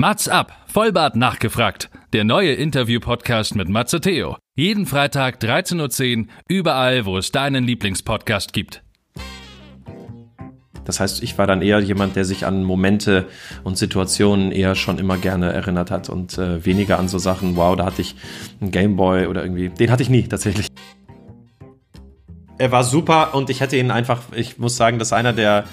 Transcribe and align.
Mats 0.00 0.28
ab, 0.28 0.52
Vollbart 0.68 1.16
nachgefragt. 1.16 1.90
Der 2.12 2.22
neue 2.22 2.52
Interview-Podcast 2.52 3.56
mit 3.56 3.68
Matze 3.68 4.00
Theo. 4.00 4.36
Jeden 4.54 4.86
Freitag 4.86 5.42
13.10 5.42 6.18
Uhr, 6.18 6.26
überall, 6.46 7.04
wo 7.04 7.18
es 7.18 7.32
deinen 7.32 7.64
Lieblingspodcast 7.64 8.52
gibt. 8.52 8.84
Das 10.84 11.00
heißt, 11.00 11.20
ich 11.24 11.36
war 11.36 11.48
dann 11.48 11.62
eher 11.62 11.80
jemand, 11.80 12.14
der 12.14 12.24
sich 12.24 12.46
an 12.46 12.62
Momente 12.62 13.26
und 13.64 13.76
Situationen 13.76 14.52
eher 14.52 14.76
schon 14.76 15.00
immer 15.00 15.18
gerne 15.18 15.52
erinnert 15.52 15.90
hat 15.90 16.08
und 16.08 16.38
äh, 16.38 16.64
weniger 16.64 17.00
an 17.00 17.08
so 17.08 17.18
Sachen, 17.18 17.56
wow, 17.56 17.74
da 17.74 17.86
hatte 17.86 18.00
ich 18.00 18.14
einen 18.60 18.70
Gameboy 18.70 19.26
oder 19.26 19.42
irgendwie. 19.42 19.68
Den 19.68 19.90
hatte 19.90 20.04
ich 20.04 20.10
nie 20.10 20.28
tatsächlich. 20.28 20.68
Er 22.56 22.70
war 22.70 22.84
super 22.84 23.34
und 23.34 23.50
ich 23.50 23.60
hätte 23.60 23.76
ihn 23.76 23.90
einfach, 23.90 24.22
ich 24.36 24.58
muss 24.58 24.76
sagen, 24.76 25.00
das 25.00 25.08
ist 25.08 25.12
einer 25.12 25.32
der 25.32 25.64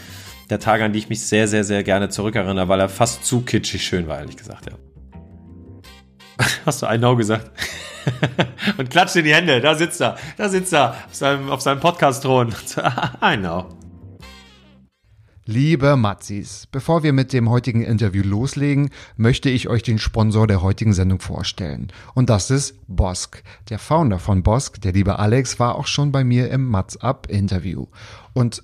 der 0.50 0.60
Tage, 0.60 0.84
an 0.84 0.94
die 0.94 1.00
ich 1.00 1.10
mich 1.10 1.22
sehr, 1.22 1.48
sehr, 1.48 1.64
sehr 1.64 1.84
gerne 1.84 2.10
zurückerinnere, 2.10 2.68
weil 2.68 2.80
er 2.80 2.90
fast 2.90 3.26
zu 3.26 3.42
kitschig 3.42 3.84
schön 3.84 4.08
war, 4.08 4.20
ehrlich 4.20 4.38
gesagt, 4.38 4.68
ja. 4.68 4.78
Hast 6.66 6.82
du 6.82 6.88
I 6.88 6.98
know 6.98 7.16
gesagt? 7.16 7.52
Und 8.78 8.90
klatscht 8.90 9.16
in 9.16 9.26
die 9.26 9.34
Hände, 9.34 9.62
da 9.62 9.76
sitzt 9.76 10.02
er, 10.02 10.18
da 10.38 10.50
sitzt 10.50 10.74
er 10.74 10.92
auf 11.08 11.16
seinem, 11.16 11.50
auf 11.50 11.62
seinem 11.62 11.80
Podcast-Thron. 11.80 12.54
I 13.22 13.38
know. 13.38 13.66
Liebe 15.48 15.96
Matzis, 15.96 16.68
bevor 16.72 17.04
wir 17.04 17.14
mit 17.14 17.32
dem 17.32 17.52
heutigen 17.52 17.84
Interview 17.84 18.24
loslegen, 18.24 18.90
möchte 19.16 19.52
ich 19.52 19.70
euch 19.70 19.84
den 19.84 20.00
Sponsor 20.00 20.48
der 20.48 20.64
heutigen 20.64 20.92
Sendung 20.92 21.20
vorstellen. 21.20 21.92
Und 22.16 22.32
das 22.32 22.50
ist 22.50 22.80
Bosk. 22.88 23.44
Der 23.70 23.78
Founder 23.78 24.18
von 24.18 24.42
Bosk, 24.42 24.82
der 24.82 24.94
liebe 24.94 25.20
Alex, 25.20 25.60
war 25.60 25.76
auch 25.76 25.86
schon 25.86 26.12
bei 26.12 26.24
mir 26.24 26.50
im 26.50 26.66
Matz 26.66 26.96
Up 26.96 27.28
Interview. 27.30 27.86
Und 28.34 28.64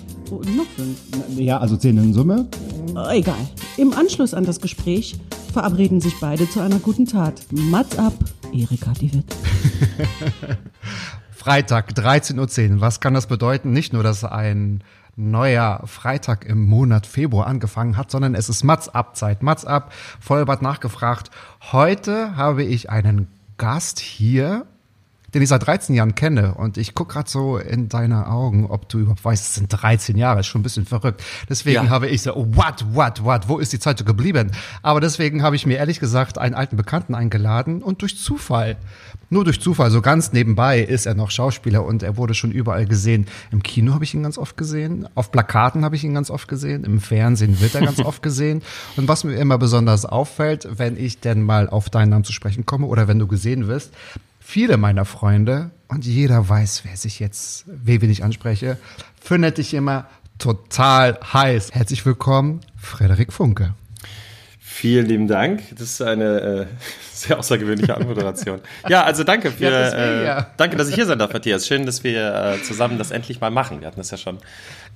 Oh, 0.31 0.41
noch 0.55 0.65
fünf. 0.77 0.97
Ja, 1.37 1.57
also 1.57 1.75
zehn 1.75 1.97
in 1.97 2.13
Summe. 2.13 2.47
Oh, 2.95 3.09
egal. 3.09 3.35
Im 3.75 3.91
Anschluss 3.91 4.33
an 4.33 4.45
das 4.45 4.61
Gespräch 4.61 5.19
verabreden 5.51 5.99
sich 5.99 6.13
beide 6.21 6.49
zu 6.49 6.61
einer 6.61 6.79
guten 6.79 7.05
Tat. 7.05 7.41
Mats 7.51 7.99
ab, 7.99 8.13
Erika 8.53 8.93
die 8.93 9.13
Witt. 9.13 9.35
Freitag, 11.31 11.91
13.10 11.91 12.75
Uhr. 12.75 12.81
Was 12.81 13.01
kann 13.01 13.13
das 13.13 13.27
bedeuten? 13.27 13.73
Nicht 13.73 13.91
nur, 13.91 14.03
dass 14.03 14.23
ein 14.23 14.85
neuer 15.17 15.81
Freitag 15.85 16.45
im 16.45 16.63
Monat 16.63 17.07
Februar 17.07 17.47
angefangen 17.47 17.97
hat, 17.97 18.09
sondern 18.09 18.33
es 18.33 18.47
ist 18.47 18.63
Mats 18.63 18.87
ab 18.87 19.17
Zeit. 19.17 19.43
Mats 19.43 19.65
ab, 19.65 19.91
Vollbart 20.21 20.61
nachgefragt. 20.61 21.29
Heute 21.73 22.37
habe 22.37 22.63
ich 22.63 22.89
einen 22.89 23.27
Gast 23.57 23.99
hier 23.99 24.65
den 25.33 25.41
ich 25.41 25.49
seit 25.49 25.65
13 25.65 25.95
Jahren 25.95 26.15
kenne. 26.15 26.55
Und 26.55 26.77
ich 26.77 26.93
gucke 26.93 27.13
gerade 27.13 27.29
so 27.29 27.57
in 27.57 27.89
deine 27.89 28.27
Augen, 28.27 28.65
ob 28.65 28.89
du 28.89 28.99
überhaupt 28.99 29.23
weißt, 29.23 29.43
es 29.43 29.55
sind 29.55 29.69
13 29.69 30.17
Jahre, 30.17 30.41
ist 30.41 30.47
schon 30.47 30.61
ein 30.61 30.63
bisschen 30.63 30.85
verrückt. 30.85 31.23
Deswegen 31.49 31.85
ja. 31.85 31.89
habe 31.89 32.07
ich 32.07 32.21
so, 32.21 32.35
what, 32.35 32.85
what, 32.93 33.23
what, 33.23 33.47
wo 33.47 33.59
ist 33.59 33.73
die 33.73 33.79
Zeit 33.79 33.97
so 33.97 34.05
geblieben? 34.05 34.51
Aber 34.81 34.99
deswegen 34.99 35.43
habe 35.43 35.55
ich 35.55 35.65
mir 35.65 35.77
ehrlich 35.77 35.99
gesagt 35.99 36.37
einen 36.37 36.55
alten 36.55 36.75
Bekannten 36.75 37.15
eingeladen 37.15 37.81
und 37.81 38.01
durch 38.01 38.17
Zufall, 38.17 38.77
nur 39.29 39.45
durch 39.45 39.61
Zufall, 39.61 39.91
so 39.91 40.01
ganz 40.01 40.33
nebenbei 40.33 40.81
ist 40.81 41.05
er 41.05 41.15
noch 41.15 41.31
Schauspieler 41.31 41.85
und 41.85 42.03
er 42.03 42.17
wurde 42.17 42.33
schon 42.33 42.51
überall 42.51 42.85
gesehen. 42.85 43.27
Im 43.51 43.63
Kino 43.63 43.93
habe 43.93 44.03
ich 44.03 44.13
ihn 44.13 44.23
ganz 44.23 44.37
oft 44.37 44.57
gesehen, 44.57 45.07
auf 45.15 45.31
Plakaten 45.31 45.85
habe 45.85 45.95
ich 45.95 46.03
ihn 46.03 46.13
ganz 46.13 46.29
oft 46.29 46.47
gesehen, 46.47 46.83
im 46.83 46.99
Fernsehen 46.99 47.61
wird 47.61 47.75
er 47.75 47.81
ganz 47.81 47.99
oft 48.03 48.21
gesehen. 48.21 48.61
Und 48.97 49.07
was 49.07 49.23
mir 49.23 49.35
immer 49.35 49.57
besonders 49.57 50.05
auffällt, 50.05 50.67
wenn 50.77 50.97
ich 50.97 51.21
denn 51.21 51.41
mal 51.41 51.69
auf 51.69 51.89
deinen 51.89 52.09
Namen 52.09 52.25
zu 52.25 52.33
sprechen 52.33 52.65
komme 52.65 52.87
oder 52.87 53.07
wenn 53.07 53.19
du 53.19 53.27
gesehen 53.27 53.67
wirst, 53.67 53.93
viele 54.51 54.75
meiner 54.75 55.05
Freunde, 55.05 55.71
und 55.87 56.05
jeder 56.05 56.49
weiß, 56.49 56.83
wer 56.83 56.97
sich 56.97 57.21
jetzt, 57.21 57.63
wen 57.67 58.09
ich 58.09 58.21
anspreche, 58.21 58.77
findet 59.17 59.57
dich 59.57 59.73
immer 59.73 60.07
total 60.39 61.17
heiß. 61.21 61.71
Herzlich 61.71 62.05
willkommen, 62.05 62.59
Frederik 62.75 63.31
Funke. 63.31 63.75
Vielen 64.59 65.05
lieben 65.05 65.27
Dank. 65.29 65.63
Das 65.71 65.83
ist 65.83 66.01
eine 66.01 66.41
äh, 66.41 66.65
sehr 67.13 67.39
außergewöhnliche 67.39 67.95
Anmoderation. 67.95 68.59
ja, 68.89 69.03
also 69.03 69.23
danke 69.23 69.51
für, 69.51 69.71
ja, 69.71 69.87
äh, 69.89 70.25
ja. 70.25 70.47
danke, 70.57 70.75
dass 70.75 70.89
ich 70.89 70.95
hier 70.95 71.05
sein 71.05 71.19
darf, 71.19 71.31
Matthias. 71.31 71.65
Schön, 71.65 71.85
dass 71.85 72.03
wir 72.03 72.55
äh, 72.59 72.61
zusammen 72.61 72.97
das 72.97 73.11
endlich 73.11 73.39
mal 73.39 73.51
machen. 73.51 73.79
Wir 73.79 73.87
hatten 73.87 74.01
das 74.01 74.11
ja 74.11 74.17
schon 74.17 74.37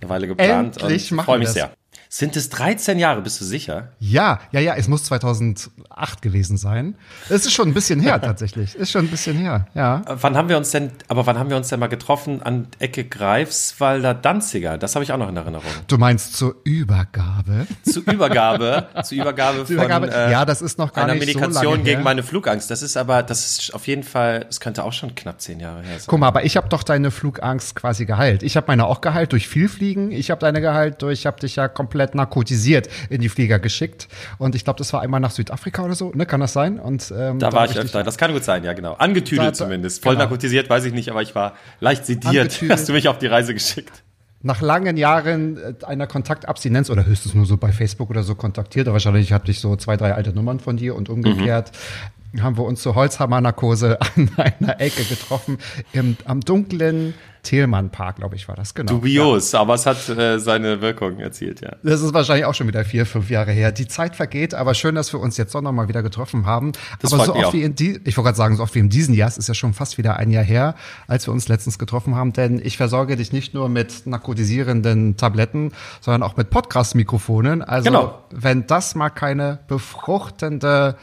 eine 0.02 0.10
Weile 0.10 0.28
geplant 0.28 0.82
endlich 0.82 1.14
und 1.14 1.22
freue 1.22 1.40
mich 1.40 1.50
sehr. 1.50 1.72
Sind 2.10 2.36
es 2.36 2.50
13 2.50 3.00
Jahre, 3.00 3.22
bist 3.22 3.42
du 3.42 3.46
sicher? 3.46 3.90
Ja, 4.00 4.40
ja, 4.52 4.60
ja, 4.60 4.76
es 4.76 4.88
muss 4.88 5.04
2008 5.06 6.22
gewesen 6.22 6.58
sein. 6.58 6.96
Es 7.30 7.46
ist 7.46 7.54
schon 7.54 7.70
ein 7.70 7.74
bisschen 7.74 8.00
her 8.00 8.22
tatsächlich. 8.22 8.76
Ist 8.76 8.92
schon 8.92 9.06
ein 9.06 9.10
bisschen 9.10 9.38
her, 9.38 9.68
ja. 9.74 10.04
Wann 10.08 10.38
haben 10.38 10.50
wir 10.50 10.58
uns 10.58 10.72
denn, 10.72 10.92
aber 11.08 11.26
wann 11.26 11.38
haben 11.38 11.50
wir 11.50 11.58
uns 11.58 11.70
denn 11.70 11.80
mal 11.80 11.88
getroffen? 11.88 12.42
An 12.42 12.68
Ecke 12.80 13.04
Greifswalder 13.04 14.14
Danziger. 14.14 14.78
Das 14.78 14.96
habe 14.96 15.04
ich 15.04 15.12
auch 15.12 15.18
noch 15.18 15.30
in 15.30 15.38
Erinnerung. 15.38 15.66
Du 15.88 15.98
meinst 15.98 16.36
zur 16.36 16.56
Übergabe? 16.64 17.68
Zur 17.84 18.04
Übergabe, 18.12 18.88
zur 19.04 19.18
Übergabe 19.18 19.66
von 19.66 19.76
Übergabe, 19.76 20.12
äh, 20.12 20.32
ja, 20.32 20.46
das 20.46 20.62
ist 20.62 20.78
noch 20.78 20.94
gar 20.94 21.06
einer 21.06 21.14
nicht 21.14 21.28
Medikation 21.28 21.78
so 21.80 21.84
gegen 21.84 22.04
meine 22.04 22.24
Flugangst. 22.24 22.70
Das 22.70 22.82
ist 22.82 22.98
aber, 22.98 23.24
das 23.24 23.46
ist 23.46 23.74
auf 23.74 23.88
jeden 23.88 24.04
Fall, 24.04 24.46
es 24.50 24.60
könnte 24.60 24.84
auch 24.84 24.94
schon 24.94 25.16
knapp 25.16 25.40
zehn 25.42 25.60
Jahre 25.60 25.82
her 25.82 26.00
sein. 26.00 26.06
Guck 26.08 26.20
mal, 26.20 26.28
aber 26.28 26.44
ich 26.44 26.58
habe 26.58 26.68
doch 26.70 26.84
deine 26.84 27.12
Flugangst 27.12 27.76
quasi 27.76 28.06
geheilt. 28.06 28.44
Ich 28.44 28.58
habe 28.58 28.68
meine 28.68 28.86
auch 28.86 29.02
geheilt 29.02 29.32
durch 29.32 29.48
viel 29.48 29.70
Fliegen. 29.70 30.12
Ich 30.12 30.32
habe 30.32 30.40
deine 30.40 30.62
geheilt 30.62 31.02
durch, 31.02 31.20
ich 31.20 31.26
habe 31.26 31.40
dich 31.40 31.56
ja 31.56 31.68
komplett 31.68 31.95
narkotisiert 31.96 32.66
organisiert 32.66 32.90
in 33.10 33.22
die 33.22 33.30
Flieger 33.30 33.60
geschickt. 33.60 34.08
Und 34.38 34.56
ich 34.56 34.64
glaube, 34.64 34.78
das 34.78 34.92
war 34.94 35.02
einmal 35.02 35.20
nach 35.20 35.32
Südafrika 35.32 35.84
oder 35.84 35.96
so, 35.96 36.12
ne? 36.14 36.26
Kann 36.26 36.40
das 36.40 36.54
sein? 36.54 36.80
Und, 36.80 37.14
ähm, 37.16 37.40
da, 37.40 37.52
war 37.54 37.70
ich 37.70 37.78
öfter. 37.78 38.04
Das 38.04 38.18
kann 38.18 38.34
gut 38.34 38.44
sein, 38.44 38.64
ja, 38.64 38.74
genau. 38.74 38.94
Angetüdelt 38.94 39.50
da, 39.50 39.54
zumindest. 39.54 40.04
Voll 40.04 40.14
genau. 40.14 40.26
narkotisiert, 40.26 40.70
weiß 40.70 40.86
ich 40.86 40.94
nicht, 40.94 41.10
aber 41.10 41.22
ich 41.22 41.36
war 41.36 41.56
leicht 41.80 42.06
sediert. 42.06 42.36
Angetüdelt. 42.36 42.72
Hast 42.72 42.90
du 42.90 42.94
mich 42.94 43.08
auf 43.08 43.18
die 43.18 43.28
Reise 43.28 43.54
geschickt 43.54 44.04
nach 44.42 44.62
langen 44.62 44.96
Jahren 44.96 45.58
äh, 45.58 45.86
einer 45.86 46.06
Kontaktabstinenz 46.06 46.92
oder 46.92 47.06
höchstens 47.06 47.34
nur 47.34 47.48
so 47.48 47.58
bei 47.58 47.72
Facebook 47.72 48.12
oder 48.12 48.22
so 48.22 48.36
kontaktiert, 48.36 48.86
wahrscheinlich 48.86 49.34
hatte 49.34 49.50
ich 49.50 49.60
so 49.60 49.76
zwei, 49.76 49.98
drei 49.98 50.14
alte 50.14 50.34
Nummern 50.34 50.60
von 50.60 50.78
dir 50.78 50.96
und 50.96 51.10
umgekehrt, 51.10 51.72
mhm. 51.72 52.15
Haben 52.42 52.58
wir 52.58 52.64
uns 52.64 52.82
zur 52.82 52.96
Holzhammer-Narkose 52.96 54.00
an 54.16 54.32
einer 54.38 54.82
Ecke 54.82 55.04
getroffen, 55.04 55.58
im, 55.94 56.18
am 56.26 56.42
dunklen 56.42 57.14
Thelmann 57.46 57.92
Park, 57.92 58.18
glaube 58.18 58.36
ich, 58.36 58.48
war 58.48 58.56
das, 58.56 58.74
genau. 58.74 58.92
Dubios, 58.92 59.54
ja. 59.54 59.62
aber 59.62 59.76
es 59.76 59.86
hat 59.86 60.10
äh, 60.10 60.40
seine 60.40 60.82
Wirkung 60.82 61.20
erzielt, 61.20 61.62
ja. 61.62 61.78
Das 61.84 62.02
ist 62.02 62.14
wahrscheinlich 62.14 62.46
auch 62.46 62.54
schon 62.54 62.68
wieder 62.68 62.84
vier, 62.84 63.06
fünf 63.06 63.30
Jahre 63.30 63.52
her. 63.52 63.72
Die 63.72 63.88
Zeit 63.88 64.16
vergeht, 64.16 64.54
aber 64.54 64.74
schön, 64.74 64.96
dass 64.96 65.14
wir 65.14 65.20
uns 65.20 65.38
jetzt 65.38 65.56
doch 65.56 65.62
nochmal 65.62 65.88
wieder 65.88 66.04
getroffen 66.04 66.46
haben. 66.46 66.74
Das 67.00 67.14
aber 67.14 67.26
so 67.26 67.36
oft 67.36 67.54
wie 67.54 67.64
in 67.64 67.76
die, 67.76 68.02
ich 68.04 68.18
wollte 68.18 68.28
gerade 68.28 68.38
sagen, 68.38 68.58
so 68.58 68.64
oft 68.64 68.76
wie 68.76 68.80
in 68.80 68.90
diesem 68.90 69.14
Jahr, 69.14 69.30
es 69.30 69.38
ist 69.38 69.48
ja 69.48 69.54
schon 69.54 69.74
fast 69.74 69.98
wieder 69.98 70.18
ein 70.18 70.32
Jahr 70.32 70.44
her, 70.44 70.76
als 71.08 71.28
wir 71.28 71.34
uns 71.34 71.48
letztens 71.48 71.80
getroffen 71.80 72.16
haben, 72.16 72.34
denn 72.34 72.60
ich 72.62 72.78
versorge 72.78 73.16
dich 73.16 73.32
nicht 73.32 73.54
nur 73.54 73.70
mit 73.70 74.08
narkotisierenden 74.08 75.16
Tabletten, 75.16 75.72
sondern 76.02 76.24
auch 76.24 76.36
mit 76.36 76.50
Podcast-Mikrofonen. 76.50 77.62
Also, 77.62 77.90
genau. 77.90 78.24
wenn 78.32 78.68
das 78.68 78.96
mal 78.96 79.10
keine 79.10 79.60
befruchtende 79.68 80.98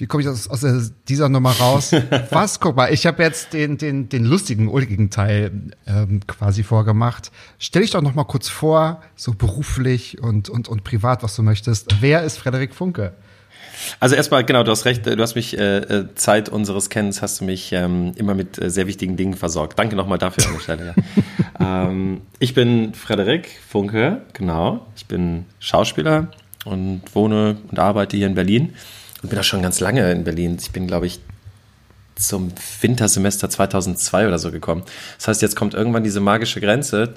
wie 0.00 0.06
komme 0.06 0.22
ich 0.22 0.28
aus, 0.28 0.48
aus 0.48 0.92
dieser 1.08 1.28
Nummer 1.28 1.52
raus? 1.52 1.92
Was? 2.30 2.58
Guck 2.58 2.76
mal, 2.76 2.92
ich 2.92 3.06
habe 3.06 3.22
jetzt 3.22 3.52
den, 3.52 3.76
den, 3.76 4.08
den 4.08 4.24
lustigen, 4.24 4.68
ulkigen 4.68 5.10
Teil 5.10 5.52
ähm, 5.86 6.20
quasi 6.26 6.62
vorgemacht. 6.62 7.30
Stell 7.58 7.82
dich 7.82 7.90
doch 7.90 8.00
noch 8.00 8.14
mal 8.14 8.24
kurz 8.24 8.48
vor, 8.48 9.02
so 9.14 9.32
beruflich 9.32 10.20
und, 10.22 10.48
und, 10.48 10.68
und 10.68 10.84
privat, 10.84 11.22
was 11.22 11.36
du 11.36 11.42
möchtest. 11.42 12.00
Wer 12.00 12.22
ist 12.22 12.38
Frederik 12.38 12.74
Funke? 12.74 13.12
Also 13.98 14.14
erstmal, 14.14 14.44
genau, 14.44 14.62
du 14.62 14.70
hast 14.70 14.86
recht, 14.86 15.04
du 15.06 15.18
hast 15.18 15.34
mich 15.34 15.58
äh, 15.58 15.78
äh, 15.78 16.14
Zeit 16.14 16.48
unseres 16.48 16.88
Kennens, 16.88 17.20
hast 17.20 17.40
du 17.40 17.44
mich 17.44 17.72
ähm, 17.72 18.12
immer 18.16 18.34
mit 18.34 18.60
äh, 18.60 18.70
sehr 18.70 18.86
wichtigen 18.86 19.16
Dingen 19.16 19.34
versorgt. 19.34 19.78
Danke 19.78 19.96
nochmal 19.96 20.18
dafür 20.18 20.46
an 20.46 20.52
der 20.54 20.60
Stelle. 20.60 20.94
Ja. 21.58 21.84
ähm, 21.88 22.22
ich 22.38 22.54
bin 22.54 22.94
Frederik 22.94 23.48
Funke, 23.68 24.22
genau. 24.32 24.86
Ich 24.96 25.06
bin 25.06 25.44
Schauspieler 25.58 26.28
und 26.64 27.02
wohne 27.14 27.58
und 27.70 27.78
arbeite 27.78 28.16
hier 28.16 28.26
in 28.26 28.34
Berlin 28.34 28.74
und 29.22 29.28
bin 29.30 29.38
auch 29.38 29.44
schon 29.44 29.62
ganz 29.62 29.80
lange 29.80 30.10
in 30.12 30.24
Berlin. 30.24 30.56
Ich 30.60 30.70
bin, 30.70 30.86
glaube 30.86 31.06
ich, 31.06 31.20
zum 32.16 32.52
Wintersemester 32.80 33.48
2002 33.48 34.28
oder 34.28 34.38
so 34.38 34.50
gekommen. 34.50 34.82
Das 35.18 35.28
heißt, 35.28 35.42
jetzt 35.42 35.56
kommt 35.56 35.74
irgendwann 35.74 36.04
diese 36.04 36.20
magische 36.20 36.60
Grenze, 36.60 37.14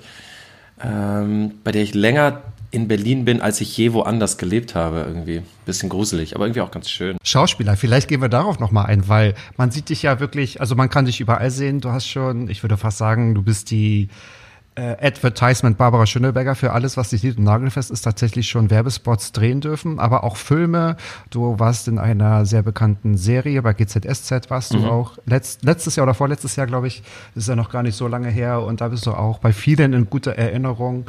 ähm, 0.81 1.53
bei 1.63 1.71
der 1.71 1.83
ich 1.83 1.93
länger 1.93 2.41
in 2.71 2.87
Berlin 2.87 3.23
bin, 3.23 3.39
als 3.39 3.61
ich 3.61 3.77
je 3.77 3.93
woanders 3.93 4.39
gelebt 4.39 4.73
habe, 4.73 5.05
irgendwie. 5.07 5.43
Bisschen 5.65 5.89
gruselig, 5.89 6.35
aber 6.35 6.45
irgendwie 6.45 6.61
auch 6.61 6.71
ganz 6.71 6.89
schön. 6.89 7.17
Schauspieler, 7.23 7.77
vielleicht 7.77 8.07
gehen 8.07 8.19
wir 8.19 8.29
darauf 8.29 8.59
nochmal 8.59 8.87
ein, 8.87 9.07
weil 9.07 9.35
man 9.57 9.69
sieht 9.69 9.89
dich 9.89 10.01
ja 10.01 10.19
wirklich, 10.19 10.59
also 10.59 10.75
man 10.75 10.89
kann 10.89 11.05
dich 11.05 11.21
überall 11.21 11.51
sehen. 11.51 11.81
Du 11.81 11.91
hast 11.91 12.07
schon, 12.07 12.49
ich 12.49 12.63
würde 12.63 12.77
fast 12.77 12.97
sagen, 12.97 13.35
du 13.35 13.43
bist 13.43 13.69
die 13.69 14.09
äh, 14.75 14.95
Advertisement 15.05 15.77
Barbara 15.77 16.05
Schöneberger 16.05 16.55
für 16.55 16.71
alles, 16.71 16.97
was 16.97 17.09
dich 17.09 17.23
liebt 17.23 17.37
und 17.37 17.43
nagelfest 17.43 17.91
ist, 17.91 18.01
tatsächlich 18.01 18.49
schon 18.49 18.69
Werbespots 18.69 19.31
drehen 19.31 19.61
dürfen, 19.61 19.99
aber 19.99 20.23
auch 20.23 20.37
Filme. 20.37 20.97
Du 21.29 21.59
warst 21.59 21.87
in 21.87 21.99
einer 21.99 22.45
sehr 22.45 22.63
bekannten 22.63 23.17
Serie, 23.17 23.61
bei 23.61 23.73
GZSZ 23.73 24.49
warst 24.49 24.73
mhm. 24.73 24.81
du 24.81 24.89
auch 24.89 25.17
letzt, 25.25 25.63
letztes 25.63 25.95
Jahr 25.95 26.05
oder 26.05 26.13
vorletztes 26.13 26.55
Jahr, 26.55 26.67
glaube 26.67 26.87
ich, 26.87 27.03
ist 27.35 27.47
ja 27.47 27.55
noch 27.55 27.69
gar 27.69 27.83
nicht 27.83 27.95
so 27.95 28.07
lange 28.07 28.29
her 28.29 28.61
und 28.61 28.81
da 28.81 28.87
bist 28.87 29.05
du 29.05 29.11
auch 29.11 29.39
bei 29.39 29.53
vielen 29.53 29.93
in 29.93 30.09
guter 30.09 30.33
Erinnerung. 30.33 31.05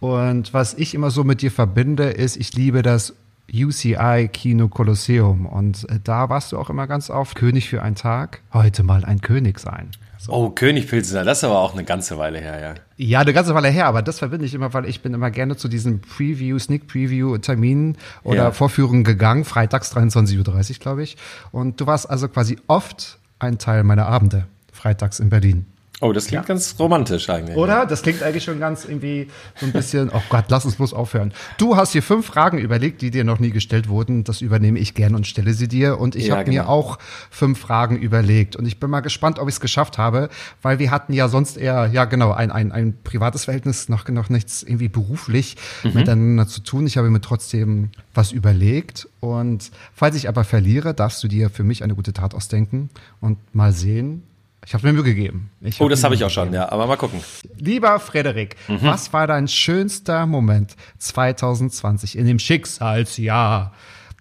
Und 0.00 0.52
was 0.52 0.74
ich 0.74 0.94
immer 0.94 1.10
so 1.10 1.22
mit 1.22 1.42
dir 1.42 1.52
verbinde, 1.52 2.10
ist, 2.10 2.36
ich 2.36 2.54
liebe 2.54 2.82
das 2.82 3.14
UCI 3.52 4.30
Kino 4.32 4.68
Kolosseum. 4.68 5.46
Und 5.46 5.88
äh, 5.90 6.00
da 6.02 6.28
warst 6.28 6.52
du 6.52 6.58
auch 6.58 6.70
immer 6.70 6.86
ganz 6.86 7.10
oft 7.10 7.36
König 7.36 7.68
für 7.68 7.82
einen 7.82 7.96
Tag. 7.96 8.40
Heute 8.52 8.82
mal 8.82 9.04
ein 9.04 9.20
König 9.20 9.60
sein. 9.60 9.90
So. 10.24 10.32
Oh, 10.32 10.50
König 10.50 10.86
Pilsner, 10.86 11.24
das 11.24 11.38
ist 11.38 11.44
aber 11.44 11.58
auch 11.58 11.72
eine 11.72 11.82
ganze 11.82 12.16
Weile 12.16 12.38
her, 12.38 12.60
ja. 12.60 12.74
Ja, 12.96 13.20
eine 13.22 13.32
ganze 13.32 13.56
Weile 13.56 13.70
her, 13.70 13.86
aber 13.86 14.02
das 14.02 14.20
verbinde 14.20 14.46
ich 14.46 14.54
immer, 14.54 14.72
weil 14.72 14.88
ich 14.88 15.02
bin 15.02 15.14
immer 15.14 15.32
gerne 15.32 15.56
zu 15.56 15.66
diesen 15.66 16.00
Preview, 16.00 16.60
Sneak 16.60 16.86
Preview 16.86 17.36
Terminen 17.38 17.98
oder 18.22 18.36
ja. 18.36 18.50
Vorführungen 18.52 19.02
gegangen, 19.02 19.44
freitags 19.44 19.92
23.30 19.96 20.38
Uhr, 20.38 20.74
glaube 20.78 21.02
ich. 21.02 21.16
Und 21.50 21.80
du 21.80 21.88
warst 21.88 22.08
also 22.08 22.28
quasi 22.28 22.56
oft 22.68 23.18
ein 23.40 23.58
Teil 23.58 23.82
meiner 23.82 24.06
Abende, 24.06 24.46
freitags 24.72 25.18
in 25.18 25.28
Berlin. 25.28 25.66
Oh, 26.02 26.12
das 26.12 26.26
klingt 26.26 26.42
ja. 26.42 26.48
ganz 26.48 26.74
romantisch 26.80 27.30
eigentlich. 27.30 27.56
Oder? 27.56 27.86
Das 27.86 28.02
klingt 28.02 28.24
eigentlich 28.24 28.42
schon 28.42 28.58
ganz 28.58 28.84
irgendwie 28.84 29.28
so 29.54 29.66
ein 29.66 29.72
bisschen, 29.72 30.10
oh 30.12 30.20
Gott, 30.30 30.46
lass 30.48 30.64
uns 30.64 30.74
bloß 30.74 30.94
aufhören. 30.94 31.32
Du 31.58 31.76
hast 31.76 31.92
hier 31.92 32.02
fünf 32.02 32.26
Fragen 32.26 32.58
überlegt, 32.58 33.02
die 33.02 33.12
dir 33.12 33.22
noch 33.22 33.38
nie 33.38 33.50
gestellt 33.50 33.88
wurden. 33.88 34.24
Das 34.24 34.40
übernehme 34.40 34.80
ich 34.80 34.94
gerne 34.94 35.14
und 35.14 35.28
stelle 35.28 35.54
sie 35.54 35.68
dir. 35.68 36.00
Und 36.00 36.16
ich 36.16 36.26
ja, 36.26 36.34
habe 36.34 36.44
genau. 36.44 36.64
mir 36.64 36.68
auch 36.68 36.98
fünf 37.30 37.60
Fragen 37.60 37.96
überlegt. 37.96 38.56
Und 38.56 38.66
ich 38.66 38.80
bin 38.80 38.90
mal 38.90 38.98
gespannt, 38.98 39.38
ob 39.38 39.48
ich 39.48 39.54
es 39.54 39.60
geschafft 39.60 39.96
habe, 39.96 40.28
weil 40.60 40.80
wir 40.80 40.90
hatten 40.90 41.12
ja 41.12 41.28
sonst 41.28 41.56
eher, 41.56 41.86
ja 41.92 42.04
genau, 42.04 42.32
ein, 42.32 42.50
ein, 42.50 42.72
ein 42.72 42.98
privates 43.04 43.44
Verhältnis, 43.44 43.88
noch, 43.88 44.08
noch 44.08 44.28
nichts 44.28 44.64
irgendwie 44.64 44.88
beruflich 44.88 45.56
mhm. 45.84 45.92
miteinander 45.94 46.48
zu 46.48 46.62
tun. 46.62 46.84
Ich 46.84 46.96
habe 46.96 47.10
mir 47.10 47.20
trotzdem 47.20 47.90
was 48.12 48.32
überlegt. 48.32 49.08
Und 49.20 49.70
falls 49.94 50.16
ich 50.16 50.28
aber 50.28 50.42
verliere, 50.42 50.94
darfst 50.94 51.22
du 51.22 51.28
dir 51.28 51.48
für 51.48 51.62
mich 51.62 51.84
eine 51.84 51.94
gute 51.94 52.12
Tat 52.12 52.34
ausdenken 52.34 52.90
und 53.20 53.38
mal 53.54 53.72
sehen, 53.72 54.24
ich 54.64 54.74
habe 54.74 54.86
mir 54.86 54.92
Mühe 54.92 55.02
gegeben. 55.02 55.50
Oh, 55.80 55.88
das 55.88 56.04
habe 56.04 56.14
ich 56.14 56.24
auch 56.24 56.30
schon, 56.30 56.52
ja. 56.52 56.70
Aber 56.70 56.86
mal 56.86 56.96
gucken. 56.96 57.20
Lieber 57.56 57.98
Frederik, 57.98 58.56
mhm. 58.68 58.78
was 58.82 59.12
war 59.12 59.26
dein 59.26 59.48
schönster 59.48 60.26
Moment 60.26 60.76
2020 60.98 62.16
in 62.16 62.26
dem 62.26 62.38
Schicksalsjahr, 62.38 63.72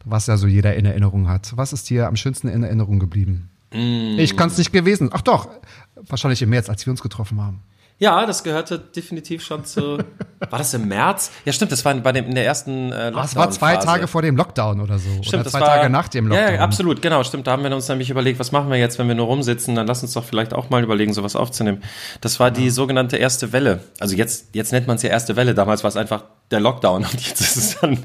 was 0.03 0.27
ja 0.27 0.38
so 0.38 0.47
jeder 0.47 0.75
in 0.75 0.85
Erinnerung 0.85 1.29
hat? 1.29 1.55
Was 1.55 1.73
ist 1.73 1.89
dir 1.89 2.07
am 2.07 2.15
schönsten 2.15 2.47
in 2.47 2.63
Erinnerung 2.63 2.99
geblieben? 2.99 3.49
Mm. 3.71 4.17
Ich 4.17 4.35
kann 4.35 4.49
es 4.49 4.57
nicht 4.57 4.73
gewesen. 4.73 5.09
Ach 5.13 5.21
doch, 5.21 5.47
wahrscheinlich 5.95 6.41
im 6.41 6.49
März, 6.49 6.69
als 6.69 6.85
wir 6.85 6.91
uns 6.91 7.01
getroffen 7.01 7.39
haben. 7.39 7.61
Ja, 8.01 8.25
das 8.25 8.44
gehörte 8.44 8.80
definitiv 8.80 9.44
schon 9.44 9.63
zu. 9.63 10.00
War 10.50 10.57
das 10.57 10.74
im 10.74 10.88
März? 10.88 11.30
Ja, 11.45 11.53
stimmt, 11.53 11.71
das 11.71 11.86
war 11.86 11.94
bei 11.94 12.12
dem, 12.12 12.25
in 12.25 12.33
der 12.33 12.44
ersten 12.44 12.92
äh, 12.92 13.12
Lockdown. 13.12 13.21
Das 13.21 13.36
war 13.36 13.51
zwei 13.51 13.75
Tage 13.77 14.07
vor 14.07 14.24
dem 14.24 14.36
Lockdown 14.36 14.81
oder 14.81 14.98
so. 14.98 15.07
Stimmt, 15.21 15.44
oder 15.44 15.51
zwei 15.51 15.59
war, 15.59 15.68
Tage 15.68 15.89
nach 15.92 16.07
dem 16.07 16.27
Lockdown. 16.27 16.53
Ja, 16.56 16.59
absolut, 16.62 17.03
genau, 17.03 17.24
stimmt. 17.24 17.45
Da 17.45 17.51
haben 17.51 17.63
wir 17.63 17.74
uns 17.75 17.88
nämlich 17.88 18.09
überlegt, 18.09 18.39
was 18.39 18.51
machen 18.51 18.71
wir 18.71 18.77
jetzt, 18.77 18.98
wenn 18.98 19.07
wir 19.07 19.13
nur 19.13 19.27
rumsitzen? 19.27 19.75
Dann 19.75 19.86
lass 19.86 20.01
uns 20.01 20.13
doch 20.13 20.24
vielleicht 20.24 20.56
auch 20.56 20.71
mal 20.71 20.81
überlegen, 20.83 21.13
sowas 21.13 21.36
aufzunehmen. 21.36 21.83
Das 22.21 22.39
war 22.39 22.50
die 22.50 22.71
sogenannte 22.71 23.18
erste 23.18 23.53
Welle. 23.53 23.81
Also 24.00 24.15
jetzt, 24.15 24.56
jetzt 24.56 24.71
nennt 24.71 24.88
man 24.88 24.95
es 24.95 25.03
ja 25.03 25.12
erste 25.12 25.36
Welle. 25.36 25.53
Damals 25.53 25.83
war 25.83 25.89
es 25.89 25.95
einfach 25.95 26.24
der 26.51 26.59
Lockdown 26.59 27.06
und 27.12 27.13
jetzt 27.13 27.42
ist 27.42 27.56
es 27.56 27.80
dann 27.80 27.98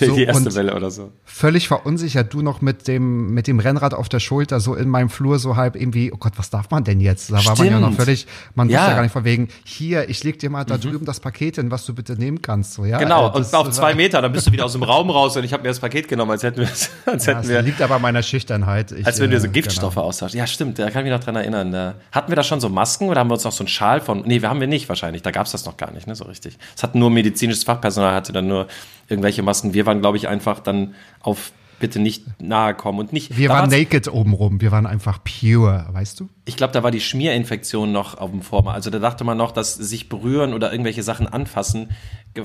die, 0.00 0.06
so, 0.06 0.14
die 0.14 0.24
erste 0.24 0.54
Welle 0.54 0.74
oder 0.74 0.90
so. 0.90 1.12
Völlig 1.24 1.68
verunsichert, 1.68 2.34
du 2.34 2.42
noch 2.42 2.60
mit 2.60 2.88
dem, 2.88 3.32
mit 3.32 3.46
dem 3.46 3.60
Rennrad 3.60 3.94
auf 3.94 4.08
der 4.08 4.20
Schulter, 4.20 4.60
so 4.60 4.74
in 4.74 4.88
meinem 4.88 5.08
Flur, 5.08 5.38
so 5.38 5.56
halb 5.56 5.76
irgendwie, 5.76 6.12
oh 6.12 6.16
Gott, 6.16 6.34
was 6.36 6.50
darf 6.50 6.70
man 6.70 6.84
denn 6.84 7.00
jetzt? 7.00 7.30
Da 7.30 7.44
war 7.44 7.56
man 7.56 7.66
ja 7.66 7.80
noch 7.80 7.94
völlig, 7.94 8.26
man 8.54 8.68
ja. 8.68 8.78
wusste 8.78 8.90
ja 8.90 8.96
gar 8.96 9.02
nicht 9.02 9.12
von 9.12 9.24
wegen, 9.24 9.41
hier, 9.64 10.08
ich 10.08 10.22
leg 10.24 10.38
dir 10.38 10.50
mal 10.50 10.64
da 10.64 10.76
mhm. 10.76 10.80
drüben 10.80 11.06
das 11.06 11.20
Paket 11.20 11.56
hin, 11.56 11.70
was 11.70 11.86
du 11.86 11.94
bitte 11.94 12.14
nehmen 12.14 12.42
kannst, 12.42 12.74
so, 12.74 12.84
ja. 12.84 12.98
Genau, 12.98 13.28
äh, 13.28 13.36
und 13.36 13.54
auf 13.54 13.70
zwei 13.70 13.94
Meter, 13.94 14.22
dann 14.22 14.32
bist 14.32 14.46
du 14.46 14.52
wieder 14.52 14.64
aus 14.64 14.72
dem 14.72 14.82
Raum 14.82 15.10
raus 15.10 15.36
und 15.36 15.44
ich 15.44 15.52
habe 15.52 15.62
mir 15.62 15.68
das 15.68 15.80
Paket 15.80 16.08
genommen, 16.08 16.30
als 16.30 16.42
hätten 16.42 16.60
wir, 16.60 16.68
als 17.06 17.26
ja, 17.26 17.36
hätten 17.36 17.48
wir. 17.48 17.62
liegt 17.62 17.80
aber 17.80 17.98
meiner 17.98 18.22
Schüchternheit. 18.22 18.92
Ich, 18.92 19.06
als 19.06 19.20
wenn 19.20 19.30
wir 19.30 19.40
so 19.40 19.46
äh, 19.46 19.50
Giftstoffe 19.50 19.94
genau. 19.94 20.06
austauschen. 20.06 20.38
Ja, 20.38 20.46
stimmt, 20.46 20.78
da 20.78 20.90
kann 20.90 21.04
ich 21.04 21.10
mich 21.10 21.18
noch 21.18 21.24
dran 21.24 21.36
erinnern. 21.36 21.94
Hatten 22.10 22.30
wir 22.30 22.36
da 22.36 22.42
schon 22.42 22.60
so 22.60 22.68
Masken 22.68 23.08
oder 23.08 23.20
haben 23.20 23.28
wir 23.28 23.34
uns 23.34 23.44
noch 23.44 23.52
so 23.52 23.62
einen 23.62 23.68
Schal 23.68 24.00
von, 24.00 24.22
nee, 24.26 24.42
wir 24.42 24.48
haben 24.48 24.60
wir 24.60 24.66
nicht 24.66 24.88
wahrscheinlich, 24.88 25.22
da 25.22 25.30
gab 25.30 25.46
es 25.46 25.52
das 25.52 25.64
noch 25.64 25.76
gar 25.76 25.90
nicht, 25.92 26.06
ne, 26.06 26.14
so 26.14 26.24
richtig. 26.24 26.58
Es 26.76 26.82
hat 26.82 26.94
nur 26.94 27.10
medizinisches 27.10 27.64
Fachpersonal, 27.64 28.14
hatte 28.14 28.32
dann 28.32 28.48
nur 28.48 28.66
irgendwelche 29.08 29.42
Masken. 29.42 29.74
Wir 29.74 29.86
waren, 29.86 30.00
glaube 30.00 30.16
ich, 30.16 30.28
einfach 30.28 30.60
dann 30.60 30.94
auf 31.20 31.52
bitte 31.82 31.98
nicht 31.98 32.40
nahe 32.40 32.74
kommen 32.74 33.00
und 33.00 33.12
nicht. 33.12 33.36
Wir 33.36 33.48
waren 33.50 33.68
naked 33.68 34.06
obenrum, 34.06 34.60
wir 34.60 34.70
waren 34.70 34.86
einfach 34.86 35.18
pure, 35.24 35.88
weißt 35.90 36.20
du? 36.20 36.28
Ich 36.44 36.56
glaube, 36.56 36.72
da 36.72 36.84
war 36.84 36.92
die 36.92 37.00
Schmierinfektion 37.00 37.90
noch 37.90 38.16
auf 38.16 38.30
dem 38.30 38.40
Vormarsch. 38.40 38.76
Also 38.76 38.90
da 38.90 39.00
dachte 39.00 39.24
man 39.24 39.36
noch, 39.36 39.50
dass 39.50 39.74
sich 39.74 40.08
berühren 40.08 40.54
oder 40.54 40.70
irgendwelche 40.70 41.02
Sachen 41.02 41.26
anfassen. 41.26 41.90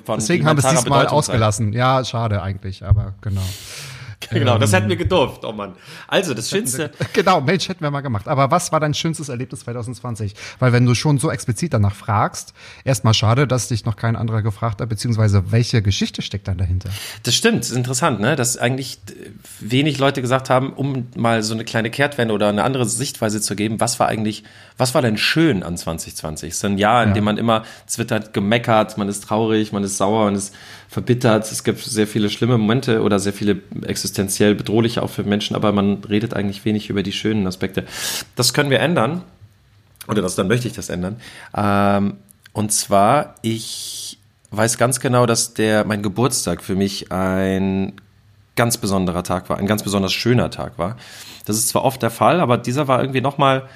Von 0.06 0.18
Deswegen 0.18 0.48
haben 0.48 0.58
wir 0.58 0.68
es 0.68 0.76
diesmal 0.76 1.08
ausgelassen. 1.08 1.68
Sein. 1.68 1.74
Ja, 1.74 2.04
schade 2.04 2.42
eigentlich, 2.42 2.84
aber 2.84 3.14
genau. 3.22 3.44
Genau, 4.30 4.58
das 4.58 4.74
hätten 4.74 4.90
wir 4.90 4.96
gedurft. 4.96 5.46
Oh 5.46 5.52
Mann. 5.52 5.76
Also, 6.08 6.34
das 6.34 6.50
Schönste. 6.50 6.92
Genau, 7.14 7.40
Mensch, 7.42 7.70
hätten 7.70 7.82
wir 7.82 7.92
mal 7.92 8.02
gemacht. 8.02 8.28
Aber 8.28 8.52
was 8.52 8.72
war 8.72 8.80
dein 8.80 8.94
schönstes 8.94 9.30
Erlebnis 9.30 9.62
2020? 9.62 10.34
Weil 10.60 10.74
wenn 10.74 10.86
du 10.86 10.96
schon 10.96 11.18
so 11.18 11.32
explizit 11.32 11.74
danach 11.74 11.96
fragst, 11.96 12.54
erstmal 12.84 13.14
schade, 13.14 13.48
dass 13.48 13.68
dich 13.68 13.86
noch 13.86 13.96
kein 13.96 14.16
anderer 14.16 14.42
gefragt 14.42 14.82
hat, 14.82 14.90
beziehungsweise 14.90 15.52
welche 15.52 15.82
Geschichte 15.82 16.22
steckt 16.22 16.48
dann 16.48 16.58
dahinter? 16.58 16.90
Das 17.24 17.36
stimmt, 17.36 17.62
ist 17.62 17.72
interessant, 17.72 18.20
ne? 18.20 18.36
Dass 18.36 18.58
eigentlich 18.58 19.00
wenig 19.60 19.98
Leute 19.98 20.22
gesagt 20.22 20.50
haben, 20.50 20.74
um 20.74 21.08
mal 21.16 21.44
so 21.44 21.54
eine 21.54 21.64
kleine 21.64 21.90
Kehrtwende 21.90 22.34
oder 22.34 22.50
eine 22.50 22.64
andere 22.64 22.86
Sichtweise 22.86 23.40
zu 23.42 23.56
geben, 23.56 23.80
was 23.80 24.00
war 24.00 24.08
eigentlich, 24.08 24.44
was 24.78 24.94
war 24.94 25.02
denn 25.02 25.18
schön 25.18 25.64
an 25.64 25.78
2020? 25.78 26.50
Es 26.50 26.58
ist 26.58 26.66
ein 26.66 26.78
Jahr, 26.78 27.04
in 27.04 27.10
ja. 27.10 27.16
dem 27.16 27.24
man 27.24 27.38
immer, 27.38 27.64
halt 28.10 28.34
gemeckert, 28.34 28.98
man 28.98 29.08
ist 29.08 29.24
traurig, 29.24 29.72
man 29.72 29.84
ist 29.84 29.98
sauer, 29.98 30.26
man 30.26 30.36
ist 30.36 30.54
verbittert. 30.88 31.52
Es 31.52 31.64
gibt 31.64 31.80
sehr 31.80 32.08
viele 32.08 32.30
schlimme 32.30 32.58
Momente 32.58 33.02
oder 33.02 33.20
sehr 33.20 33.34
viele 33.34 33.62
existenziell 33.86 34.56
bedrohliche 34.56 35.04
auch 35.04 35.10
für 35.10 35.24
Menschen, 35.24 35.56
aber 35.56 35.72
man 35.72 36.04
redet 36.04 36.34
eigentlich 36.34 36.66
wenig 36.66 36.90
über 36.90 37.04
die 37.04 37.12
schönen 37.12 37.46
Aspekte. 37.48 37.86
Das 38.36 38.54
können 38.54 38.70
wir 38.70 38.80
ändern. 38.80 39.24
Oder 40.08 40.22
das, 40.22 40.36
dann 40.36 40.48
möchte 40.48 40.68
ich 40.68 40.74
das 40.74 40.90
ändern. 40.90 41.18
Ähm, 41.56 42.18
und 42.54 42.72
zwar, 42.72 43.36
ich 43.42 44.18
weiß 44.52 44.78
ganz 44.78 45.00
genau, 45.00 45.26
dass 45.26 45.54
der, 45.54 45.86
mein 45.86 46.02
Geburtstag 46.02 46.64
für 46.64 46.76
mich 46.76 47.12
ein 47.12 47.94
ganz 48.56 48.78
besonderer 48.78 49.24
Tag 49.24 49.50
war, 49.50 49.58
ein 49.58 49.68
ganz 49.68 49.84
besonders 49.84 50.14
schöner 50.14 50.50
Tag 50.50 50.78
war. 50.78 50.96
Das 51.46 51.58
ist 51.58 51.68
zwar 51.68 51.84
oft 51.84 52.02
der 52.02 52.10
Fall, 52.10 52.40
aber 52.40 52.58
dieser 52.58 52.88
war 52.88 53.02
irgendwie 53.02 53.22
nochmal 53.22 53.60
mal 53.60 53.70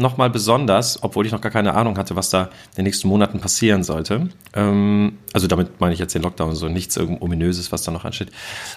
nochmal 0.00 0.30
besonders, 0.30 1.02
obwohl 1.02 1.26
ich 1.26 1.32
noch 1.32 1.40
gar 1.40 1.52
keine 1.52 1.74
Ahnung 1.74 1.98
hatte, 1.98 2.16
was 2.16 2.30
da 2.30 2.44
in 2.44 2.76
den 2.78 2.84
nächsten 2.84 3.08
Monaten 3.08 3.40
passieren 3.40 3.84
sollte. 3.84 4.28
Ähm, 4.54 5.18
also 5.32 5.46
damit 5.46 5.80
meine 5.80 5.92
ich 5.92 6.00
jetzt 6.00 6.14
den 6.14 6.22
Lockdown, 6.22 6.54
so 6.54 6.68
nichts 6.68 6.96
irgend 6.96 7.22
ominöses, 7.22 7.70
was 7.72 7.82
da 7.82 7.92
noch 7.92 8.04
ansteht. 8.04 8.30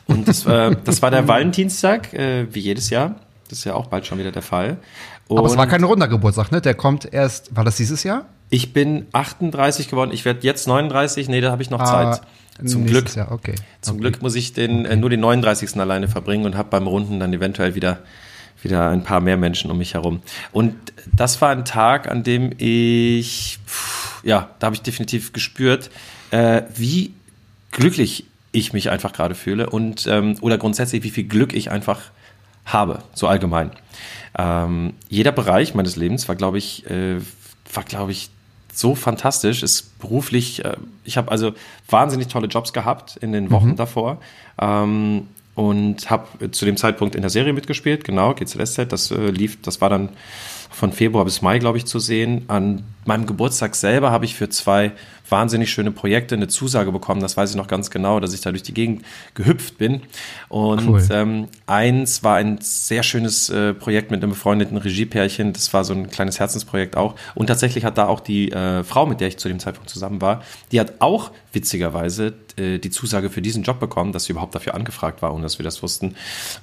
Und 0.08 0.28
das, 0.28 0.46
äh, 0.46 0.76
das 0.84 1.02
war 1.02 1.12
der 1.12 1.28
Valentinstag, 1.28 2.14
äh, 2.14 2.54
wie 2.54 2.60
jedes 2.60 2.90
Jahr. 2.90 3.16
Das 3.50 3.60
ist 3.60 3.66
ja 3.66 3.76
auch 3.76 3.88
bald 3.88 4.06
schon 4.06 4.20
wieder 4.20 4.32
der 4.32 4.42
Fall. 4.42 4.78
Und 5.28 5.38
Aber 5.38 5.48
es 5.48 5.58
war 5.58 5.68
kein 5.68 5.84
runder 5.84 6.08
Geburtstag, 6.08 6.52
ne? 6.52 6.62
Der 6.62 6.74
kommt 6.74 7.12
erst, 7.12 7.56
war 7.56 7.64
das 7.64 7.78
dieses 7.78 8.04
Jahr? 8.04 8.26
Ich 8.50 8.74
bin 8.74 9.08
38 9.14 9.90
geworden, 9.90 10.12
ich 10.14 10.26
werde 10.26 10.42
jetzt 10.44 10.68
39, 10.68 11.30
nee, 11.30 11.42
da 11.42 11.52
habe 11.52 11.64
ich 11.64 11.70
noch 11.70 11.80
ah, 11.80 12.12
Zeit. 12.14 12.22
Zum 12.66 12.86
Glück. 12.86 13.16
Jahr, 13.16 13.32
okay. 13.32 13.56
Zum 13.82 13.96
okay. 13.96 14.02
Glück 14.02 14.22
muss 14.22 14.36
ich 14.36 14.54
den 14.54 14.82
okay. 14.82 14.94
äh, 14.94 14.96
nur 14.96 15.10
den 15.10 15.22
39. 15.22 15.80
alleine 15.80 16.08
verbringen 16.08 16.46
und 16.46 16.56
habe 16.56 16.70
beim 16.70 16.86
Runden 16.86 17.20
dann 17.20 17.34
eventuell 17.34 17.74
wieder 17.74 18.00
wieder 18.64 18.90
ein 18.90 19.04
paar 19.04 19.20
mehr 19.20 19.38
Menschen 19.38 19.72
um 19.72 19.78
mich 19.78 19.94
herum. 19.94 20.22
Und 20.52 20.76
das 21.16 21.42
war 21.42 21.50
ein 21.50 21.66
Tag, 21.66 22.10
an 22.10 22.24
dem 22.24 22.52
ich, 22.58 23.60
ja, 24.24 24.50
da 24.60 24.66
habe 24.66 24.76
ich 24.76 24.82
definitiv 24.82 25.34
gespürt, 25.34 25.90
äh, 26.32 26.64
wie 26.76 27.14
glücklich 27.72 28.26
ich 28.52 28.74
mich 28.74 28.90
einfach 28.90 29.14
gerade 29.14 29.36
fühle 29.36 29.70
und 29.70 30.08
ähm, 30.08 30.36
oder 30.42 30.58
grundsätzlich, 30.58 31.04
wie 31.04 31.10
viel 31.10 31.24
Glück 31.26 31.54
ich 31.54 31.72
einfach 31.72 32.02
habe, 32.66 33.04
so 33.14 33.28
allgemein. 33.28 33.72
Ähm, 34.38 34.94
jeder 35.10 35.32
Bereich 35.32 35.74
meines 35.74 35.96
Lebens 35.96 36.28
war, 36.28 36.36
glaube 36.36 36.58
ich, 36.58 36.90
äh, 36.90 37.18
war, 37.74 37.84
glaube 37.84 38.12
ich, 38.12 38.30
so 38.72 38.96
fantastisch. 38.96 39.64
Ist 39.64 40.00
beruflich, 40.00 40.64
äh, 40.64 40.78
ich 41.04 41.18
habe 41.18 41.32
also 41.32 41.54
wahnsinnig 41.90 42.28
tolle 42.28 42.48
Jobs 42.48 42.74
gehabt 42.74 43.18
in 43.18 43.32
den 43.32 43.52
Wochen 43.52 43.70
mhm. 43.70 43.76
davor. 43.76 44.20
Ähm, 44.60 45.28
und 45.56 46.10
habe 46.10 46.52
zu 46.52 46.66
dem 46.66 46.78
Zeitpunkt 46.78 47.16
in 47.16 47.22
der 47.22 47.30
Serie 47.30 47.54
mitgespielt, 47.54 48.04
genau, 48.04 48.34
GZSZ, 48.34 48.88
das 48.90 49.12
äh, 49.12 49.28
lief, 49.28 49.62
das 49.62 49.82
war 49.82 49.90
dann 49.90 50.10
von 50.74 50.92
Februar 50.92 51.24
bis 51.26 51.42
Mai, 51.42 51.60
glaube 51.60 51.78
ich, 51.78 51.86
zu 51.86 52.00
sehen. 52.00 52.44
An 52.48 52.84
meinem 53.06 53.26
Geburtstag 53.26 53.76
selber 53.76 54.12
habe 54.12 54.26
ich 54.26 54.36
für 54.36 54.50
zwei 54.50 54.92
wahnsinnig 55.30 55.72
schöne 55.72 55.92
Projekte 55.92 56.36
eine 56.36 56.48
Zusage 56.48 56.92
bekommen. 56.92 57.22
Das 57.22 57.38
weiß 57.38 57.52
ich 57.52 57.56
noch 57.56 57.68
ganz 57.68 57.90
genau, 57.90 58.20
dass 58.20 58.34
ich 58.34 58.42
da 58.42 58.52
durch 58.52 58.64
die 58.64 58.74
Gegend 58.74 59.04
gehüpft 59.36 59.78
bin. 59.78 60.02
Und 60.50 60.88
cool. 60.88 61.08
ähm, 61.12 61.48
eins 61.66 62.24
war 62.24 62.36
ein 62.36 62.58
sehr 62.62 63.04
schönes 63.04 63.50
äh, 63.50 63.74
Projekt 63.74 64.12
mit 64.12 64.22
einem 64.22 64.32
befreundeten 64.32 64.78
Regiepärchen. 64.78 65.54
Das 65.54 65.74
war 65.74 65.84
so 65.84 65.94
ein 65.94 66.10
kleines 66.10 66.40
Herzensprojekt 66.40 66.98
auch. 66.98 67.16
Und 67.36 67.48
tatsächlich 67.48 67.86
hat 67.86 67.98
da 67.98 68.08
auch 68.08 68.20
die 68.20 68.52
äh, 68.52 68.84
Frau, 68.84 69.06
mit 69.06 69.22
der 69.22 69.28
ich 69.28 69.38
zu 69.38 69.48
dem 69.48 69.60
Zeitpunkt 69.60 69.90
zusammen 69.90 70.22
war, 70.22 70.44
die 70.72 70.80
hat 70.80 70.94
auch 71.00 71.32
witzigerweise 71.52 72.34
äh, 72.58 72.80
die 72.80 72.90
Zusage 72.90 73.30
für 73.30 73.42
diesen 73.42 73.64
Job 73.64 73.80
bekommen, 73.80 74.12
dass 74.12 74.26
sie 74.26 74.34
überhaupt 74.34 74.56
dafür 74.56 74.76
angefragt 74.76 75.22
war, 75.22 75.34
ohne 75.34 75.44
dass 75.44 75.60
wir 75.60 75.64
das 75.64 75.82
wussten. 75.82 76.16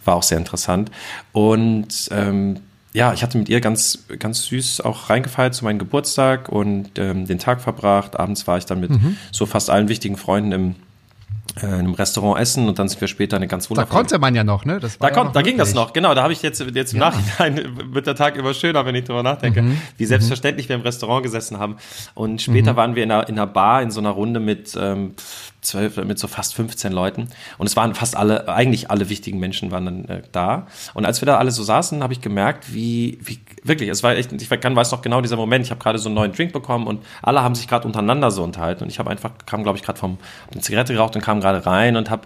War 0.05 0.17
auch 0.17 0.23
sehr 0.23 0.39
interessant. 0.39 0.91
Und 1.33 2.09
ähm, 2.13 2.61
ja, 2.93 3.13
ich 3.13 3.23
hatte 3.23 3.39
mit 3.39 3.49
ihr 3.49 3.61
ganz, 3.61 4.05
ganz 4.19 4.45
süß 4.47 4.81
auch 4.81 5.11
reingefeiert 5.11 5.55
zu 5.55 5.65
meinem 5.65 5.79
Geburtstag 5.79 6.49
und 6.49 6.99
ähm, 6.99 7.27
den 7.27 7.39
Tag 7.39 7.61
verbracht. 7.61 8.19
Abends 8.19 8.47
war 8.47 8.59
ich 8.59 8.67
dann 8.67 8.81
mit 8.81 8.91
mhm. 8.91 9.17
so 9.31 9.47
fast 9.47 9.71
allen 9.71 9.89
wichtigen 9.89 10.17
Freunden 10.17 10.53
im 10.53 10.75
äh, 11.57 11.67
in 11.67 11.73
einem 11.73 11.95
Restaurant 11.95 12.41
essen 12.41 12.69
und 12.69 12.79
dann 12.79 12.89
sind 12.89 13.01
wir 13.01 13.09
später 13.09 13.37
eine 13.37 13.49
ganz 13.49 13.71
wundervolle. 13.71 13.91
Da 13.91 13.97
konnte 13.99 14.19
man 14.19 14.35
ja 14.35 14.45
noch, 14.45 14.65
ne? 14.65 14.79
da, 14.79 14.89
ja 15.09 15.11
kon, 15.11 15.33
da 15.33 15.43
ging 15.43 15.59
das 15.59 15.75
noch, 15.75 15.93
genau. 15.93 16.15
Da 16.15 16.23
habe 16.23 16.33
ich 16.33 16.43
jetzt, 16.43 16.61
jetzt 16.61 16.93
im 16.93 17.01
ja. 17.01 17.11
Nachhinein 17.11 17.77
wird 17.93 18.07
der 18.07 18.15
Tag 18.15 18.37
immer 18.37 18.55
schöner, 18.55 18.87
wenn 18.87 18.95
ich 18.95 19.05
drüber 19.05 19.23
nachdenke, 19.23 19.63
mhm. 19.63 19.81
wie 19.97 20.05
selbstverständlich 20.05 20.67
mhm. 20.67 20.71
wir 20.71 20.77
im 20.77 20.83
Restaurant 20.83 21.25
gesessen 21.25 21.59
haben. 21.59 21.77
Und 22.15 22.41
später 22.41 22.75
mhm. 22.75 22.77
waren 22.77 22.95
wir 22.95 23.03
in 23.03 23.11
einer, 23.11 23.29
in 23.29 23.37
einer 23.37 23.47
Bar 23.47 23.83
in 23.83 23.91
so 23.91 24.01
einer 24.01 24.11
Runde 24.11 24.39
mit 24.39 24.77
ähm, 24.81 25.15
zwölf, 25.61 25.97
mit 25.97 26.19
so 26.19 26.29
fast 26.29 26.55
15 26.55 26.93
Leuten. 26.93 27.29
Und 27.59 27.67
es 27.67 27.77
waren 27.77 27.95
fast 27.95 28.17
alle, 28.17 28.49
eigentlich 28.49 28.91
alle 28.91 29.09
wichtigen 29.09 29.39
Menschen 29.39 29.71
waren 29.71 29.85
dann 29.85 30.05
äh, 30.07 30.23
da. 30.33 30.67
Und 30.95 31.05
als 31.05 31.21
wir 31.21 31.27
da 31.27 31.39
alle 31.39 31.51
so 31.51 31.63
saßen, 31.63 32.03
habe 32.03 32.13
ich 32.13 32.21
gemerkt, 32.21 32.73
wie, 32.73 33.19
wie 33.23 33.41
wirklich, 33.63 33.89
es 33.91 34.03
war 34.03 34.17
echt, 34.17 34.33
ich 34.33 34.49
kann, 34.49 34.75
weiß 34.75 34.91
noch 34.93 35.03
genau 35.03 35.21
dieser 35.21 35.37
Moment, 35.37 35.65
ich 35.65 35.71
habe 35.71 35.81
gerade 35.83 35.99
so 35.99 36.09
einen 36.09 36.17
neuen 36.17 36.33
Drink 36.33 36.53
bekommen 36.53 36.87
und 36.87 37.05
alle 37.23 37.43
haben 37.43 37.55
sich 37.55 37.69
gerade 37.69 37.87
untereinander 37.87 38.31
so 38.31 38.43
unterhalten. 38.43 38.85
Und 38.85 38.91
ich 38.91 38.99
habe 38.99 39.11
einfach, 39.11 39.33
kam, 39.47 39.63
glaube 39.63 39.79
ich, 39.79 39.85
gerade 39.85 39.99
vom 39.99 40.19
eine 40.51 40.61
Zigarette 40.61 40.93
geraucht 40.93 41.15
und 41.15 41.23
kam 41.23 41.41
gerade 41.41 41.65
rein 41.67 41.97
und 41.97 42.11
habe 42.11 42.23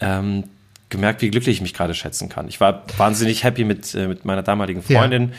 ähm, 0.00 0.44
gemerkt, 0.88 1.22
wie 1.22 1.30
glücklich 1.30 1.56
ich 1.56 1.62
mich 1.62 1.74
gerade 1.74 1.94
schätzen 1.94 2.28
kann. 2.28 2.48
Ich 2.48 2.60
war 2.60 2.82
wahnsinnig 2.96 3.44
happy 3.44 3.64
mit, 3.64 3.94
äh, 3.94 4.08
mit 4.08 4.24
meiner 4.24 4.42
damaligen 4.42 4.82
Freundin. 4.82 5.32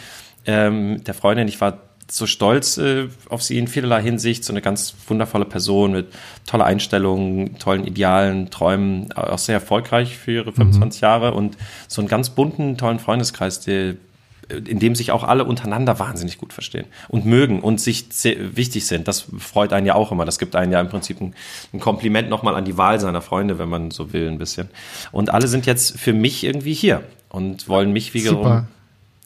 Ja. 0.46 0.68
Ähm, 0.68 1.04
der 1.04 1.14
Freundin, 1.14 1.48
ich 1.48 1.60
war 1.60 1.87
so 2.10 2.26
stolz 2.26 2.78
äh, 2.78 3.08
auf 3.30 3.44
sie 3.44 3.58
in 3.58 3.68
vielerlei 3.68 4.02
Hinsicht, 4.02 4.44
so 4.44 4.54
eine 4.54 4.62
ganz 4.62 4.96
wundervolle 5.08 5.46
Person 5.46 5.92
mit 5.92 6.08
toller 6.46 6.66
Einstellung, 6.66 7.58
tollen 7.60 7.86
Idealen, 7.86 8.50
Träumen, 8.50 9.12
auch 9.14 9.38
sehr 9.38 9.56
erfolgreich 9.56 10.18
für 10.18 10.32
ihre 10.32 10.54
25 10.54 11.02
mhm. 11.02 11.06
Jahre 11.06 11.34
und 11.34 11.58
so 11.88 12.02
einen 12.02 12.08
ganz 12.08 12.30
bunten, 12.30 12.78
tollen 12.78 13.00
Freundeskreis, 13.00 13.60
der 13.60 13.96
in 14.50 14.80
dem 14.80 14.96
sich 14.96 15.12
auch 15.12 15.24
alle 15.24 15.44
untereinander 15.44 16.00
wahnsinnig 16.00 16.38
gut 16.38 16.54
verstehen 16.54 16.86
und 17.10 17.26
mögen 17.26 17.62
und 17.62 17.82
sich 17.82 18.06
wichtig 18.24 18.88
sind. 18.88 19.08
Das 19.08 19.26
freut 19.38 19.74
einen 19.74 19.86
ja 19.86 19.96
auch 19.96 20.14
immer. 20.14 20.24
Das 20.24 20.40
gibt 20.40 20.56
einen 20.56 20.72
ja 20.72 20.80
im 20.80 20.88
Prinzip 20.88 21.20
ein, 21.20 21.34
ein 21.74 21.82
Kompliment 21.82 22.30
nochmal 22.30 22.56
an 22.56 22.64
die 22.64 22.78
Wahl 22.78 22.98
seiner 23.02 23.22
Freunde, 23.22 23.60
wenn 23.60 23.68
man 23.68 23.92
so 23.92 24.14
will, 24.14 24.30
ein 24.30 24.38
bisschen. 24.38 24.70
Und 25.12 25.34
alle 25.34 25.48
sind 25.50 25.66
jetzt 25.66 26.00
für 26.00 26.14
mich 26.14 26.46
irgendwie 26.46 26.74
hier 26.74 27.04
und 27.28 27.68
wollen 27.68 27.92
mich 27.92 28.14
wiederum 28.14 28.44
Super 28.44 28.68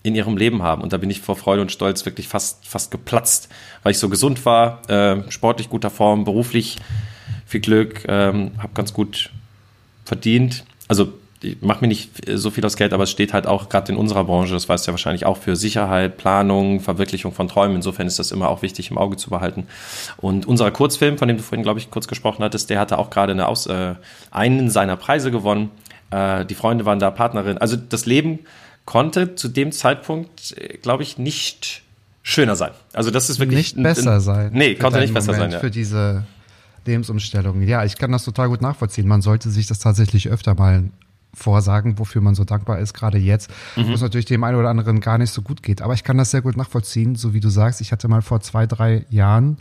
in 0.03 0.15
ihrem 0.15 0.37
Leben 0.37 0.63
haben. 0.63 0.81
Und 0.81 0.93
da 0.93 0.97
bin 0.97 1.09
ich 1.09 1.21
vor 1.21 1.35
Freude 1.35 1.61
und 1.61 1.71
Stolz 1.71 2.05
wirklich 2.05 2.27
fast, 2.27 2.67
fast 2.67 2.91
geplatzt, 2.91 3.49
weil 3.83 3.91
ich 3.91 3.99
so 3.99 4.09
gesund 4.09 4.45
war, 4.45 4.81
äh, 4.89 5.29
sportlich 5.31 5.69
guter 5.69 5.89
Form, 5.89 6.23
beruflich 6.23 6.77
viel 7.45 7.61
Glück, 7.61 8.05
ähm, 8.07 8.51
habe 8.57 8.73
ganz 8.73 8.93
gut 8.93 9.29
verdient. 10.05 10.63
Also 10.87 11.13
ich 11.43 11.61
mache 11.61 11.81
mir 11.81 11.87
nicht 11.87 12.11
so 12.37 12.51
viel 12.51 12.65
aus 12.65 12.75
Geld, 12.77 12.93
aber 12.93 13.03
es 13.03 13.11
steht 13.11 13.33
halt 13.33 13.47
auch 13.47 13.69
gerade 13.69 13.91
in 13.91 13.97
unserer 13.97 14.23
Branche, 14.23 14.53
das 14.53 14.69
weißt 14.69 14.85
du 14.85 14.91
ja 14.91 14.93
wahrscheinlich 14.93 15.25
auch, 15.25 15.37
für 15.37 15.55
Sicherheit, 15.55 16.17
Planung, 16.17 16.79
Verwirklichung 16.81 17.33
von 17.33 17.47
Träumen. 17.47 17.77
Insofern 17.77 18.07
ist 18.07 18.19
das 18.19 18.31
immer 18.31 18.49
auch 18.49 18.61
wichtig 18.61 18.91
im 18.91 18.97
Auge 18.97 19.17
zu 19.17 19.29
behalten. 19.29 19.65
Und 20.17 20.45
unser 20.45 20.69
Kurzfilm, 20.71 21.17
von 21.17 21.27
dem 21.27 21.37
du 21.37 21.43
vorhin, 21.43 21.63
glaube 21.63 21.79
ich, 21.79 21.89
kurz 21.89 22.07
gesprochen 22.07 22.43
hattest, 22.43 22.69
der 22.69 22.79
hatte 22.79 22.97
auch 22.99 23.09
gerade 23.09 23.33
eine 23.33 23.43
äh, 23.43 23.95
einen 24.29 24.69
seiner 24.69 24.97
Preise 24.97 25.31
gewonnen. 25.31 25.71
Äh, 26.11 26.45
die 26.45 26.55
Freunde 26.55 26.85
waren 26.85 26.99
da, 26.99 27.09
Partnerin. 27.09 27.57
Also 27.57 27.75
das 27.75 28.05
Leben 28.05 28.39
konnte 28.85 29.35
zu 29.35 29.47
dem 29.47 29.71
Zeitpunkt, 29.71 30.55
äh, 30.57 30.77
glaube 30.77 31.03
ich, 31.03 31.17
nicht 31.17 31.83
schöner 32.23 32.55
sein. 32.55 32.71
Also 32.93 33.11
das 33.11 33.29
ist 33.29 33.39
wirklich 33.39 33.75
nicht 33.75 33.83
besser 33.83 34.21
sein. 34.21 34.51
Nee, 34.53 34.75
konnte 34.75 34.99
nicht 34.99 35.13
besser 35.13 35.33
Moment, 35.33 35.51
sein. 35.51 35.57
Ja. 35.57 35.59
Für 35.59 35.71
diese 35.71 36.25
Lebensumstellung. 36.85 37.61
Ja, 37.63 37.83
ich 37.83 37.97
kann 37.97 38.11
das 38.11 38.23
total 38.23 38.49
gut 38.49 38.61
nachvollziehen. 38.61 39.07
Man 39.07 39.21
sollte 39.21 39.49
sich 39.49 39.67
das 39.67 39.79
tatsächlich 39.79 40.29
öfter 40.29 40.55
mal 40.55 40.89
vorsagen, 41.33 41.97
wofür 41.97 42.21
man 42.21 42.35
so 42.35 42.43
dankbar 42.43 42.79
ist, 42.79 42.93
gerade 42.93 43.17
jetzt, 43.17 43.49
mhm. 43.75 43.87
wo 43.87 43.93
es 43.93 44.01
natürlich 44.01 44.25
dem 44.25 44.43
einen 44.43 44.57
oder 44.57 44.69
anderen 44.69 44.99
gar 44.99 45.17
nicht 45.17 45.31
so 45.31 45.41
gut 45.41 45.63
geht. 45.63 45.81
Aber 45.81 45.93
ich 45.93 46.03
kann 46.03 46.17
das 46.17 46.31
sehr 46.31 46.41
gut 46.41 46.57
nachvollziehen, 46.57 47.15
so 47.15 47.33
wie 47.33 47.39
du 47.39 47.49
sagst. 47.49 47.81
Ich 47.81 47.91
hatte 47.91 48.07
mal 48.07 48.21
vor 48.21 48.41
zwei, 48.41 48.67
drei 48.67 49.05
Jahren 49.09 49.57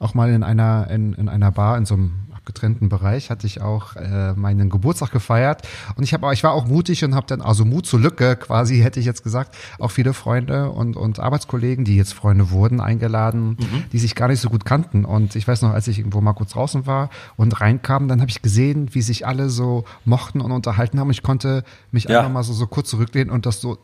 auch 0.00 0.14
mal 0.14 0.30
in 0.30 0.42
einer, 0.42 0.90
in, 0.90 1.12
in 1.14 1.28
einer 1.28 1.52
Bar, 1.52 1.78
in 1.78 1.86
so 1.86 1.94
einem 1.94 2.12
getrennten 2.44 2.88
Bereich 2.88 3.30
hatte 3.30 3.46
ich 3.46 3.60
auch 3.60 3.96
äh, 3.96 4.32
meinen 4.34 4.70
Geburtstag 4.70 5.10
gefeiert 5.10 5.62
und 5.96 6.04
ich 6.04 6.14
habe 6.14 6.32
ich 6.32 6.44
war 6.44 6.52
auch 6.52 6.66
mutig 6.66 7.04
und 7.04 7.14
habe 7.14 7.26
dann 7.26 7.40
also 7.40 7.64
Mut 7.64 7.86
zur 7.86 8.00
Lücke 8.00 8.36
quasi 8.36 8.78
hätte 8.82 9.00
ich 9.00 9.06
jetzt 9.06 9.22
gesagt 9.22 9.54
auch 9.78 9.90
viele 9.90 10.12
Freunde 10.12 10.70
und 10.70 10.96
und 10.96 11.20
Arbeitskollegen 11.20 11.84
die 11.84 11.96
jetzt 11.96 12.14
Freunde 12.14 12.50
wurden 12.50 12.80
eingeladen 12.80 13.56
mhm. 13.60 13.84
die 13.92 13.98
sich 13.98 14.14
gar 14.14 14.28
nicht 14.28 14.40
so 14.40 14.50
gut 14.50 14.64
kannten 14.64 15.04
und 15.04 15.36
ich 15.36 15.46
weiß 15.46 15.62
noch 15.62 15.72
als 15.72 15.88
ich 15.88 15.98
irgendwo 15.98 16.20
mal 16.20 16.32
kurz 16.32 16.52
draußen 16.52 16.86
war 16.86 17.10
und 17.36 17.60
reinkam 17.60 18.08
dann 18.08 18.20
habe 18.20 18.30
ich 18.30 18.42
gesehen 18.42 18.88
wie 18.92 19.02
sich 19.02 19.26
alle 19.26 19.48
so 19.48 19.84
mochten 20.04 20.40
und 20.40 20.52
unterhalten 20.52 21.00
haben 21.00 21.10
ich 21.10 21.22
konnte 21.22 21.64
mich 21.90 22.04
ja. 22.04 22.18
einfach 22.18 22.32
mal 22.32 22.42
so 22.42 22.52
so 22.52 22.66
kurz 22.66 22.90
zurücklehnen 22.90 23.32
und 23.32 23.46
das 23.46 23.60
so 23.60 23.78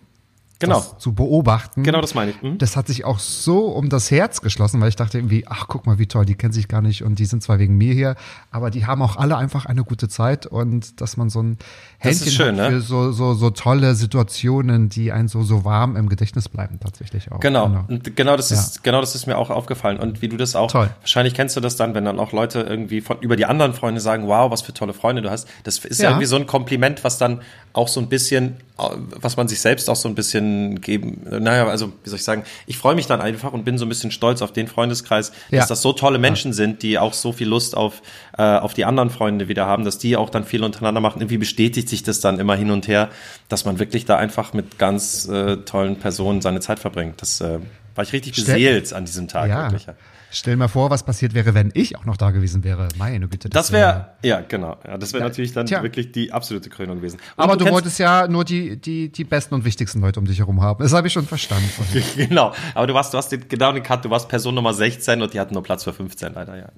genau. 0.61 0.81
zu 0.99 1.15
beobachten. 1.15 1.83
Genau, 1.83 2.01
das 2.01 2.15
meine 2.15 2.33
ich. 2.33 2.43
Mhm. 2.43 2.59
Das 2.59 2.77
hat 2.77 2.87
sich 2.87 3.05
auch 3.05 3.19
so 3.19 3.67
um 3.67 3.89
das 3.89 4.11
Herz 4.11 4.41
geschlossen, 4.41 4.81
weil 4.81 4.89
ich 4.89 4.97
dachte 4.97 5.19
irgendwie, 5.19 5.47
ach, 5.49 5.67
guck 5.69 5.87
mal, 5.87 5.99
wie 5.99 6.07
toll, 6.07 6.25
die 6.25 6.35
kennen 6.35 6.53
sich 6.53 6.69
gar 6.69 6.83
nicht 6.83 7.03
und 7.03 7.19
die 7.19 7.25
sind 7.25 7.43
zwar 7.43 7.59
wegen 7.59 7.77
mir 7.77 7.95
hier, 7.95 8.17
aber 8.51 8.71
die 8.71 8.87
haben 8.87 9.03
auch 9.03 9.17
alle 9.17 9.37
einfach 9.37 9.67
eine 9.67 9.83
gute 9.85 10.09
Zeit 10.09 10.47
und 10.47 11.01
dass 11.01 11.17
man 11.17 11.31
so 11.31 11.43
ein 11.43 11.59
Händchen 11.99 12.31
schön, 12.31 12.61
hat 12.61 12.69
für 12.69 12.73
ne? 12.75 12.81
so, 12.81 13.13
so, 13.13 13.35
so 13.35 13.51
tolle 13.51 13.95
Situationen, 13.95 14.89
die 14.89 15.13
einen 15.13 15.29
so, 15.29 15.43
so 15.43 15.65
warm 15.65 15.97
im 15.97 16.09
Gedächtnis 16.09 16.49
bleiben, 16.49 16.79
tatsächlich 16.81 17.33
auch. 17.33 17.41
Genau, 17.41 17.67
genau, 17.67 17.85
und 17.89 18.17
genau 18.17 18.37
das 18.37 18.51
ist, 18.51 18.77
ja. 18.77 18.81
genau 18.83 19.01
das 19.01 19.15
ist 19.15 19.27
mir 19.27 19.39
auch 19.39 19.51
aufgefallen 19.51 19.99
und 19.99 20.23
wie 20.23 20.29
du 20.29 20.37
das 20.37 20.55
auch, 20.55 20.71
toll. 20.71 20.91
wahrscheinlich 21.01 21.35
kennst 21.35 21.57
du 21.57 21.61
das 21.61 21.77
dann, 21.77 21.95
wenn 21.95 22.05
dann 22.05 22.19
auch 22.19 22.33
Leute 22.33 22.61
irgendwie 22.61 23.01
von, 23.01 23.19
über 23.21 23.37
die 23.37 23.47
anderen 23.47 23.73
Freunde 23.73 24.01
sagen, 24.01 24.27
wow, 24.27 24.51
was 24.51 24.63
für 24.63 24.75
tolle 24.75 24.93
Freunde 24.93 25.23
du 25.23 25.31
hast. 25.31 25.49
Das 25.65 25.79
ist 25.79 26.01
ja 26.01 26.11
irgendwie 26.11 26.27
so 26.27 26.37
ein 26.37 26.47
Kompliment, 26.47 27.03
was 27.05 27.19
dann 27.19 27.41
auch 27.73 27.89
so 27.89 28.01
ein 28.01 28.09
bisschen, 28.09 28.57
was 28.77 29.37
man 29.37 29.47
sich 29.47 29.61
selbst 29.61 29.89
auch 29.89 29.97
so 29.97 30.09
ein 30.09 30.15
bisschen 30.15 30.81
geben, 30.81 31.23
naja, 31.25 31.67
also 31.69 31.93
wie 32.03 32.09
soll 32.09 32.17
ich 32.17 32.25
sagen, 32.25 32.45
ich 32.67 32.79
freue 32.79 32.95
mich 32.95 33.07
dann 33.07 33.21
einfach 33.21 33.53
und 33.53 33.65
bin 33.65 33.79
so 33.79 33.85
ein 33.85 33.89
bisschen 33.89 34.11
stolz 34.11 34.43
auf 34.43 34.53
den 34.53 34.67
Freundeskreis, 34.67 35.33
ja. 35.51 35.59
dass 35.59 35.69
das 35.69 35.83
so 35.83 35.93
tolle 35.93 36.19
Menschen 36.19 36.51
ja. 36.51 36.57
sind, 36.57 36.83
die 36.83 36.99
auch 36.99 37.13
so 37.13 37.33
viel 37.33 37.49
Lust 37.49 37.77
auf, 37.77 38.03
äh, 38.37 38.43
auf 38.43 38.75
die 38.75 38.85
anderen 38.85 39.11
Freunde 39.11 39.49
wieder 39.49 39.67
haben, 39.67 39.85
dass 39.85 39.99
die 39.99 40.17
auch 40.17 40.31
dann 40.31 40.45
viel 40.45 40.65
untereinander 40.65 41.01
machen. 41.01 41.21
Irgendwie 41.21 41.39
bestätigt 41.39 41.89
sich 41.89 42.03
das 42.03 42.21
dann 42.21 42.41
immer 42.41 42.57
hin 42.57 42.71
und 42.71 42.89
her, 42.89 43.11
dass 43.49 43.65
man 43.65 43.79
wirklich 43.79 44.05
da 44.05 44.17
einfach 44.17 44.53
mit 44.53 44.79
ganz 44.79 45.29
äh, 45.29 45.59
tollen 45.59 45.97
Personen 45.97 46.41
seine 46.41 46.61
Zeit 46.61 46.81
verbringt. 46.81 47.23
Das 47.23 47.41
äh, 47.41 47.59
war 47.95 48.05
ich 48.05 48.13
richtig 48.13 48.35
beseelt 48.35 48.93
an 48.93 49.05
diesem 49.05 49.29
Tag. 49.29 49.49
Ja. 49.49 49.71
Wirklich. 49.71 49.87
Stell 50.33 50.57
mal 50.57 50.69
vor, 50.69 50.91
was 50.91 51.03
passiert 51.03 51.35
wäre, 51.35 51.55
wenn 51.55 51.71
ich 51.75 51.97
auch 51.97 52.05
noch 52.05 52.17
da 52.17 52.31
gewesen 52.31 52.63
wäre. 52.63 52.89
Meine 52.97 53.27
Güte. 53.27 53.49
Das, 53.49 53.67
das 53.67 53.73
wäre, 53.73 54.13
wär, 54.23 54.31
ja, 54.31 54.41
genau. 54.41 54.77
Ja, 54.87 54.97
das 54.97 55.13
wäre 55.13 55.25
natürlich 55.25 55.53
dann 55.53 55.67
tja. 55.67 55.83
wirklich 55.83 56.13
die 56.13 56.33
absolute 56.33 56.71
Krönung 56.71 56.99
gewesen. 56.99 57.19
Und 57.37 57.45
Aber 57.45 57.57
du, 57.57 57.65
du 57.65 57.73
wolltest 57.73 57.99
ja 57.99 58.29
nur 58.29 58.45
die, 58.45 58.77
die, 58.77 59.11
die 59.11 59.25
besten 59.25 59.55
und 59.55 59.65
wichtigsten 59.65 60.01
Leute 60.01 60.21
um 60.21 60.27
dich 60.27 60.39
herum 60.39 60.63
haben. 60.63 60.83
Das 60.83 60.93
habe 60.93 61.09
ich 61.09 61.13
schon 61.13 61.27
verstanden. 61.27 61.69
genau. 62.17 62.53
Aber 62.75 62.87
du 62.87 62.95
warst, 62.95 63.13
du 63.13 63.19
hast 63.19 63.33
den, 63.33 63.49
genau 63.49 63.73
den 63.73 63.83
Cut, 63.83 64.05
du 64.05 64.11
warst 64.11 64.29
Person 64.29 64.55
Nummer 64.55 64.73
16 64.73 65.21
und 65.21 65.35
die 65.35 65.41
hatten 65.41 65.55
nur 65.55 65.63
Platz 65.63 65.85
für 65.85 65.93
15 65.93 66.35
leider, 66.35 66.57
ja. 66.57 66.69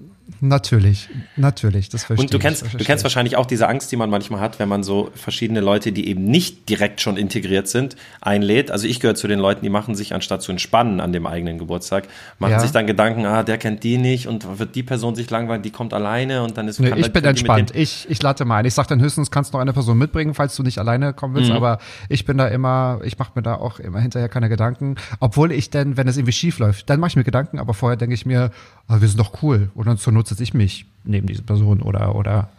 Natürlich, 0.40 1.09
natürlich, 1.37 1.88
das 1.88 2.04
verstehe 2.04 2.25
Und 2.25 2.35
du 2.35 2.38
kennst, 2.38 2.64
du 2.73 2.85
kennst 2.85 3.04
wahrscheinlich 3.04 3.37
auch 3.37 3.47
diese 3.47 3.68
Angst, 3.68 3.92
die 3.92 3.97
man 3.97 4.11
manchmal 4.11 4.40
hat, 4.40 4.59
wenn 4.59 4.68
man 4.68 4.82
so 4.82 5.11
verschiedene 5.14 5.61
Leute, 5.61 5.92
die 5.92 6.09
eben 6.09 6.25
nicht 6.25 6.68
direkt 6.68 7.00
schon 7.00 7.16
integriert 7.16 7.68
sind, 7.68 7.97
einlädt. 8.21 8.71
Also 8.71 8.87
ich 8.87 8.99
gehöre 8.99 9.14
zu 9.14 9.28
den 9.28 9.38
Leuten, 9.38 9.62
die 9.62 9.71
machen 9.71 9.94
sich, 9.94 10.14
anstatt 10.14 10.42
zu 10.42 10.50
entspannen 10.50 11.00
an 11.00 11.12
dem 11.12 11.26
eigenen 11.26 11.59
Geburtstag, 11.59 12.09
machen 12.38 12.52
ja. 12.52 12.61
sich 12.61 12.73
dann 12.73 12.87
Gedanken, 12.87 13.26
ah, 13.26 13.41
der 13.44 13.58
kennt 13.58 13.82
die 13.84 13.99
nicht 13.99 14.26
und 14.26 14.58
wird 14.58 14.75
die 14.75 14.82
Person 14.82 15.14
sich 15.14 15.30
langweilen, 15.30 15.62
die 15.62 15.70
kommt 15.70 15.94
alleine 15.94 16.42
und 16.42 16.56
dann 16.56 16.68
ist 16.68 16.80
nee, 16.80 16.92
Ich 16.96 17.12
bin 17.12 17.25
entspannt. 17.25 17.75
Ich, 17.75 18.06
ich 18.08 18.22
lade 18.22 18.44
mal 18.44 18.58
ein. 18.58 18.64
Ich 18.64 18.75
sage 18.75 18.88
dann 18.88 19.00
höchstens, 19.00 19.30
kannst 19.30 19.52
du 19.52 19.56
noch 19.56 19.62
eine 19.62 19.72
Person 19.72 19.99
mitbringen, 19.99 20.34
falls 20.34 20.56
du 20.56 20.62
nicht 20.62 20.78
alleine 20.78 21.12
kommen 21.12 21.34
willst, 21.34 21.50
mhm. 21.50 21.56
aber 21.56 21.78
ich 22.08 22.25
bin 22.25 22.38
da 22.38 22.49
immer, 22.49 23.00
ich 23.04 23.18
mache 23.18 23.32
mir 23.34 23.42
da 23.42 23.54
auch 23.54 23.78
immer 23.78 24.00
hinterher 24.00 24.28
keine 24.28 24.49
Gedanken. 24.49 24.96
Obwohl 25.20 25.52
ich 25.52 25.70
denn, 25.70 25.96
wenn 25.96 26.08
es 26.08 26.16
irgendwie 26.16 26.32
schief 26.32 26.58
läuft, 26.58 26.90
dann 26.90 27.00
mache 27.00 27.08
ich 27.08 27.16
mir 27.16 27.25
Gedanken, 27.25 27.58
aber 27.58 27.75
vorher 27.75 27.96
denke 27.96 28.14
ich 28.14 28.26
mir, 28.26 28.50
oh, 28.88 29.00
wir 29.00 29.08
sind 29.08 29.18
doch 29.18 29.42
cool. 29.42 29.70
Und 29.75 29.87
dann 29.87 29.99
zur 29.99 30.12
Not 30.12 30.28
setze 30.28 30.42
ich 30.42 30.54
mich 30.54 30.87
neben 31.04 31.26
diese 31.26 31.42
Person 31.42 31.82
oder, 31.82 32.14
oder, 32.14 32.50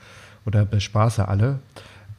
oder 0.45 0.65
bespaße 0.65 1.27
alle. 1.27 1.59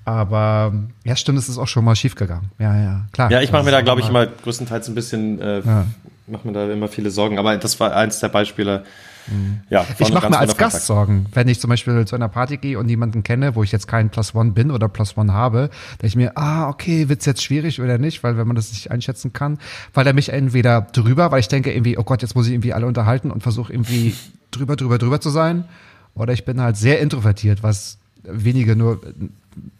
Aber 0.06 0.74
ja, 1.04 1.16
stimmt, 1.16 1.38
es 1.38 1.48
ist 1.48 1.56
auch 1.56 1.68
schon 1.68 1.84
mal 1.84 1.96
schief 1.96 2.14
gegangen. 2.14 2.50
Ja, 2.58 2.76
ja, 2.78 3.06
klar. 3.12 3.30
Ja, 3.30 3.40
ich 3.40 3.50
mache 3.52 3.64
mir 3.64 3.70
da, 3.70 3.80
glaube 3.80 4.02
ich, 4.02 4.08
immer 4.08 4.26
größtenteils 4.26 4.88
ein 4.88 4.94
bisschen 4.94 5.40
äh, 5.40 5.60
ja 5.60 5.86
mache 6.26 6.46
mir 6.46 6.52
da 6.52 6.70
immer 6.70 6.88
viele 6.88 7.10
Sorgen. 7.10 7.38
Aber 7.38 7.56
das 7.56 7.78
war 7.80 7.94
eins 7.94 8.20
der 8.20 8.28
Beispiele. 8.28 8.84
Mhm. 9.26 9.60
Ja, 9.70 9.86
ich 9.98 10.12
mache 10.12 10.28
mir 10.28 10.38
als 10.38 10.56
Gast 10.56 10.86
Sorgen, 10.86 11.26
wenn 11.32 11.48
ich 11.48 11.60
zum 11.60 11.70
Beispiel 11.70 12.04
zu 12.04 12.14
einer 12.14 12.28
Party 12.28 12.58
gehe 12.58 12.78
und 12.78 12.88
jemanden 12.88 13.22
kenne, 13.22 13.54
wo 13.54 13.62
ich 13.62 13.72
jetzt 13.72 13.88
keinen 13.88 14.10
Plus 14.10 14.34
One 14.34 14.52
bin 14.52 14.70
oder 14.70 14.88
Plus 14.88 15.16
One 15.16 15.32
habe, 15.32 15.70
denke 15.92 16.06
ich 16.06 16.16
mir, 16.16 16.36
ah, 16.36 16.68
okay, 16.68 17.08
wird's 17.08 17.24
jetzt 17.24 17.42
schwierig 17.42 17.80
oder 17.80 17.98
nicht, 17.98 18.22
weil 18.22 18.36
wenn 18.36 18.46
man 18.46 18.56
das 18.56 18.70
nicht 18.70 18.90
einschätzen 18.90 19.32
kann, 19.32 19.58
weil 19.94 20.06
er 20.06 20.12
mich 20.12 20.30
entweder 20.30 20.82
drüber, 20.82 21.32
weil 21.32 21.40
ich 21.40 21.48
denke 21.48 21.72
irgendwie, 21.72 21.96
oh 21.96 22.04
Gott, 22.04 22.22
jetzt 22.22 22.34
muss 22.34 22.46
ich 22.46 22.52
irgendwie 22.52 22.74
alle 22.74 22.86
unterhalten 22.86 23.30
und 23.30 23.42
versuche 23.42 23.72
irgendwie 23.72 24.14
drüber, 24.50 24.76
drüber, 24.76 24.98
drüber 24.98 25.20
zu 25.20 25.30
sein, 25.30 25.64
oder 26.14 26.32
ich 26.32 26.44
bin 26.44 26.60
halt 26.60 26.76
sehr 26.76 27.00
introvertiert, 27.00 27.62
was 27.62 27.98
wenige 28.24 28.76
nur 28.76 29.00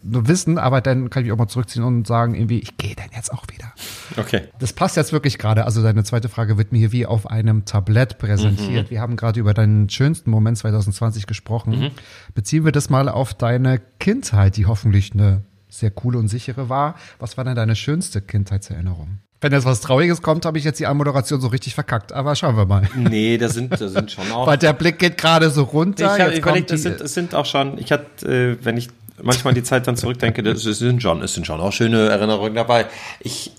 nur 0.03 0.27
wissen, 0.27 0.57
aber 0.57 0.81
dann 0.81 1.09
kann 1.09 1.21
ich 1.21 1.27
mich 1.27 1.33
auch 1.33 1.37
mal 1.37 1.47
zurückziehen 1.47 1.83
und 1.83 2.07
sagen, 2.07 2.35
irgendwie, 2.35 2.59
ich 2.59 2.77
gehe 2.77 2.95
dann 2.95 3.09
jetzt 3.15 3.31
auch 3.33 3.43
wieder. 3.51 3.73
Okay. 4.17 4.43
Das 4.59 4.73
passt 4.73 4.95
jetzt 4.95 5.11
wirklich 5.11 5.37
gerade. 5.37 5.65
Also 5.65 5.83
deine 5.83 6.03
zweite 6.03 6.29
Frage 6.29 6.57
wird 6.57 6.71
mir 6.71 6.79
hier 6.79 6.91
wie 6.91 7.05
auf 7.05 7.27
einem 7.27 7.65
Tablett 7.65 8.17
präsentiert. 8.17 8.87
Mhm. 8.87 8.91
Wir 8.91 9.01
haben 9.01 9.15
gerade 9.15 9.39
über 9.39 9.53
deinen 9.53 9.89
schönsten 9.89 10.29
Moment 10.29 10.57
2020 10.57 11.27
gesprochen. 11.27 11.79
Mhm. 11.79 11.91
Beziehen 12.33 12.65
wir 12.65 12.71
das 12.71 12.89
mal 12.89 13.09
auf 13.09 13.33
deine 13.33 13.81
Kindheit, 13.99 14.57
die 14.57 14.65
hoffentlich 14.65 15.13
eine 15.13 15.41
sehr 15.79 15.91
coole 15.91 16.17
und 16.17 16.27
sichere 16.27 16.69
war. 16.69 16.95
Was 17.19 17.37
war 17.37 17.43
denn 17.43 17.55
deine 17.55 17.75
schönste 17.75 18.21
Kindheitserinnerung? 18.21 19.19
Wenn 19.41 19.51
jetzt 19.51 19.65
was 19.65 19.81
Trauriges 19.81 20.21
kommt, 20.21 20.45
habe 20.45 20.57
ich 20.57 20.63
jetzt 20.63 20.79
die 20.79 20.87
Anmoderation 20.87 21.41
so 21.41 21.47
richtig 21.47 21.75
verkackt. 21.75 22.13
Aber 22.13 22.35
schauen 22.35 22.57
wir 22.57 22.65
mal. 22.65 22.89
Nee, 22.95 23.37
da 23.37 23.49
sind, 23.49 23.79
da 23.79 23.87
sind 23.87 24.11
schon 24.11 24.31
auch. 24.31 24.47
Weil 24.47 24.57
der 24.57 24.73
Blick 24.73 24.97
geht 24.97 25.17
gerade 25.17 25.49
so 25.49 25.63
runter. 25.63 26.15
Ich, 26.17 26.23
hab, 26.23 26.33
überlegt, 26.33 26.71
das 26.71 26.81
sind, 26.81 26.99
das 26.99 27.13
sind 27.13 27.35
auch 27.35 27.45
schon, 27.45 27.77
ich 27.77 27.91
hatte, 27.91 28.25
äh, 28.27 28.57
wenn 28.65 28.77
ich 28.77 28.89
manchmal 29.21 29.53
die 29.53 29.63
Zeit 29.63 29.87
dann 29.87 29.97
zurückdenke, 29.97 30.41
es 30.49 30.63
sind 30.63 31.01
schon, 31.01 31.21
es 31.21 31.33
sind 31.33 31.45
schon 31.45 31.59
auch 31.59 31.71
schöne 31.71 32.09
Erinnerungen 32.09 32.55
dabei. 32.55 32.85
Ich 33.19 33.51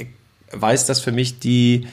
weiß, 0.52 0.87
dass 0.87 1.00
für 1.00 1.12
mich 1.12 1.38
die, 1.38 1.87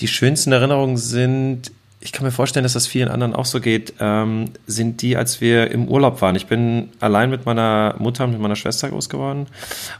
die 0.00 0.08
schönsten 0.08 0.52
Erinnerungen 0.52 0.96
sind, 0.96 1.72
ich 2.06 2.12
kann 2.12 2.24
mir 2.24 2.30
vorstellen, 2.30 2.62
dass 2.62 2.74
das 2.74 2.86
vielen 2.86 3.08
anderen 3.08 3.34
auch 3.34 3.46
so 3.46 3.60
geht, 3.60 3.94
ähm, 3.98 4.52
sind 4.68 5.02
die, 5.02 5.16
als 5.16 5.40
wir 5.40 5.72
im 5.72 5.88
Urlaub 5.88 6.22
waren. 6.22 6.36
Ich 6.36 6.46
bin 6.46 6.90
allein 7.00 7.30
mit 7.30 7.46
meiner 7.46 7.96
Mutter 7.98 8.22
und 8.22 8.30
mit 8.30 8.40
meiner 8.40 8.54
Schwester 8.54 8.88
groß 8.88 9.08
geworden 9.08 9.48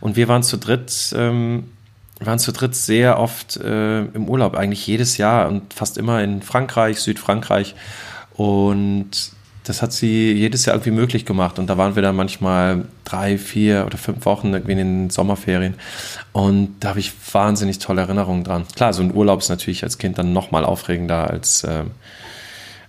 und 0.01 0.15
wir 0.15 0.29
waren 0.29 0.45
zu 0.45 0.57
dritt, 0.57 1.13
ähm, 1.19 1.65
waren 2.21 2.39
zu 2.39 2.53
dritt 2.53 2.77
sehr 2.77 3.19
oft 3.19 3.57
äh, 3.57 4.03
im 4.03 4.29
Urlaub, 4.29 4.55
eigentlich 4.55 4.87
jedes 4.87 5.17
Jahr 5.17 5.49
und 5.49 5.75
fast 5.75 5.99
immer 5.99 6.23
in 6.23 6.43
Frankreich, 6.43 7.01
Südfrankreich. 7.01 7.75
Und 8.35 9.33
das 9.69 9.83
hat 9.83 9.93
sie 9.93 10.33
jedes 10.33 10.65
Jahr 10.65 10.77
irgendwie 10.77 10.93
möglich 10.93 11.27
gemacht. 11.27 11.59
Und 11.59 11.67
da 11.67 11.77
waren 11.77 11.97
wir 11.97 12.03
dann 12.03 12.15
manchmal 12.15 12.85
drei, 13.05 13.37
vier 13.37 13.85
oder 13.85 13.99
fünf 13.99 14.25
Wochen 14.25 14.55
irgendwie 14.55 14.73
in 14.73 14.79
den 14.79 15.11
Sommerferien. 15.11 15.75
Und 16.33 16.77
da 16.81 16.91
habe 16.91 17.01
ich 17.01 17.13
wahnsinnig 17.33 17.81
tolle 17.81 18.03
Erinnerungen 18.03 18.45
dran. 18.45 18.65
Klar, 18.77 18.93
so 18.93 19.03
ein 19.03 19.13
Urlaub 19.13 19.41
ist 19.41 19.49
natürlich 19.49 19.83
als 19.83 19.99
Kind 19.99 20.19
dann 20.19 20.33
nochmal 20.33 20.65
aufregender 20.65 21.29
als, 21.29 21.65
äh, 21.65 21.83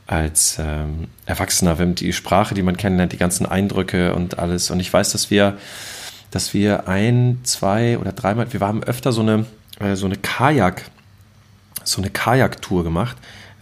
als 0.05 0.57
ähm, 0.59 1.07
Erwachsener. 1.25 1.75
Die 1.75 2.13
Sprache, 2.13 2.53
die 2.53 2.61
man 2.61 2.77
kennenlernt, 2.77 3.11
die 3.11 3.17
ganzen 3.17 3.47
Eindrücke 3.47 4.13
und 4.13 4.37
alles. 4.37 4.69
Und 4.69 4.79
ich 4.79 4.93
weiß, 4.93 5.11
dass 5.13 5.31
wir, 5.31 5.57
dass 6.29 6.53
wir 6.53 6.87
ein, 6.87 7.39
zwei 7.41 7.97
oder 7.97 8.11
dreimal, 8.11 8.53
wir 8.53 8.59
haben 8.59 8.83
öfter 8.83 9.11
so 9.11 9.21
eine, 9.21 9.47
äh, 9.79 9.95
so 9.95 10.05
eine 10.05 10.15
Kajak, 10.15 10.83
so 11.83 12.01
eine 12.01 12.11
Kajaktour 12.11 12.83
gemacht 12.83 13.17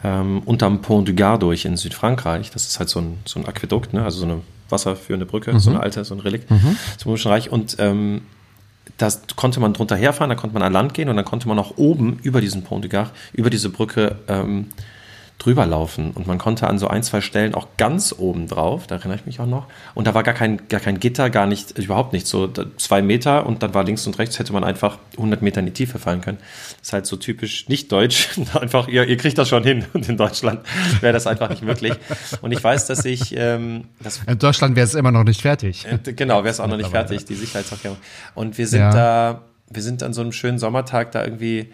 ähm, 0.06 0.44
unterm 0.46 0.82
Pont 0.82 1.08
du 1.08 1.16
Gard 1.16 1.42
durch 1.42 1.66
in 1.66 1.78
Südfrankreich. 1.78 2.52
Das 2.52 2.68
ist 2.68 2.78
halt 2.78 2.90
so 2.90 3.00
ein, 3.00 3.18
so 3.26 3.40
ein 3.40 3.48
Aquädukt, 3.48 3.94
ne? 3.94 4.04
also 4.04 4.20
so 4.20 4.26
eine 4.26 4.42
wasserführende 4.70 5.26
Brücke, 5.26 5.52
mhm. 5.52 5.60
so 5.60 5.72
eine 5.72 5.80
alte, 5.80 6.06
so 6.06 6.14
ein 6.14 6.20
Relikt 6.20 6.52
mhm. 6.52 6.78
zum 6.98 7.10
Römischen 7.10 7.32
Reich. 7.32 7.52
Und 7.52 7.78
ähm, 7.80 8.22
das 8.98 9.24
konnte 9.36 9.60
man 9.60 9.74
drunter 9.74 9.96
herfahren, 9.96 10.30
da 10.30 10.36
konnte 10.36 10.54
man 10.54 10.62
an 10.62 10.74
Land 10.74 10.94
gehen 10.94 11.10
und 11.10 11.16
dann 11.16 11.26
konnte 11.26 11.48
man 11.48 11.58
auch 11.58 11.78
oben 11.78 12.20
über 12.22 12.40
diesen 12.40 12.64
Pont 12.64 12.86
du 12.86 12.90
Gard, 12.90 13.12
über 13.34 13.50
diese 13.50 13.70
Brücke 13.70 14.18
ähm, 14.28 14.68
drüber 15.38 15.66
laufen. 15.66 16.12
Und 16.12 16.28
man 16.28 16.38
konnte 16.38 16.68
an 16.68 16.80
so 16.80 16.88
ein, 16.88 17.04
zwei 17.04 17.22
Stellen 17.22 17.56
auch 17.56 17.68
ganz 17.78 18.16
oben 18.18 18.48
drauf, 18.48 18.88
da 18.88 18.96
erinnere 18.96 19.18
ich 19.18 19.26
mich 19.26 19.40
auch 19.40 19.46
noch. 19.46 19.68
Und 19.94 20.08
da 20.08 20.14
war 20.14 20.24
gar 20.24 20.34
kein, 20.34 20.68
gar 20.70 20.80
kein 20.80 21.00
Gitter, 21.00 21.30
gar 21.30 21.46
nicht, 21.46 21.78
überhaupt 21.78 22.14
nicht. 22.14 22.26
So 22.26 22.48
zwei 22.78 23.02
Meter 23.02 23.46
und 23.46 23.62
dann 23.62 23.74
war 23.74 23.84
links 23.84 24.08
und 24.08 24.18
rechts, 24.18 24.40
hätte 24.40 24.54
man 24.54 24.64
einfach 24.64 24.98
100 25.18 25.42
Meter 25.42 25.60
in 25.60 25.66
die 25.66 25.74
Tiefe 25.74 26.00
fallen 26.00 26.22
können. 26.22 26.38
Das 26.80 26.88
ist 26.88 26.94
halt 26.94 27.06
so 27.06 27.18
typisch 27.18 27.68
nicht 27.68 27.92
deutsch. 27.92 28.30
einfach, 28.60 28.88
ihr, 28.88 29.06
ihr 29.08 29.18
kriegt 29.18 29.38
das 29.38 29.50
schon 29.50 29.64
hin. 29.64 29.86
Und 29.94 30.08
in 30.08 30.18
Deutschland 30.18 30.62
wäre 31.02 31.14
das 31.14 31.28
einfach 31.28 31.50
nicht 31.50 31.62
möglich. 31.62 31.94
Und 32.42 32.52
ich 32.52 32.64
weiß, 32.64 32.88
dass 32.88 33.04
ich. 33.06 33.36
Ähm, 33.36 33.86
das, 34.00 34.22
in 34.26 34.40
Deutschland 34.40 34.76
wäre 34.76 34.86
es 34.86 34.96
immer 34.96 35.12
noch 35.12 35.24
nicht 35.24 35.42
fertig. 35.42 35.86
Äh, 35.86 36.14
genau, 36.14 36.44
wäre 36.44 36.50
es 36.50 36.60
auch 36.60 36.68
noch 36.68 36.78
nicht 36.78 36.90
fertig, 36.92 37.26
die 37.26 37.36
Sicherheitsverkehrung. 37.36 37.98
Und 38.36 38.58
wir 38.58 38.68
sind 38.68 38.80
ja. 38.80 38.92
da, 38.92 39.42
wir 39.70 39.82
sind 39.82 40.02
an 40.02 40.14
so 40.14 40.22
einem 40.22 40.32
schönen 40.32 40.60
Sommertag 40.60 41.12
da 41.12 41.24
irgendwie 41.24 41.72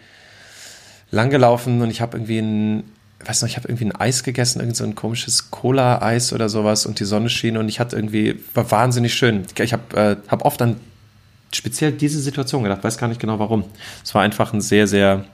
langgelaufen 1.10 1.80
und 1.82 1.90
ich 1.90 2.00
habe 2.00 2.16
irgendwie 2.16 2.38
ein 2.38 2.84
weiß 3.24 3.42
noch, 3.42 3.48
ich 3.48 3.56
habe 3.56 3.68
irgendwie 3.68 3.86
ein 3.86 3.96
Eis 3.96 4.22
gegessen, 4.22 4.60
irgend 4.60 4.76
so 4.76 4.84
ein 4.84 4.94
komisches 4.94 5.50
Cola-Eis 5.50 6.32
oder 6.32 6.48
sowas 6.48 6.86
und 6.86 7.00
die 7.00 7.04
Sonne 7.04 7.28
schien 7.28 7.56
und 7.56 7.68
ich 7.68 7.80
hatte 7.80 7.96
irgendwie, 7.96 8.40
war 8.54 8.70
wahnsinnig 8.70 9.14
schön. 9.14 9.44
Ich 9.58 9.72
habe 9.72 9.96
äh, 9.96 10.16
hab 10.28 10.44
oft 10.44 10.60
an 10.62 10.76
speziell 11.52 11.92
diese 11.92 12.20
Situation 12.20 12.62
gedacht, 12.62 12.82
weiß 12.82 12.98
gar 12.98 13.08
nicht 13.08 13.20
genau 13.20 13.38
warum. 13.38 13.64
Es 14.02 14.14
war 14.14 14.22
einfach 14.22 14.52
ein 14.52 14.60
sehr, 14.60 14.86
sehr, 14.86 15.24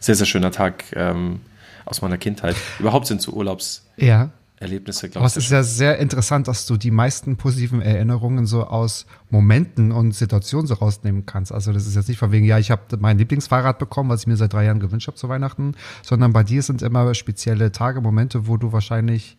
sehr, 0.00 0.14
sehr 0.14 0.26
schöner 0.26 0.50
Tag 0.50 0.84
ähm, 0.94 1.40
aus 1.84 2.02
meiner 2.02 2.18
Kindheit. 2.18 2.56
Überhaupt 2.78 3.06
sind 3.06 3.22
so 3.22 3.32
Urlaubs. 3.32 3.84
Ja. 3.96 4.30
Erlebnisse, 4.58 5.08
glaube 5.08 5.12
ich. 5.12 5.16
Aber 5.18 5.26
es 5.26 5.36
ist 5.36 5.50
ja 5.50 5.62
sehr 5.62 5.98
interessant, 5.98 6.48
dass 6.48 6.66
du 6.66 6.76
die 6.76 6.90
meisten 6.90 7.36
positiven 7.36 7.82
Erinnerungen 7.82 8.46
so 8.46 8.64
aus 8.64 9.06
Momenten 9.28 9.92
und 9.92 10.12
Situationen 10.12 10.66
so 10.66 10.74
rausnehmen 10.74 11.26
kannst. 11.26 11.52
Also 11.52 11.72
das 11.72 11.86
ist 11.86 11.94
jetzt 11.94 12.08
nicht 12.08 12.18
von 12.18 12.32
wegen, 12.32 12.46
ja, 12.46 12.58
ich 12.58 12.70
habe 12.70 12.96
mein 12.98 13.18
Lieblingsfahrrad 13.18 13.78
bekommen, 13.78 14.08
was 14.08 14.22
ich 14.22 14.26
mir 14.26 14.36
seit 14.36 14.54
drei 14.54 14.64
Jahren 14.64 14.80
gewünscht 14.80 15.08
habe 15.08 15.16
zu 15.16 15.28
Weihnachten, 15.28 15.74
sondern 16.02 16.32
bei 16.32 16.42
dir 16.42 16.62
sind 16.62 16.80
immer 16.80 17.14
spezielle 17.14 17.70
Tage, 17.70 18.00
Momente, 18.00 18.46
wo 18.46 18.56
du 18.56 18.72
wahrscheinlich 18.72 19.36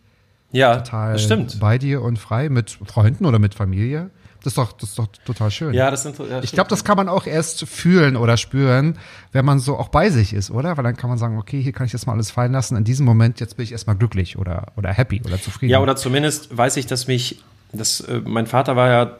ja, 0.52 0.76
total 0.76 1.18
bei 1.60 1.78
dir 1.78 2.02
und 2.02 2.18
frei 2.18 2.48
mit 2.48 2.70
Freunden 2.70 3.26
oder 3.26 3.38
mit 3.38 3.54
Familie 3.54 4.10
das 4.44 4.52
ist 4.52 4.58
doch, 4.58 4.72
das 4.72 4.90
ist 4.90 4.98
doch 4.98 5.08
total 5.24 5.50
schön. 5.50 5.74
Ja, 5.74 5.90
das 5.90 6.04
sind. 6.04 6.18
Ja, 6.18 6.42
ich 6.42 6.52
glaube, 6.52 6.70
das 6.70 6.84
kann 6.84 6.96
man 6.96 7.08
auch 7.08 7.26
erst 7.26 7.66
fühlen 7.66 8.16
oder 8.16 8.36
spüren, 8.36 8.96
wenn 9.32 9.44
man 9.44 9.58
so 9.58 9.76
auch 9.76 9.88
bei 9.88 10.10
sich 10.10 10.32
ist, 10.32 10.50
oder? 10.50 10.76
Weil 10.76 10.84
dann 10.84 10.96
kann 10.96 11.10
man 11.10 11.18
sagen, 11.18 11.38
okay, 11.38 11.60
hier 11.60 11.72
kann 11.72 11.86
ich 11.86 11.92
das 11.92 12.06
mal 12.06 12.12
alles 12.12 12.30
fallen 12.30 12.52
lassen. 12.52 12.76
In 12.76 12.84
diesem 12.84 13.04
Moment, 13.04 13.40
jetzt 13.40 13.56
bin 13.56 13.64
ich 13.64 13.72
erstmal 13.72 13.96
glücklich 13.96 14.38
oder, 14.38 14.68
oder 14.76 14.92
happy 14.92 15.22
oder 15.24 15.40
zufrieden. 15.40 15.72
Ja, 15.72 15.80
oder 15.80 15.96
zumindest 15.96 16.56
weiß 16.56 16.76
ich, 16.76 16.86
dass 16.86 17.08
mich, 17.08 17.42
das, 17.72 18.00
äh, 18.00 18.20
mein 18.24 18.46
Vater 18.46 18.76
war 18.76 18.88
ja, 18.88 19.16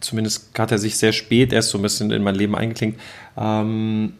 zumindest 0.00 0.50
hat 0.58 0.72
er 0.72 0.78
sich 0.78 0.98
sehr 0.98 1.12
spät 1.12 1.52
erst 1.52 1.70
so 1.70 1.78
ein 1.78 1.82
bisschen 1.82 2.10
in 2.10 2.22
mein 2.22 2.34
Leben 2.34 2.54
eingeklinkt. 2.54 3.00
Ähm, 3.38 4.12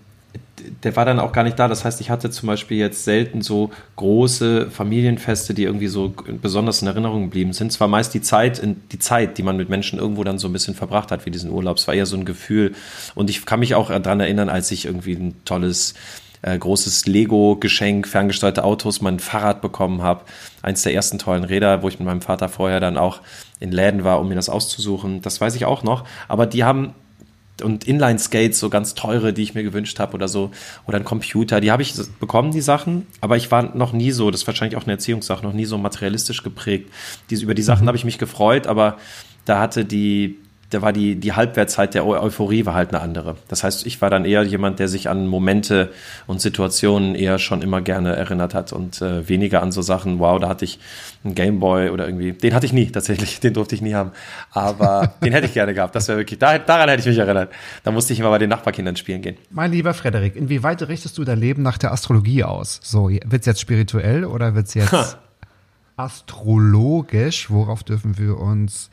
der 0.84 0.96
war 0.96 1.04
dann 1.04 1.20
auch 1.20 1.32
gar 1.32 1.44
nicht 1.44 1.58
da. 1.58 1.68
Das 1.68 1.84
heißt, 1.84 2.00
ich 2.00 2.10
hatte 2.10 2.30
zum 2.30 2.46
Beispiel 2.46 2.78
jetzt 2.78 3.04
selten 3.04 3.42
so 3.42 3.70
große 3.96 4.70
Familienfeste, 4.70 5.54
die 5.54 5.64
irgendwie 5.64 5.88
so 5.88 6.14
besonders 6.40 6.82
in 6.82 6.88
Erinnerung 6.88 7.24
geblieben 7.24 7.52
sind. 7.52 7.72
Es 7.72 7.80
war 7.80 7.88
meist 7.88 8.14
die 8.14 8.20
Zeit, 8.20 8.60
die 8.64 8.98
Zeit, 8.98 9.38
die 9.38 9.42
man 9.42 9.56
mit 9.56 9.68
Menschen 9.68 9.98
irgendwo 9.98 10.24
dann 10.24 10.38
so 10.38 10.48
ein 10.48 10.52
bisschen 10.52 10.74
verbracht 10.74 11.10
hat, 11.10 11.26
wie 11.26 11.30
diesen 11.30 11.50
Urlaub. 11.50 11.78
Es 11.78 11.86
war 11.86 11.94
eher 11.94 12.06
so 12.06 12.16
ein 12.16 12.24
Gefühl. 12.24 12.74
Und 13.14 13.30
ich 13.30 13.44
kann 13.44 13.60
mich 13.60 13.74
auch 13.74 13.88
daran 13.88 14.20
erinnern, 14.20 14.48
als 14.48 14.70
ich 14.70 14.86
irgendwie 14.86 15.14
ein 15.14 15.34
tolles 15.44 15.94
äh, 16.42 16.58
großes 16.58 17.06
Lego-Geschenk, 17.06 18.08
ferngesteuerte 18.08 18.64
Autos, 18.64 19.00
mein 19.00 19.18
Fahrrad 19.18 19.60
bekommen 19.60 20.02
habe. 20.02 20.24
Eins 20.62 20.82
der 20.82 20.94
ersten 20.94 21.18
tollen 21.18 21.44
Räder, 21.44 21.82
wo 21.82 21.88
ich 21.88 21.98
mit 21.98 22.06
meinem 22.06 22.22
Vater 22.22 22.48
vorher 22.48 22.80
dann 22.80 22.96
auch 22.96 23.20
in 23.58 23.72
Läden 23.72 24.04
war, 24.04 24.20
um 24.20 24.28
mir 24.28 24.36
das 24.36 24.48
auszusuchen. 24.48 25.20
Das 25.22 25.40
weiß 25.40 25.54
ich 25.54 25.66
auch 25.66 25.82
noch. 25.82 26.04
Aber 26.28 26.46
die 26.46 26.64
haben 26.64 26.94
und 27.62 27.84
Inline-Skates, 27.84 28.58
so 28.58 28.70
ganz 28.70 28.94
teure, 28.94 29.32
die 29.32 29.42
ich 29.42 29.54
mir 29.54 29.62
gewünscht 29.62 29.98
habe 29.98 30.14
oder 30.14 30.28
so, 30.28 30.50
oder 30.86 30.98
ein 30.98 31.04
Computer, 31.04 31.60
die 31.60 31.70
habe 31.70 31.82
ich 31.82 31.94
bekommen, 32.18 32.50
die 32.50 32.60
Sachen, 32.60 33.06
aber 33.20 33.36
ich 33.36 33.50
war 33.50 33.74
noch 33.76 33.92
nie 33.92 34.10
so, 34.10 34.30
das 34.30 34.42
ist 34.42 34.46
wahrscheinlich 34.46 34.76
auch 34.76 34.84
eine 34.84 34.92
Erziehungssache, 34.92 35.44
noch 35.44 35.52
nie 35.52 35.64
so 35.64 35.78
materialistisch 35.78 36.42
geprägt. 36.42 36.90
Diese, 37.30 37.44
über 37.44 37.54
die 37.54 37.62
Sachen 37.62 37.84
mhm. 37.84 37.88
habe 37.88 37.96
ich 37.96 38.04
mich 38.04 38.18
gefreut, 38.18 38.66
aber 38.66 38.98
da 39.44 39.60
hatte 39.60 39.84
die, 39.84 40.38
da 40.70 40.82
war 40.82 40.92
die, 40.92 41.16
die 41.16 41.32
Halbwertszeit 41.32 41.94
der 41.94 42.06
Euphorie 42.06 42.64
war 42.64 42.74
halt 42.74 42.90
eine 42.90 43.02
andere. 43.02 43.36
Das 43.48 43.64
heißt, 43.64 43.86
ich 43.86 44.00
war 44.00 44.08
dann 44.08 44.24
eher 44.24 44.42
jemand, 44.44 44.78
der 44.78 44.86
sich 44.86 45.08
an 45.08 45.26
Momente 45.26 45.90
und 46.28 46.40
Situationen 46.40 47.16
eher 47.16 47.40
schon 47.40 47.60
immer 47.60 47.80
gerne 47.80 48.14
erinnert 48.14 48.54
hat 48.54 48.72
und 48.72 49.02
äh, 49.02 49.28
weniger 49.28 49.62
an 49.62 49.72
so 49.72 49.82
Sachen, 49.82 50.20
wow, 50.20 50.38
da 50.40 50.48
hatte 50.48 50.64
ich 50.64 50.78
einen 51.24 51.34
Gameboy 51.34 51.90
oder 51.90 52.06
irgendwie, 52.06 52.32
den 52.32 52.54
hatte 52.54 52.66
ich 52.66 52.72
nie 52.72 52.86
tatsächlich, 52.86 53.40
den 53.40 53.52
durfte 53.52 53.74
ich 53.74 53.82
nie 53.82 53.94
haben, 53.94 54.12
aber 54.52 55.14
den 55.24 55.32
hätte 55.32 55.46
ich 55.46 55.54
gerne 55.54 55.74
gehabt, 55.74 55.94
das 55.96 56.06
wäre 56.06 56.18
wirklich, 56.18 56.38
da, 56.38 56.58
daran 56.58 56.88
hätte 56.88 57.00
ich 57.00 57.06
mich 57.06 57.18
erinnert. 57.18 57.50
Da 57.82 57.90
musste 57.90 58.12
ich 58.12 58.20
immer 58.20 58.30
bei 58.30 58.38
den 58.38 58.50
Nachbarkindern 58.50 58.94
spielen 58.94 59.22
gehen. 59.22 59.36
Mein 59.50 59.72
lieber 59.72 59.92
Frederik, 59.92 60.36
inwieweit 60.36 60.86
richtest 60.86 61.18
du 61.18 61.24
dein 61.24 61.40
Leben 61.40 61.62
nach 61.62 61.78
der 61.78 61.92
Astrologie 61.92 62.44
aus? 62.44 62.78
So, 62.82 63.10
wird 63.10 63.40
es 63.40 63.46
jetzt 63.46 63.60
spirituell 63.60 64.24
oder 64.24 64.54
wird 64.54 64.68
es 64.68 64.74
jetzt 64.74 64.92
ha. 64.92 65.18
astrologisch? 65.96 67.50
Worauf 67.50 67.82
dürfen 67.82 68.18
wir 68.18 68.38
uns 68.38 68.88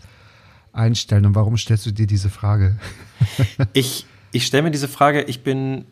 einstellen 0.78 1.26
und 1.26 1.36
warum 1.36 1.58
stellst 1.58 1.86
du 1.86 1.92
dir 1.92 2.08
diese 2.08 2.30
Frage? 2.30 2.78
ich 3.74 4.06
ich 4.32 4.46
stelle 4.46 4.64
mir 4.64 4.72
diese 4.72 4.88
Frage, 4.88 5.24
ich 5.24 5.42
bin 5.42 5.86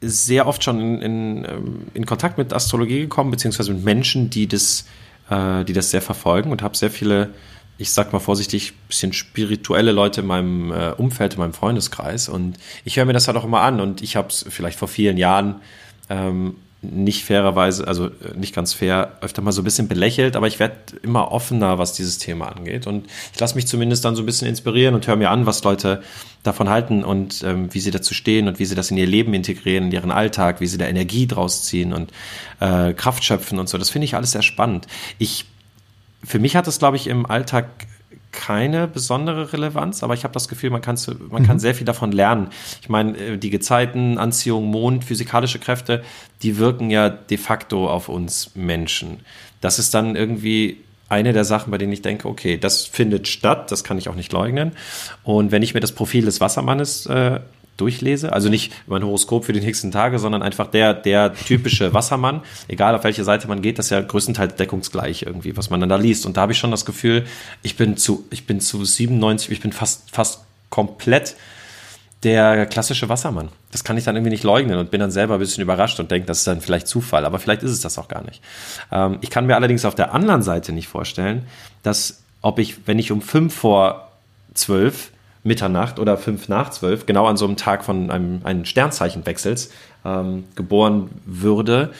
sehr 0.00 0.46
oft 0.46 0.62
schon 0.62 0.80
in, 0.80 1.02
in, 1.02 1.44
ähm, 1.44 1.78
in, 1.94 2.06
Kontakt 2.06 2.38
mit 2.38 2.52
Astrologie 2.52 3.00
gekommen, 3.00 3.30
beziehungsweise 3.30 3.72
mit 3.72 3.84
Menschen, 3.84 4.30
die 4.30 4.46
das, 4.46 4.86
äh, 5.28 5.64
die 5.64 5.72
das 5.72 5.90
sehr 5.90 6.02
verfolgen 6.02 6.52
und 6.52 6.62
habe 6.62 6.76
sehr 6.76 6.90
viele, 6.90 7.30
ich 7.78 7.90
sag 7.90 8.12
mal 8.12 8.20
vorsichtig, 8.20 8.74
bisschen 8.86 9.12
spirituelle 9.12 9.92
Leute 9.92 10.20
in 10.20 10.26
meinem 10.26 10.70
äh, 10.70 10.92
Umfeld, 10.92 11.34
in 11.34 11.40
meinem 11.40 11.52
Freundeskreis. 11.52 12.28
Und 12.28 12.58
ich 12.84 12.96
höre 12.96 13.06
mir 13.06 13.12
das 13.12 13.26
halt 13.26 13.36
auch 13.36 13.44
immer 13.44 13.60
an 13.60 13.80
und 13.80 14.02
ich 14.02 14.14
habe 14.16 14.28
es 14.28 14.46
vielleicht 14.48 14.78
vor 14.78 14.88
vielen 14.88 15.16
Jahren 15.16 15.56
ähm, 16.08 16.54
nicht 16.80 17.24
fairerweise, 17.24 17.88
also 17.88 18.06
äh, 18.06 18.36
nicht 18.36 18.54
ganz 18.54 18.72
fair, 18.72 19.18
öfter 19.20 19.42
mal 19.42 19.50
so 19.50 19.62
ein 19.62 19.64
bisschen 19.64 19.88
belächelt, 19.88 20.36
aber 20.36 20.46
ich 20.46 20.60
werde 20.60 20.76
immer 21.02 21.32
offener, 21.32 21.78
was 21.78 21.92
dieses 21.92 22.18
Thema 22.18 22.48
angeht. 22.48 22.86
Und 22.86 23.06
ich 23.32 23.40
lasse 23.40 23.56
mich 23.56 23.66
zumindest 23.66 24.04
dann 24.04 24.14
so 24.14 24.22
ein 24.22 24.26
bisschen 24.26 24.46
inspirieren 24.48 24.94
und 24.94 25.06
höre 25.06 25.16
mir 25.16 25.30
an, 25.30 25.44
was 25.44 25.64
Leute 25.64 26.02
davon 26.44 26.68
halten 26.68 27.02
und 27.02 27.42
ähm, 27.42 27.74
wie 27.74 27.80
sie 27.80 27.90
dazu 27.90 28.14
stehen 28.14 28.46
und 28.46 28.60
wie 28.60 28.64
sie 28.64 28.76
das 28.76 28.92
in 28.92 28.96
ihr 28.96 29.06
Leben 29.06 29.34
integrieren, 29.34 29.86
in 29.86 29.92
ihren 29.92 30.12
Alltag, 30.12 30.60
wie 30.60 30.68
sie 30.68 30.78
da 30.78 30.86
Energie 30.86 31.26
draus 31.26 31.64
ziehen 31.64 31.92
und 31.92 32.12
äh, 32.60 32.92
Kraft 32.92 33.24
schöpfen 33.24 33.58
und 33.58 33.68
so. 33.68 33.76
Das 33.76 33.90
finde 33.90 34.04
ich 34.04 34.14
alles 34.14 34.30
sehr 34.30 34.42
spannend. 34.42 34.86
Ich, 35.18 35.46
für 36.22 36.38
mich 36.38 36.54
hat 36.54 36.68
es, 36.68 36.78
glaube 36.78 36.96
ich, 36.96 37.08
im 37.08 37.26
Alltag 37.26 37.68
keine 38.32 38.86
besondere 38.86 39.52
Relevanz, 39.52 40.02
aber 40.02 40.14
ich 40.14 40.24
habe 40.24 40.34
das 40.34 40.48
Gefühl, 40.48 40.70
man, 40.70 40.82
kann, 40.82 40.98
man 41.30 41.46
kann 41.46 41.56
mhm. 41.56 41.60
sehr 41.60 41.74
viel 41.74 41.86
davon 41.86 42.12
lernen. 42.12 42.48
Ich 42.80 42.88
meine, 42.88 43.16
äh, 43.16 43.38
die 43.38 43.50
Gezeiten, 43.50 44.18
Anziehung, 44.18 44.66
Mond, 44.66 45.04
physikalische 45.04 45.58
Kräfte, 45.58 46.02
die 46.42 46.58
wirken 46.58 46.90
ja 46.90 47.08
de 47.08 47.38
facto 47.38 47.88
auf 47.88 48.08
uns 48.08 48.54
Menschen. 48.54 49.20
Das 49.60 49.78
ist 49.78 49.94
dann 49.94 50.14
irgendwie 50.14 50.78
eine 51.08 51.32
der 51.32 51.44
Sachen, 51.44 51.70
bei 51.70 51.78
denen 51.78 51.92
ich 51.92 52.02
denke, 52.02 52.28
okay, 52.28 52.58
das 52.58 52.84
findet 52.84 53.28
statt, 53.28 53.70
das 53.70 53.82
kann 53.82 53.96
ich 53.98 54.08
auch 54.08 54.14
nicht 54.14 54.32
leugnen. 54.32 54.72
Und 55.22 55.50
wenn 55.52 55.62
ich 55.62 55.72
mir 55.72 55.80
das 55.80 55.92
Profil 55.92 56.24
des 56.26 56.40
Wassermannes 56.40 57.06
äh, 57.06 57.40
durchlese. 57.78 58.32
Also 58.32 58.50
nicht 58.50 58.72
mein 58.86 59.02
Horoskop 59.02 59.46
für 59.46 59.54
die 59.54 59.60
nächsten 59.60 59.90
Tage, 59.90 60.18
sondern 60.18 60.42
einfach 60.42 60.66
der, 60.66 60.92
der 60.92 61.32
typische 61.32 61.94
Wassermann. 61.94 62.42
Egal 62.68 62.94
auf 62.94 63.04
welche 63.04 63.24
Seite 63.24 63.48
man 63.48 63.62
geht, 63.62 63.78
das 63.78 63.86
ist 63.86 63.90
ja 63.90 64.00
größtenteils 64.00 64.56
deckungsgleich 64.56 65.22
irgendwie, 65.22 65.56
was 65.56 65.70
man 65.70 65.80
dann 65.80 65.88
da 65.88 65.96
liest. 65.96 66.26
Und 66.26 66.36
da 66.36 66.42
habe 66.42 66.52
ich 66.52 66.58
schon 66.58 66.70
das 66.70 66.84
Gefühl, 66.84 67.24
ich 67.62 67.76
bin 67.76 67.96
zu, 67.96 68.26
ich 68.30 68.46
bin 68.46 68.60
zu 68.60 68.84
97, 68.84 69.50
ich 69.50 69.60
bin 69.60 69.72
fast, 69.72 70.10
fast 70.10 70.44
komplett 70.68 71.36
der 72.24 72.66
klassische 72.66 73.08
Wassermann. 73.08 73.48
Das 73.70 73.84
kann 73.84 73.96
ich 73.96 74.04
dann 74.04 74.16
irgendwie 74.16 74.32
nicht 74.32 74.42
leugnen 74.42 74.78
und 74.78 74.90
bin 74.90 75.00
dann 75.00 75.10
selber 75.10 75.34
ein 75.34 75.40
bisschen 75.40 75.62
überrascht 75.62 76.00
und 76.00 76.10
denke, 76.10 76.26
das 76.26 76.38
ist 76.38 76.46
dann 76.46 76.60
vielleicht 76.60 76.88
Zufall, 76.88 77.24
aber 77.24 77.38
vielleicht 77.38 77.62
ist 77.62 77.70
es 77.70 77.80
das 77.80 77.96
auch 77.96 78.08
gar 78.08 78.24
nicht. 78.24 78.42
Ähm, 78.90 79.18
ich 79.20 79.30
kann 79.30 79.46
mir 79.46 79.54
allerdings 79.54 79.84
auf 79.84 79.94
der 79.94 80.12
anderen 80.12 80.42
Seite 80.42 80.72
nicht 80.72 80.88
vorstellen, 80.88 81.46
dass 81.84 82.22
ob 82.42 82.58
ich, 82.58 82.86
wenn 82.86 82.98
ich 82.98 83.12
um 83.12 83.22
fünf 83.22 83.54
vor 83.54 84.10
zwölf 84.54 85.10
Mitternacht 85.42 85.98
oder 85.98 86.16
fünf 86.16 86.48
nach 86.48 86.70
zwölf, 86.70 87.06
genau 87.06 87.26
an 87.26 87.36
so 87.36 87.46
einem 87.46 87.56
Tag 87.56 87.84
von 87.84 88.10
einem, 88.10 88.40
einem 88.44 88.64
Sternzeichenwechsels, 88.64 89.70
ähm, 90.04 90.44
geboren 90.54 91.10
würde 91.24 91.92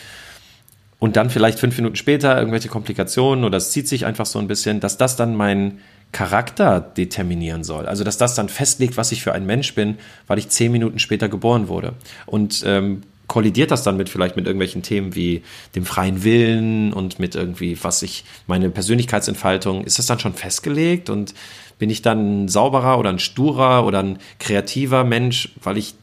und 0.99 1.17
dann 1.17 1.31
vielleicht 1.31 1.59
fünf 1.61 1.77
Minuten 1.77 1.97
später 1.97 2.37
irgendwelche 2.39 2.69
Komplikationen 2.69 3.45
oder 3.45 3.59
es 3.59 3.71
zieht 3.71 3.89
sich 3.89 4.05
einfach 4.07 4.27
so 4.27 4.39
ein 4.39 4.49
bisschen, 4.49 4.81
dass 4.81 4.97
das 4.97 5.17
dann 5.17 5.37
mein 5.37 5.79
Charakter 6.11 6.81
determinieren 6.81 7.65
soll. 7.65 7.87
Also 7.87 8.03
dass 8.03 8.19
das 8.19 8.35
dann 8.35 8.49
festlegt, 8.49 8.97
was 8.97 9.13
ich 9.13 9.23
für 9.23 9.33
ein 9.33 9.47
Mensch 9.47 9.75
bin, 9.75 9.99
weil 10.27 10.39
ich 10.39 10.49
zehn 10.49 10.73
Minuten 10.73 10.99
später 10.99 11.29
geboren 11.29 11.69
wurde. 11.69 11.93
Und 12.27 12.65
ähm, 12.67 13.03
kollidiert 13.29 13.71
das 13.71 13.83
dann 13.83 13.97
mit 13.97 14.09
vielleicht 14.09 14.37
mit 14.37 14.47
irgendwelchen 14.47 14.83
Themen 14.83 15.15
wie 15.15 15.43
dem 15.75 15.85
freien 15.85 16.25
Willen 16.25 16.93
und 16.95 17.19
mit 17.19 17.35
irgendwie, 17.35 17.79
was 17.83 18.03
ich, 18.03 18.25
meine 18.47 18.71
Persönlichkeitsentfaltung, 18.71 19.85
ist 19.85 19.99
das 19.99 20.07
dann 20.07 20.19
schon 20.19 20.33
festgelegt 20.33 21.11
und 21.11 21.35
bin 21.79 21.91
ich 21.91 22.03
dann 22.03 22.45
ein 22.45 22.49
sauberer 22.49 22.99
oder 22.99 23.11
ein 23.11 23.19
sturer 23.19 23.87
oder 23.87 24.01
ein 24.01 24.19
kreativer 24.39 25.05
Mensch, 25.05 25.51
weil 25.63 25.79
ich 25.79 25.95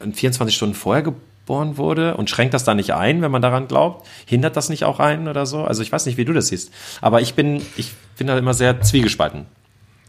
24 0.00 0.54
Stunden 0.54 0.74
vorher 0.74 1.02
geboren 1.02 1.76
wurde 1.76 2.16
und 2.16 2.30
schränkt 2.30 2.54
das 2.54 2.64
da 2.64 2.74
nicht 2.74 2.92
ein, 2.92 3.22
wenn 3.22 3.30
man 3.30 3.42
daran 3.42 3.68
glaubt? 3.68 4.06
Hindert 4.26 4.56
das 4.56 4.68
nicht 4.68 4.84
auch 4.84 5.00
einen 5.00 5.28
oder 5.28 5.46
so? 5.46 5.64
Also 5.64 5.82
ich 5.82 5.90
weiß 5.90 6.06
nicht, 6.06 6.16
wie 6.16 6.24
du 6.24 6.32
das 6.32 6.48
siehst. 6.48 6.70
Aber 7.00 7.20
ich 7.20 7.34
bin, 7.34 7.62
ich 7.76 7.92
bin 8.16 8.26
da 8.26 8.38
immer 8.38 8.54
sehr 8.54 8.80
zwiegespalten. 8.80 9.46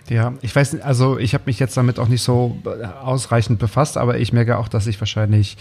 Ja, 0.07 0.33
ich 0.41 0.55
weiß 0.55 0.81
also 0.81 1.17
ich 1.17 1.33
habe 1.33 1.45
mich 1.47 1.59
jetzt 1.59 1.75
damit 1.77 1.97
auch 1.97 2.07
nicht 2.07 2.21
so 2.21 2.57
ausreichend 3.03 3.57
befasst, 3.57 3.97
aber 3.97 4.19
ich 4.19 4.33
merke 4.33 4.57
auch, 4.57 4.67
dass 4.67 4.85
ich 4.85 5.01
wahrscheinlich 5.01 5.57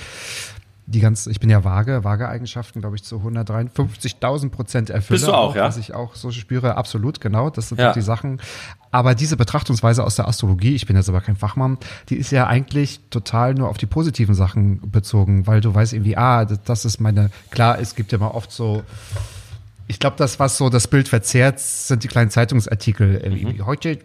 die 0.87 1.00
ganze, 1.00 1.31
ich 1.31 1.40
bin 1.40 1.48
ja 1.48 1.64
vage, 1.64 2.05
vage 2.05 2.29
Eigenschaften, 2.29 2.81
glaube 2.81 2.96
ich, 2.96 3.05
zu 3.05 3.16
153.000 3.16 4.50
Prozent 4.50 4.90
erfülle. 4.90 5.18
Bist 5.18 5.29
du 5.29 5.33
auch, 5.33 5.50
auch, 5.50 5.57
ja? 5.57 5.64
Was 5.64 5.79
ich 5.79 5.94
auch 5.94 6.14
so 6.14 6.31
spüre, 6.31 6.77
absolut, 6.77 7.20
genau. 7.20 7.48
Das 7.48 7.70
sind 7.70 7.81
ja. 7.81 7.92
die 7.92 8.03
Sachen. 8.03 8.40
Aber 8.95 9.17
diese 9.17 9.37
Betrachtungsweise 9.37 10.05
aus 10.05 10.15
der 10.15 10.29
Astrologie, 10.29 10.77
ich 10.77 10.87
bin 10.87 10.95
jetzt 10.95 11.09
aber 11.09 11.21
kein 11.21 11.35
Fachmann, 11.35 11.79
die 12.11 12.15
ist 12.15 12.31
ja 12.31 12.47
eigentlich 12.47 13.01
total 13.11 13.53
nur 13.53 13.69
auf 13.69 13.77
die 13.77 13.87
positiven 13.87 14.37
Sachen 14.37 14.89
bezogen, 14.89 15.49
weil 15.49 15.61
du 15.61 15.75
weißt 15.75 15.95
irgendwie, 15.95 16.17
ah, 16.17 16.45
das 16.45 16.85
ist 16.85 17.01
meine, 17.01 17.31
klar, 17.51 17.81
es 17.81 17.97
gibt 17.97 18.13
ja 18.13 18.19
mal 18.19 18.29
oft 18.29 18.53
so, 18.53 18.85
ich 19.87 19.99
glaube, 19.99 20.16
das, 20.16 20.38
was 20.38 20.57
so 20.57 20.70
das 20.70 20.88
Bild 20.88 21.09
verzerrt, 21.09 21.61
sind 21.61 22.05
die 22.05 22.09
kleinen 22.09 22.31
Zeitungsartikel. 22.31 23.31
Mhm. 23.31 23.66
Heute 23.66 23.99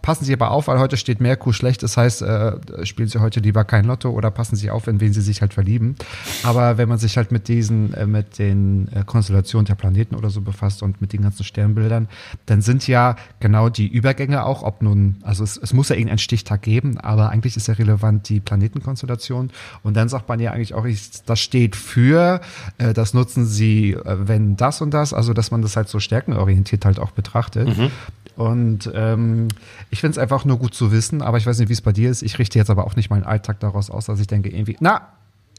passen 0.00 0.24
Sie 0.24 0.32
aber 0.32 0.50
auf, 0.50 0.68
weil 0.68 0.78
heute 0.78 0.96
steht 0.96 1.20
Merkur 1.20 1.52
schlecht. 1.52 1.82
Das 1.82 1.96
heißt, 1.96 2.22
äh, 2.22 2.86
spielen 2.86 3.08
Sie 3.08 3.20
heute 3.20 3.40
lieber 3.40 3.64
kein 3.64 3.84
Lotto 3.84 4.10
oder 4.10 4.30
passen 4.30 4.56
Sie 4.56 4.70
auf, 4.70 4.86
in 4.86 5.00
wen 5.00 5.12
Sie 5.12 5.20
sich 5.20 5.42
halt 5.42 5.52
verlieben. 5.52 5.96
Aber 6.42 6.78
wenn 6.78 6.88
man 6.88 6.98
sich 6.98 7.18
halt 7.18 7.32
mit 7.32 7.48
diesen, 7.48 7.92
äh, 7.92 8.06
mit 8.06 8.38
den 8.38 8.88
äh, 8.92 9.04
Konstellationen 9.04 9.66
der 9.66 9.74
Planeten 9.74 10.14
oder 10.14 10.30
so 10.30 10.40
befasst 10.40 10.82
und 10.82 11.02
mit 11.02 11.12
den 11.12 11.22
ganzen 11.22 11.44
Sternbildern, 11.44 12.08
dann 12.46 12.62
sind 12.62 12.88
ja 12.88 13.16
genau 13.40 13.68
die 13.68 13.88
Übergänge 13.88 14.46
auch, 14.46 14.62
ob 14.62 14.80
nun, 14.80 15.16
also 15.22 15.44
es, 15.44 15.58
es 15.58 15.74
muss 15.74 15.90
ja 15.90 15.96
irgendeinen 15.96 16.18
Stichtag 16.18 16.62
geben, 16.62 16.96
aber 16.98 17.28
eigentlich 17.28 17.58
ist 17.58 17.68
ja 17.68 17.74
relevant 17.74 18.28
die 18.30 18.40
Planetenkonstellation. 18.40 19.50
Und 19.82 19.96
dann 19.96 20.08
sagt 20.08 20.30
man 20.30 20.40
ja 20.40 20.52
eigentlich 20.52 20.72
auch, 20.72 20.86
das 21.26 21.40
steht 21.40 21.76
für, 21.76 22.40
äh, 22.78 22.94
das 22.94 23.12
nutzen 23.12 23.44
Sie, 23.44 23.92
äh, 23.92 24.16
wenn 24.20 24.56
das 24.56 24.80
und 24.80 24.92
das 24.92 25.09
das, 25.10 25.14
also 25.14 25.32
dass 25.32 25.50
man 25.50 25.62
das 25.62 25.76
halt 25.76 25.88
so 25.88 26.00
stärkenorientiert 26.00 26.84
halt 26.84 26.98
auch 26.98 27.10
betrachtet. 27.10 27.76
Mhm. 27.76 27.90
Und 28.36 28.90
ähm, 28.94 29.48
ich 29.90 30.00
finde 30.00 30.12
es 30.12 30.18
einfach 30.18 30.44
nur 30.44 30.58
gut 30.58 30.74
zu 30.74 30.92
wissen, 30.92 31.20
aber 31.20 31.38
ich 31.38 31.46
weiß 31.46 31.58
nicht, 31.58 31.68
wie 31.68 31.74
es 31.74 31.82
bei 31.82 31.92
dir 31.92 32.10
ist. 32.10 32.22
Ich 32.22 32.38
richte 32.38 32.58
jetzt 32.58 32.70
aber 32.70 32.86
auch 32.86 32.96
nicht 32.96 33.10
meinen 33.10 33.24
Alltag 33.24 33.60
daraus 33.60 33.90
aus, 33.90 34.06
dass 34.06 34.20
ich 34.20 34.26
denke, 34.26 34.48
irgendwie, 34.48 34.76
na, 34.80 35.08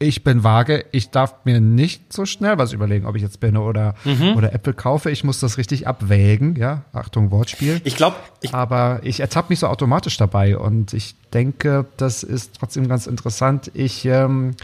ich 0.00 0.24
bin 0.24 0.42
vage, 0.42 0.84
ich 0.90 1.10
darf 1.10 1.34
mir 1.44 1.60
nicht 1.60 2.12
so 2.12 2.26
schnell 2.26 2.58
was 2.58 2.72
überlegen, 2.72 3.06
ob 3.06 3.14
ich 3.14 3.22
jetzt 3.22 3.40
Birne 3.40 3.60
oder, 3.60 3.94
mhm. 4.04 4.34
oder 4.36 4.52
Apple 4.52 4.74
kaufe. 4.74 5.10
Ich 5.10 5.22
muss 5.22 5.38
das 5.38 5.58
richtig 5.58 5.86
abwägen, 5.86 6.56
ja. 6.56 6.82
Achtung, 6.92 7.30
Wortspiel. 7.30 7.80
Ich 7.84 7.94
glaube, 7.94 8.16
aber 8.50 9.00
ich 9.04 9.20
ertappe 9.20 9.50
mich 9.50 9.60
so 9.60 9.68
automatisch 9.68 10.16
dabei 10.16 10.56
und 10.58 10.92
ich 10.92 11.14
denke, 11.32 11.86
das 11.98 12.24
ist 12.24 12.56
trotzdem 12.58 12.88
ganz 12.88 13.06
interessant. 13.06 13.70
Ich, 13.74 14.04
ähm, 14.04 14.56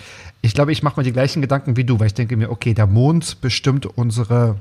ich 0.42 0.54
glaube, 0.54 0.72
ich 0.72 0.82
mache 0.82 0.98
mir 0.98 1.04
die 1.04 1.12
gleichen 1.12 1.40
Gedanken 1.40 1.76
wie 1.76 1.84
du, 1.84 2.00
weil 2.00 2.08
ich 2.08 2.14
denke 2.14 2.36
mir, 2.36 2.50
okay, 2.50 2.74
der 2.74 2.86
Mond 2.86 3.40
bestimmt 3.40 3.86
unsere 3.86 4.56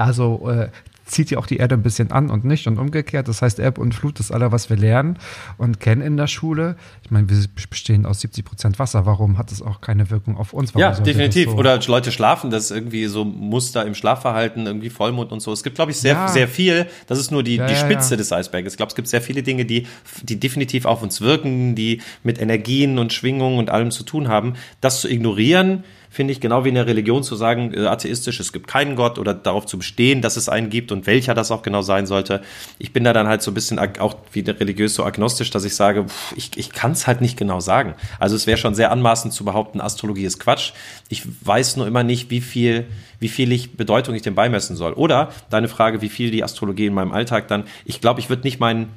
also 0.00 0.48
äh, 0.48 0.68
zieht 1.10 1.30
ja 1.30 1.38
auch 1.38 1.46
die 1.46 1.56
Erde 1.56 1.74
ein 1.74 1.82
bisschen 1.82 2.10
an 2.12 2.30
und 2.30 2.44
nicht 2.44 2.66
und 2.66 2.78
umgekehrt. 2.78 3.28
Das 3.28 3.42
heißt, 3.42 3.58
Erb 3.58 3.78
und 3.78 3.94
Flut 3.94 4.20
ist 4.20 4.30
aller, 4.30 4.52
was 4.52 4.70
wir 4.70 4.76
lernen 4.76 5.18
und 5.58 5.80
kennen 5.80 6.02
in 6.02 6.16
der 6.16 6.26
Schule. 6.26 6.76
Ich 7.02 7.10
meine, 7.10 7.28
wir 7.28 7.36
bestehen 7.68 8.06
aus 8.06 8.20
70 8.20 8.44
Prozent 8.44 8.78
Wasser. 8.78 9.06
Warum 9.06 9.36
hat 9.38 9.50
das 9.50 9.60
auch 9.62 9.80
keine 9.80 10.10
Wirkung 10.10 10.36
auf 10.36 10.52
uns? 10.52 10.74
Warum 10.74 10.80
ja, 10.82 11.00
definitiv. 11.00 11.50
So 11.50 11.56
Oder 11.56 11.80
Leute 11.86 12.12
schlafen, 12.12 12.50
das 12.50 12.64
ist 12.64 12.70
irgendwie 12.70 13.06
so 13.06 13.24
Muster 13.24 13.84
im 13.84 13.94
Schlafverhalten, 13.94 14.66
irgendwie 14.66 14.90
Vollmond 14.90 15.32
und 15.32 15.40
so. 15.40 15.52
Es 15.52 15.62
gibt, 15.62 15.76
glaube 15.76 15.90
ich, 15.90 15.98
sehr, 15.98 16.14
ja. 16.14 16.28
sehr 16.28 16.48
viel. 16.48 16.86
Das 17.06 17.18
ist 17.18 17.30
nur 17.30 17.42
die, 17.42 17.56
ja, 17.56 17.66
die 17.66 17.76
Spitze 17.76 18.14
ja, 18.14 18.16
des 18.16 18.32
Eisberges. 18.32 18.74
Ich 18.74 18.76
glaube, 18.76 18.90
es 18.90 18.96
gibt 18.96 19.08
sehr 19.08 19.20
viele 19.20 19.42
Dinge, 19.42 19.64
die, 19.64 19.86
die 20.22 20.38
definitiv 20.38 20.84
auf 20.84 21.02
uns 21.02 21.20
wirken, 21.20 21.74
die 21.74 22.00
mit 22.22 22.40
Energien 22.40 22.98
und 22.98 23.12
Schwingungen 23.12 23.58
und 23.58 23.70
allem 23.70 23.90
zu 23.90 24.04
tun 24.04 24.28
haben. 24.28 24.54
Das 24.80 25.00
zu 25.00 25.08
ignorieren, 25.08 25.84
finde 26.10 26.32
ich, 26.32 26.40
genau 26.40 26.64
wie 26.64 26.70
in 26.70 26.74
der 26.74 26.88
Religion 26.88 27.22
zu 27.22 27.36
sagen, 27.36 27.72
äh, 27.72 27.86
atheistisch, 27.86 28.40
es 28.40 28.52
gibt 28.52 28.66
keinen 28.66 28.96
Gott 28.96 29.18
oder 29.18 29.32
darauf 29.32 29.64
zu 29.64 29.78
bestehen, 29.78 30.20
dass 30.20 30.36
es 30.36 30.48
einen 30.48 30.68
gibt 30.68 30.90
und 30.90 31.06
welcher 31.06 31.34
das 31.34 31.52
auch 31.52 31.62
genau 31.62 31.82
sein 31.82 32.06
sollte. 32.06 32.42
Ich 32.78 32.92
bin 32.92 33.04
da 33.04 33.12
dann 33.12 33.28
halt 33.28 33.42
so 33.42 33.52
ein 33.52 33.54
bisschen 33.54 33.78
auch 33.78 34.16
wie 34.32 34.40
religiös 34.40 34.94
so 34.94 35.04
agnostisch, 35.04 35.50
dass 35.50 35.64
ich 35.64 35.76
sage, 35.76 36.04
pff, 36.04 36.36
ich, 36.36 36.50
ich 36.56 36.72
kann 36.72 36.92
es 36.92 37.06
halt 37.06 37.20
nicht 37.20 37.36
genau 37.36 37.60
sagen. 37.60 37.94
Also 38.18 38.34
es 38.34 38.48
wäre 38.48 38.58
schon 38.58 38.74
sehr 38.74 38.90
anmaßend 38.90 39.32
zu 39.32 39.44
behaupten, 39.44 39.80
Astrologie 39.80 40.24
ist 40.24 40.40
Quatsch. 40.40 40.72
Ich 41.08 41.22
weiß 41.46 41.76
nur 41.76 41.86
immer 41.86 42.02
nicht, 42.02 42.28
wie 42.30 42.40
viel, 42.40 42.88
wie 43.20 43.28
viel 43.28 43.52
ich 43.52 43.76
Bedeutung 43.76 44.16
ich 44.16 44.22
dem 44.22 44.34
beimessen 44.34 44.74
soll. 44.74 44.94
Oder 44.94 45.32
deine 45.48 45.68
Frage, 45.68 46.02
wie 46.02 46.08
viel 46.08 46.32
die 46.32 46.42
Astrologie 46.42 46.86
in 46.86 46.94
meinem 46.94 47.12
Alltag 47.12 47.46
dann, 47.46 47.64
ich 47.84 48.00
glaube, 48.00 48.18
ich 48.18 48.28
würde 48.28 48.42
nicht 48.42 48.58
meinen 48.58 48.88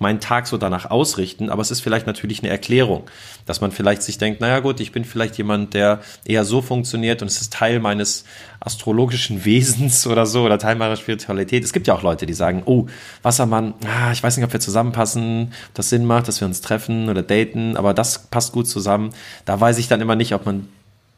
meinen 0.00 0.20
Tag 0.20 0.46
so 0.46 0.56
danach 0.56 0.90
ausrichten, 0.90 1.50
aber 1.50 1.62
es 1.62 1.70
ist 1.70 1.80
vielleicht 1.80 2.06
natürlich 2.06 2.40
eine 2.42 2.50
Erklärung, 2.50 3.04
dass 3.46 3.60
man 3.60 3.72
vielleicht 3.72 4.02
sich 4.02 4.18
denkt, 4.18 4.40
naja 4.40 4.60
gut, 4.60 4.80
ich 4.80 4.92
bin 4.92 5.04
vielleicht 5.04 5.38
jemand, 5.38 5.74
der 5.74 6.00
eher 6.24 6.44
so 6.44 6.62
funktioniert 6.62 7.22
und 7.22 7.28
es 7.28 7.40
ist 7.40 7.52
Teil 7.52 7.80
meines 7.80 8.24
astrologischen 8.60 9.44
Wesens 9.44 10.06
oder 10.06 10.26
so 10.26 10.44
oder 10.44 10.58
Teil 10.58 10.76
meiner 10.76 10.96
Spiritualität. 10.96 11.64
Es 11.64 11.72
gibt 11.72 11.86
ja 11.86 11.94
auch 11.94 12.02
Leute, 12.02 12.26
die 12.26 12.34
sagen, 12.34 12.62
oh, 12.64 12.86
Wassermann, 13.22 13.74
ah, 13.84 14.12
ich 14.12 14.22
weiß 14.22 14.36
nicht, 14.36 14.44
ob 14.44 14.52
wir 14.52 14.60
zusammenpassen, 14.60 15.52
ob 15.68 15.74
das 15.74 15.90
Sinn 15.90 16.04
macht, 16.04 16.28
dass 16.28 16.40
wir 16.40 16.46
uns 16.46 16.60
treffen 16.60 17.08
oder 17.08 17.22
daten, 17.22 17.76
aber 17.76 17.94
das 17.94 18.26
passt 18.26 18.52
gut 18.52 18.68
zusammen. 18.68 19.10
Da 19.44 19.60
weiß 19.60 19.78
ich 19.78 19.88
dann 19.88 20.00
immer 20.00 20.16
nicht, 20.16 20.34
ob 20.34 20.46
man 20.46 20.68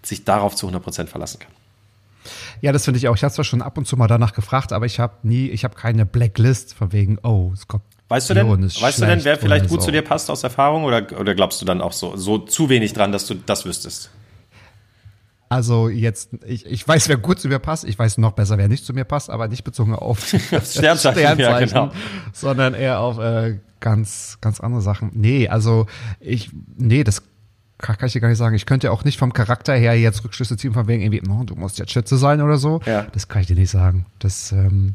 sich 0.03 0.25
darauf 0.25 0.55
zu 0.55 0.66
100 0.66 0.83
Prozent 0.83 1.11
verlassen 1.11 1.40
kann. 1.40 1.51
Ja, 2.61 2.73
das 2.73 2.85
finde 2.85 2.99
ich 2.99 3.09
auch. 3.09 3.16
Ich 3.16 3.23
habe 3.23 3.33
zwar 3.33 3.45
schon 3.45 3.62
ab 3.62 3.79
und 3.79 3.87
zu 3.87 3.97
mal 3.97 4.07
danach 4.07 4.35
gefragt, 4.35 4.73
aber 4.73 4.87
ich 4.87 5.01
habe 5.01 5.14
nie, 5.23 5.49
ich 5.49 5.64
habe 5.64 5.75
keine 5.75 6.05
Blacklist 6.05 6.75
von 6.75 6.93
wegen, 6.93 7.19
oh, 7.23 7.51
es 7.55 7.66
kommt 7.69 7.85
Weißt 8.11 8.29
du 8.29 8.35
denn, 8.35 8.49
weißt 8.49 9.01
du 9.01 9.07
denn, 9.07 9.23
wer 9.23 9.38
vielleicht 9.38 9.68
gut 9.68 9.83
zu 9.83 9.92
dir 9.92 10.03
passt 10.03 10.31
aus 10.31 10.42
Erfahrung 10.42 10.83
oder, 10.83 11.07
oder 11.16 11.33
glaubst 11.37 11.62
du 11.62 11.64
dann 11.64 11.81
auch 11.81 11.92
so, 11.92 12.16
so 12.16 12.38
zu 12.38 12.68
wenig 12.68 12.92
dran, 12.92 13.12
dass 13.12 13.25
du 13.27 13.35
das 13.35 13.64
wüsstest? 13.64 14.11
Also 15.49 15.88
jetzt, 15.88 16.31
ich, 16.44 16.66
ich 16.66 16.87
weiß, 16.87 17.09
wer 17.09 17.18
gut 17.18 17.38
zu 17.38 17.46
mir 17.46 17.61
passt, 17.61 17.85
ich 17.85 17.96
weiß 17.96 18.18
noch 18.18 18.33
besser, 18.33 18.59
wer 18.59 18.66
nicht 18.66 18.85
zu 18.85 18.92
mir 18.94 19.05
passt, 19.05 19.31
aber 19.31 19.46
nicht 19.46 19.62
bezogen 19.62 19.94
auf 19.94 20.27
Sternzeichen, 20.27 20.66
Sternzeichen 20.66 21.38
ja, 21.38 21.61
genau. 21.61 21.92
sondern 22.33 22.75
eher 22.75 22.99
auf 22.99 23.18
äh, 23.20 23.61
ganz, 23.79 24.38
ganz 24.40 24.59
andere 24.59 24.83
Sachen. 24.83 25.12
Nee, 25.14 25.46
also 25.46 25.87
ich, 26.18 26.51
nee, 26.77 27.05
das 27.05 27.23
kann, 27.79 27.96
kann 27.96 28.09
ich 28.09 28.12
dir 28.12 28.20
gar 28.20 28.29
nicht 28.29 28.38
sagen. 28.38 28.57
Ich 28.57 28.66
könnte 28.66 28.90
auch 28.90 29.05
nicht 29.05 29.20
vom 29.20 29.33
Charakter 29.33 29.75
her 29.75 29.96
jetzt 29.96 30.25
Rückschlüsse 30.25 30.57
ziehen, 30.57 30.73
von 30.73 30.88
wegen 30.88 31.03
irgendwie, 31.03 31.23
oh, 31.31 31.44
du 31.44 31.55
musst 31.55 31.79
jetzt 31.79 31.92
Schütze 31.92 32.16
sein 32.16 32.42
oder 32.42 32.57
so. 32.57 32.81
Ja. 32.87 33.07
Das 33.12 33.29
kann 33.29 33.42
ich 33.42 33.46
dir 33.46 33.57
nicht 33.57 33.70
sagen. 33.70 34.07
Das, 34.18 34.51
ähm, 34.51 34.94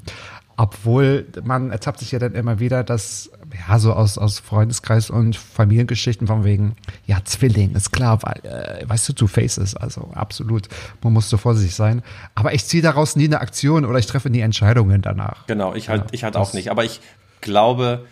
obwohl 0.58 1.26
man 1.44 1.72
ertappt 1.72 2.00
sich 2.00 2.12
ja 2.12 2.20
dann 2.20 2.34
immer 2.34 2.60
wieder, 2.60 2.84
dass, 2.84 3.30
ja, 3.68 3.78
so 3.80 3.94
aus, 3.94 4.18
aus 4.18 4.40
Freundeskreis 4.40 5.10
und 5.10 5.36
Familiengeschichten 5.36 6.28
von 6.28 6.44
wegen, 6.44 6.76
ja, 7.06 7.18
Zwilling, 7.24 7.76
ist 7.76 7.92
klar, 7.92 8.20
weil, 8.24 8.40
äh, 8.50 8.88
weißt 8.88 9.10
du, 9.10 9.14
Two 9.14 9.28
Faces, 9.28 9.76
also 9.76 10.12
absolut, 10.14 10.70
man 11.02 11.14
muss 11.14 11.30
so 11.30 11.38
vorsichtig 11.38 11.76
sein. 11.76 12.04
Aber 12.36 12.54
ich 12.54 12.66
ziehe 12.66 12.82
daraus 12.82 13.16
nie 13.16 13.26
eine 13.26 13.42
Aktion 13.42 13.86
oder 13.86 14.00
ich 14.00 14.06
treffe 14.06 14.30
nie 14.30 14.40
Entscheidungen 14.40 15.02
danach. 15.02 15.46
Genau, 15.48 15.74
ich 15.74 15.90
halt, 15.90 16.04
Ja, 16.04 16.08
ich 16.12 16.24
halt 16.24 16.36
auch 16.36 16.54
nicht. 16.54 16.72
Aber 16.72 16.86
ich 16.86 17.02
glaube, 17.42 18.06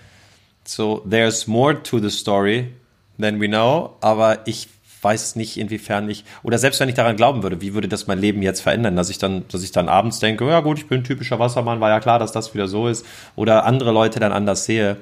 so, 0.66 1.06
there's 1.10 1.48
more 1.48 1.82
to 1.82 2.00
the 2.00 2.10
story 2.10 2.74
than 3.20 3.40
we 3.40 3.48
know, 3.48 3.96
aber 4.02 4.46
ich 4.48 4.70
weiß 5.04 5.36
nicht, 5.36 5.58
inwiefern 5.58 6.10
ich, 6.10 6.24
oder 6.44 6.58
selbst 6.58 6.80
wenn 6.80 6.90
ich 6.90 6.96
daran 6.96 7.16
glauben 7.16 7.44
würde, 7.44 7.62
wie 7.62 7.74
würde 7.74 7.88
das 7.88 8.08
mein 8.08 8.20
Leben 8.20 8.42
jetzt 8.42 8.62
verändern, 8.62 8.96
dass 8.96 9.10
ich 9.10 9.18
dann, 9.18 9.46
dass 9.50 9.64
ich 9.64 9.72
dann 9.72 9.90
abends 9.90 10.20
denke, 10.20 10.48
ja 10.48 10.62
gut, 10.62 10.80
ich 10.80 10.88
bin 10.88 11.02
ein 11.02 11.04
typischer 11.04 11.40
Wassermann, 11.40 11.80
war 11.80 11.90
ja 11.90 12.00
klar, 12.00 12.20
dass 12.20 12.32
das 12.32 12.54
wieder 12.54 12.68
so 12.68 12.88
ist, 12.88 13.06
oder 13.36 13.66
andere 13.66 13.92
Leute 13.92 14.20
dann 14.20 14.32
anders 14.32 14.66
sehe. 14.66 14.98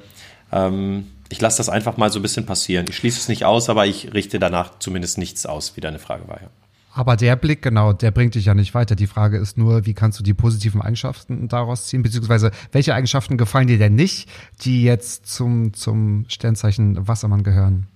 Ähm, 0.52 1.08
ich 1.30 1.40
lasse 1.40 1.58
das 1.58 1.70
einfach 1.70 1.98
mal 1.98 2.12
so 2.12 2.20
ein 2.20 2.24
bisschen 2.24 2.46
passieren. 2.46 2.88
Ich 2.90 2.98
schließe 2.98 3.20
es 3.20 3.30
nicht 3.30 3.46
aus, 3.46 3.70
aber 3.70 3.86
ich 3.86 4.14
richte 4.14 4.38
danach 4.38 4.80
zumindest 4.80 5.18
nichts 5.18 5.46
aus, 5.46 5.78
wie 5.78 5.82
deine 5.82 6.00
Frage 6.00 6.28
war. 6.28 6.42
Ja. 6.42 6.50
Aber 6.94 7.16
der 7.16 7.38
Blick, 7.38 7.62
genau, 7.62 7.94
der 7.94 8.12
bringt 8.12 8.36
dich 8.36 8.46
ja 8.46 8.54
nicht 8.54 8.74
weiter. 8.74 8.96
Die 8.96 9.08
Frage 9.08 9.38
ist 9.38 9.58
nur, 9.58 9.86
wie 9.86 9.94
kannst 9.94 10.20
du 10.20 10.24
die 10.24 10.34
positiven 10.34 10.82
Eigenschaften 10.82 11.48
daraus 11.48 11.88
ziehen, 11.88 12.04
beziehungsweise 12.04 12.52
welche 12.74 12.94
Eigenschaften 12.94 13.38
gefallen 13.38 13.68
dir 13.68 13.78
denn 13.78 13.96
nicht, 13.96 14.30
die 14.62 14.84
jetzt 14.84 15.26
zum, 15.26 15.74
zum 15.74 16.26
Sternzeichen 16.28 17.08
Wassermann 17.08 17.44
gehören? 17.44 17.88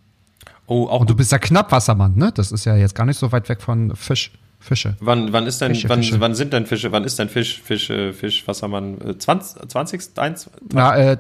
Oh, 0.67 0.88
auch 0.88 1.01
Und 1.01 1.10
du 1.10 1.15
bist 1.15 1.32
ja 1.32 1.38
knapp 1.38 1.71
Wassermann, 1.71 2.15
ne? 2.15 2.32
Das 2.34 2.51
ist 2.51 2.65
ja 2.65 2.75
jetzt 2.75 2.95
gar 2.95 3.06
nicht 3.06 3.19
so 3.19 3.32
weit 3.32 3.49
weg 3.49 3.62
von 3.62 3.95
Fisch, 3.95 4.32
Fische. 4.60 4.95
Wann, 4.99 5.32
wann 5.32 5.45
ist 5.45 5.62
denn, 5.62 5.75
Fische, 5.75 5.89
wann, 5.89 6.01
Fische. 6.01 6.19
wann 6.19 6.36
sind 6.36 6.54
denn 6.54 6.65
Fische, 6.65 6.91
wann 6.91 7.04
ist 7.04 7.19
denn 7.19 7.30
Fisch, 7.30 7.62
Fisch, 7.62 7.89
äh, 7.89 8.13
Fisch, 8.13 8.47
Wassermann, 8.47 8.99
äh, 9.01 9.17
20, 9.17 9.69
20, 9.69 10.17
1? 10.17 10.49
Na, 10.73 10.95
äh, 10.97 11.17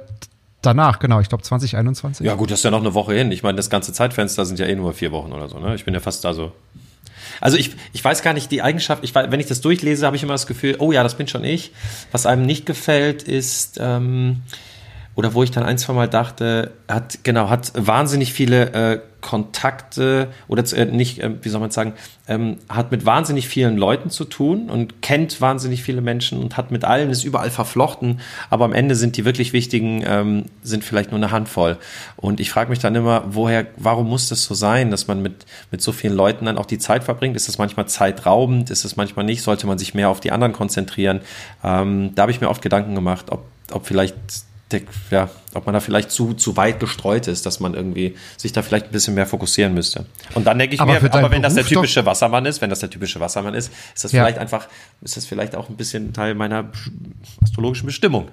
danach, 0.61 0.99
genau, 0.99 1.19
ich 1.19 1.29
glaube 1.29 1.43
2021. 1.43 2.25
Ja 2.25 2.33
gut, 2.33 2.49
das 2.49 2.59
ist 2.59 2.63
ja 2.63 2.71
noch 2.71 2.81
eine 2.81 2.93
Woche 2.93 3.13
hin. 3.13 3.31
Ich 3.31 3.43
meine, 3.43 3.55
das 3.55 3.69
ganze 3.69 3.93
Zeitfenster 3.93 4.45
sind 4.45 4.59
ja 4.59 4.65
eh 4.65 4.75
nur 4.75 4.93
vier 4.93 5.11
Wochen 5.11 5.31
oder 5.31 5.47
so, 5.47 5.59
ne? 5.59 5.75
Ich 5.75 5.85
bin 5.85 5.93
ja 5.93 5.99
fast 5.99 6.25
da 6.25 6.33
so. 6.33 6.51
Also 7.41 7.57
ich, 7.57 7.71
ich 7.93 8.03
weiß 8.03 8.21
gar 8.21 8.33
nicht, 8.33 8.51
die 8.51 8.61
Eigenschaft, 8.61 9.03
ich, 9.03 9.13
wenn 9.13 9.39
ich 9.39 9.47
das 9.47 9.61
durchlese, 9.61 10.05
habe 10.05 10.15
ich 10.15 10.23
immer 10.23 10.33
das 10.33 10.47
Gefühl, 10.47 10.77
oh 10.79 10.91
ja, 10.91 11.03
das 11.03 11.15
bin 11.15 11.27
schon 11.27 11.43
ich. 11.43 11.71
Was 12.11 12.25
einem 12.25 12.45
nicht 12.45 12.65
gefällt, 12.65 13.23
ist, 13.23 13.77
ähm, 13.81 14.41
oder 15.15 15.33
wo 15.33 15.43
ich 15.43 15.51
dann 15.51 15.63
ein, 15.63 15.77
zwei 15.77 15.93
Mal 15.93 16.07
dachte, 16.07 16.71
hat, 16.87 17.19
genau, 17.23 17.49
hat 17.49 17.71
wahnsinnig 17.75 18.33
viele 18.33 18.93
äh, 18.93 18.99
Kontakte 19.25 20.27
oder 20.47 20.63
äh, 20.73 20.85
nicht, 20.85 21.17
äh, 21.17 21.31
wie 21.41 21.49
soll 21.49 21.59
man 21.59 21.71
sagen, 21.71 21.93
ähm, 22.27 22.57
hat 22.69 22.91
mit 22.91 23.07
wahnsinnig 23.07 23.47
vielen 23.47 23.75
Leuten 23.75 24.11
zu 24.11 24.23
tun 24.23 24.69
und 24.69 25.01
kennt 25.01 25.41
wahnsinnig 25.41 25.81
viele 25.81 26.01
Menschen 26.01 26.39
und 26.39 26.57
hat 26.57 26.69
mit 26.69 26.85
allen, 26.85 27.09
ist 27.09 27.23
überall 27.23 27.49
verflochten, 27.49 28.19
aber 28.51 28.65
am 28.65 28.73
Ende 28.73 28.93
sind 28.93 29.17
die 29.17 29.25
wirklich 29.25 29.51
wichtigen, 29.51 30.03
ähm, 30.05 30.45
sind 30.61 30.83
vielleicht 30.83 31.09
nur 31.09 31.17
eine 31.17 31.31
Handvoll. 31.31 31.77
Und 32.17 32.39
ich 32.39 32.51
frage 32.51 32.69
mich 32.69 32.77
dann 32.77 32.93
immer, 32.93 33.23
woher, 33.25 33.65
warum 33.77 34.07
muss 34.07 34.29
das 34.29 34.43
so 34.43 34.53
sein, 34.53 34.91
dass 34.91 35.07
man 35.07 35.23
mit, 35.23 35.47
mit 35.71 35.81
so 35.81 35.91
vielen 35.91 36.15
Leuten 36.15 36.45
dann 36.45 36.59
auch 36.59 36.67
die 36.67 36.77
Zeit 36.77 37.03
verbringt? 37.03 37.35
Ist 37.35 37.47
das 37.47 37.57
manchmal 37.57 37.87
zeitraubend? 37.87 38.69
Ist 38.69 38.85
das 38.85 38.95
manchmal 38.95 39.25
nicht? 39.25 39.41
Sollte 39.41 39.65
man 39.65 39.79
sich 39.79 39.95
mehr 39.95 40.09
auf 40.09 40.19
die 40.19 40.31
anderen 40.31 40.53
konzentrieren? 40.53 41.21
Ähm, 41.63 42.11
da 42.13 42.21
habe 42.21 42.31
ich 42.31 42.41
mir 42.41 42.49
oft 42.49 42.61
Gedanken 42.61 42.93
gemacht, 42.93 43.31
ob, 43.31 43.43
ob 43.71 43.87
vielleicht 43.87 44.15
ja, 45.11 45.29
ob 45.53 45.65
man 45.65 45.73
da 45.73 45.79
vielleicht 45.79 46.11
zu, 46.11 46.33
zu 46.33 46.57
weit 46.57 46.79
gestreut 46.79 47.27
ist, 47.27 47.45
dass 47.45 47.59
man 47.59 47.73
irgendwie 47.75 48.15
sich 48.35 48.51
da 48.51 48.61
vielleicht 48.61 48.87
ein 48.87 48.91
bisschen 48.91 49.13
mehr 49.13 49.25
fokussieren 49.25 49.73
müsste. 49.73 50.05
Und 50.33 50.45
dann 50.47 50.57
denke 50.59 50.75
ich 50.75 50.81
Aber 50.81 50.99
mir, 50.99 51.13
aber 51.13 51.31
wenn 51.31 51.41
das 51.41 51.53
der 51.53 51.61
Beruf 51.61 51.73
doch- 51.75 51.81
typische 51.81 52.05
Wassermann 52.05 52.45
ist, 52.45 52.61
wenn 52.61 52.69
das 52.69 52.79
der 52.79 52.89
typische 52.89 53.19
Wassermann 53.19 53.53
ist, 53.53 53.71
ist 53.93 54.03
das 54.03 54.11
Ja. 54.11 54.23
vielleicht 54.23 54.39
einfach, 54.39 54.67
ist 55.01 55.15
das 55.17 55.25
vielleicht 55.25 55.55
auch 55.55 55.69
ein 55.69 55.77
bisschen 55.77 56.11
Teil 56.13 56.33
meiner 56.35 56.71
astrologischen 57.43 57.85
Bestimmung. 57.85 58.27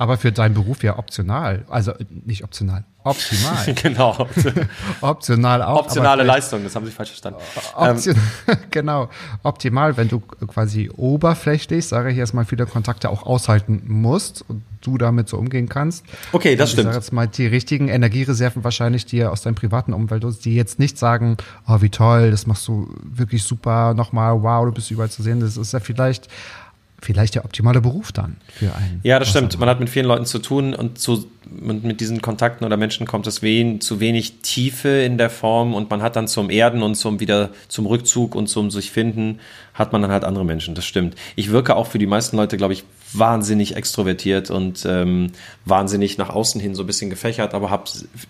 Aber 0.00 0.16
für 0.16 0.30
deinen 0.30 0.54
Beruf 0.54 0.84
ja 0.84 0.96
optional. 0.96 1.64
Also 1.68 1.90
äh, 1.90 2.04
nicht 2.24 2.44
optional, 2.44 2.84
optimal. 3.02 3.74
genau. 3.82 4.28
optional 5.00 5.60
auch. 5.60 5.80
Optionale 5.80 6.22
Leistung, 6.22 6.62
das 6.62 6.76
haben 6.76 6.86
Sie 6.86 6.92
falsch 6.92 7.10
verstanden. 7.10 7.40
Option, 7.74 8.14
genau, 8.70 9.10
optimal, 9.42 9.96
wenn 9.96 10.06
du 10.06 10.20
quasi 10.20 10.88
oberflächlich, 10.96 11.86
sage 11.86 12.12
ich 12.12 12.16
jetzt 12.16 12.32
mal, 12.32 12.44
viele 12.44 12.66
Kontakte 12.66 13.10
auch 13.10 13.26
aushalten 13.26 13.82
musst 13.88 14.44
und 14.48 14.62
du 14.82 14.98
damit 14.98 15.28
so 15.28 15.36
umgehen 15.36 15.68
kannst. 15.68 16.04
Okay, 16.30 16.54
das 16.54 16.70
Und 16.70 16.74
stimmt. 16.74 16.78
Ich 16.78 16.92
sage 16.92 16.96
jetzt 17.04 17.12
mal, 17.12 17.26
die 17.26 17.46
richtigen 17.48 17.88
Energiereserven 17.88 18.62
wahrscheinlich 18.62 19.04
dir 19.04 19.32
aus 19.32 19.42
deinem 19.42 19.56
privaten 19.56 19.92
Umfeld, 19.92 20.24
die 20.44 20.54
jetzt 20.54 20.78
nicht 20.78 20.96
sagen, 20.96 21.38
oh, 21.66 21.80
wie 21.80 21.90
toll, 21.90 22.30
das 22.30 22.46
machst 22.46 22.68
du 22.68 22.88
wirklich 23.02 23.42
super, 23.42 23.94
nochmal, 23.94 24.40
wow, 24.44 24.64
du 24.64 24.70
bist 24.70 24.92
überall 24.92 25.10
zu 25.10 25.24
sehen. 25.24 25.40
Das 25.40 25.56
ist 25.56 25.72
ja 25.72 25.80
vielleicht, 25.80 26.28
vielleicht 27.00 27.34
der 27.36 27.44
optimale 27.44 27.80
Beruf 27.80 28.12
dann 28.12 28.36
für 28.48 28.74
einen. 28.74 29.00
Ja, 29.04 29.18
das 29.18 29.28
stimmt. 29.30 29.58
Man 29.58 29.68
hat 29.68 29.78
mit 29.78 29.88
vielen 29.88 30.06
Leuten 30.06 30.26
zu 30.26 30.40
tun 30.40 30.74
und 30.74 30.98
zu, 30.98 31.30
mit 31.48 32.00
diesen 32.00 32.20
Kontakten 32.20 32.64
oder 32.64 32.76
Menschen 32.76 33.06
kommt 33.06 33.26
es 33.26 33.40
wen, 33.40 33.80
zu 33.80 34.00
wenig 34.00 34.40
Tiefe 34.42 34.88
in 34.88 35.16
der 35.16 35.30
Form 35.30 35.74
und 35.74 35.88
man 35.90 36.02
hat 36.02 36.16
dann 36.16 36.26
zum 36.26 36.50
Erden 36.50 36.82
und 36.82 36.96
zum 36.96 37.20
wieder 37.20 37.50
zum 37.68 37.86
Rückzug 37.86 38.34
und 38.34 38.48
zum 38.48 38.70
sich 38.70 38.90
finden, 38.90 39.38
hat 39.74 39.92
man 39.92 40.02
dann 40.02 40.10
halt 40.10 40.24
andere 40.24 40.44
Menschen. 40.44 40.74
Das 40.74 40.84
stimmt. 40.84 41.14
Ich 41.36 41.50
wirke 41.52 41.76
auch 41.76 41.86
für 41.86 41.98
die 41.98 42.06
meisten 42.06 42.36
Leute, 42.36 42.56
glaube 42.56 42.72
ich, 42.72 42.84
wahnsinnig 43.12 43.76
extrovertiert 43.76 44.50
und 44.50 44.84
ähm, 44.84 45.30
wahnsinnig 45.64 46.18
nach 46.18 46.30
außen 46.30 46.60
hin 46.60 46.74
so 46.74 46.82
ein 46.82 46.86
bisschen 46.86 47.10
gefächert, 47.10 47.54
aber 47.54 47.70
habe 47.70 47.84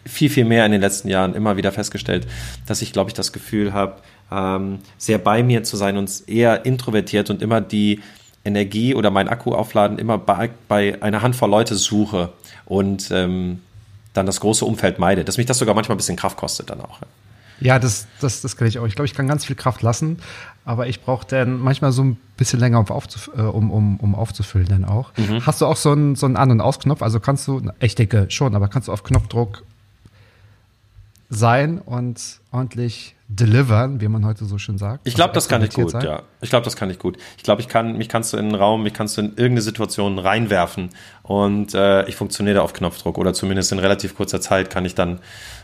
viel, 0.04 0.28
viel 0.28 0.44
mehr 0.44 0.66
in 0.66 0.72
den 0.72 0.80
letzten 0.80 1.08
Jahren 1.08 1.34
immer 1.34 1.56
wieder 1.56 1.72
festgestellt, 1.72 2.26
dass 2.66 2.82
ich, 2.82 2.92
glaube 2.92 3.10
ich, 3.10 3.14
das 3.14 3.32
Gefühl 3.32 3.72
habe, 3.72 3.96
ähm, 4.30 4.80
sehr 4.98 5.18
bei 5.18 5.42
mir 5.42 5.62
zu 5.62 5.76
sein 5.76 5.96
und 5.96 6.24
eher 6.26 6.66
introvertiert 6.66 7.30
und 7.30 7.42
immer 7.42 7.60
die 7.60 8.00
Energie 8.44 8.94
oder 8.94 9.10
mein 9.10 9.28
Akku 9.28 9.52
aufladen 9.52 9.98
immer 9.98 10.18
bei, 10.18 10.50
bei 10.68 11.02
einer 11.02 11.22
Handvoll 11.22 11.50
Leute 11.50 11.74
suche 11.74 12.32
und 12.64 13.10
ähm, 13.10 13.60
dann 14.14 14.26
das 14.26 14.40
große 14.40 14.64
Umfeld 14.64 14.98
meide. 14.98 15.24
Dass 15.24 15.36
mich 15.36 15.46
das 15.46 15.58
sogar 15.58 15.74
manchmal 15.74 15.96
ein 15.96 15.98
bisschen 15.98 16.16
Kraft 16.16 16.36
kostet 16.36 16.70
dann 16.70 16.80
auch. 16.80 17.00
Ja, 17.60 17.78
das, 17.78 18.06
das, 18.20 18.40
das 18.40 18.56
kann 18.56 18.68
ich 18.68 18.78
auch. 18.78 18.86
Ich 18.86 18.94
glaube, 18.94 19.06
ich 19.06 19.14
kann 19.14 19.26
ganz 19.26 19.44
viel 19.44 19.56
Kraft 19.56 19.82
lassen, 19.82 20.18
aber 20.64 20.86
ich 20.86 21.02
brauche 21.02 21.26
dann 21.26 21.58
manchmal 21.58 21.90
so 21.90 22.04
ein 22.04 22.16
bisschen 22.36 22.60
länger, 22.60 22.78
um, 22.78 22.86
aufzuf 22.88 23.30
äh, 23.36 23.40
um, 23.40 23.70
um, 23.70 23.96
um 23.98 24.14
aufzufüllen 24.14 24.68
dann 24.68 24.84
auch. 24.84 25.12
Hast 25.44 25.60
du 25.60 25.66
auch 25.66 25.76
so 25.76 25.90
einen, 25.90 26.14
so 26.14 26.26
einen 26.26 26.36
An- 26.36 26.52
und 26.52 26.60
Ausknopf? 26.60 27.02
Also 27.02 27.18
kannst 27.18 27.48
du, 27.48 27.62
ich 27.80 27.96
denke 27.96 28.26
schon, 28.28 28.54
aber 28.54 28.68
kannst 28.68 28.88
du 28.88 28.92
auf 28.92 29.02
Knopfdruck 29.02 29.64
sein 31.30 31.78
und 31.78 32.40
ordentlich 32.52 33.16
delivern, 33.28 34.00
wie 34.00 34.08
man 34.08 34.24
heute 34.24 34.46
so 34.46 34.56
schön 34.56 34.78
sagt? 34.78 35.06
Ich 35.06 35.14
glaube, 35.14 35.30
Also 35.30 35.34
das 35.36 35.48
kann 35.48 35.62
ich 35.62 35.70
gut, 35.74 35.90
sein? 35.90 36.02
ja. 36.02 36.22
Ich 36.40 36.48
glaube, 36.48 36.64
das 36.64 36.76
kann 36.76 36.88
ich 36.90 36.98
gut. 36.98 37.18
Ich 37.36 37.42
glaube, 37.42 37.60
ich 37.60 37.68
kann, 37.68 37.96
mich 37.98 38.08
kannst 38.08 38.32
du 38.32 38.38
in 38.38 38.46
einen 38.46 38.54
Raum, 38.54 38.82
mich 38.82 38.94
kannst 38.94 39.16
du 39.16 39.20
in 39.20 39.28
irgendeine 39.28 39.60
Situation 39.60 40.18
reinwerfen 40.18 40.90
und 41.22 41.74
äh, 41.74 42.06
ich 42.08 42.16
funktioniere 42.16 42.62
auf 42.62 42.72
Knopfdruck 42.72 43.18
oder 43.18 43.34
zumindest 43.34 43.70
in 43.72 43.78
relativ 43.78 44.16
kurzer 44.16 44.40
Zeit 44.40 44.70
kann 44.70 44.86
ich 44.86 44.94
dann 44.94 45.20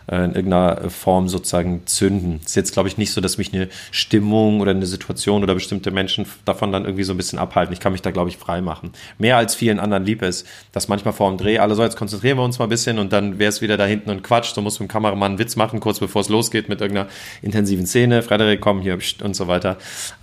äh, 0.06 0.16
in 0.16 0.34
irgendeiner 0.34 0.90
Form 0.90 1.28
sozusagen 1.28 1.82
zünden. 1.86 2.40
Ist 2.44 2.56
jetzt, 2.56 2.72
glaube 2.72 2.88
ich, 2.88 2.98
nicht 2.98 3.12
so, 3.12 3.20
dass 3.20 3.38
mich 3.38 3.52
eine 3.52 3.68
Stimmung 3.90 4.60
oder 4.60 4.70
eine 4.70 4.86
Situation 4.86 5.42
oder 5.42 5.54
bestimmte 5.54 5.90
Menschen 5.90 6.26
davon 6.44 6.72
dann 6.72 6.84
irgendwie 6.84 7.04
so 7.04 7.12
ein 7.12 7.16
bisschen 7.16 7.38
abhalten. 7.38 7.72
Ich 7.72 7.80
kann 7.80 7.92
mich 7.92 8.02
da, 8.02 8.10
glaube 8.10 8.30
ich, 8.30 8.36
frei 8.36 8.60
machen. 8.60 8.92
Mehr 9.18 9.36
als 9.36 9.54
vielen 9.54 9.80
anderen 9.80 10.04
lieb 10.04 10.22
ist, 10.22 10.46
dass 10.72 10.88
manchmal 10.88 11.14
vor 11.14 11.28
dem 11.30 11.38
Dreh 11.38 11.58
alle 11.58 11.74
so, 11.74 11.82
jetzt 11.82 11.96
konzentrieren 11.96 12.38
wir 12.38 12.44
uns 12.44 12.58
mal 12.58 12.66
ein 12.66 12.70
bisschen 12.70 12.98
und 12.98 13.12
dann 13.12 13.38
wäre 13.38 13.48
es 13.48 13.60
wieder 13.60 13.76
da 13.76 13.86
hinten 13.86 14.10
und 14.10 14.22
Quatsch. 14.22 14.56
Du 14.56 14.60
musst 14.60 14.80
mit 14.80 14.88
dem 14.88 14.92
Kameramann 14.92 15.32
einen 15.32 15.38
Witz 15.38 15.56
machen, 15.56 15.80
kurz 15.80 16.00
bevor 16.00 16.20
es 16.20 16.28
losgeht 16.28 16.68
mit 16.68 16.80
irgendeiner 16.80 17.08
intensiven 17.42 17.86
Szene. 17.86 18.22
Frederik, 18.22 18.60
komm 18.60 18.80
hier 18.80 18.98
und 19.22 19.36
so 19.36 19.48
weiter. 19.48 19.78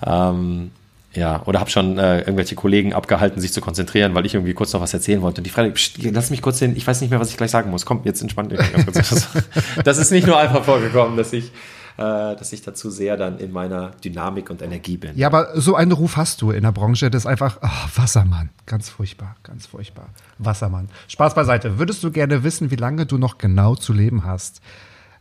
Ähm, 0.06 0.72
ja, 1.14 1.42
oder 1.46 1.60
habe 1.60 1.70
schon 1.70 1.98
äh, 1.98 2.20
irgendwelche 2.20 2.56
Kollegen 2.56 2.94
abgehalten, 2.94 3.42
sich 3.42 3.52
zu 3.52 3.60
konzentrieren, 3.60 4.16
weil 4.16 4.26
ich 4.26 4.34
irgendwie 4.34 4.54
kurz 4.54 4.72
noch 4.72 4.82
was 4.82 4.94
erzählen 4.94 5.22
wollte. 5.22 5.42
Und 5.42 5.46
die 5.46 5.50
Frage, 5.50 5.74
lass 6.10 6.30
mich 6.30 6.42
kurz 6.42 6.60
hin, 6.60 6.76
ich 6.76 6.88
weiß 6.88 7.02
nicht 7.02 7.10
mehr, 7.10 7.20
was 7.20 7.30
ich 7.30 7.38
gleich 7.38 7.52
sagen 7.52 7.70
muss. 7.70 7.86
Komm, 7.86 8.02
jetzt 8.06 8.22
entspannt. 8.22 8.54
das 9.84 9.98
ist 9.98 10.12
nicht 10.12 10.26
nur 10.26 10.38
einfach 10.38 10.64
vorgekommen, 10.64 11.18
dass 11.18 11.34
ich, 11.34 11.52
äh, 11.98 11.98
dass 11.98 12.54
ich 12.54 12.62
dazu 12.62 12.90
sehr 12.90 13.18
dann 13.18 13.40
in 13.40 13.52
meiner 13.52 13.92
Dynamik 14.04 14.50
und 14.50 14.62
Energie 14.62 14.96
bin. 14.96 15.18
Ja, 15.18 15.28
aber 15.28 15.60
so 15.60 15.76
einen 15.76 15.92
Ruf 15.92 16.16
hast 16.16 16.42
du 16.42 16.52
in 16.52 16.64
der 16.64 16.72
Branche, 16.72 17.12
das 17.12 17.24
ist 17.24 17.28
einfach 17.28 17.60
oh, 17.62 18.00
Wassermann. 18.00 18.50
Ganz 18.66 18.88
furchtbar, 18.88 19.36
ganz 19.44 19.66
furchtbar. 19.66 20.08
Wassermann. 20.38 20.88
Spaß 21.10 21.36
beiseite. 21.36 21.78
Würdest 21.78 22.04
du 22.06 22.12
gerne 22.12 22.46
wissen, 22.46 22.72
wie 22.72 22.78
lange 22.78 23.06
du 23.06 23.18
noch 23.18 23.38
genau 23.38 23.76
zu 23.76 23.92
leben 23.92 24.24
hast? 24.24 24.62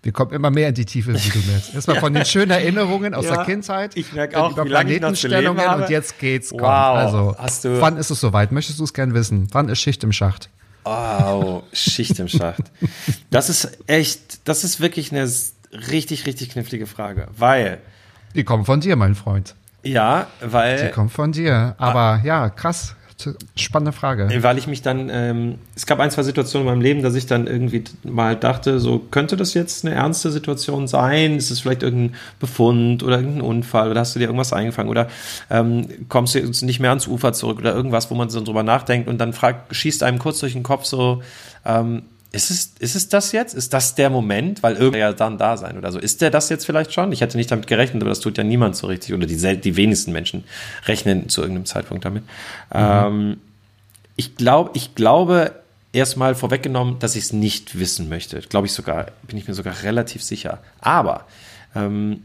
Wir 0.03 0.13
kommen 0.13 0.33
immer 0.33 0.51
mehr 0.51 0.69
in 0.71 0.75
die 0.75 0.87
Tiefe, 0.87 1.13
wie 1.13 1.29
du 1.29 1.39
merkst. 1.51 1.75
Erstmal 1.75 2.01
von 2.01 2.15
den 2.15 2.25
schönen 2.25 2.51
Erinnerungen 2.51 3.13
aus 3.15 3.25
Ja, 3.27 3.37
der 3.37 3.45
Kindheit. 3.45 3.97
ich 3.97 4.13
merk 4.15 4.33
dann 4.33 4.43
auch, 4.43 4.53
über 4.53 4.65
wie 4.65 4.69
Planetenstellungen 4.71 5.69
und 5.75 5.91
jetzt 5.91 6.19
geht's. 6.19 6.51
Komm. 6.51 6.61
Wow, 6.61 6.97
Also, 6.97 7.35
hast 7.39 7.65
du- 7.65 7.81
wann 7.83 7.99
ist 7.99 8.11
es 8.11 8.19
soweit? 8.21 8.51
Möchtest 8.51 8.79
du 8.79 8.85
es 8.85 8.95
gern 8.95 9.13
wissen? 9.13 9.49
Wann 9.53 9.69
ist 9.69 9.79
Schicht 9.81 10.03
im 10.03 10.13
Schacht? 10.13 10.49
Wow, 10.85 11.65
Schicht 11.75 12.19
im 12.19 12.29
Schacht. 12.29 12.63
Das 13.31 13.51
ist 13.51 13.77
echt, 13.87 14.49
das 14.49 14.65
ist 14.65 14.81
wirklich 14.81 15.13
eine 15.13 15.31
richtig, 15.91 16.25
richtig 16.27 16.49
knifflige 16.51 16.87
Frage, 16.87 17.29
weil, 17.37 17.79
Die 18.35 18.45
kommen 18.45 18.65
von 18.65 18.81
dir, 18.81 18.97
mein 18.97 19.15
Freund. 19.15 19.55
ja, 19.83 20.29
Die 20.43 20.51
weil, 20.53 20.91
kommen 20.93 21.11
von 21.11 21.33
dir. 21.33 21.75
Aber 21.77 22.23
ja, 22.25 22.49
krass. 22.49 22.97
Spannende 23.56 23.92
Frage. 23.92 24.28
Weil 24.42 24.59
ich 24.59 24.66
mich 24.66 24.83
dann, 24.83 25.11
ähm, 25.11 25.56
es 25.74 25.87
gab 25.87 26.00
ein, 26.00 26.11
zwei 26.11 26.22
Situationen 26.22 26.66
in 26.66 26.74
meinem 26.74 26.83
Leben, 26.83 27.02
dass 27.02 27.14
ich 27.14 27.26
dann 27.26 27.46
irgendwie 27.46 27.85
mal 28.02 28.37
dachte, 28.37 28.80
so 28.80 28.98
könnte 28.98 29.37
das 29.37 29.54
jetzt 29.54 29.85
eine 29.85 29.94
ernste 29.94 30.30
Situation 30.30 30.88
sein? 30.88 31.37
Ist 31.37 31.50
es 31.50 31.61
vielleicht 31.61 31.83
irgendein 31.83 32.16
Befund 32.38 33.02
oder 33.02 33.16
irgendein 33.16 33.42
Unfall 33.42 33.90
oder 33.90 34.00
hast 34.00 34.14
du 34.14 34.18
dir 34.18 34.26
irgendwas 34.26 34.52
eingefangen 34.52 34.90
oder 34.90 35.09
ähm, 35.50 35.87
kommst 36.09 36.35
du 36.35 36.38
jetzt 36.38 36.62
nicht 36.62 36.80
mehr 36.80 36.90
ans 36.90 37.06
Ufer 37.06 37.33
zurück 37.33 37.59
oder 37.59 37.74
irgendwas, 37.74 38.11
wo 38.11 38.14
man 38.14 38.30
so 38.30 38.40
drüber 38.40 38.62
nachdenkt 38.62 39.09
und 39.09 39.18
dann 39.18 39.33
fragt, 39.33 39.74
schießt 39.74 40.02
einem 40.02 40.18
kurz 40.18 40.40
durch 40.40 40.52
den 40.52 40.62
Kopf 40.62 40.85
so, 40.85 41.22
ähm, 41.64 42.02
ist 42.33 42.51
es, 42.51 42.73
ist 42.79 42.95
es 42.95 43.09
das 43.09 43.33
jetzt? 43.33 43.55
Ist 43.55 43.73
das 43.73 43.97
der 43.97 44.09
Moment? 44.09 44.62
Weil 44.62 44.77
irgendwer 44.77 45.01
ja 45.01 45.12
dann 45.12 45.37
da 45.37 45.57
sein 45.57 45.77
oder 45.77 45.90
so. 45.90 45.99
Ist 45.99 46.21
der 46.21 46.31
das 46.31 46.49
jetzt 46.49 46.64
vielleicht 46.64 46.93
schon? 46.93 47.11
Ich 47.11 47.21
hätte 47.21 47.37
nicht 47.37 47.51
damit 47.51 47.66
gerechnet, 47.66 48.03
aber 48.03 48.11
das 48.11 48.21
tut 48.21 48.38
ja 48.38 48.45
niemand 48.45 48.77
so 48.77 48.87
richtig. 48.87 49.14
Oder 49.14 49.27
die, 49.27 49.61
die 49.61 49.77
wenigsten 49.77 50.12
Menschen 50.12 50.45
rechnen 50.87 51.29
zu 51.29 51.40
irgendeinem 51.40 51.66
Zeitpunkt 51.66 52.05
damit. 52.05 52.23
Mhm. 52.23 52.29
Ähm, 52.73 53.37
ich, 54.14 54.37
glaube, 54.37 54.71
ich 54.75 54.95
glaube, 54.95 55.53
erstmal 55.93 56.37
vorweggenommen, 56.37 57.01
dass 57.01 57.16
ich 57.16 57.25
es 57.25 57.33
nicht 57.33 57.79
wissen 57.79 58.09
möchte. 58.09 58.40
Glaube 58.40 58.66
ich 58.66 58.73
sogar, 58.73 59.09
bin 59.23 59.37
ich 59.37 59.49
mir 59.49 59.55
sogar 59.55 59.83
relativ 59.83 60.23
sicher. 60.23 60.61
Aber 60.81 61.27
ähm, 61.75 62.23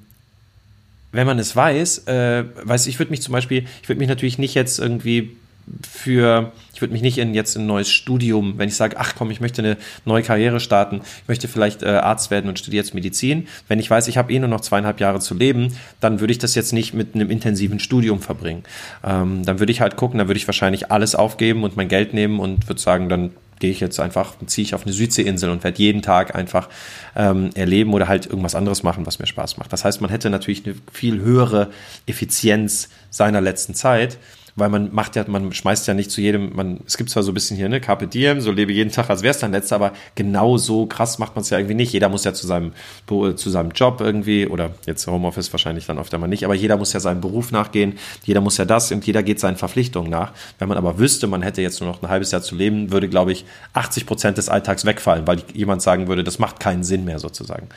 wenn 1.11 1.25
man 1.25 1.39
es 1.39 1.55
weiß, 1.55 2.07
äh, 2.07 2.43
weiß 2.63 2.87
ich 2.87 2.99
würde 2.99 3.09
mich 3.09 3.21
zum 3.21 3.31
Beispiel, 3.31 3.65
ich 3.81 3.89
würde 3.89 3.99
mich 3.99 4.09
natürlich 4.09 4.37
nicht 4.37 4.53
jetzt 4.53 4.77
irgendwie 4.77 5.35
für, 5.81 6.51
ich 6.73 6.81
würde 6.81 6.93
mich 6.93 7.01
nicht 7.01 7.17
in 7.17 7.33
jetzt 7.33 7.55
in 7.55 7.63
ein 7.63 7.67
neues 7.67 7.89
Studium, 7.89 8.57
wenn 8.57 8.69
ich 8.69 8.75
sage, 8.75 8.97
ach 8.99 9.15
komm, 9.17 9.31
ich 9.31 9.41
möchte 9.41 9.61
eine 9.61 9.77
neue 10.05 10.21
Karriere 10.21 10.59
starten, 10.59 11.01
ich 11.21 11.27
möchte 11.27 11.47
vielleicht 11.47 11.81
äh, 11.81 11.87
Arzt 11.87 12.29
werden 12.29 12.49
und 12.49 12.59
studiere 12.59 12.83
jetzt 12.83 12.93
Medizin. 12.93 13.47
Wenn 13.67 13.79
ich 13.79 13.89
weiß, 13.89 14.07
ich 14.07 14.17
habe 14.17 14.31
eh 14.31 14.39
nur 14.39 14.49
noch 14.49 14.61
zweieinhalb 14.61 14.99
Jahre 14.99 15.19
zu 15.19 15.33
leben, 15.33 15.75
dann 15.99 16.19
würde 16.19 16.31
ich 16.31 16.39
das 16.39 16.53
jetzt 16.55 16.73
nicht 16.73 16.93
mit 16.93 17.15
einem 17.15 17.31
intensiven 17.31 17.79
Studium 17.79 18.21
verbringen. 18.21 18.63
Ähm, 19.03 19.43
dann 19.43 19.59
würde 19.59 19.71
ich 19.71 19.81
halt 19.81 19.95
gucken, 19.95 20.19
dann 20.19 20.27
würde 20.27 20.37
ich 20.37 20.47
wahrscheinlich 20.47 20.91
alles 20.91 21.15
aufgeben 21.15 21.63
und 21.63 21.75
mein 21.75 21.87
Geld 21.87 22.13
nehmen 22.13 22.39
und 22.39 22.67
würde 22.67 22.81
sagen, 22.81 23.09
dann 23.09 23.31
gehe 23.59 23.71
ich 23.71 23.79
jetzt 23.79 23.99
einfach, 23.99 24.33
ziehe 24.45 24.65
ich 24.65 24.75
auf 24.75 24.83
eine 24.83 24.93
Südseeinsel 24.93 25.49
und 25.49 25.63
werde 25.63 25.79
jeden 25.79 26.01
Tag 26.01 26.35
einfach 26.35 26.69
ähm, 27.15 27.51
erleben 27.55 27.93
oder 27.93 28.07
halt 28.07 28.25
irgendwas 28.25 28.53
anderes 28.53 28.83
machen, 28.83 29.05
was 29.05 29.19
mir 29.19 29.27
Spaß 29.27 29.57
macht. 29.57 29.71
Das 29.71 29.85
heißt, 29.85 30.01
man 30.01 30.09
hätte 30.09 30.29
natürlich 30.29 30.65
eine 30.65 30.75
viel 30.91 31.21
höhere 31.21 31.71
Effizienz 32.05 32.89
seiner 33.09 33.41
letzten 33.41 33.73
Zeit 33.73 34.17
weil 34.55 34.69
man 34.69 34.93
macht 34.93 35.15
ja, 35.15 35.25
man 35.27 35.51
schmeißt 35.51 35.87
ja 35.87 35.93
nicht 35.93 36.09
zu 36.09 36.21
jedem, 36.21 36.55
man, 36.55 36.79
es 36.87 36.97
gibt 36.97 37.09
zwar 37.09 37.23
so 37.23 37.31
ein 37.31 37.33
bisschen 37.33 37.57
hier, 37.57 37.67
ne, 37.67 37.81
Carpe 37.81 38.07
Diem, 38.07 38.39
so 38.39 38.51
lebe 38.51 38.71
jeden 38.71 38.91
Tag, 38.91 39.09
als 39.09 39.21
wäre 39.21 39.33
es 39.33 39.39
dein 39.39 39.51
letzter, 39.51 39.75
aber 39.75 39.91
genau 40.15 40.57
so 40.57 40.85
krass 40.85 41.19
macht 41.19 41.35
man 41.35 41.41
es 41.41 41.49
ja 41.49 41.57
irgendwie 41.57 41.75
nicht. 41.75 41.91
Jeder 41.91 42.07
muss 42.07 42.23
ja 42.23 42.33
zu 42.33 42.47
seinem, 42.47 42.71
zu 43.07 43.49
seinem 43.49 43.71
Job 43.71 43.99
irgendwie, 43.99 44.47
oder 44.47 44.71
jetzt 44.85 45.05
Homeoffice 45.07 45.51
wahrscheinlich 45.51 45.85
dann 45.85 45.97
oft 45.97 46.13
einmal 46.13 46.29
nicht, 46.29 46.45
aber 46.45 46.55
jeder 46.55 46.77
muss 46.77 46.93
ja 46.93 47.01
seinem 47.01 47.19
Beruf 47.19 47.51
nachgehen, 47.51 47.97
jeder 48.23 48.39
muss 48.39 48.57
ja 48.57 48.63
das 48.65 48.91
und 48.91 49.05
jeder 49.05 49.23
geht 49.23 49.41
seinen 49.41 49.57
Verpflichtungen 49.57 50.09
nach. 50.09 50.31
Wenn 50.57 50.69
man 50.69 50.77
aber 50.77 50.99
wüsste, 50.99 51.27
man 51.27 51.41
hätte 51.41 51.61
jetzt 51.61 51.81
nur 51.81 51.89
noch 51.89 52.01
ein 52.01 52.09
halbes 52.09 52.31
Jahr 52.31 52.41
zu 52.41 52.55
leben, 52.55 52.91
würde, 52.91 53.09
glaube 53.09 53.33
ich, 53.33 53.45
80 53.73 54.05
Prozent 54.05 54.37
des 54.37 54.47
Alltags 54.47 54.85
wegfallen, 54.85 55.27
weil 55.27 55.43
jemand 55.53 55.81
sagen 55.81 56.07
würde, 56.07 56.23
das 56.23 56.39
macht 56.39 56.61
keinen 56.61 56.83
Sinn 56.83 57.03
mehr 57.03 57.19
sozusagen. 57.19 57.67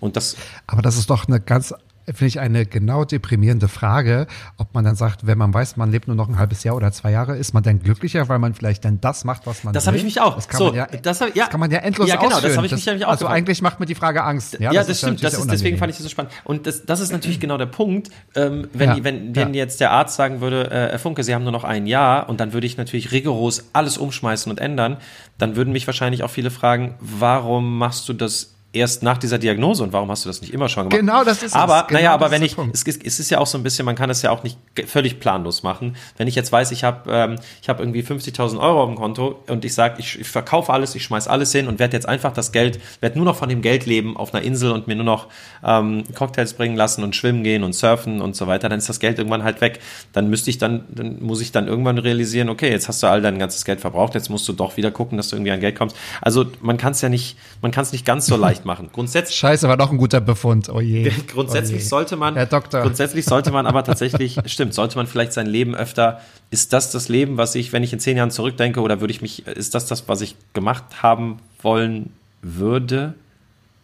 Und 0.00 0.16
das. 0.16 0.36
Aber 0.66 0.82
das 0.82 0.96
ist 0.96 1.08
doch 1.08 1.28
eine 1.28 1.40
ganz 1.40 1.72
finde 2.06 2.26
ich 2.26 2.40
eine 2.40 2.66
genau 2.66 3.04
deprimierende 3.04 3.68
Frage, 3.68 4.26
ob 4.56 4.74
man 4.74 4.84
dann 4.84 4.94
sagt, 4.94 5.26
wenn 5.26 5.38
man 5.38 5.52
weiß, 5.52 5.76
man 5.76 5.90
lebt 5.90 6.06
nur 6.06 6.16
noch 6.16 6.28
ein 6.28 6.38
halbes 6.38 6.62
Jahr 6.64 6.76
oder 6.76 6.92
zwei 6.92 7.10
Jahre, 7.10 7.36
ist 7.36 7.52
man 7.52 7.62
dann 7.62 7.80
glücklicher, 7.80 8.28
weil 8.28 8.38
man 8.38 8.54
vielleicht 8.54 8.84
dann 8.84 9.00
das 9.00 9.24
macht, 9.24 9.46
was 9.46 9.64
man 9.64 9.74
Das 9.74 9.86
habe 9.86 9.96
ich 9.96 10.04
mich 10.04 10.20
auch. 10.20 10.36
Das 10.36 10.48
kann, 10.48 10.58
so, 10.58 10.66
man 10.66 10.74
ja, 10.74 10.86
das, 10.86 11.20
hab, 11.20 11.34
ja, 11.34 11.44
das 11.44 11.50
kann 11.50 11.60
man 11.60 11.70
ja 11.70 11.78
endlos 11.78 12.08
Ja, 12.08 12.16
genau, 12.16 12.26
ausführen. 12.36 12.42
das 12.48 12.56
habe 12.56 12.66
ich 12.66 12.72
mich 12.72 12.86
nämlich 12.86 13.04
auch 13.04 13.10
Also 13.10 13.24
gefragt. 13.24 13.38
eigentlich 13.38 13.62
macht 13.62 13.80
mir 13.80 13.86
die 13.86 13.94
Frage 13.94 14.22
Angst. 14.22 14.54
Ja, 14.60 14.72
ja 14.72 14.80
das, 14.80 14.86
das 14.88 14.98
stimmt. 14.98 15.22
Das 15.24 15.34
ist, 15.34 15.50
deswegen 15.50 15.78
fand 15.78 15.90
ich 15.90 15.96
das 15.96 16.04
so 16.04 16.10
spannend. 16.10 16.32
Und 16.44 16.66
das, 16.66 16.84
das 16.84 17.00
ist 17.00 17.12
natürlich 17.12 17.40
genau 17.40 17.58
der 17.58 17.66
Punkt, 17.66 18.10
ähm, 18.34 18.68
wenn, 18.72 18.90
ja, 18.90 19.04
wenn, 19.04 19.34
wenn 19.34 19.54
jetzt 19.54 19.80
der 19.80 19.90
Arzt 19.90 20.16
sagen 20.16 20.40
würde, 20.40 20.70
äh, 20.70 20.90
Herr 20.90 20.98
Funke, 20.98 21.24
Sie 21.24 21.34
haben 21.34 21.42
nur 21.42 21.52
noch 21.52 21.64
ein 21.64 21.86
Jahr 21.86 22.28
und 22.28 22.40
dann 22.40 22.52
würde 22.52 22.66
ich 22.66 22.76
natürlich 22.76 23.12
rigoros 23.12 23.70
alles 23.72 23.98
umschmeißen 23.98 24.50
und 24.50 24.60
ändern, 24.60 24.98
dann 25.38 25.56
würden 25.56 25.72
mich 25.72 25.86
wahrscheinlich 25.86 26.22
auch 26.22 26.30
viele 26.30 26.50
fragen, 26.50 26.94
warum 27.00 27.78
machst 27.78 28.08
du 28.08 28.12
das 28.12 28.55
erst 28.76 29.02
nach 29.02 29.18
dieser 29.18 29.38
Diagnose 29.38 29.82
und 29.82 29.92
warum 29.92 30.10
hast 30.10 30.24
du 30.24 30.28
das 30.28 30.40
nicht 30.40 30.52
immer 30.52 30.68
schon 30.68 30.88
gemacht? 30.88 31.00
Genau, 31.00 31.24
das 31.24 31.42
ist 31.42 31.54
aber, 31.54 31.82
es. 31.82 31.86
Genau, 31.88 32.00
naja, 32.00 32.14
aber 32.14 32.30
wenn 32.30 32.42
ich, 32.42 32.56
es, 32.72 32.84
es, 32.86 33.20
ist 33.20 33.30
ja 33.30 33.38
auch 33.38 33.46
so 33.46 33.58
ein 33.58 33.62
bisschen, 33.62 33.84
man 33.84 33.96
kann 33.96 34.10
es 34.10 34.22
ja 34.22 34.30
auch 34.30 34.42
nicht 34.42 34.58
völlig 34.86 35.20
planlos 35.20 35.62
machen. 35.62 35.96
Wenn 36.16 36.28
ich 36.28 36.34
jetzt 36.34 36.52
weiß, 36.52 36.70
ich 36.72 36.84
habe 36.84 37.10
ähm, 37.10 37.36
ich 37.62 37.68
habe 37.68 37.82
irgendwie 37.82 38.02
50.000 38.02 38.58
Euro 38.58 38.82
auf 38.82 38.88
dem 38.88 38.96
Konto 38.96 39.40
und 39.48 39.64
ich 39.64 39.74
sage, 39.74 39.96
ich, 39.98 40.20
ich 40.20 40.28
verkaufe 40.28 40.72
alles, 40.72 40.94
ich 40.94 41.04
schmeiß 41.04 41.28
alles 41.28 41.52
hin 41.52 41.68
und 41.68 41.78
werde 41.78 41.96
jetzt 41.96 42.08
einfach 42.08 42.32
das 42.32 42.52
Geld, 42.52 42.80
werde 43.00 43.16
nur 43.16 43.24
noch 43.24 43.36
von 43.36 43.48
dem 43.48 43.62
Geld 43.62 43.86
leben 43.86 44.16
auf 44.16 44.34
einer 44.34 44.44
Insel 44.44 44.72
und 44.72 44.86
mir 44.86 44.96
nur 44.96 45.04
noch 45.04 45.28
ähm, 45.64 46.04
Cocktails 46.14 46.54
bringen 46.54 46.76
lassen 46.76 47.02
und 47.02 47.16
schwimmen 47.16 47.42
gehen 47.42 47.62
und 47.62 47.74
surfen 47.74 48.20
und 48.20 48.36
so 48.36 48.46
weiter, 48.46 48.68
dann 48.68 48.78
ist 48.78 48.88
das 48.88 49.00
Geld 49.00 49.18
irgendwann 49.18 49.44
halt 49.44 49.60
weg. 49.60 49.80
Dann 50.12 50.28
müsste 50.28 50.50
ich 50.50 50.58
dann, 50.58 50.84
dann 50.90 51.22
muss 51.22 51.40
ich 51.40 51.52
dann 51.52 51.68
irgendwann 51.68 51.98
realisieren, 51.98 52.48
okay, 52.48 52.70
jetzt 52.70 52.88
hast 52.88 53.02
du 53.02 53.06
all 53.06 53.22
dein 53.22 53.38
ganzes 53.38 53.64
Geld 53.64 53.80
verbraucht, 53.80 54.14
jetzt 54.14 54.28
musst 54.28 54.46
du 54.48 54.52
doch 54.52 54.76
wieder 54.76 54.90
gucken, 54.90 55.16
dass 55.16 55.28
du 55.28 55.36
irgendwie 55.36 55.52
an 55.52 55.60
Geld 55.60 55.76
kommst. 55.76 55.96
Also 56.20 56.46
man 56.60 56.76
kann 56.76 56.92
es 56.92 57.00
ja 57.00 57.08
nicht, 57.08 57.36
man 57.62 57.70
kann 57.70 57.82
es 57.82 57.92
nicht 57.92 58.04
ganz 58.04 58.26
so 58.26 58.36
leicht 58.36 58.64
machen. 58.66 58.90
Grundsätzlich. 58.92 59.38
Scheiße, 59.38 59.68
war 59.68 59.76
doch 59.76 59.90
ein 59.90 59.96
guter 59.96 60.20
Befund. 60.20 60.68
Oh 60.68 60.80
je. 60.80 61.10
grundsätzlich 61.32 61.76
oh 61.76 61.82
je. 61.82 61.88
sollte 61.88 62.16
man. 62.16 62.34
Herr 62.34 62.46
Doktor. 62.46 62.82
Grundsätzlich 62.82 63.24
sollte 63.24 63.50
man 63.50 63.66
aber 63.66 63.84
tatsächlich, 63.84 64.38
stimmt, 64.46 64.74
sollte 64.74 64.96
man 64.96 65.06
vielleicht 65.06 65.32
sein 65.32 65.46
Leben 65.46 65.74
öfter. 65.74 66.20
Ist 66.50 66.72
das 66.72 66.90
das 66.90 67.08
Leben, 67.08 67.38
was 67.38 67.54
ich, 67.54 67.72
wenn 67.72 67.82
ich 67.82 67.92
in 67.92 68.00
zehn 68.00 68.16
Jahren 68.16 68.30
zurückdenke, 68.30 68.80
oder 68.80 69.00
würde 69.00 69.12
ich 69.12 69.22
mich, 69.22 69.46
ist 69.46 69.74
das 69.74 69.86
das, 69.86 70.08
was 70.08 70.20
ich 70.20 70.36
gemacht 70.52 71.02
haben 71.02 71.38
wollen 71.62 72.12
würde? 72.42 73.14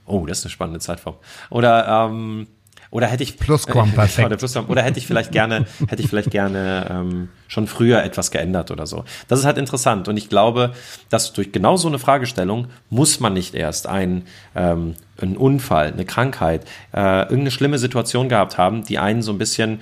Oh, 0.04 0.26
das 0.26 0.40
ist 0.40 0.44
eine 0.44 0.50
spannende 0.50 0.80
Zeitform. 0.80 1.16
Oder 1.48 2.08
ähm, 2.10 2.46
oder 2.92 3.07
hätte 3.07 3.22
ich 3.22 3.38
Plusquamperfekt. 3.38 4.38
Plusquam, 4.38 4.68
oder 4.68 4.83
hätte 4.83 4.98
ich 4.98 5.07
vielleicht 5.07 5.33
gerne, 5.33 5.64
hätte 5.88 6.02
ich 6.02 6.09
vielleicht 6.09 6.31
gerne 6.31 6.87
ähm, 6.90 7.28
schon 7.48 7.66
früher 7.66 8.05
etwas 8.05 8.31
geändert 8.31 8.70
oder 8.70 8.87
so. 8.87 9.05
Das 9.28 9.40
ist 9.40 9.46
halt 9.46 9.57
interessant 9.57 10.09
und 10.09 10.16
ich 10.18 10.28
glaube, 10.28 10.72
dass 11.09 11.33
durch 11.33 11.52
genau 11.52 11.76
so 11.78 11.88
eine 11.88 11.98
Fragestellung 11.98 12.68
muss 12.90 13.18
man 13.18 13.33
nicht 13.33 13.55
erst 13.55 13.87
ein 13.87 14.24
ähm, 14.55 14.94
einen 15.20 15.37
Unfall, 15.37 15.92
eine 15.92 16.05
Krankheit, 16.05 16.66
äh, 16.94 17.22
irgendeine 17.22 17.50
schlimme 17.50 17.78
Situation 17.78 18.28
gehabt 18.28 18.59
haben, 18.59 18.85
die 18.85 18.98
einen 18.98 19.22
so 19.22 19.33
ein 19.33 19.38
bisschen 19.38 19.81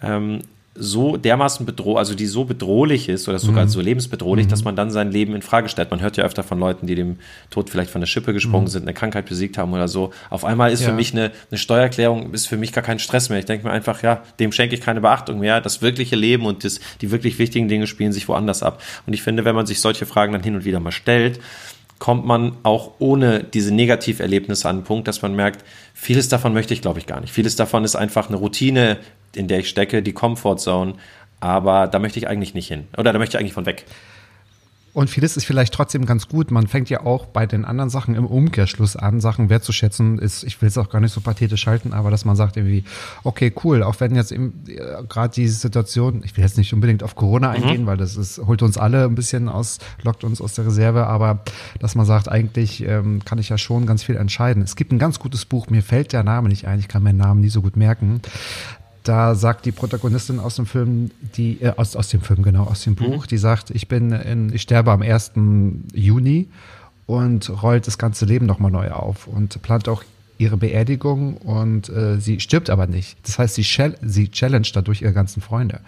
ähm, 0.00 0.42
so 0.74 1.18
dermaßen 1.18 1.66
bedrohlich, 1.66 1.98
also 1.98 2.14
die 2.14 2.26
so 2.26 2.44
bedrohlich 2.44 3.08
ist 3.10 3.28
oder 3.28 3.38
sogar 3.38 3.64
mhm. 3.64 3.68
so 3.68 3.80
lebensbedrohlich, 3.80 4.46
mhm. 4.46 4.50
dass 4.50 4.64
man 4.64 4.74
dann 4.74 4.90
sein 4.90 5.10
Leben 5.10 5.34
in 5.34 5.42
Frage 5.42 5.68
stellt. 5.68 5.90
Man 5.90 6.00
hört 6.00 6.16
ja 6.16 6.24
öfter 6.24 6.42
von 6.42 6.58
Leuten, 6.58 6.86
die 6.86 6.94
dem 6.94 7.18
Tod 7.50 7.68
vielleicht 7.68 7.90
von 7.90 8.00
der 8.00 8.06
Schippe 8.06 8.32
gesprungen 8.32 8.64
mhm. 8.64 8.70
sind, 8.70 8.82
eine 8.82 8.94
Krankheit 8.94 9.26
besiegt 9.26 9.58
haben 9.58 9.74
oder 9.74 9.86
so. 9.86 10.12
Auf 10.30 10.46
einmal 10.46 10.72
ist 10.72 10.80
ja. 10.80 10.88
für 10.88 10.94
mich 10.94 11.12
eine, 11.12 11.30
eine 11.50 11.58
Steuererklärung, 11.58 12.32
ist 12.32 12.46
für 12.46 12.56
mich 12.56 12.72
gar 12.72 12.82
kein 12.82 12.98
Stress 12.98 13.28
mehr. 13.28 13.38
Ich 13.38 13.44
denke 13.44 13.66
mir 13.66 13.72
einfach, 13.72 14.02
ja, 14.02 14.22
dem 14.40 14.50
schenke 14.50 14.74
ich 14.74 14.80
keine 14.80 15.02
Beachtung 15.02 15.40
mehr. 15.40 15.60
Das 15.60 15.82
wirkliche 15.82 16.16
Leben 16.16 16.46
und 16.46 16.64
das, 16.64 16.80
die 17.02 17.10
wirklich 17.10 17.38
wichtigen 17.38 17.68
Dinge 17.68 17.86
spielen 17.86 18.12
sich 18.12 18.26
woanders 18.28 18.62
ab. 18.62 18.82
Und 19.06 19.12
ich 19.12 19.22
finde, 19.22 19.44
wenn 19.44 19.54
man 19.54 19.66
sich 19.66 19.80
solche 19.80 20.06
Fragen 20.06 20.32
dann 20.32 20.42
hin 20.42 20.54
und 20.54 20.64
wieder 20.64 20.80
mal 20.80 20.92
stellt, 20.92 21.38
kommt 21.98 22.26
man 22.26 22.56
auch 22.62 22.94
ohne 22.98 23.44
diese 23.44 23.72
Negativerlebnisse 23.72 24.68
an 24.68 24.78
den 24.78 24.84
Punkt, 24.84 25.06
dass 25.06 25.22
man 25.22 25.36
merkt, 25.36 25.64
vieles 25.94 26.28
davon 26.28 26.52
möchte 26.52 26.74
ich, 26.74 26.80
glaube 26.80 26.98
ich, 26.98 27.06
gar 27.06 27.20
nicht. 27.20 27.32
Vieles 27.32 27.54
davon 27.54 27.84
ist 27.84 27.94
einfach 27.94 28.28
eine 28.28 28.38
Routine, 28.38 28.98
in 29.34 29.48
der 29.48 29.60
ich 29.60 29.68
stecke, 29.68 30.02
die 30.02 30.12
Comfortzone. 30.12 30.94
Aber 31.40 31.88
da 31.88 31.98
möchte 31.98 32.18
ich 32.18 32.28
eigentlich 32.28 32.54
nicht 32.54 32.68
hin. 32.68 32.86
Oder 32.96 33.12
da 33.12 33.18
möchte 33.18 33.36
ich 33.36 33.40
eigentlich 33.40 33.54
von 33.54 33.66
weg. 33.66 33.84
Und 34.94 35.08
vieles 35.08 35.38
ist 35.38 35.46
vielleicht 35.46 35.72
trotzdem 35.72 36.04
ganz 36.04 36.28
gut. 36.28 36.50
Man 36.50 36.66
fängt 36.66 36.90
ja 36.90 37.00
auch 37.00 37.24
bei 37.24 37.46
den 37.46 37.64
anderen 37.64 37.88
Sachen 37.88 38.14
im 38.14 38.26
Umkehrschluss 38.26 38.94
an, 38.94 39.20
Sachen 39.20 39.48
wertzuschätzen. 39.48 40.18
Ist, 40.18 40.44
ich 40.44 40.60
will 40.60 40.68
es 40.68 40.76
auch 40.76 40.90
gar 40.90 41.00
nicht 41.00 41.12
so 41.12 41.22
pathetisch 41.22 41.66
halten, 41.66 41.94
aber 41.94 42.10
dass 42.10 42.26
man 42.26 42.36
sagt 42.36 42.58
irgendwie, 42.58 42.84
okay, 43.24 43.54
cool, 43.64 43.82
auch 43.82 44.00
wenn 44.00 44.14
jetzt 44.14 44.32
äh, 44.32 44.50
gerade 45.08 45.32
diese 45.34 45.54
Situation, 45.54 46.22
ich 46.24 46.36
will 46.36 46.44
jetzt 46.44 46.58
nicht 46.58 46.74
unbedingt 46.74 47.02
auf 47.02 47.14
Corona 47.14 47.48
mhm. 47.48 47.54
eingehen, 47.54 47.82
mhm. 47.82 47.86
weil 47.86 47.96
das 47.96 48.16
ist, 48.16 48.38
holt 48.46 48.60
uns 48.62 48.76
alle 48.76 49.04
ein 49.04 49.14
bisschen 49.14 49.48
aus, 49.48 49.78
lockt 50.02 50.24
uns 50.24 50.42
aus 50.42 50.54
der 50.54 50.66
Reserve, 50.66 51.06
aber 51.06 51.42
dass 51.80 51.94
man 51.94 52.04
sagt, 52.04 52.28
eigentlich 52.28 52.86
ähm, 52.86 53.24
kann 53.24 53.38
ich 53.38 53.48
ja 53.48 53.56
schon 53.56 53.86
ganz 53.86 54.02
viel 54.02 54.16
entscheiden. 54.16 54.62
Es 54.62 54.76
gibt 54.76 54.92
ein 54.92 54.98
ganz 54.98 55.18
gutes 55.18 55.46
Buch, 55.46 55.70
mir 55.70 55.82
fällt 55.82 56.12
der 56.12 56.22
Name 56.22 56.50
nicht 56.50 56.66
ein, 56.66 56.78
ich 56.78 56.88
kann 56.88 57.02
meinen 57.02 57.16
Namen 57.16 57.40
nie 57.40 57.48
so 57.48 57.62
gut 57.62 57.76
merken 57.76 58.20
da 59.02 59.34
sagt 59.34 59.66
die 59.66 59.72
Protagonistin 59.72 60.38
aus 60.38 60.56
dem 60.56 60.66
Film, 60.66 61.10
die, 61.36 61.60
äh, 61.60 61.72
aus, 61.76 61.96
aus 61.96 62.08
dem 62.08 62.20
Film, 62.20 62.42
genau, 62.42 62.64
aus 62.64 62.84
dem 62.84 62.94
Buch, 62.94 63.24
mhm. 63.24 63.28
die 63.28 63.38
sagt, 63.38 63.70
ich 63.70 63.88
bin 63.88 64.12
in, 64.12 64.52
ich 64.52 64.62
sterbe 64.62 64.92
am 64.92 65.02
1. 65.02 65.32
Juni 65.92 66.48
und 67.06 67.50
rollt 67.62 67.86
das 67.86 67.98
ganze 67.98 68.24
Leben 68.24 68.46
nochmal 68.46 68.70
neu 68.70 68.90
auf 68.90 69.26
und 69.26 69.60
plant 69.62 69.88
auch 69.88 70.04
ihre 70.38 70.56
Beerdigung 70.56 71.36
und 71.36 71.88
äh, 71.88 72.18
sie 72.18 72.40
stirbt 72.40 72.68
aber 72.70 72.86
nicht. 72.86 73.16
Das 73.24 73.38
heißt, 73.38 73.54
sie, 73.54 73.66
sie 74.02 74.28
challenge 74.28 74.68
dadurch 74.72 75.02
ihre 75.02 75.12
ganzen 75.12 75.40
Freunde. 75.40 75.80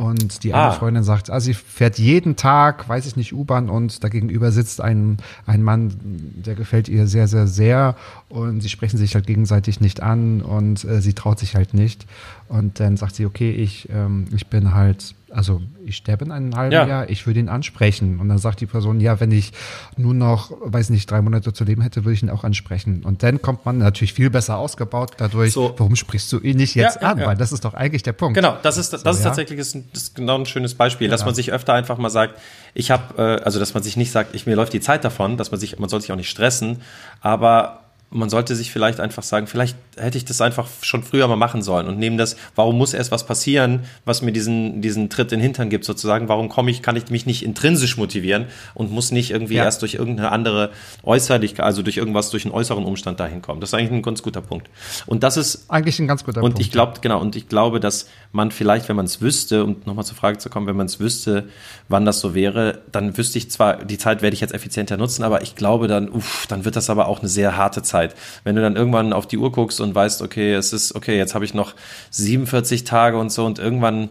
Und 0.00 0.44
die 0.44 0.54
eine 0.54 0.68
ah. 0.68 0.72
Freundin 0.72 1.02
sagt, 1.02 1.28
ah, 1.28 1.40
sie 1.40 1.52
fährt 1.52 1.98
jeden 1.98 2.34
Tag, 2.34 2.88
weiß 2.88 3.04
ich 3.04 3.16
nicht, 3.16 3.34
U-Bahn 3.34 3.68
und 3.68 4.02
dagegenüber 4.02 4.50
sitzt 4.50 4.80
ein, 4.80 5.18
ein 5.44 5.62
Mann, 5.62 5.92
der 6.02 6.54
gefällt 6.54 6.88
ihr 6.88 7.06
sehr, 7.06 7.28
sehr, 7.28 7.46
sehr. 7.46 7.96
Und 8.30 8.62
sie 8.62 8.70
sprechen 8.70 8.96
sich 8.96 9.14
halt 9.14 9.26
gegenseitig 9.26 9.78
nicht 9.78 10.02
an 10.02 10.40
und 10.40 10.84
äh, 10.84 11.02
sie 11.02 11.12
traut 11.12 11.38
sich 11.38 11.54
halt 11.54 11.74
nicht. 11.74 12.06
Und 12.48 12.80
dann 12.80 12.96
sagt 12.96 13.14
sie, 13.14 13.26
okay, 13.26 13.50
ich, 13.50 13.90
ähm, 13.92 14.24
ich 14.34 14.46
bin 14.46 14.72
halt 14.72 15.14
also 15.32 15.60
ich 15.84 15.96
sterbe 15.96 16.24
in 16.24 16.32
einem 16.32 16.56
halben 16.56 16.72
Ja. 16.72 16.86
Jahr, 16.86 17.08
ich 17.10 17.26
würde 17.26 17.40
ihn 17.40 17.48
ansprechen. 17.48 18.18
Und 18.20 18.28
dann 18.28 18.38
sagt 18.38 18.60
die 18.60 18.66
Person, 18.66 19.00
ja, 19.00 19.20
wenn 19.20 19.30
ich 19.32 19.52
nur 19.96 20.14
noch, 20.14 20.50
weiß 20.60 20.90
nicht, 20.90 21.10
drei 21.10 21.22
Monate 21.22 21.52
zu 21.52 21.64
leben 21.64 21.82
hätte, 21.82 22.04
würde 22.04 22.14
ich 22.14 22.22
ihn 22.22 22.30
auch 22.30 22.44
ansprechen. 22.44 23.02
Und 23.04 23.22
dann 23.22 23.40
kommt 23.42 23.64
man 23.66 23.78
natürlich 23.78 24.12
viel 24.12 24.30
besser 24.30 24.58
ausgebaut 24.58 25.12
dadurch, 25.18 25.52
So. 25.52 25.74
warum 25.78 25.96
sprichst 25.96 26.32
du 26.32 26.38
ihn 26.40 26.56
nicht 26.56 26.74
jetzt 26.74 27.00
Ja, 27.02 27.10
an? 27.12 27.18
ja. 27.18 27.26
Weil 27.26 27.36
das 27.36 27.52
ist 27.52 27.64
doch 27.64 27.74
eigentlich 27.74 28.02
der 28.02 28.12
Punkt. 28.12 28.34
Genau, 28.36 28.56
das 28.62 28.76
ist, 28.76 28.92
das 28.92 29.02
ist 29.04 29.22
tatsächlich 29.22 29.58
ist, 29.58 29.74
ein- 29.74 29.88
das 29.92 30.02
ist 30.04 30.14
genau 30.14 30.36
ein 30.38 30.46
schönes 30.46 30.74
Beispiel, 30.74 31.08
dass 31.08 31.24
man 31.24 31.34
sich 31.34 31.52
öfter 31.52 31.74
einfach 31.74 31.98
mal 31.98 32.10
sagt, 32.10 32.38
ich 32.74 32.90
habe, 32.90 33.20
äh, 33.40 33.42
also 33.44 33.58
dass 33.58 33.74
man 33.74 33.82
sich 33.82 33.96
nicht 33.96 34.12
sagt, 34.12 34.34
ich 34.34 34.46
mir 34.46 34.54
läuft 34.54 34.72
die 34.72 34.80
Zeit 34.80 35.04
davon, 35.04 35.36
dass 35.36 35.50
man 35.50 35.58
sich, 35.60 35.78
man 35.78 35.88
soll 35.88 36.00
sich 36.00 36.12
auch 36.12 36.16
nicht 36.16 36.30
stressen, 36.30 36.78
aber 37.20 37.79
man 38.12 38.28
sollte 38.28 38.56
sich 38.56 38.72
vielleicht 38.72 38.98
einfach 38.98 39.22
sagen, 39.22 39.46
vielleicht 39.46 39.76
hätte 39.96 40.18
ich 40.18 40.24
das 40.24 40.40
einfach 40.40 40.68
schon 40.82 41.02
früher 41.04 41.28
mal 41.28 41.36
machen 41.36 41.62
sollen 41.62 41.86
und 41.86 41.96
nehmen 41.98 42.18
das, 42.18 42.36
warum 42.56 42.76
muss 42.76 42.92
erst 42.92 43.12
was 43.12 43.24
passieren, 43.24 43.84
was 44.04 44.20
mir 44.20 44.32
diesen, 44.32 44.82
diesen 44.82 45.10
Tritt 45.10 45.30
in 45.30 45.38
den 45.38 45.42
Hintern 45.44 45.70
gibt, 45.70 45.84
sozusagen, 45.84 46.28
warum 46.28 46.48
komme 46.48 46.70
ich, 46.72 46.82
kann 46.82 46.96
ich 46.96 47.08
mich 47.10 47.24
nicht 47.26 47.44
intrinsisch 47.44 47.96
motivieren 47.96 48.46
und 48.74 48.90
muss 48.90 49.12
nicht 49.12 49.30
irgendwie 49.30 49.54
Ja. 49.54 49.64
erst 49.64 49.82
durch 49.82 49.94
irgendeine 49.94 50.32
andere 50.32 50.70
Äußerlichkeit, 51.04 51.64
also 51.64 51.82
durch 51.82 51.96
irgendwas, 51.98 52.30
durch 52.30 52.44
einen 52.44 52.52
äußeren 52.54 52.84
Umstand 52.84 53.20
dahin 53.20 53.42
kommen. 53.42 53.60
Das 53.60 53.70
ist 53.70 53.74
eigentlich 53.74 53.92
ein 53.92 54.02
ganz 54.02 54.22
guter 54.22 54.40
Punkt. 54.40 54.68
Und 55.06 55.22
das 55.22 55.36
ist 55.36 55.66
Eigentlich 55.70 55.98
ein 56.00 56.08
ganz 56.08 56.24
guter 56.24 56.42
und 56.42 56.50
Punkt. 56.52 56.60
ich 56.60 56.72
glaube, 56.72 56.94
genau, 57.00 57.20
und 57.20 57.36
ich 57.36 57.48
glaube, 57.48 57.78
dass 57.80 58.06
man 58.32 58.50
vielleicht, 58.50 58.88
wenn 58.88 58.96
man 58.96 59.06
es 59.06 59.20
wüsste, 59.20 59.62
um 59.64 59.76
nochmal 59.84 60.04
zur 60.04 60.16
Frage 60.16 60.38
zu 60.38 60.50
kommen, 60.50 60.66
wenn 60.66 60.76
man 60.76 60.86
es 60.86 60.98
wüsste, 61.00 61.48
wann 61.88 62.04
das 62.04 62.20
so 62.20 62.34
wäre, 62.34 62.80
dann 62.90 63.16
wüsste 63.16 63.38
ich 63.38 63.50
zwar, 63.50 63.84
die 63.84 63.98
Zeit 63.98 64.20
werde 64.22 64.34
ich 64.34 64.40
jetzt 64.40 64.52
effizienter 64.54 64.96
nutzen, 64.96 65.22
aber 65.22 65.42
ich 65.42 65.54
glaube 65.54 65.86
dann, 65.88 66.08
uff, 66.08 66.46
dann 66.48 66.64
wird 66.64 66.74
das 66.76 66.90
aber 66.90 67.06
auch 67.06 67.20
eine 67.20 67.28
sehr 67.28 67.56
harte 67.56 67.82
Zeit. 67.82 67.99
Wenn 68.44 68.56
du 68.56 68.62
dann 68.62 68.76
irgendwann 68.76 69.12
auf 69.12 69.26
die 69.26 69.38
Uhr 69.38 69.52
guckst 69.52 69.80
und 69.80 69.94
weißt, 69.94 70.22
okay, 70.22 70.54
es 70.54 70.72
ist, 70.72 70.94
okay, 70.94 71.16
jetzt 71.16 71.34
habe 71.34 71.44
ich 71.44 71.54
noch 71.54 71.74
47 72.10 72.84
Tage 72.84 73.18
und 73.18 73.30
so 73.30 73.44
und 73.44 73.58
irgendwann, 73.58 74.08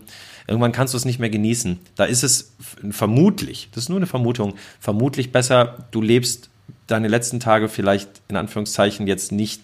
irgendwann 0.47 0.71
kannst 0.71 0.93
du 0.93 0.97
es 0.97 1.05
nicht 1.05 1.19
mehr 1.19 1.29
genießen. 1.29 1.79
Da 1.95 2.05
ist 2.05 2.23
es 2.23 2.53
vermutlich, 2.91 3.69
das 3.73 3.83
ist 3.83 3.89
nur 3.89 3.97
eine 3.97 4.07
Vermutung, 4.07 4.55
vermutlich 4.79 5.31
besser, 5.31 5.87
du 5.91 6.01
lebst 6.01 6.49
deine 6.87 7.07
letzten 7.07 7.39
Tage 7.39 7.69
vielleicht 7.69 8.09
in 8.27 8.35
Anführungszeichen 8.35 9.07
jetzt 9.07 9.31
nicht 9.31 9.61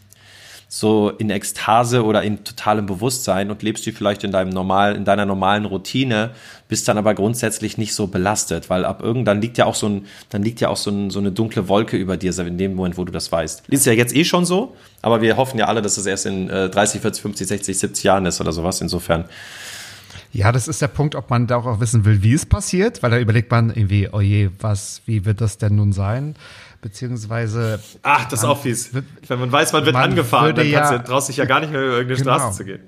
so 0.67 1.09
in 1.09 1.29
Ekstase 1.29 2.03
oder 2.03 2.23
in 2.23 2.43
totalem 2.43 2.85
Bewusstsein 2.85 3.51
und 3.51 3.63
lebst 3.63 3.85
du 3.85 3.91
vielleicht 3.91 4.23
in 4.23 4.31
deinem 4.31 4.49
normal, 4.49 4.95
in 4.95 5.05
deiner 5.05 5.25
normalen 5.25 5.65
Routine, 5.65 6.31
bist 6.67 6.87
dann 6.87 6.97
aber 6.97 7.13
grundsätzlich 7.13 7.77
nicht 7.77 7.93
so 7.93 8.07
belastet, 8.07 8.69
weil 8.69 8.85
ab 8.85 9.01
irgendwann 9.01 9.41
liegt 9.41 9.57
ja 9.57 9.65
auch 9.65 9.75
so 9.75 9.87
ein, 9.87 10.05
dann 10.29 10.43
liegt 10.43 10.61
ja 10.61 10.69
auch 10.69 10.77
so, 10.77 10.89
ein, 10.91 11.09
so 11.11 11.19
eine 11.19 11.31
dunkle 11.31 11.67
Wolke 11.67 11.97
über 11.97 12.17
dir, 12.17 12.37
in 12.39 12.57
dem 12.57 12.75
Moment, 12.75 12.97
wo 12.97 13.05
du 13.05 13.11
das 13.11 13.31
weißt. 13.31 13.63
Ist 13.69 13.85
ja 13.85 13.93
jetzt 13.93 14.15
eh 14.15 14.25
schon 14.25 14.45
so, 14.45 14.75
aber 15.01 15.21
wir 15.21 15.37
hoffen 15.37 15.59
ja 15.59 15.65
alle, 15.65 15.81
dass 15.81 15.97
es 15.97 16.05
erst 16.05 16.25
in 16.25 16.49
äh, 16.49 16.69
30, 16.69 17.01
40, 17.01 17.21
50, 17.21 17.47
60, 17.47 17.79
70 17.79 18.03
Jahren 18.03 18.25
ist 18.25 18.41
oder 18.41 18.51
sowas. 18.51 18.81
Insofern. 18.81 19.25
Ja, 20.35 20.51
das 20.51 20.67
ist 20.67 20.81
der 20.81 20.89
Punkt, 20.89 21.15
ob 21.15 21.29
man 21.29 21.47
da 21.47 21.55
auch 21.55 21.79
wissen 21.79 22.03
will, 22.03 22.21
wie 22.21 22.33
es 22.33 22.45
passiert, 22.45 23.01
weil 23.01 23.11
da 23.11 23.17
überlegt 23.17 23.51
man 23.51 23.69
irgendwie, 23.69 24.09
oh 24.11 24.19
je, 24.19 24.49
was, 24.59 25.01
wie 25.05 25.23
wird 25.23 25.39
das 25.39 25.57
denn 25.57 25.75
nun 25.75 25.93
sein? 25.93 26.35
Beziehungsweise, 26.85 27.79
Ach, 28.03 28.25
das 28.29 28.41
ist 28.41 28.45
auch 28.45 28.61
fies. 28.61 28.91
Wenn 28.93 29.39
man 29.39 29.51
weiß, 29.51 29.73
man 29.73 29.85
wird 29.85 29.95
Man 29.95 30.11
angefahren, 30.11 30.53
dann 30.55 30.67
ja- 30.69 30.99
traust 30.99 31.29
dich 31.29 31.37
ja 31.37 31.45
gar 31.45 31.59
nicht 31.59 31.71
mehr 31.71 31.81
über 31.81 31.93
irgendeine 31.97 32.19
Genau. 32.23 32.35
Straße 32.37 32.57
zu 32.57 32.63
gehen. 32.65 32.83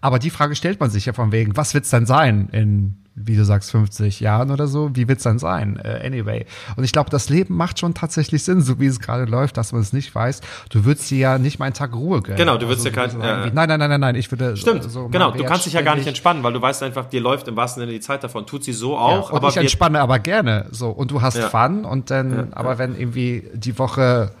aber 0.00 0.20
die 0.20 0.30
Frage 0.30 0.54
stellt 0.54 0.78
man 0.78 0.88
sich 0.88 1.04
ja 1.06 1.12
von 1.12 1.32
wegen, 1.32 1.56
was 1.56 1.74
wird's 1.74 1.90
denn 1.90 2.06
sein 2.06 2.48
in, 2.52 3.01
wie 3.14 3.36
du 3.36 3.44
sagst, 3.44 3.70
50 3.72 4.20
Jahren 4.20 4.50
oder 4.50 4.66
so? 4.66 4.90
Wie 4.94 5.06
wird's 5.06 5.22
dann 5.24 5.38
sein? 5.38 5.76
Äh, 5.76 6.00
anyway. 6.06 6.46
Und 6.76 6.84
ich 6.84 6.92
glaube, 6.92 7.10
das 7.10 7.28
Leben 7.28 7.54
macht 7.56 7.78
schon 7.78 7.92
tatsächlich 7.92 8.42
Sinn, 8.42 8.62
so 8.62 8.80
wie 8.80 8.86
es 8.86 9.00
gerade 9.00 9.26
läuft, 9.26 9.58
dass 9.58 9.72
man 9.72 9.82
es 9.82 9.92
nicht 9.92 10.14
weiß. 10.14 10.40
Du 10.70 10.86
würdest 10.86 11.10
dir 11.10 11.18
ja 11.18 11.38
nicht 11.38 11.58
mal 11.58 11.66
einen 11.66 11.74
Tag 11.74 11.94
Ruhe 11.94 12.22
gönnen. 12.22 12.38
Genau, 12.38 12.56
du 12.56 12.68
würdest 12.68 12.86
Also, 12.86 12.90
dir 12.90 12.94
kein- 12.94 13.12
würdest 13.12 13.22
sagen, 13.22 13.40
ja, 13.42 13.46
ja. 13.48 13.52
Nein, 13.52 13.68
nein, 13.68 13.78
nein, 13.80 13.90
nein, 13.90 14.00
nein, 14.00 14.14
ich 14.14 14.30
würde 14.30 14.56
Stimmt, 14.56 14.90
so, 14.90 15.08
genau. 15.08 15.30
Du 15.32 15.44
kannst 15.44 15.66
dich 15.66 15.74
ja 15.74 15.82
gar 15.82 15.94
nicht 15.96 16.06
entspannen, 16.06 16.42
weil 16.42 16.54
du 16.54 16.62
weißt 16.62 16.82
einfach, 16.84 17.04
dir 17.06 17.20
läuft 17.20 17.48
im 17.48 17.56
wahrsten 17.56 17.82
Sinne 17.82 17.92
die 17.92 18.00
Zeit 18.00 18.24
davon. 18.24 18.46
Tut 18.46 18.64
sie 18.64 18.72
so 18.72 18.92
Ja, 18.92 18.98
auch, 18.98 19.30
und 19.30 19.36
aber 19.36 19.48
ich 19.48 19.56
entspanne 19.58 20.00
aber 20.00 20.18
gerne 20.18 20.66
so 20.70 20.88
und 20.90 21.10
du 21.10 21.20
hast 21.20 21.36
Ja. 21.36 21.48
Fun 21.50 21.84
und 21.84 22.10
dann, 22.10 22.52
aber 22.54 22.78
wenn 22.78 22.98
irgendwie 22.98 23.44
die 23.54 23.78
Woche 23.78 24.32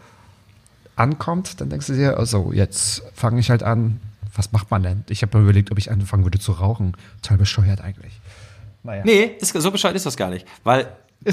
ankommt, 0.96 1.60
dann 1.60 1.68
denkst 1.70 1.86
du 1.88 1.94
dir, 1.94 2.18
also 2.18 2.52
jetzt 2.52 3.02
fange 3.14 3.40
ich 3.40 3.50
halt 3.50 3.62
an, 3.62 4.00
was 4.34 4.52
macht 4.52 4.70
man 4.70 4.82
denn? 4.82 5.04
Ich 5.08 5.22
habe 5.22 5.36
mir 5.36 5.44
überlegt, 5.44 5.70
ob 5.70 5.78
ich 5.78 5.90
anfangen 5.90 6.24
würde 6.24 6.38
zu 6.38 6.52
rauchen. 6.52 6.94
Total 7.22 7.38
bescheuert 7.38 7.80
eigentlich. 7.82 8.18
Naja. 8.82 9.02
Nee, 9.04 9.30
ist, 9.40 9.52
so 9.52 9.70
bescheid 9.70 9.94
ist 9.94 10.06
das 10.06 10.16
gar 10.16 10.30
nicht. 10.30 10.46
Weil, 10.64 10.88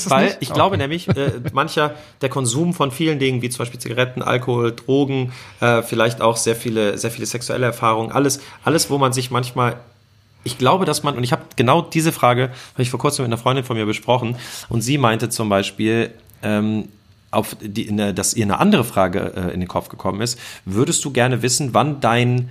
weil 0.05 0.25
nicht? 0.25 0.37
ich 0.41 0.53
glaube 0.53 0.75
Okay. 0.75 0.83
nämlich, 0.83 1.07
äh, 1.07 1.31
mancher, 1.51 1.95
der 2.21 2.29
Konsum 2.29 2.73
von 2.73 2.91
vielen 2.91 3.19
Dingen, 3.19 3.41
wie 3.41 3.49
zum 3.49 3.59
Beispiel 3.59 3.79
Zigaretten, 3.79 4.21
Alkohol, 4.21 4.73
Drogen, 4.73 5.31
äh, 5.61 5.81
vielleicht 5.81 6.21
auch 6.21 6.37
sehr 6.37 6.55
viele, 6.55 6.97
sehr 6.97 7.11
viele 7.11 7.25
sexuelle 7.25 7.65
Erfahrungen, 7.65 8.11
alles, 8.11 8.39
alles, 8.63 8.89
wo 8.89 8.97
man 8.97 9.13
sich 9.13 9.31
manchmal 9.31 9.77
ich 10.45 10.57
glaube, 10.57 10.85
dass 10.85 11.03
man, 11.03 11.17
und 11.17 11.23
ich 11.25 11.33
habe 11.33 11.43
genau 11.57 11.81
diese 11.81 12.13
Frage, 12.13 12.43
habe 12.73 12.81
ich 12.81 12.89
vor 12.89 12.99
kurzem 12.99 13.23
mit 13.23 13.29
einer 13.29 13.37
Freundin 13.37 13.65
von 13.65 13.75
mir 13.75 13.85
besprochen, 13.85 14.37
und 14.69 14.81
sie 14.81 14.97
meinte 14.97 15.27
zum 15.27 15.49
Beispiel, 15.49 16.11
ähm, 16.41 16.87
auf 17.31 17.57
die, 17.61 17.89
eine, 17.89 18.13
dass 18.13 18.33
ihr 18.33 18.45
eine 18.45 18.59
andere 18.59 18.83
Frage 18.83 19.33
äh, 19.35 19.53
in 19.53 19.59
den 19.59 19.67
Kopf 19.67 19.89
gekommen 19.89 20.21
ist, 20.21 20.39
würdest 20.65 21.03
du 21.05 21.11
gerne 21.11 21.41
wissen, 21.41 21.73
wann 21.73 21.99
dein 21.99 22.49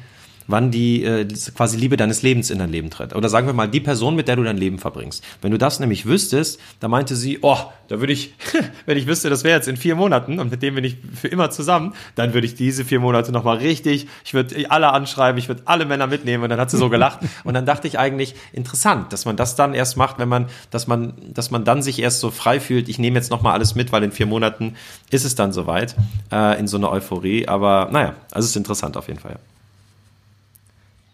wann 0.48 0.70
die 0.70 1.04
äh, 1.04 1.26
quasi 1.54 1.76
Liebe 1.76 1.96
deines 1.96 2.22
Lebens 2.22 2.50
in 2.50 2.58
dein 2.58 2.70
Leben 2.70 2.90
tritt. 2.90 3.14
Oder 3.14 3.28
sagen 3.28 3.46
wir 3.46 3.54
mal, 3.54 3.68
die 3.68 3.80
Person, 3.80 4.16
mit 4.16 4.26
der 4.26 4.36
du 4.36 4.42
dein 4.42 4.56
Leben 4.56 4.78
verbringst. 4.78 5.22
Wenn 5.40 5.52
du 5.52 5.58
das 5.58 5.78
nämlich 5.78 6.06
wüsstest, 6.06 6.58
da 6.80 6.88
meinte 6.88 7.14
sie, 7.14 7.38
oh, 7.42 7.58
da 7.88 8.00
würde 8.00 8.12
ich, 8.12 8.34
wenn 8.86 8.98
ich 8.98 9.06
wüsste, 9.06 9.30
das 9.30 9.44
wäre 9.44 9.56
jetzt 9.56 9.68
in 9.68 9.76
vier 9.76 9.94
Monaten 9.94 10.40
und 10.40 10.50
mit 10.50 10.62
dem 10.62 10.74
bin 10.74 10.84
ich 10.84 10.96
für 11.14 11.28
immer 11.28 11.50
zusammen, 11.50 11.94
dann 12.14 12.34
würde 12.34 12.46
ich 12.46 12.54
diese 12.54 12.84
vier 12.84 12.98
Monate 12.98 13.30
nochmal 13.30 13.58
richtig, 13.58 14.08
ich 14.24 14.34
würde 14.34 14.70
alle 14.70 14.92
anschreiben, 14.92 15.38
ich 15.38 15.48
würde 15.48 15.62
alle 15.66 15.84
Männer 15.84 16.06
mitnehmen 16.06 16.42
und 16.42 16.50
dann 16.50 16.60
hat 16.60 16.70
sie 16.70 16.78
so 16.78 16.88
gelacht. 16.90 17.20
und 17.44 17.54
dann 17.54 17.66
dachte 17.66 17.86
ich 17.86 17.98
eigentlich, 17.98 18.34
interessant, 18.52 19.12
dass 19.12 19.26
man 19.26 19.36
das 19.36 19.54
dann 19.54 19.74
erst 19.74 19.96
macht, 19.96 20.18
wenn 20.18 20.28
man, 20.28 20.46
dass 20.70 20.86
man, 20.86 21.12
dass 21.32 21.50
man 21.50 21.64
dann 21.64 21.82
sich 21.82 22.00
erst 22.00 22.20
so 22.20 22.30
frei 22.30 22.58
fühlt, 22.58 22.88
ich 22.88 22.98
nehme 22.98 23.16
jetzt 23.16 23.30
nochmal 23.30 23.52
alles 23.52 23.74
mit, 23.74 23.92
weil 23.92 24.02
in 24.02 24.12
vier 24.12 24.26
Monaten 24.26 24.74
ist 25.10 25.24
es 25.24 25.34
dann 25.34 25.52
soweit, 25.52 25.94
äh, 26.32 26.58
in 26.58 26.66
so 26.66 26.78
einer 26.78 26.90
Euphorie. 26.90 27.48
Aber 27.48 27.88
naja, 27.92 28.14
also 28.30 28.46
es 28.46 28.50
ist 28.50 28.56
interessant 28.56 28.96
auf 28.96 29.08
jeden 29.08 29.20
Fall, 29.20 29.32
ja. 29.32 29.57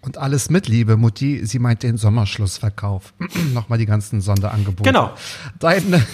Und 0.04 0.18
alles 0.18 0.50
mit 0.50 0.68
Liebe, 0.68 0.98
Mutti, 0.98 1.46
sie 1.46 1.58
meint 1.58 1.82
den 1.82 1.96
Sommerschlussverkauf. 1.96 3.14
Nochmal 3.54 3.78
die 3.78 3.86
ganzen 3.86 4.20
Sonderangebote. 4.20 4.82
Genau. 4.82 5.14
Deine, 5.58 6.04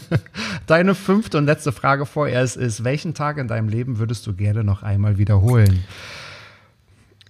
deine 0.66 0.96
fünfte 0.96 1.38
und 1.38 1.46
letzte 1.46 1.70
Frage 1.70 2.04
vorerst 2.04 2.56
ist, 2.56 2.82
welchen 2.82 3.14
Tag 3.14 3.38
in 3.38 3.46
deinem 3.46 3.68
Leben 3.68 4.00
würdest 4.00 4.26
du 4.26 4.34
gerne 4.34 4.64
noch 4.64 4.82
einmal 4.82 5.18
wiederholen? 5.18 5.84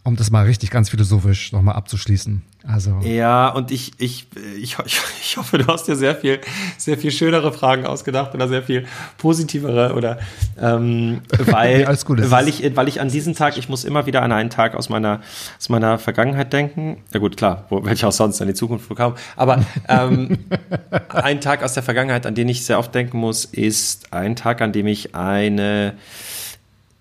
Um 0.03 0.17
das 0.17 0.31
mal 0.31 0.47
richtig 0.47 0.71
ganz 0.71 0.89
philosophisch 0.89 1.53
nochmal 1.53 1.75
abzuschließen. 1.75 2.41
Also, 2.71 2.99
Ja, 3.03 3.49
und 3.49 3.71
ich, 3.71 3.93
ich, 3.97 4.27
ich, 4.61 4.77
ich 5.23 5.37
hoffe, 5.39 5.57
du 5.57 5.67
hast 5.69 5.89
dir 5.89 5.97
sehr 5.97 6.15
viel, 6.15 6.39
sehr 6.77 6.99
viel 6.99 7.11
schönere 7.11 7.51
Fragen 7.51 7.87
ausgedacht 7.87 8.35
oder 8.35 8.47
sehr 8.47 8.63
viel 8.63 8.87
positivere 9.17 9.95
oder 9.95 10.19
ähm, 10.61 11.23
weil, 11.39 11.87
alles 11.87 12.05
gut, 12.05 12.31
weil 12.31 12.47
ich, 12.47 12.77
weil 12.77 12.87
ich 12.89 13.01
an 13.01 13.09
diesen 13.09 13.35
Tag, 13.35 13.57
ich 13.57 13.71
muss 13.71 13.85
immer 13.85 14.05
wieder 14.05 14.21
an 14.21 14.33
einen 14.33 14.51
Tag 14.51 14.75
aus 14.75 14.91
meiner, 14.91 15.23
aus 15.59 15.71
meiner 15.71 15.99
Vergangenheit 15.99 16.53
denken. 16.53 16.99
Ja 17.15 17.21
gut, 17.21 17.39
klar, 17.39 17.65
wo, 17.71 17.87
welcher 17.87 18.09
auch 18.09 18.13
sonst 18.13 18.43
an 18.43 18.49
die 18.49 18.55
Zukunft 18.55 18.87
bekam. 18.87 19.15
Aber 19.35 19.65
ähm, 19.89 20.39
ein 21.09 21.41
Tag 21.41 21.63
aus 21.63 21.73
der 21.73 21.83
Vergangenheit, 21.83 22.27
an 22.27 22.35
den 22.35 22.51
ich 22.51 22.67
sehr 22.67 22.79
oft 22.79 22.95
denken 22.95 23.17
muss, 23.17 23.47
ist 23.47 24.13
ein 24.13 24.37
Tag, 24.37 24.61
an 24.61 24.73
dem 24.73 24.87
ich 24.87 25.15
eine 25.15 25.95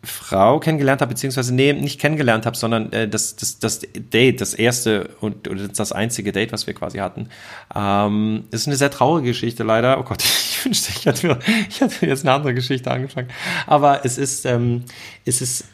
Frau 0.08 0.60
kennengelernt 0.60 1.02
habe, 1.02 1.10
beziehungsweise 1.10 1.54
nee, 1.54 1.74
nicht 1.74 2.00
kennengelernt 2.00 2.46
habe, 2.46 2.58
sondern 2.58 2.92
äh, 2.92 3.08
das, 3.08 3.36
das, 3.36 3.60
das 3.60 3.82
Date, 3.96 4.42
das 4.42 4.54
erste 4.54 5.10
und 5.22 5.48
oder 5.48 5.68
das 5.68 5.92
einzige 5.92 6.32
Date, 6.32 6.52
was 6.52 6.68
wir 6.68 6.74
quasi 6.74 7.00
hatten. 7.00 7.30
Ähm, 7.76 8.46
ist 8.52 8.68
eine 8.68 8.76
sehr 8.76 8.92
traurige 8.92 9.30
Geschichte 9.30 9.64
leider. 9.64 10.00
Oh 10.00 10.04
Gott, 10.04 10.24
ich 10.24 10.66
wünschte, 10.66 10.92
ich 10.96 11.06
hätte, 11.06 11.40
ich 11.70 11.82
hätte 11.82 12.06
jetzt 12.06 12.26
eine 12.26 12.34
andere 12.34 12.54
Geschichte 12.54 12.90
angefangen. 12.92 13.30
Aber 13.66 14.06
es 14.06 14.18
ist, 14.18 14.46
ähm, 14.46 14.84
es 15.26 15.42
ist 15.42 15.66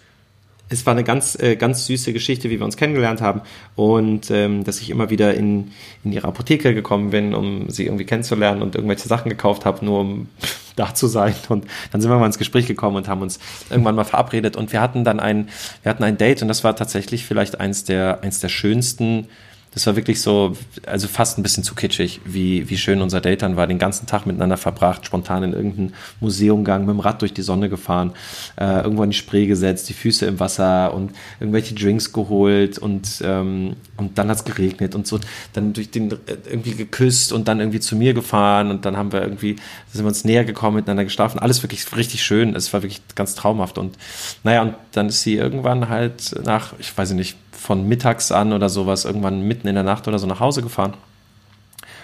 es 0.69 0.85
war 0.85 0.93
eine 0.93 1.03
ganz, 1.03 1.37
äh, 1.39 1.55
ganz 1.55 1.85
süße 1.85 2.13
Geschichte, 2.13 2.49
wie 2.49 2.59
wir 2.59 2.65
uns 2.65 2.77
kennengelernt 2.77 3.21
haben 3.21 3.41
und 3.75 4.31
ähm, 4.31 4.63
dass 4.63 4.81
ich 4.81 4.89
immer 4.89 5.09
wieder 5.09 5.33
in, 5.33 5.71
in 6.03 6.11
ihre 6.11 6.27
Apotheke 6.27 6.73
gekommen 6.73 7.11
bin, 7.11 7.33
um 7.33 7.69
sie 7.69 7.85
irgendwie 7.85 8.05
kennenzulernen 8.05 8.61
und 8.61 8.75
irgendwelche 8.75 9.07
Sachen 9.07 9.29
gekauft 9.29 9.65
habe, 9.65 9.85
nur 9.85 9.99
um 9.99 10.27
da 10.75 10.95
zu 10.95 11.07
sein. 11.07 11.35
Und 11.49 11.65
dann 11.91 12.01
sind 12.01 12.09
wir 12.09 12.17
mal 12.17 12.25
ins 12.25 12.39
Gespräch 12.39 12.65
gekommen 12.65 12.95
und 12.95 13.07
haben 13.07 13.21
uns 13.21 13.39
irgendwann 13.69 13.95
mal 13.95 14.05
verabredet 14.05 14.55
und 14.55 14.71
wir 14.71 14.81
hatten 14.81 15.03
dann 15.03 15.19
ein, 15.19 15.49
wir 15.83 15.89
hatten 15.89 16.03
ein 16.03 16.17
Date 16.17 16.41
und 16.41 16.47
das 16.47 16.63
war 16.63 16.75
tatsächlich 16.75 17.25
vielleicht 17.25 17.59
eins 17.59 17.83
der, 17.83 18.23
eins 18.23 18.39
der 18.39 18.49
schönsten 18.49 19.27
das 19.73 19.87
war 19.87 19.95
wirklich 19.95 20.21
so, 20.21 20.55
also 20.85 21.07
fast 21.07 21.37
ein 21.37 21.43
bisschen 21.43 21.63
zu 21.63 21.73
kitschig, 21.73 22.21
wie, 22.25 22.69
wie 22.69 22.77
schön 22.77 23.01
unser 23.01 23.21
Date 23.21 23.41
dann 23.41 23.55
war. 23.55 23.65
Den 23.65 23.79
ganzen 23.79 24.05
Tag 24.05 24.25
miteinander 24.25 24.57
verbracht, 24.57 25.05
spontan 25.05 25.43
in 25.43 25.53
irgendein 25.53 25.93
Museum 26.19 26.63
gegangen, 26.63 26.85
mit 26.85 26.93
dem 26.93 26.99
Rad 26.99 27.21
durch 27.21 27.33
die 27.33 27.41
Sonne 27.41 27.69
gefahren, 27.69 28.13
äh, 28.59 28.81
irgendwo 28.81 29.03
in 29.03 29.09
die 29.09 29.17
Spree 29.17 29.47
gesetzt, 29.47 29.89
die 29.89 29.93
Füße 29.93 30.25
im 30.25 30.39
Wasser 30.39 30.93
und 30.93 31.13
irgendwelche 31.39 31.73
Drinks 31.73 32.13
geholt 32.13 32.77
und, 32.77 33.21
ähm, 33.25 33.75
und 33.97 34.17
dann 34.17 34.29
hat's 34.29 34.45
geregnet 34.45 34.93
und 34.93 35.07
so, 35.07 35.19
dann 35.53 35.73
durch 35.73 35.89
den 35.89 36.11
äh, 36.11 36.15
irgendwie 36.45 36.75
geküsst 36.75 37.33
und 37.33 37.47
dann 37.47 37.59
irgendwie 37.59 37.79
zu 37.79 37.95
mir 37.95 38.13
gefahren 38.13 38.69
und 38.69 38.85
dann 38.85 38.95
haben 38.95 39.11
wir 39.11 39.21
irgendwie, 39.21 39.55
sind 39.91 40.03
wir 40.03 40.09
uns 40.09 40.23
näher 40.23 40.45
gekommen, 40.45 40.77
miteinander 40.77 41.03
geschlafen. 41.03 41.39
Alles 41.39 41.63
wirklich 41.63 41.95
richtig 41.95 42.23
schön. 42.23 42.55
Es 42.55 42.71
war 42.73 42.83
wirklich 42.83 43.01
ganz 43.15 43.33
traumhaft 43.35 43.77
und 43.77 43.97
naja, 44.43 44.61
und 44.61 44.75
dann 44.91 45.07
ist 45.07 45.23
sie 45.23 45.35
irgendwann 45.35 45.89
halt 45.89 46.35
nach, 46.43 46.73
ich 46.79 46.95
weiß 46.95 47.13
nicht, 47.13 47.37
von 47.63 47.87
mittags 47.87 48.31
an 48.31 48.53
oder 48.53 48.69
sowas, 48.69 49.05
irgendwann 49.05 49.41
mitten 49.41 49.67
in 49.67 49.75
der 49.75 49.83
Nacht 49.83 50.07
oder 50.07 50.19
so 50.19 50.27
nach 50.27 50.39
Hause 50.39 50.61
gefahren. 50.61 50.93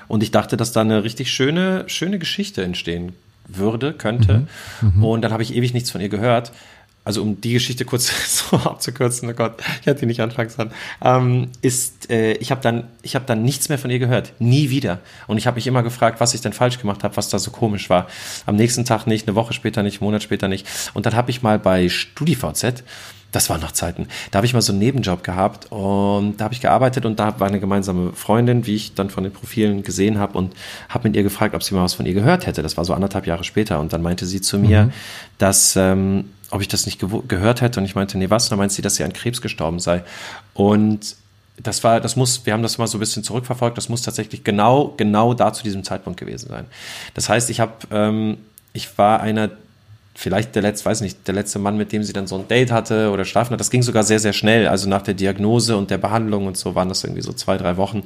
Und 0.07 0.23
ich 0.23 0.31
dachte, 0.31 0.57
dass 0.57 0.71
da 0.71 0.81
eine 0.81 1.03
richtig 1.03 1.31
schöne, 1.31 1.83
schöne 1.87 2.17
Geschichte 2.17 2.63
entstehen 2.63 3.13
würde, 3.47 3.93
könnte. 3.93 4.47
Mhm. 4.81 4.93
Mhm. 4.95 5.03
Und 5.03 5.21
dann 5.21 5.31
habe 5.31 5.43
ich 5.43 5.53
ewig 5.53 5.73
nichts 5.73 5.91
von 5.91 6.01
ihr 6.01 6.09
gehört 6.09 6.51
also 7.09 7.23
um 7.23 7.41
die 7.41 7.53
Geschichte 7.53 7.85
kurz 7.85 8.11
so 8.49 8.57
abzukürzen, 8.57 9.29
oh 9.29 9.33
Gott, 9.33 9.63
ich 9.81 9.87
hatte 9.87 10.01
die 10.01 10.05
nicht 10.05 10.19
anfangs 10.19 10.55
dran, 10.55 10.71
ähm, 11.03 11.47
ist, 11.61 12.09
äh, 12.11 12.33
ich 12.33 12.51
habe 12.51 12.61
dann, 12.61 12.83
ich 13.01 13.15
habe 13.15 13.25
dann 13.25 13.41
nichts 13.41 13.67
mehr 13.67 13.79
von 13.79 13.89
ihr 13.89 13.97
gehört, 13.97 14.33
nie 14.37 14.69
wieder. 14.69 14.99
Und 15.25 15.37
ich 15.37 15.47
habe 15.47 15.55
mich 15.55 15.65
immer 15.65 15.81
gefragt, 15.81 16.19
was 16.19 16.35
ich 16.35 16.41
denn 16.41 16.53
falsch 16.53 16.77
gemacht 16.77 17.03
habe, 17.03 17.17
was 17.17 17.29
da 17.29 17.39
so 17.39 17.49
komisch 17.49 17.89
war. 17.89 18.07
Am 18.45 18.55
nächsten 18.55 18.85
Tag 18.85 19.07
nicht, 19.07 19.27
eine 19.27 19.35
Woche 19.35 19.53
später 19.53 19.81
nicht, 19.81 20.01
einen 20.01 20.05
Monat 20.05 20.21
später 20.21 20.47
nicht. 20.47 20.67
Und 20.93 21.07
dann 21.07 21.15
habe 21.15 21.31
ich 21.31 21.41
mal 21.41 21.57
bei 21.57 21.89
StudiVZ 21.89 22.83
das 23.31 23.49
waren 23.49 23.61
noch 23.61 23.71
Zeiten. 23.71 24.07
Da 24.31 24.37
habe 24.37 24.45
ich 24.45 24.53
mal 24.53 24.61
so 24.61 24.71
einen 24.71 24.79
Nebenjob 24.79 25.23
gehabt 25.23 25.71
und 25.71 26.37
da 26.37 26.45
habe 26.45 26.53
ich 26.53 26.61
gearbeitet 26.61 27.05
und 27.05 27.19
da 27.19 27.39
war 27.39 27.47
eine 27.47 27.59
gemeinsame 27.59 28.13
Freundin, 28.13 28.65
wie 28.65 28.75
ich 28.75 28.95
dann 28.95 29.09
von 29.09 29.23
den 29.23 29.33
Profilen 29.33 29.83
gesehen 29.83 30.17
habe 30.17 30.37
und 30.37 30.55
habe 30.89 31.07
mit 31.07 31.15
ihr 31.15 31.23
gefragt, 31.23 31.53
ob 31.53 31.63
sie 31.63 31.75
mal 31.75 31.83
was 31.83 31.93
von 31.93 32.05
ihr 32.05 32.13
gehört 32.13 32.47
hätte. 32.47 32.63
Das 32.63 32.77
war 32.77 32.85
so 32.85 32.93
anderthalb 32.93 33.27
Jahre 33.27 33.43
später 33.43 33.79
und 33.79 33.93
dann 33.93 34.01
meinte 34.01 34.25
sie 34.25 34.41
zu 34.41 34.57
mir, 34.57 34.85
mhm. 34.85 34.91
dass 35.37 35.75
ähm, 35.75 36.25
ob 36.51 36.61
ich 36.61 36.67
das 36.67 36.85
nicht 36.85 36.99
gehört 36.99 37.61
hätte 37.61 37.79
und 37.79 37.85
ich 37.85 37.95
meinte, 37.95 38.17
nee, 38.17 38.29
was? 38.29 38.45
Und 38.45 38.51
dann 38.51 38.59
meinte 38.59 38.73
sie, 38.73 38.81
dass 38.81 38.95
sie 38.95 39.03
an 39.03 39.13
Krebs 39.13 39.41
gestorben 39.41 39.79
sei. 39.79 40.03
Und 40.53 41.15
das 41.61 41.83
war, 41.83 41.99
das 41.99 42.15
muss, 42.15 42.45
wir 42.45 42.53
haben 42.53 42.63
das 42.63 42.77
mal 42.77 42.87
so 42.87 42.97
ein 42.97 42.99
bisschen 42.99 43.23
zurückverfolgt, 43.23 43.77
das 43.77 43.89
muss 43.89 44.01
tatsächlich 44.01 44.43
genau, 44.43 44.93
genau 44.97 45.33
da 45.33 45.53
zu 45.53 45.63
diesem 45.63 45.83
Zeitpunkt 45.83 46.19
gewesen 46.19 46.49
sein. 46.49 46.65
Das 47.13 47.29
heißt, 47.29 47.49
ich 47.49 47.59
habe, 47.59 47.73
ähm, 47.91 48.37
ich 48.73 48.97
war 48.97 49.21
einer, 49.21 49.51
vielleicht 50.19 50.53
der 50.53 50.61
letzte, 50.61 50.85
weiß 50.85 50.99
nicht, 50.99 51.25
der 51.27 51.33
letzte 51.33 51.59
Mann, 51.59 51.77
mit 51.77 51.93
dem 51.93 52.03
sie 52.03 52.11
dann 52.11 52.27
so 52.27 52.35
ein 52.35 52.45
Date 52.49 52.71
hatte 52.73 53.09
oder 53.11 53.23
schlafen 53.23 53.53
hat. 53.53 53.59
Das 53.61 53.69
ging 53.69 53.83
sogar 53.83 54.03
sehr, 54.03 54.19
sehr 54.19 54.33
schnell. 54.33 54.67
Also 54.67 54.89
nach 54.89 55.01
der 55.01 55.13
Diagnose 55.13 55.77
und 55.77 55.91
der 55.91 55.97
Behandlung 55.97 56.45
und 56.45 56.57
so 56.57 56.75
waren 56.75 56.89
das 56.89 57.05
irgendwie 57.05 57.21
so 57.21 57.31
zwei, 57.31 57.55
drei 57.55 57.77
Wochen. 57.77 58.03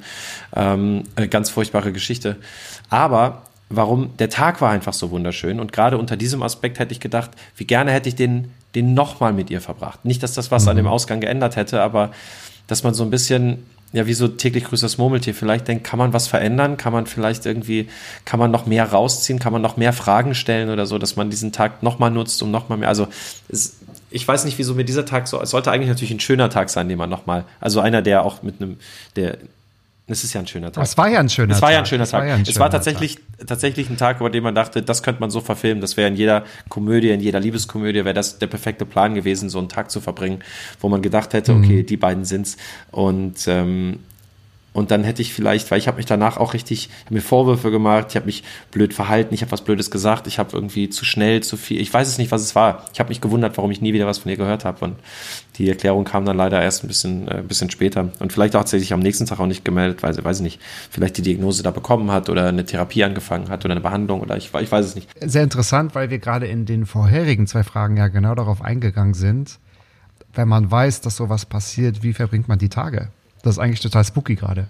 Ähm, 0.56 1.06
eine 1.16 1.28
ganz 1.28 1.50
furchtbare 1.50 1.92
Geschichte. 1.92 2.36
Aber 2.92 3.42
warum 3.70 4.16
der 4.18 4.30
Tag 4.30 4.62
war 4.62 4.70
einfach 4.70 4.94
so 4.94 5.10
wunderschön. 5.10 5.60
Und 5.60 5.74
gerade 5.74 5.98
unter 5.98 6.16
diesem 6.16 6.44
Aspekt 6.44 6.78
hätte 6.78 6.92
ich 6.92 7.00
gedacht, 7.00 7.32
wie 7.58 7.66
gerne 7.66 7.92
hätte 7.92 8.10
ich 8.10 8.16
den, 8.16 8.52
den 8.76 8.94
nochmal 8.94 9.34
mit 9.34 9.50
ihr 9.50 9.60
verbracht. 9.60 10.06
Nicht, 10.06 10.22
dass 10.22 10.34
das 10.34 10.52
was 10.52 10.66
mhm. 10.66 10.70
an 10.70 10.78
dem 10.78 10.88
Ausgang 10.88 11.20
geändert 11.20 11.56
hätte, 11.56 11.82
aber 11.82 12.12
dass 12.68 12.84
man 12.84 12.94
so 12.94 13.04
ein 13.04 13.10
bisschen, 13.10 13.66
ja, 13.94 14.08
wie 14.08 14.14
so 14.14 14.28
täglich 14.28 14.66
grüßt 14.66 14.82
das 14.82 14.98
Murmeltier, 14.98 15.36
vielleicht 15.36 15.68
denkt, 15.68 15.84
kann 15.84 16.00
man 16.00 16.14
was 16.14 16.28
verändern? 16.28 16.78
Kann 16.78 16.92
man 16.92 17.06
vielleicht 17.06 17.46
irgendwie, 17.46 17.88
kann 18.26 18.40
man 18.40 18.50
noch 18.50 18.66
mehr 18.66 18.92
rausziehen? 18.92 19.38
Kann 19.38 19.54
man 19.54 19.62
noch 19.62 19.78
mehr 19.78 19.94
Fragen 19.94 20.34
stellen 20.34 20.70
oder 20.70 20.88
so, 20.88 20.98
dass 20.98 21.16
man 21.16 21.30
diesen 21.30 21.52
Tag 21.52 21.84
nochmal 21.84 22.10
nutzt, 22.10 22.42
um 22.42 22.50
nochmal 22.50 22.80
mehr, 22.80 22.90
also, 22.90 23.08
es, 23.50 23.78
ich 24.10 24.28
weiß 24.28 24.46
nicht, 24.46 24.58
wieso 24.58 24.74
mir 24.74 24.84
dieser 24.84 25.06
Tag 25.06 25.28
so, 25.28 25.40
es 25.40 25.52
sollte 25.52 25.72
eigentlich 25.72 25.90
natürlich 25.90 26.12
ein 26.12 26.20
schöner 26.20 26.50
Tag 26.50 26.72
sein, 26.72 26.90
den 26.90 26.98
man 26.98 27.10
nochmal, 27.10 27.46
also 27.62 27.80
einer, 27.82 28.02
der 28.02 28.26
auch 28.26 28.42
mit 28.42 28.60
einem, 28.60 28.78
der 29.16 29.38
es 30.06 30.24
ist 30.26 30.34
ja 30.34 30.42
ein 30.42 30.48
schöner 30.48 30.72
Tag. 30.72 30.84
Es 30.84 30.98
war 30.98 31.08
ja 31.08 31.20
ein 31.20 31.30
schöner 31.30 31.54
Tag. 31.54 31.58
Es 31.58 31.62
war 31.62 31.72
ja 31.72 31.78
ein 31.80 31.86
schöner 31.86 32.06
Tag. 32.06 32.48
Es 32.48 32.60
war 32.60 32.70
tatsächlich, 32.70 33.16
Tag. 33.16 33.48
tatsächlich 33.48 33.90
ein 33.90 33.96
Tag, 33.96 34.20
über 34.20 34.30
den 34.30 34.44
man 34.44 34.54
dachte, 34.54 34.82
das 34.82 35.02
könnte 35.02 35.22
man 35.22 35.30
so 35.30 35.40
verfilmen. 35.40 35.80
Das 35.80 35.96
wäre 35.96 36.10
in 36.10 36.18
jeder 36.18 36.44
Komödie, 36.68 37.12
in 37.12 37.22
jeder 37.22 37.40
Liebeskomödie, 37.40 38.04
wäre 38.04 38.14
das 38.14 38.38
der 38.38 38.48
perfekte 38.48 38.86
Plan 38.86 39.16
gewesen, 39.16 39.50
so 39.50 39.60
einen 39.60 39.70
Tag 39.70 39.92
zu 39.92 40.02
verbringen, 40.02 40.40
wo 40.82 40.90
man 40.90 41.02
gedacht 41.02 41.34
hätte, 41.34 41.54
mhm. 41.54 41.64
okay, 41.64 41.84
die 41.84 41.98
beiden 41.98 42.26
sind's. 42.26 42.58
Und 42.92 43.48
ähm, 43.48 44.00
und 44.74 44.90
dann 44.90 45.04
hätte 45.04 45.22
ich 45.22 45.34
vielleicht, 45.34 45.70
weil 45.70 45.78
ich 45.78 45.88
habe 45.88 45.98
mich 45.98 46.08
danach 46.08 46.38
auch 46.38 46.54
richtig, 46.54 46.90
mir 47.10 47.22
Vorwürfe 47.22 47.70
gemacht, 47.70 48.08
ich 48.10 48.16
habe 48.16 48.26
mich 48.26 48.44
blöd 48.72 48.94
verhalten, 48.94 49.34
ich 49.34 49.42
habe 49.42 49.52
was 49.52 49.62
Blödes 49.62 49.92
gesagt, 49.92 50.26
ich 50.26 50.40
habe 50.40 50.50
irgendwie 50.54 50.90
zu 50.90 51.06
schnell, 51.06 51.42
zu 51.42 51.58
viel, 51.58 51.80
ich 51.80 51.94
weiß 51.94 52.08
es 52.08 52.18
nicht, 52.18 52.32
was 52.32 52.42
es 52.42 52.56
war. 52.56 52.86
Ich 52.92 53.00
habe 53.00 53.10
mich 53.10 53.22
gewundert, 53.22 53.56
warum 53.58 53.70
ich 53.70 53.82
nie 53.82 53.94
wieder 53.94 54.08
was 54.08 54.18
von 54.18 54.32
ihr 54.32 54.38
gehört 54.38 54.66
habe. 54.66 54.84
Und 54.84 54.96
die 55.58 55.70
Erklärung 55.70 56.06
kam 56.06 56.26
dann 56.26 56.38
leider 56.38 56.60
erst 56.60 56.84
ein 56.84 56.88
bisschen, 56.88 57.28
äh, 57.28 57.36
ein 57.36 57.48
bisschen 57.48 57.70
später. 57.70 58.10
Und 58.20 58.34
vielleicht 58.34 58.56
hat 58.56 58.68
sie 58.68 58.80
sich 58.80 58.94
am 58.94 59.00
nächsten 59.00 59.28
Tag 59.28 59.40
auch 59.40 59.46
nicht 59.46 59.64
gemeldet, 59.64 60.02
weil 60.02 60.14
sie, 60.14 60.24
weiß 60.24 60.38
ich 60.38 60.44
nicht, 60.44 60.62
vielleicht 60.90 61.18
die 61.18 61.22
Diagnose 61.22 61.62
da 61.62 61.70
bekommen 61.70 62.12
hat 62.12 62.30
oder 62.30 62.48
eine 62.48 62.66
Therapie 62.66 63.04
angefangen 63.04 63.50
hat 63.50 63.64
oder 63.66 63.74
eine 63.74 63.82
Behandlung 63.82 64.22
oder 64.22 64.38
ich, 64.38 64.52
ich 64.54 64.72
weiß 64.72 64.86
es 64.86 64.96
nicht. 64.96 65.08
Sehr 65.22 65.44
interessant, 65.44 65.94
weil 65.94 66.10
wir 66.10 66.18
gerade 66.18 66.48
in 66.48 66.66
den 66.66 66.88
vorherigen 66.88 67.46
zwei 67.46 67.64
Fragen 67.64 67.98
ja 67.98 68.08
genau 68.08 68.34
darauf 68.34 68.64
eingegangen 68.64 69.14
sind. 69.14 69.60
Wenn 70.34 70.48
man 70.48 70.72
weiß, 70.72 71.02
dass 71.02 71.16
sowas 71.16 71.46
passiert, 71.46 72.02
wie 72.02 72.14
verbringt 72.14 72.48
man 72.48 72.58
die 72.58 72.70
Tage? 72.70 73.10
Das 73.44 73.56
ist 73.56 73.60
eigentlich 73.60 73.82
total 73.82 74.04
spooky 74.04 74.36
gerade. 74.36 74.68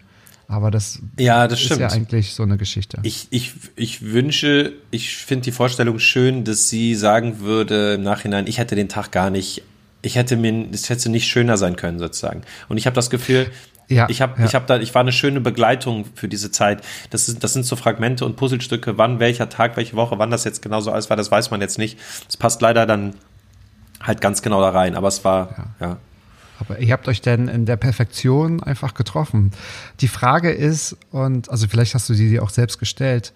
Aber 0.50 0.72
das, 0.72 1.00
ja, 1.18 1.48
das 1.48 1.60
ist 1.60 1.66
stimmt. 1.68 1.82
ja 1.82 1.88
eigentlich 1.88 2.34
so 2.34 2.44
eine 2.44 2.58
Geschichte. 2.58 3.00
Ich, 3.04 3.28
ich, 3.30 3.54
ich 3.76 4.02
wünsche, 4.02 4.74
ich 4.92 5.16
finde 5.16 5.46
die 5.46 5.52
Vorstellung 5.52 6.00
schön, 6.00 6.44
dass 6.44 6.68
sie 6.68 6.96
sagen 6.96 7.40
würde 7.40 7.94
im 7.94 8.04
Nachhinein, 8.04 8.46
ich 8.46 8.58
hätte 8.58 8.76
den 8.76 8.90
Tag 8.90 9.12
gar 9.12 9.30
nicht, 9.30 9.64
ich 10.02 10.16
hätte 10.16 10.36
mir, 10.36 10.68
es 10.72 10.90
hätte 10.90 11.10
nicht 11.10 11.28
schöner 11.28 11.58
sein 11.58 11.78
können 11.78 11.98
sozusagen. 11.98 12.42
Und 12.68 12.78
ich 12.78 12.86
habe 12.86 12.96
das 12.96 13.10
Gefühl, 13.10 13.48
ja, 13.88 14.08
ich 14.10 14.22
habe, 14.22 14.40
ja. 14.40 14.46
ich 14.46 14.56
habe 14.56 14.66
da, 14.66 14.80
ich 14.80 14.94
war 14.94 15.02
eine 15.02 15.12
schöne 15.12 15.40
Begleitung 15.42 16.06
für 16.16 16.28
diese 16.28 16.52
Zeit. 16.52 16.82
Das 17.10 17.30
ist, 17.30 17.44
das 17.44 17.54
sind 17.54 17.66
so 17.66 17.76
Fragmente 17.76 18.26
und 18.26 18.36
Puzzlestücke. 18.36 18.98
Wann 18.98 19.20
welcher 19.20 19.50
Tag, 19.50 19.78
welche 19.78 19.96
Woche, 19.96 20.20
wann 20.20 20.32
das 20.32 20.44
jetzt 20.44 20.62
genau 20.62 20.82
so 20.82 20.92
alles 20.92 21.10
war, 21.10 21.18
das 21.18 21.32
weiß 21.32 21.52
man 21.52 21.62
jetzt 21.62 21.78
nicht. 21.78 21.98
Es 22.28 22.38
passt 22.38 22.62
leider 22.62 22.86
dann 22.86 23.16
halt 24.02 24.22
ganz 24.22 24.42
genau 24.42 24.62
da 24.62 24.70
rein. 24.70 24.96
Aber 24.96 25.08
es 25.08 25.24
war, 25.24 25.74
ja. 25.80 25.88
ja. 25.88 25.98
Aber 26.60 26.80
ihr 26.80 26.94
habt 26.94 27.08
euch 27.08 27.22
denn 27.22 27.48
in 27.48 27.66
der 27.66 27.78
Perfektion 27.78 28.62
einfach 28.62 28.94
getroffen. 28.94 29.52
Die 30.00 30.08
Frage 30.08 30.52
ist, 30.52 30.96
und 31.12 31.50
also 31.50 31.68
vielleicht 31.68 31.96
hast 31.96 32.10
du 32.10 32.14
sie 32.14 32.30
dir 32.30 32.44
auch 32.44 32.50
selbst 32.50 32.80
gestellt, 32.80 33.34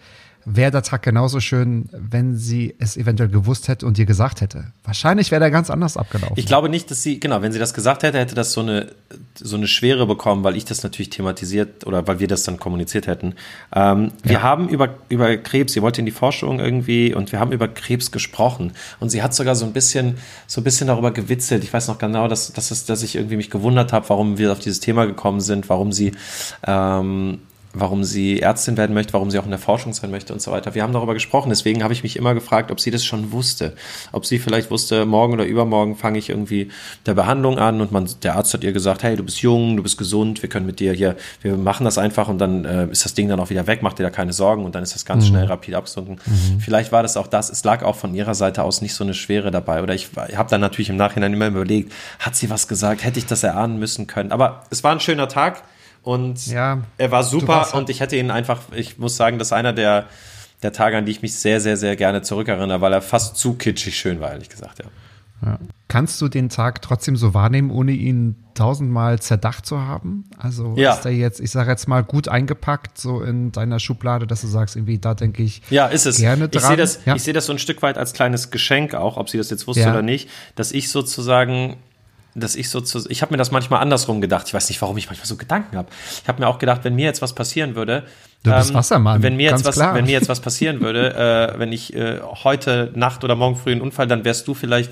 wäre 0.49 0.71
der 0.71 0.81
Tag 0.81 1.03
genauso 1.03 1.41
schön, 1.41 1.89
wenn 1.91 2.37
sie 2.37 2.73
es 2.79 2.95
eventuell 2.95 3.27
gewusst 3.27 3.67
hätte 3.67 3.85
und 3.85 3.97
dir 3.97 4.05
gesagt 4.05 4.39
hätte. 4.39 4.71
Wahrscheinlich 4.85 5.29
wäre 5.29 5.41
der 5.41 5.51
ganz 5.51 5.69
anders 5.69 5.97
abgelaufen. 5.97 6.35
Ich 6.37 6.45
glaube 6.45 6.69
nicht, 6.69 6.89
dass 6.89 7.03
sie, 7.03 7.19
genau, 7.19 7.41
wenn 7.41 7.51
sie 7.51 7.59
das 7.59 7.73
gesagt 7.73 8.03
hätte, 8.03 8.17
hätte 8.17 8.33
das 8.33 8.53
so 8.53 8.61
eine, 8.61 8.93
so 9.35 9.57
eine 9.57 9.67
Schwere 9.67 10.07
bekommen, 10.07 10.45
weil 10.45 10.55
ich 10.55 10.63
das 10.63 10.83
natürlich 10.83 11.09
thematisiert 11.09 11.85
oder 11.85 12.07
weil 12.07 12.21
wir 12.21 12.29
das 12.29 12.43
dann 12.43 12.59
kommuniziert 12.59 13.07
hätten. 13.07 13.35
Ähm, 13.75 14.11
ja. 14.23 14.29
Wir 14.29 14.41
haben 14.41 14.69
über, 14.69 14.95
über 15.09 15.35
Krebs, 15.35 15.73
sie 15.73 15.81
wollte 15.81 15.99
in 15.99 16.05
die 16.05 16.13
Forschung 16.13 16.61
irgendwie 16.61 17.13
und 17.13 17.33
wir 17.33 17.41
haben 17.41 17.51
über 17.51 17.67
Krebs 17.67 18.11
gesprochen 18.11 18.71
und 19.01 19.09
sie 19.09 19.21
hat 19.21 19.33
sogar 19.33 19.55
so 19.55 19.65
ein 19.65 19.73
bisschen, 19.73 20.17
so 20.47 20.61
ein 20.61 20.63
bisschen 20.63 20.87
darüber 20.87 21.11
gewitzelt. 21.11 21.65
Ich 21.65 21.73
weiß 21.73 21.89
noch 21.89 21.97
genau, 21.97 22.29
dass, 22.29 22.53
dass, 22.53 22.71
es, 22.71 22.85
dass 22.85 23.03
ich 23.03 23.15
irgendwie 23.15 23.35
mich 23.35 23.49
gewundert 23.49 23.91
habe, 23.91 24.07
warum 24.07 24.37
wir 24.37 24.53
auf 24.53 24.59
dieses 24.59 24.79
Thema 24.79 25.07
gekommen 25.07 25.41
sind, 25.41 25.67
warum 25.67 25.91
sie, 25.91 26.13
ähm, 26.65 27.39
warum 27.79 28.03
sie 28.03 28.41
Ärztin 28.41 28.77
werden 28.77 28.93
möchte, 28.93 29.13
warum 29.13 29.31
sie 29.31 29.39
auch 29.39 29.45
in 29.45 29.51
der 29.51 29.59
Forschung 29.59 29.93
sein 29.93 30.11
möchte 30.11 30.33
und 30.33 30.41
so 30.41 30.51
weiter. 30.51 30.75
Wir 30.75 30.83
haben 30.83 30.93
darüber 30.93 31.13
gesprochen, 31.13 31.49
deswegen 31.49 31.83
habe 31.83 31.93
ich 31.93 32.03
mich 32.03 32.15
immer 32.15 32.33
gefragt, 32.33 32.71
ob 32.71 32.79
sie 32.79 32.91
das 32.91 33.03
schon 33.03 33.31
wusste. 33.31 33.73
Ob 34.11 34.25
sie 34.25 34.39
vielleicht 34.39 34.71
wusste, 34.71 35.05
morgen 35.05 35.33
oder 35.33 35.45
übermorgen 35.45 35.95
fange 35.95 36.19
ich 36.19 36.29
irgendwie 36.29 36.69
der 37.05 37.13
Behandlung 37.13 37.57
an 37.59 37.81
und 37.81 37.91
man, 37.91 38.09
der 38.23 38.35
Arzt 38.35 38.53
hat 38.53 38.63
ihr 38.63 38.73
gesagt, 38.73 39.03
hey, 39.03 39.15
du 39.15 39.23
bist 39.23 39.41
jung, 39.41 39.77
du 39.77 39.83
bist 39.83 39.97
gesund, 39.97 40.41
wir 40.41 40.49
können 40.49 40.65
mit 40.65 40.79
dir 40.79 40.93
hier, 40.93 41.15
wir 41.41 41.57
machen 41.57 41.85
das 41.85 41.97
einfach 41.97 42.27
und 42.27 42.39
dann 42.39 42.65
äh, 42.65 42.87
ist 42.87 43.05
das 43.05 43.13
Ding 43.13 43.29
dann 43.29 43.39
auch 43.39 43.49
wieder 43.49 43.67
weg, 43.67 43.79
mach 43.81 43.93
dir 43.93 44.03
da 44.03 44.09
keine 44.09 44.33
Sorgen 44.33 44.65
und 44.65 44.75
dann 44.75 44.83
ist 44.83 44.95
das 44.95 45.05
ganz 45.05 45.25
mhm. 45.25 45.29
schnell 45.29 45.45
rapid 45.45 45.75
abgesunken. 45.75 46.19
Mhm. 46.25 46.59
Vielleicht 46.59 46.91
war 46.91 47.03
das 47.03 47.17
auch 47.17 47.27
das, 47.27 47.49
es 47.49 47.63
lag 47.63 47.83
auch 47.83 47.95
von 47.95 48.13
ihrer 48.13 48.35
Seite 48.35 48.63
aus 48.63 48.81
nicht 48.81 48.93
so 48.93 49.03
eine 49.03 49.13
Schwere 49.13 49.51
dabei 49.51 49.81
oder 49.81 49.93
ich, 49.93 50.09
ich 50.29 50.37
habe 50.37 50.49
dann 50.49 50.61
natürlich 50.61 50.89
im 50.89 50.97
Nachhinein 50.97 51.33
immer 51.33 51.47
überlegt, 51.47 51.93
hat 52.19 52.35
sie 52.35 52.49
was 52.49 52.67
gesagt, 52.67 53.03
hätte 53.03 53.19
ich 53.19 53.25
das 53.25 53.43
erahnen 53.43 53.79
müssen 53.79 54.07
können, 54.07 54.31
aber 54.31 54.63
es 54.69 54.83
war 54.83 54.91
ein 54.91 54.99
schöner 54.99 55.27
Tag 55.27 55.63
und 56.07 56.47
ja, 56.47 56.83
er 56.97 57.11
war 57.11 57.21
super 57.21 57.67
und 57.73 57.89
ich 57.89 57.99
hätte 57.99 58.15
ihn 58.15 58.31
einfach, 58.31 58.61
ich 58.73 58.97
muss 58.97 59.17
sagen, 59.17 59.39
das 59.39 59.49
ist 59.49 59.51
einer 59.51 59.73
der, 59.73 60.05
der 60.63 60.71
Tage, 60.71 60.95
an 60.95 61.05
die 61.05 61.11
ich 61.11 61.21
mich 61.21 61.35
sehr, 61.35 61.59
sehr, 61.59 61.75
sehr 61.75 61.97
gerne 61.97 62.21
zurückerinnere, 62.21 62.79
weil 62.79 62.93
er 62.93 63.01
fast 63.01 63.35
zu 63.35 63.55
kitschig 63.55 63.97
schön 63.97 64.21
war, 64.21 64.31
ehrlich 64.31 64.47
gesagt, 64.47 64.79
ja. 64.79 64.85
ja. 65.45 65.59
Kannst 65.89 66.21
du 66.21 66.29
den 66.29 66.47
Tag 66.47 66.81
trotzdem 66.81 67.17
so 67.17 67.33
wahrnehmen, 67.33 67.71
ohne 67.71 67.91
ihn 67.91 68.37
tausendmal 68.53 69.19
zerdacht 69.19 69.65
zu 69.65 69.81
haben? 69.81 70.29
Also 70.37 70.75
ja. 70.77 70.93
ist 70.93 71.03
er 71.03 71.11
jetzt, 71.11 71.41
ich 71.41 71.51
sage 71.51 71.71
jetzt 71.71 71.89
mal, 71.89 72.05
gut 72.05 72.29
eingepackt, 72.29 72.97
so 72.97 73.21
in 73.21 73.51
deiner 73.51 73.81
Schublade, 73.81 74.27
dass 74.27 74.39
du 74.39 74.47
sagst, 74.47 74.77
irgendwie, 74.77 74.99
da 74.99 75.13
denke 75.13 75.43
ich 75.43 75.61
ja, 75.69 75.87
ist 75.87 76.05
es. 76.05 76.19
gerne 76.19 76.47
dran. 76.47 76.61
Ich 76.61 76.67
sehe 76.67 76.77
das, 76.77 76.99
ja. 77.05 77.15
ich 77.15 77.23
sehe 77.23 77.33
das 77.33 77.45
so 77.45 77.51
ein 77.51 77.59
Stück 77.59 77.81
weit 77.81 77.97
als 77.97 78.13
kleines 78.13 78.49
Geschenk 78.49 78.95
auch, 78.95 79.17
ob 79.17 79.29
sie 79.29 79.37
das 79.37 79.49
jetzt 79.49 79.67
wusste 79.67 79.83
ja. 79.83 79.91
oder 79.91 80.03
nicht, 80.03 80.29
dass 80.55 80.71
ich 80.71 80.89
sozusagen 80.89 81.75
dass 82.37 82.55
ich 82.55 82.69
so 82.69 82.81
zu, 82.81 83.09
ich 83.09 83.21
habe 83.21 83.33
mir 83.33 83.37
das 83.37 83.51
manchmal 83.51 83.81
andersrum 83.81 84.21
gedacht. 84.21 84.47
Ich 84.47 84.53
weiß 84.53 84.69
nicht, 84.69 84.81
warum 84.81 84.97
ich 84.97 85.07
manchmal 85.07 85.25
so 85.25 85.35
Gedanken 85.35 85.77
habe. 85.77 85.89
Ich 86.21 86.27
habe 86.27 86.41
mir 86.41 86.47
auch 86.47 86.59
gedacht, 86.59 86.83
wenn 86.83 86.95
mir 86.95 87.05
jetzt 87.05 87.21
was 87.21 87.33
passieren 87.33 87.75
würde, 87.75 88.03
du 88.43 88.51
bist 88.51 88.69
ähm, 88.69 88.75
Wassermann, 88.75 89.23
wenn 89.23 89.35
mir 89.35 89.51
jetzt 89.51 89.65
was, 89.65 89.75
klar. 89.75 89.95
wenn 89.95 90.05
mir 90.05 90.11
jetzt 90.11 90.29
was 90.29 90.39
passieren 90.39 90.79
würde, 90.81 91.15
äh, 91.55 91.59
wenn 91.59 91.73
ich 91.73 91.93
äh, 91.95 92.19
heute 92.43 92.91
Nacht 92.95 93.23
oder 93.23 93.35
morgen 93.35 93.55
früh 93.55 93.71
einen 93.71 93.81
Unfall, 93.81 94.07
dann 94.07 94.23
wärst 94.23 94.47
du 94.47 94.53
vielleicht 94.53 94.91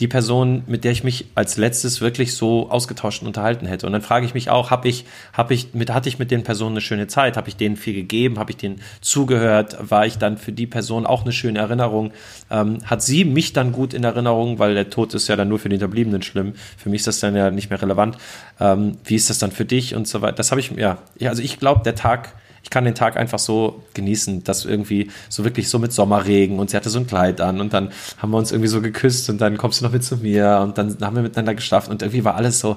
die 0.00 0.08
Person, 0.08 0.62
mit 0.66 0.84
der 0.84 0.92
ich 0.92 1.04
mich 1.04 1.26
als 1.34 1.56
letztes 1.56 2.02
wirklich 2.02 2.34
so 2.34 2.70
ausgetauscht 2.70 3.22
und 3.22 3.28
unterhalten 3.28 3.66
hätte. 3.66 3.86
Und 3.86 3.92
dann 3.92 4.02
frage 4.02 4.26
ich 4.26 4.34
mich 4.34 4.50
auch, 4.50 4.70
habe 4.70 4.88
ich, 4.88 5.06
habe 5.32 5.54
ich 5.54 5.72
mit, 5.72 5.92
hatte 5.92 6.08
ich 6.10 6.18
mit 6.18 6.30
den 6.30 6.42
Personen 6.42 6.74
eine 6.74 6.80
schöne 6.82 7.06
Zeit? 7.06 7.38
Habe 7.38 7.48
ich 7.48 7.56
denen 7.56 7.76
viel 7.76 7.94
gegeben? 7.94 8.38
Habe 8.38 8.50
ich 8.50 8.58
denen 8.58 8.82
zugehört? 9.00 9.76
War 9.80 10.04
ich 10.04 10.18
dann 10.18 10.36
für 10.36 10.52
die 10.52 10.66
Person 10.66 11.06
auch 11.06 11.22
eine 11.22 11.32
schöne 11.32 11.60
Erinnerung? 11.60 12.12
Ähm, 12.50 12.78
hat 12.84 13.02
sie 13.02 13.24
mich 13.24 13.54
dann 13.54 13.72
gut 13.72 13.94
in 13.94 14.04
Erinnerung? 14.04 14.58
Weil 14.58 14.74
der 14.74 14.90
Tod 14.90 15.14
ist 15.14 15.28
ja 15.28 15.36
dann 15.36 15.48
nur 15.48 15.58
für 15.58 15.70
die 15.70 15.74
Hinterbliebenen 15.74 16.22
schlimm. 16.22 16.54
Für 16.76 16.90
mich 16.90 17.00
ist 17.00 17.06
das 17.06 17.20
dann 17.20 17.34
ja 17.34 17.50
nicht 17.50 17.70
mehr 17.70 17.80
relevant. 17.80 18.18
Ähm, 18.60 18.98
wie 19.04 19.14
ist 19.14 19.30
das 19.30 19.38
dann 19.38 19.50
für 19.50 19.64
dich 19.64 19.94
und 19.94 20.06
so 20.06 20.20
weiter? 20.20 20.36
Das 20.36 20.50
habe 20.50 20.60
ich, 20.60 20.72
ja, 20.72 20.98
ja, 21.18 21.30
also 21.30 21.42
ich 21.42 21.58
glaube, 21.58 21.82
der 21.84 21.94
Tag, 21.94 22.34
ich 22.66 22.70
kann 22.70 22.84
den 22.84 22.96
Tag 22.96 23.16
einfach 23.16 23.38
so 23.38 23.84
genießen, 23.94 24.42
dass 24.42 24.64
irgendwie 24.64 25.08
so 25.28 25.44
wirklich 25.44 25.68
so 25.68 25.78
mit 25.78 25.92
Sommerregen 25.92 26.58
und 26.58 26.68
sie 26.68 26.76
hatte 26.76 26.90
so 26.90 26.98
ein 26.98 27.06
Kleid 27.06 27.40
an 27.40 27.60
und 27.60 27.72
dann 27.72 27.92
haben 28.18 28.32
wir 28.32 28.38
uns 28.38 28.50
irgendwie 28.50 28.66
so 28.66 28.82
geküsst 28.82 29.30
und 29.30 29.40
dann 29.40 29.56
kommst 29.56 29.80
du 29.80 29.84
noch 29.84 29.92
mit 29.92 30.02
zu 30.02 30.16
mir 30.16 30.58
und 30.64 30.76
dann 30.76 30.98
haben 31.00 31.14
wir 31.14 31.22
miteinander 31.22 31.54
geschlafen 31.54 31.92
und 31.92 32.02
irgendwie 32.02 32.24
war 32.24 32.34
alles 32.34 32.58
so. 32.58 32.76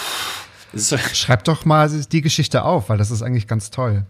Pff, 0.00 0.46
so 0.72 0.96
Schreib 1.12 1.44
doch 1.44 1.66
mal 1.66 1.90
die 2.10 2.22
Geschichte 2.22 2.62
auf, 2.62 2.88
weil 2.88 2.96
das 2.96 3.10
ist 3.10 3.20
eigentlich 3.20 3.46
ganz 3.46 3.70
toll. 3.70 4.06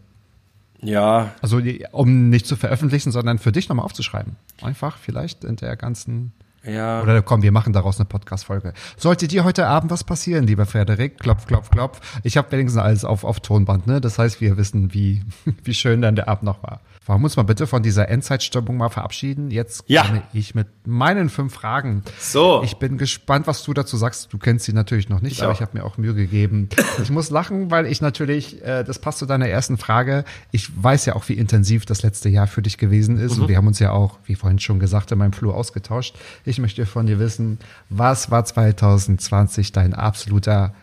Ja. 0.83 1.33
Also 1.43 1.61
um 1.91 2.31
nicht 2.31 2.47
zu 2.47 2.55
veröffentlichen, 2.55 3.11
sondern 3.11 3.41
für 3.41 3.51
dich 3.51 3.69
nochmal 3.69 3.87
aufzuschreiben. 3.87 4.37
Einfach 4.63 4.99
vielleicht 4.99 5.43
in 5.43 5.57
der 5.57 5.75
ganzen 5.75 6.33
Ja. 6.65 7.03
Oder 7.03 7.23
komm, 7.23 7.43
wir 7.43 7.53
machen 7.53 7.73
daraus 7.73 7.99
eine 7.99 8.07
Podcast-Folge. 8.07 8.73
Sollte 8.97 9.29
dir 9.29 9.45
heute 9.45 9.67
Abend 9.67 9.91
was 9.91 10.05
passieren, 10.05 10.47
lieber 10.47 10.67
Frederik, 10.67 11.19
klopf, 11.19 11.47
klopf, 11.47 11.71
klopf. 11.71 12.01
Ich 12.25 12.37
habe 12.37 12.51
wenigstens 12.53 12.81
alles 12.83 13.05
auf, 13.05 13.25
auf 13.25 13.41
Tonband, 13.41 13.87
ne? 13.87 14.01
Das 14.01 14.19
heißt, 14.19 14.41
wir 14.41 14.57
wissen, 14.57 14.93
wie, 14.93 15.23
wie 15.65 15.75
schön 15.75 16.03
dann 16.03 16.17
der 16.17 16.29
Abend 16.29 16.45
noch 16.45 16.63
war. 16.63 16.81
Wollen 17.09 17.21
wir 17.21 17.25
uns 17.25 17.37
mal 17.37 17.43
bitte 17.43 17.67
von 17.67 17.83
dieser 17.83 18.09
Endzeitstimmung 18.11 18.77
mal 18.77 18.91
verabschieden? 18.91 19.51
Jetzt 19.51 19.85
Ja. 19.87 20.03
komme 20.03 20.23
ich 20.35 20.55
mit 20.55 20.69
meinen 20.87 21.31
fünf 21.31 21.55
Fragen. 21.55 22.03
So. 22.21 22.63
Ich 22.63 22.77
bin 22.77 22.99
gespannt, 22.99 23.47
was 23.47 23.63
du 23.63 23.73
dazu 23.73 23.97
sagst. 23.97 24.31
Du 24.31 24.37
kennst 24.37 24.67
sie 24.67 24.75
natürlich 24.75 25.09
noch 25.09 25.23
nicht, 25.23 25.33
Ich 25.33 25.43
aber 25.43 25.53
auch. 25.53 25.57
ich 25.57 25.63
habe 25.63 25.77
mir 25.79 25.85
auch 25.85 25.97
Mühe 25.97 26.13
gegeben. 26.13 26.69
Ich 27.03 27.09
muss 27.11 27.31
lachen, 27.31 27.71
weil 27.71 27.87
ich 27.87 28.03
natürlich, 28.03 28.63
äh, 28.63 28.85
das 28.85 28.99
passt 28.99 29.19
zu 29.19 29.27
deiner 29.27 29.49
ersten 29.49 29.79
Frage. 29.79 30.25
Ich 30.53 30.69
weiß 30.83 31.07
ja 31.07 31.17
auch, 31.17 31.27
wie 31.31 31.33
intensiv 31.33 31.87
das 31.87 32.03
letzte 32.03 32.29
Jahr 32.29 32.47
für 32.47 32.61
dich 32.61 32.77
gewesen 32.77 33.17
ist. 33.19 33.37
Mhm. 33.37 33.43
Und 33.43 33.49
wir 33.49 33.57
haben 33.57 33.67
uns 33.69 33.79
ja 33.79 33.93
auch, 33.93 34.19
wie 34.27 34.35
vorhin 34.35 34.59
schon 34.59 34.79
gesagt, 34.79 35.11
in 35.11 35.17
meinem 35.19 35.33
Flur 35.33 35.55
ausgetauscht. 35.55 36.15
Ich 36.45 36.59
möchte 36.59 36.85
von 36.85 37.07
dir 37.07 37.19
wissen, 37.19 37.59
was 37.89 38.31
war 38.31 38.45
2020 38.45 39.73
dein 39.73 39.95
absoluter 39.95 40.75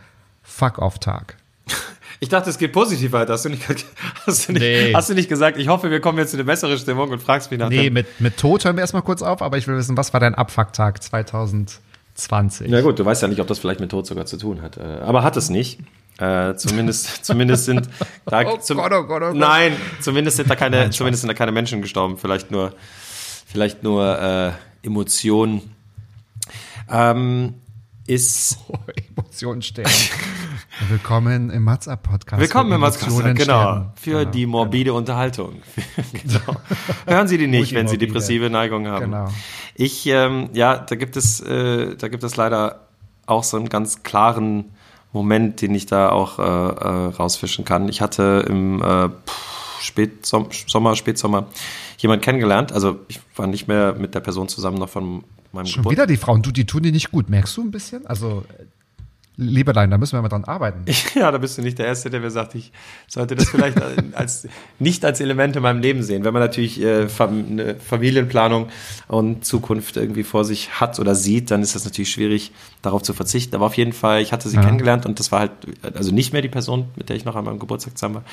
Fuck-Off-Tag? 0.41 1.37
Ich 2.19 2.29
dachte, 2.29 2.49
es 2.49 2.57
geht 2.57 2.71
positiv 2.71 3.11
weiter. 3.11 3.33
Hast 3.33 3.45
du 3.45 3.49
nicht, 3.49 3.61
hast 4.25 4.47
du 4.47 4.53
nicht, 4.53 4.61
Nee. 4.61 4.93
hast 4.93 5.09
du 5.09 5.13
nicht 5.13 5.27
gesagt, 5.29 5.57
ich 5.57 5.67
hoffe, 5.67 5.91
wir 5.91 5.99
kommen 5.99 6.17
jetzt 6.17 6.33
in 6.33 6.39
eine 6.39 6.45
bessere 6.45 6.77
Stimmung 6.77 7.09
und 7.09 7.21
fragst 7.21 7.51
mich 7.51 7.59
nach 7.59 7.69
Nee, 7.69 7.83
dem- 7.85 7.93
mit, 7.93 8.07
mit 8.21 8.37
Tod 8.37 8.63
hören 8.65 8.75
wir 8.77 8.81
erstmal 8.81 9.01
kurz 9.03 9.21
auf, 9.21 9.41
aber 9.41 9.57
ich 9.57 9.67
will 9.67 9.75
wissen, 9.77 9.97
was 9.97 10.13
war 10.13 10.19
dein 10.19 10.33
Abfuck-Tag 10.35 11.03
2020? 11.03 12.67
Na 12.69 12.81
gut, 12.81 12.97
du 12.99 13.05
weißt 13.05 13.21
ja 13.21 13.27
nicht, 13.27 13.41
ob 13.41 13.47
das 13.47 13.59
vielleicht 13.59 13.79
mit 13.79 13.91
Tod 13.91 14.05
sogar 14.07 14.25
zu 14.25 14.37
tun 14.37 14.61
hat. 14.61 14.77
Äh, 14.77 14.81
Aber 15.01 15.23
hat 15.23 15.35
es 15.37 15.49
nicht. 15.49 15.79
Äh, 16.17 16.55
zumindest, 16.55 17.07
zumindest 17.25 17.65
sind 17.65 17.89
da, 18.25 18.43
Oh 18.45 18.57
zum, 18.57 18.77
Gott, 18.77 18.93
oh 18.93 19.03
Gott, 19.03 19.21
oh 19.21 19.27
Gott. 19.27 19.35
nein, 19.35 19.73
zumindest 19.99 20.37
sind 20.37 20.49
da 20.49 20.55
keine, 20.55 20.89
zumindest 20.91 21.21
sind 21.21 21.27
da 21.27 21.33
keine 21.33 21.51
Menschen 21.51 21.81
gestorben. 21.81 22.17
Vielleicht 22.17 22.51
nur, 22.51 22.73
vielleicht 23.45 23.83
nur 23.83 24.17
äh, 24.17 24.51
Emotionen. 24.87 25.61
Ähm, 26.89 27.55
ist 28.07 28.57
Oh, 28.69 28.77
Emotionen 29.17 29.61
sterben. 29.61 29.91
Willkommen 30.89 31.49
im 31.49 31.63
Matza 31.63 31.95
Podcast. 31.95 32.41
Willkommen 32.41 32.71
im 32.71 32.75
Emotionen 32.75 33.33
genau. 33.33 33.91
Für 33.95 34.19
Genau, 34.19 34.31
die 34.31 34.45
morbide 34.45 34.93
Unterhaltung. 34.93 35.61
genau. 36.11 36.59
Hören 37.07 37.27
Sie 37.27 37.37
die 37.37 37.47
nicht, 37.47 37.73
wenn 37.73 37.87
Sie 37.87 37.97
depressive 37.97 38.49
Neigung 38.49 38.87
haben. 38.87 39.05
Genau. 39.05 39.27
Ich, 39.75 40.05
ähm, 40.07 40.49
ja, 40.53 40.77
da 40.77 40.95
gibt 40.95 41.15
es, 41.15 41.39
äh, 41.39 41.95
da 41.95 42.09
gibt 42.09 42.23
es 42.23 42.35
leider 42.35 42.81
auch 43.25 43.43
so 43.43 43.57
einen 43.57 43.69
ganz 43.69 44.03
klaren 44.03 44.65
Moment, 45.13 45.61
den 45.61 45.73
ich 45.73 45.85
da 45.85 46.09
auch 46.09 46.39
äh, 46.39 46.43
äh, 46.43 47.07
rausfischen 47.15 47.63
kann. 47.63 47.87
Ich 47.87 48.01
hatte 48.01 48.45
im 48.47 48.81
äh, 48.81 49.09
Spätsom 49.79 50.49
Sommer, 50.67 50.95
Spätsommer 50.95 51.47
jemand 51.99 52.21
kennengelernt. 52.21 52.73
Also 52.73 52.99
ich 53.07 53.21
war 53.37 53.47
nicht 53.47 53.67
mehr 53.67 53.93
mit 53.93 54.13
der 54.13 54.19
Person 54.19 54.49
zusammen 54.49 54.77
noch 54.77 54.89
von 54.89 55.23
meinem 55.53 55.67
Schon 55.67 55.89
wieder 55.89 56.05
die 56.05 56.17
Frauen, 56.17 56.41
du, 56.41 56.51
die 56.51 56.65
tun 56.65 56.83
die 56.83 56.91
nicht 56.91 57.11
gut. 57.11 57.29
Merkst 57.29 57.55
du 57.55 57.61
ein 57.61 57.71
bisschen? 57.71 58.05
Also, 58.05 58.43
äh, 59.37 59.41
Liebelein, 59.41 59.91
da 59.91 59.97
müssen 59.97 60.17
wir 60.17 60.21
mal 60.21 60.29
dran 60.29 60.43
arbeiten. 60.45 60.85
Ja, 61.15 61.31
da 61.31 61.37
bist 61.37 61.57
du 61.57 61.61
nicht 61.61 61.77
der 61.79 61.85
Erste, 61.85 62.09
der 62.09 62.19
mir 62.19 62.31
sagt, 62.31 62.55
ich 62.55 62.71
sollte 63.07 63.35
das 63.35 63.49
vielleicht 63.49 63.77
als, 64.13 64.47
nicht 64.79 65.05
als 65.05 65.21
Element 65.21 65.55
in 65.55 65.61
meinem 65.63 65.81
Leben 65.81 66.03
sehen. 66.03 66.23
Wenn 66.23 66.33
man 66.33 66.41
natürlich 66.41 66.81
äh, 66.81 67.07
eine 67.19 67.75
Familienplanung 67.75 68.67
und 69.07 69.45
Zukunft 69.45 69.97
irgendwie 69.97 70.23
vor 70.23 70.43
sich 70.45 70.79
hat 70.81 70.99
oder 70.99 71.15
sieht, 71.15 71.51
dann 71.51 71.61
ist 71.61 71.75
das 71.75 71.85
natürlich 71.85 72.11
schwierig, 72.11 72.51
darauf 72.81 73.01
zu 73.03 73.13
verzichten. 73.13 73.55
Aber 73.55 73.65
auf 73.67 73.77
jeden 73.77 73.93
Fall, 73.93 74.21
ich 74.21 74.31
hatte 74.33 74.49
sie 74.49 74.55
Ja. 74.57 74.63
kennengelernt 74.63 75.05
und 75.05 75.19
das 75.19 75.31
war 75.31 75.39
halt, 75.39 75.51
also 75.93 76.11
nicht 76.13 76.33
mehr 76.33 76.41
die 76.41 76.49
Person, 76.49 76.85
mit 76.95 77.09
der 77.09 77.15
ich 77.15 77.25
noch 77.25 77.35
an 77.35 77.45
meinem 77.45 77.59
Geburtstag 77.59 77.97
zusammen 77.97 78.15
war. 78.15 78.23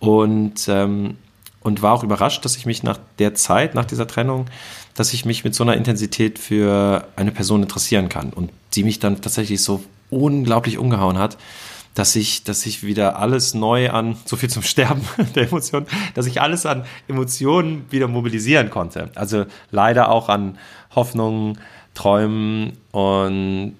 Und, 0.00 0.66
ähm, 0.68 1.16
und 1.60 1.82
war 1.82 1.92
auch 1.92 2.04
überrascht, 2.04 2.44
dass 2.44 2.56
ich 2.56 2.66
mich 2.66 2.82
nach 2.82 2.98
der 3.18 3.34
Zeit, 3.34 3.74
nach 3.74 3.84
dieser 3.84 4.06
Trennung, 4.06 4.46
dass 4.94 5.12
ich 5.12 5.24
mich 5.24 5.44
mit 5.44 5.54
so 5.54 5.64
einer 5.64 5.76
Intensität 5.76 6.38
für 6.38 7.06
eine 7.16 7.32
Person 7.32 7.62
interessieren 7.62 8.08
kann 8.08 8.30
und 8.32 8.50
die 8.74 8.84
mich 8.84 8.98
dann 9.00 9.20
tatsächlich 9.20 9.62
so 9.62 9.82
unglaublich 10.10 10.78
umgehauen 10.78 11.18
hat, 11.18 11.38
dass 11.94 12.14
ich, 12.14 12.44
dass 12.44 12.64
ich 12.66 12.84
wieder 12.84 13.18
alles 13.18 13.54
neu 13.54 13.90
an, 13.90 14.16
so 14.24 14.36
viel 14.36 14.48
zum 14.48 14.62
Sterben 14.62 15.02
der 15.34 15.44
Emotionen, 15.44 15.86
dass 16.14 16.26
ich 16.26 16.40
alles 16.40 16.64
an 16.66 16.84
Emotionen 17.08 17.86
wieder 17.90 18.06
mobilisieren 18.08 18.70
konnte. 18.70 19.10
Also 19.14 19.46
leider 19.70 20.10
auch 20.10 20.28
an 20.28 20.58
Hoffnungen, 20.94 21.58
Träumen 21.94 22.78
und 22.92 23.74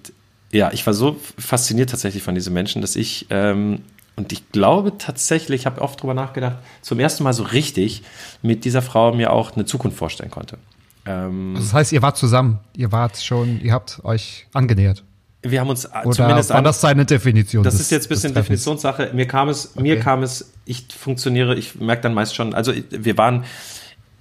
ja, 0.51 0.71
ich 0.73 0.85
war 0.85 0.93
so 0.93 1.15
fasziniert 1.37 1.91
tatsächlich 1.91 2.23
von 2.23 2.35
diesen 2.35 2.53
Menschen, 2.53 2.81
dass 2.81 2.95
ich 2.95 3.27
ähm, 3.29 3.83
und 4.19 4.33
ich 4.33 4.51
glaube 4.51 4.97
tatsächlich, 4.97 5.61
ich 5.61 5.65
habe 5.65 5.81
oft 5.81 6.01
drüber 6.01 6.13
nachgedacht, 6.13 6.57
zum 6.81 6.99
ersten 6.99 7.23
Mal 7.23 7.31
so 7.31 7.43
richtig 7.43 8.03
mit 8.41 8.65
dieser 8.65 8.81
Frau 8.81 9.13
mir 9.13 9.31
auch 9.31 9.55
eine 9.55 9.63
Zukunft 9.63 9.97
vorstellen 9.97 10.29
konnte. 10.29 10.57
Ähm, 11.05 11.53
Also 11.55 11.67
das 11.67 11.73
heißt, 11.73 11.91
ihr 11.93 12.01
wart 12.01 12.17
zusammen, 12.17 12.59
ihr 12.75 12.91
wart 12.91 13.15
schon, 13.15 13.61
ihr 13.61 13.71
habt 13.71 14.03
euch 14.03 14.47
angenähert. 14.53 15.05
Wir 15.41 15.59
haben 15.61 15.69
uns 15.69 15.85
äh, 15.85 15.89
Oder 16.03 16.11
zumindest 16.11 16.49
war 16.51 16.61
das 16.61 16.81
seine 16.81 17.05
Definition? 17.05 17.63
Das 17.63 17.73
des- 17.75 17.83
ist 17.83 17.91
jetzt 17.91 18.05
ein 18.07 18.09
bisschen? 18.09 18.33
Definitionssache. 18.33 19.11
Mir 19.13 19.27
kam 19.27 19.49
es, 19.49 19.75
mir 19.75 19.93
Okay. 19.95 20.03
kam 20.03 20.23
es, 20.23 20.51
ich 20.65 20.85
funktioniere, 20.97 21.55
ich 21.55 21.75
merke 21.79 22.01
dann 22.03 22.13
meist 22.13 22.35
schon, 22.35 22.53
also 22.53 22.73
wir 22.89 23.17
waren 23.17 23.45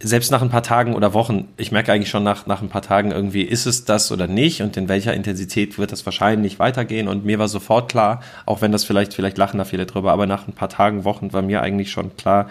selbst 0.00 0.30
nach 0.30 0.42
ein 0.42 0.48
paar 0.48 0.62
Tagen 0.62 0.94
oder 0.94 1.12
Wochen, 1.12 1.48
ich 1.56 1.72
merke 1.72 1.92
eigentlich 1.92 2.08
schon 2.08 2.22
nach, 2.22 2.46
nach 2.46 2.62
ein 2.62 2.68
paar 2.68 2.82
Tagen 2.82 3.10
irgendwie, 3.10 3.42
ist 3.42 3.66
es 3.66 3.84
das 3.84 4.12
oder 4.12 4.28
nicht 4.28 4.62
und 4.62 4.76
in 4.76 4.88
welcher 4.88 5.12
Intensität 5.12 5.76
wird 5.76 5.90
das 5.90 6.06
wahrscheinlich 6.06 6.60
weitergehen 6.60 7.08
und 7.08 7.24
mir 7.24 7.40
war 7.40 7.48
sofort 7.48 7.90
klar, 7.90 8.20
auch 8.46 8.60
wenn 8.60 8.70
das 8.70 8.84
vielleicht, 8.84 9.12
vielleicht 9.12 9.38
lachen 9.38 9.58
da 9.58 9.64
viele 9.64 9.86
drüber, 9.86 10.12
aber 10.12 10.26
nach 10.26 10.46
ein 10.46 10.52
paar 10.52 10.68
Tagen, 10.68 11.02
Wochen 11.02 11.32
war 11.32 11.42
mir 11.42 11.62
eigentlich 11.62 11.90
schon 11.90 12.16
klar, 12.16 12.48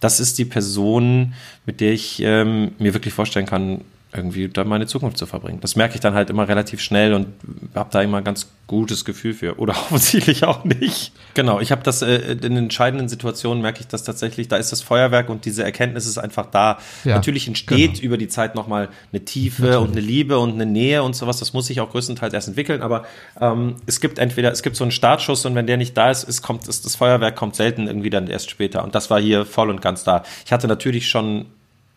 das 0.00 0.18
ist 0.18 0.38
die 0.38 0.44
Person, 0.44 1.34
mit 1.66 1.80
der 1.80 1.92
ich 1.92 2.20
ähm, 2.20 2.72
mir 2.80 2.94
wirklich 2.94 3.14
vorstellen 3.14 3.46
kann, 3.46 3.82
irgendwie 4.18 4.48
da 4.48 4.64
meine 4.64 4.86
Zukunft 4.86 5.16
zu 5.16 5.26
verbringen. 5.26 5.60
Das 5.60 5.76
merke 5.76 5.94
ich 5.94 6.00
dann 6.00 6.14
halt 6.14 6.30
immer 6.30 6.48
relativ 6.48 6.80
schnell 6.80 7.14
und 7.14 7.28
habe 7.74 7.88
da 7.90 8.02
immer 8.02 8.18
ein 8.18 8.24
ganz 8.24 8.48
gutes 8.66 9.04
Gefühl 9.04 9.34
für. 9.34 9.58
Oder 9.58 9.72
offensichtlich 9.90 10.44
auch 10.44 10.64
nicht. 10.64 11.12
Genau, 11.34 11.60
ich 11.60 11.72
habe 11.72 11.82
das 11.82 12.02
äh, 12.02 12.36
in 12.42 12.56
entscheidenden 12.56 13.08
Situationen 13.08 13.62
merke 13.62 13.80
ich 13.80 13.88
das 13.88 14.04
tatsächlich, 14.04 14.48
da 14.48 14.56
ist 14.56 14.70
das 14.70 14.82
Feuerwerk 14.82 15.28
und 15.28 15.44
diese 15.44 15.64
Erkenntnis 15.64 16.06
ist 16.06 16.18
einfach 16.18 16.46
da. 16.46 16.78
Ja, 17.04 17.16
Natürlich 17.16 17.48
entsteht 17.48 17.94
genau. 17.94 18.04
über 18.04 18.18
die 18.18 18.28
Zeit 18.28 18.54
nochmal 18.54 18.88
eine 19.12 19.24
Tiefe 19.24 19.80
und 19.80 19.92
eine 19.92 20.00
Liebe 20.00 20.38
und 20.38 20.52
eine 20.52 20.66
Nähe 20.66 21.02
und 21.02 21.16
sowas. 21.16 21.38
Das 21.38 21.52
muss 21.52 21.66
sich 21.66 21.80
auch 21.80 21.90
größtenteils 21.90 22.34
erst 22.34 22.48
entwickeln, 22.48 22.82
aber 22.82 23.04
ähm, 23.40 23.76
es 23.86 24.00
gibt 24.00 24.18
entweder, 24.18 24.52
es 24.52 24.62
gibt 24.62 24.76
so 24.76 24.84
einen 24.84 24.90
Startschuss 24.90 25.46
und 25.46 25.54
wenn 25.54 25.66
der 25.66 25.76
nicht 25.76 25.96
da 25.96 26.10
ist, 26.10 26.28
es 26.28 26.42
kommt, 26.42 26.68
es, 26.68 26.82
das 26.82 26.96
Feuerwerk 26.96 27.36
kommt 27.36 27.56
selten 27.56 27.86
irgendwie 27.86 28.10
dann 28.10 28.28
erst 28.28 28.50
später. 28.50 28.84
Und 28.84 28.94
das 28.94 29.10
war 29.10 29.20
hier 29.20 29.46
voll 29.46 29.70
und 29.70 29.80
ganz 29.80 30.04
da. 30.04 30.22
Ich 30.44 30.52
hatte 30.52 30.68
natürlich 30.68 31.08
schon 31.08 31.46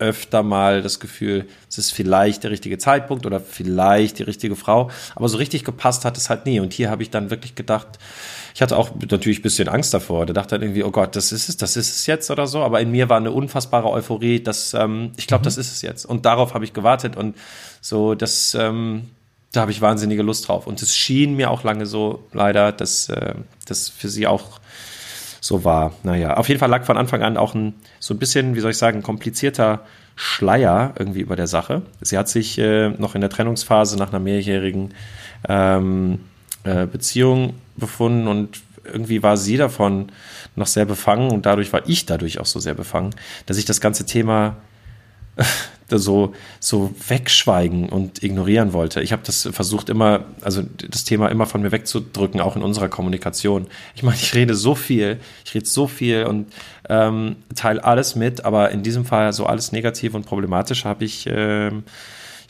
öfter 0.02 0.44
mal 0.44 0.82
das 0.82 1.00
Gefühl, 1.00 1.48
es 1.70 1.78
ist 1.78 1.92
vielleicht 1.92 2.44
der 2.44 2.52
richtige 2.52 2.78
Zeitpunkt 2.78 3.26
oder 3.26 3.40
vielleicht 3.40 4.20
die 4.20 4.24
richtige 4.24 4.56
Frau, 4.56 4.90
aber 5.16 5.30
so 5.30 5.38
richtig 5.38 5.64
gepasst 5.64 6.04
hat 6.04 6.18
es 6.18 6.30
halt 6.30 6.46
nie. 6.46 6.60
Und 6.60 6.74
hier 6.74 6.90
habe 6.90 7.04
ich 7.04 7.12
dann 7.12 7.30
wirklich 7.30 7.56
gedacht, 7.56 8.00
ich 8.54 8.62
hatte 8.62 8.78
auch 8.78 8.90
natürlich 9.10 9.40
ein 9.40 9.44
bisschen 9.44 9.70
Angst 9.70 9.94
davor. 9.94 10.26
Da 10.26 10.34
dachte 10.34 10.56
dann 10.56 10.64
irgendwie, 10.64 10.84
oh 10.84 10.92
Gott, 10.92 11.16
das 11.16 11.32
ist 11.32 11.50
es, 11.50 11.58
das 11.58 11.78
ist 11.78 11.96
es 11.96 12.08
jetzt 12.08 12.30
oder 12.32 12.48
so. 12.48 12.62
Aber 12.62 12.82
in 12.82 12.92
mir 12.92 13.10
war 13.10 13.18
eine 13.18 13.32
unfassbare 13.32 13.90
Euphorie, 13.90 14.42
dass 14.42 14.74
ähm, 14.74 15.12
ich 15.18 15.28
glaube, 15.28 15.44
das 15.44 15.58
ist 15.58 15.72
es 15.72 15.82
jetzt. 15.82 16.06
Und 16.06 16.26
darauf 16.26 16.54
habe 16.54 16.66
ich 16.66 16.74
gewartet 16.74 17.16
und 17.16 17.36
so, 17.80 18.16
das, 18.16 18.56
ähm, 18.56 19.10
da 19.52 19.62
habe 19.62 19.72
ich 19.72 19.82
wahnsinnige 19.82 20.24
Lust 20.24 20.48
drauf. 20.48 20.68
Und 20.68 20.82
es 20.82 20.96
schien 20.96 21.36
mir 21.36 21.52
auch 21.52 21.64
lange 21.64 21.86
so, 21.86 22.28
leider, 22.34 22.72
dass 22.72 23.10
äh, 23.10 23.36
das 23.68 23.90
für 23.90 24.10
sie 24.10 24.28
auch 24.28 24.61
so 25.42 25.66
war. 25.66 25.92
Naja, 26.04 26.38
auf 26.38 26.48
jeden 26.48 26.60
Fall 26.60 26.70
lag 26.70 26.86
von 26.86 26.98
Anfang 26.98 27.24
an 27.24 27.36
auch 27.36 27.54
ein 27.56 27.74
so 28.00 28.14
ein 28.14 28.20
bisschen, 28.20 28.56
wie 28.56 28.60
soll 28.62 28.72
ich 28.72 28.78
sagen, 28.78 29.02
komplizierter 29.02 29.82
Schleier 30.16 30.94
irgendwie 30.98 31.22
über 31.22 31.36
der 31.36 31.48
Sache. 31.48 31.82
Sie 32.00 32.18
hat 32.18 32.30
sich 32.30 32.58
äh, 32.60 32.90
noch 32.90 33.16
in 33.16 33.22
der 33.22 33.30
Trennungsphase 33.30 33.98
nach 33.98 34.10
einer 34.10 34.20
mehrjährigen 34.20 34.94
ähm, 35.50 36.20
äh, 36.64 36.86
Beziehung 36.86 37.56
befunden 37.76 38.28
und 38.28 38.62
irgendwie 38.86 39.24
war 39.24 39.36
sie 39.36 39.58
davon 39.58 40.12
noch 40.56 40.68
sehr 40.68 40.86
befangen 40.86 41.32
und 41.32 41.46
dadurch 41.46 41.74
war 41.74 41.88
ich 41.88 42.06
dadurch 42.06 42.40
auch 42.40 42.46
so 42.46 42.60
sehr 42.60 42.76
befangen, 42.76 43.16
dass 43.48 43.58
ich 43.58 43.66
das 43.66 43.82
ganze 43.82 44.06
Thema 44.06 44.58
so, 46.00 46.34
so 46.60 46.94
wegschweigen 47.08 47.90
und 47.90 48.24
ignorieren 48.24 48.74
wollte. 48.74 49.02
Ich 49.02 49.12
habe 49.12 49.24
das 49.26 49.48
versucht 49.52 49.90
immer, 49.90 50.26
also 50.42 50.64
das 50.90 51.04
Thema 51.04 51.28
immer 51.30 51.46
von 51.46 51.62
mir 51.62 51.72
wegzudrücken, 51.72 52.42
auch 52.42 52.56
in 52.56 52.62
unserer 52.62 52.90
Kommunikation. 52.90 53.68
Ich 53.96 54.04
meine, 54.04 54.18
ich 54.18 54.34
rede 54.34 54.56
so 54.56 54.76
viel, 54.76 55.20
ich 55.46 55.54
rede 55.54 55.66
so 55.66 55.88
viel 55.88 56.26
und 56.26 56.52
ähm, 56.90 57.38
teile 57.56 57.84
alles 57.84 58.16
mit, 58.16 58.46
aber 58.46 58.72
in 58.72 58.84
diesem 58.84 59.06
Fall 59.06 59.34
so 59.34 59.46
alles 59.46 59.72
negativ 59.72 60.14
und 60.14 60.26
problematisch 60.26 60.86
habe 60.86 61.06
ich 61.06 61.26
ähm, 61.28 61.84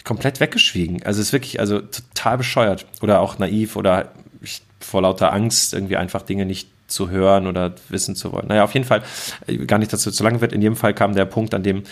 komplett 0.04 0.40
weggeschwiegen. 0.40 1.04
Also 1.04 1.22
es 1.22 1.28
ist 1.28 1.34
wirklich, 1.34 1.60
also 1.60 1.80
total 1.80 2.38
bescheuert 2.38 2.86
oder 3.02 3.20
auch 3.20 3.40
naiv 3.40 3.76
oder 3.76 4.12
ich, 4.42 4.62
vor 4.80 5.04
lauter 5.04 5.32
Angst 5.34 5.74
irgendwie 5.74 5.98
einfach 5.98 6.24
Dinge 6.24 6.46
nicht 6.46 6.68
zu 6.92 7.10
hören 7.10 7.48
oder 7.48 7.74
wissen 7.90 8.16
zu 8.16 8.32
wollen. 8.32 8.48
Naja, 8.48 8.64
auf 8.64 8.74
jeden 8.74 8.86
Fall, 8.86 9.04
äh, 9.48 9.58
gar 9.58 9.80
nicht, 9.80 9.92
dass 9.92 10.06
es 10.06 10.16
zu 10.16 10.24
lange 10.24 10.42
wird. 10.42 10.54
In 10.54 10.62
jedem 10.62 10.76
Fall 10.76 10.94
kam 10.94 11.16
der 11.16 11.26
Punkt, 11.26 11.54
an 11.54 11.64
dem 11.64 11.84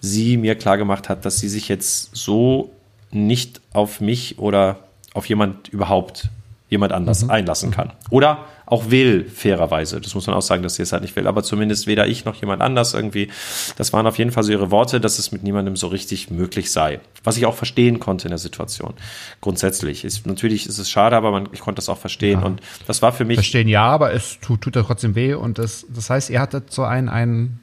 sie 0.00 0.36
mir 0.36 0.54
klargemacht 0.54 1.08
hat, 1.08 1.24
dass 1.24 1.38
sie 1.38 1.48
sich 1.48 1.68
jetzt 1.68 2.10
so 2.14 2.70
nicht 3.10 3.60
auf 3.72 4.00
mich 4.00 4.38
oder 4.38 4.78
auf 5.14 5.28
jemand 5.28 5.68
überhaupt 5.68 6.28
jemand 6.68 6.92
anders 6.92 7.22
mhm. 7.22 7.30
einlassen 7.30 7.70
kann. 7.70 7.92
Oder 8.10 8.44
auch 8.66 8.90
will, 8.90 9.24
fairerweise. 9.24 10.00
Das 10.00 10.14
muss 10.16 10.26
man 10.26 10.34
auch 10.34 10.42
sagen, 10.42 10.64
dass 10.64 10.74
sie 10.74 10.82
es 10.82 10.92
halt 10.92 11.02
nicht 11.02 11.14
will. 11.14 11.28
Aber 11.28 11.44
zumindest 11.44 11.86
weder 11.86 12.08
ich 12.08 12.24
noch 12.24 12.34
jemand 12.34 12.62
anders 12.62 12.94
irgendwie. 12.94 13.30
Das 13.76 13.92
waren 13.92 14.06
auf 14.06 14.18
jeden 14.18 14.32
Fall 14.32 14.42
so 14.42 14.50
ihre 14.50 14.72
Worte, 14.72 15.00
dass 15.00 15.20
es 15.20 15.30
mit 15.30 15.44
niemandem 15.44 15.76
so 15.76 15.86
richtig 15.86 16.30
möglich 16.30 16.72
sei. 16.72 16.98
Was 17.22 17.36
ich 17.36 17.46
auch 17.46 17.54
verstehen 17.54 18.00
konnte 18.00 18.26
in 18.26 18.30
der 18.30 18.38
Situation. 18.38 18.94
Grundsätzlich. 19.40 20.04
Ist, 20.04 20.26
natürlich 20.26 20.66
ist 20.66 20.78
es 20.78 20.90
schade, 20.90 21.14
aber 21.14 21.30
man, 21.30 21.48
ich 21.52 21.60
konnte 21.60 21.76
das 21.76 21.88
auch 21.88 21.98
verstehen. 21.98 22.40
Ja. 22.40 22.46
Und 22.46 22.60
das 22.88 23.02
war 23.02 23.12
für 23.12 23.24
mich. 23.24 23.36
Verstehen 23.36 23.68
ja, 23.68 23.84
aber 23.84 24.12
es 24.12 24.40
tut, 24.40 24.62
tut 24.62 24.74
ja 24.74 24.82
trotzdem 24.82 25.14
weh. 25.14 25.34
Und 25.34 25.58
das, 25.58 25.86
das 25.88 26.10
heißt, 26.10 26.30
ihr 26.30 26.40
hattet 26.40 26.72
so 26.72 26.82
ein, 26.82 27.08
ein, 27.08 27.60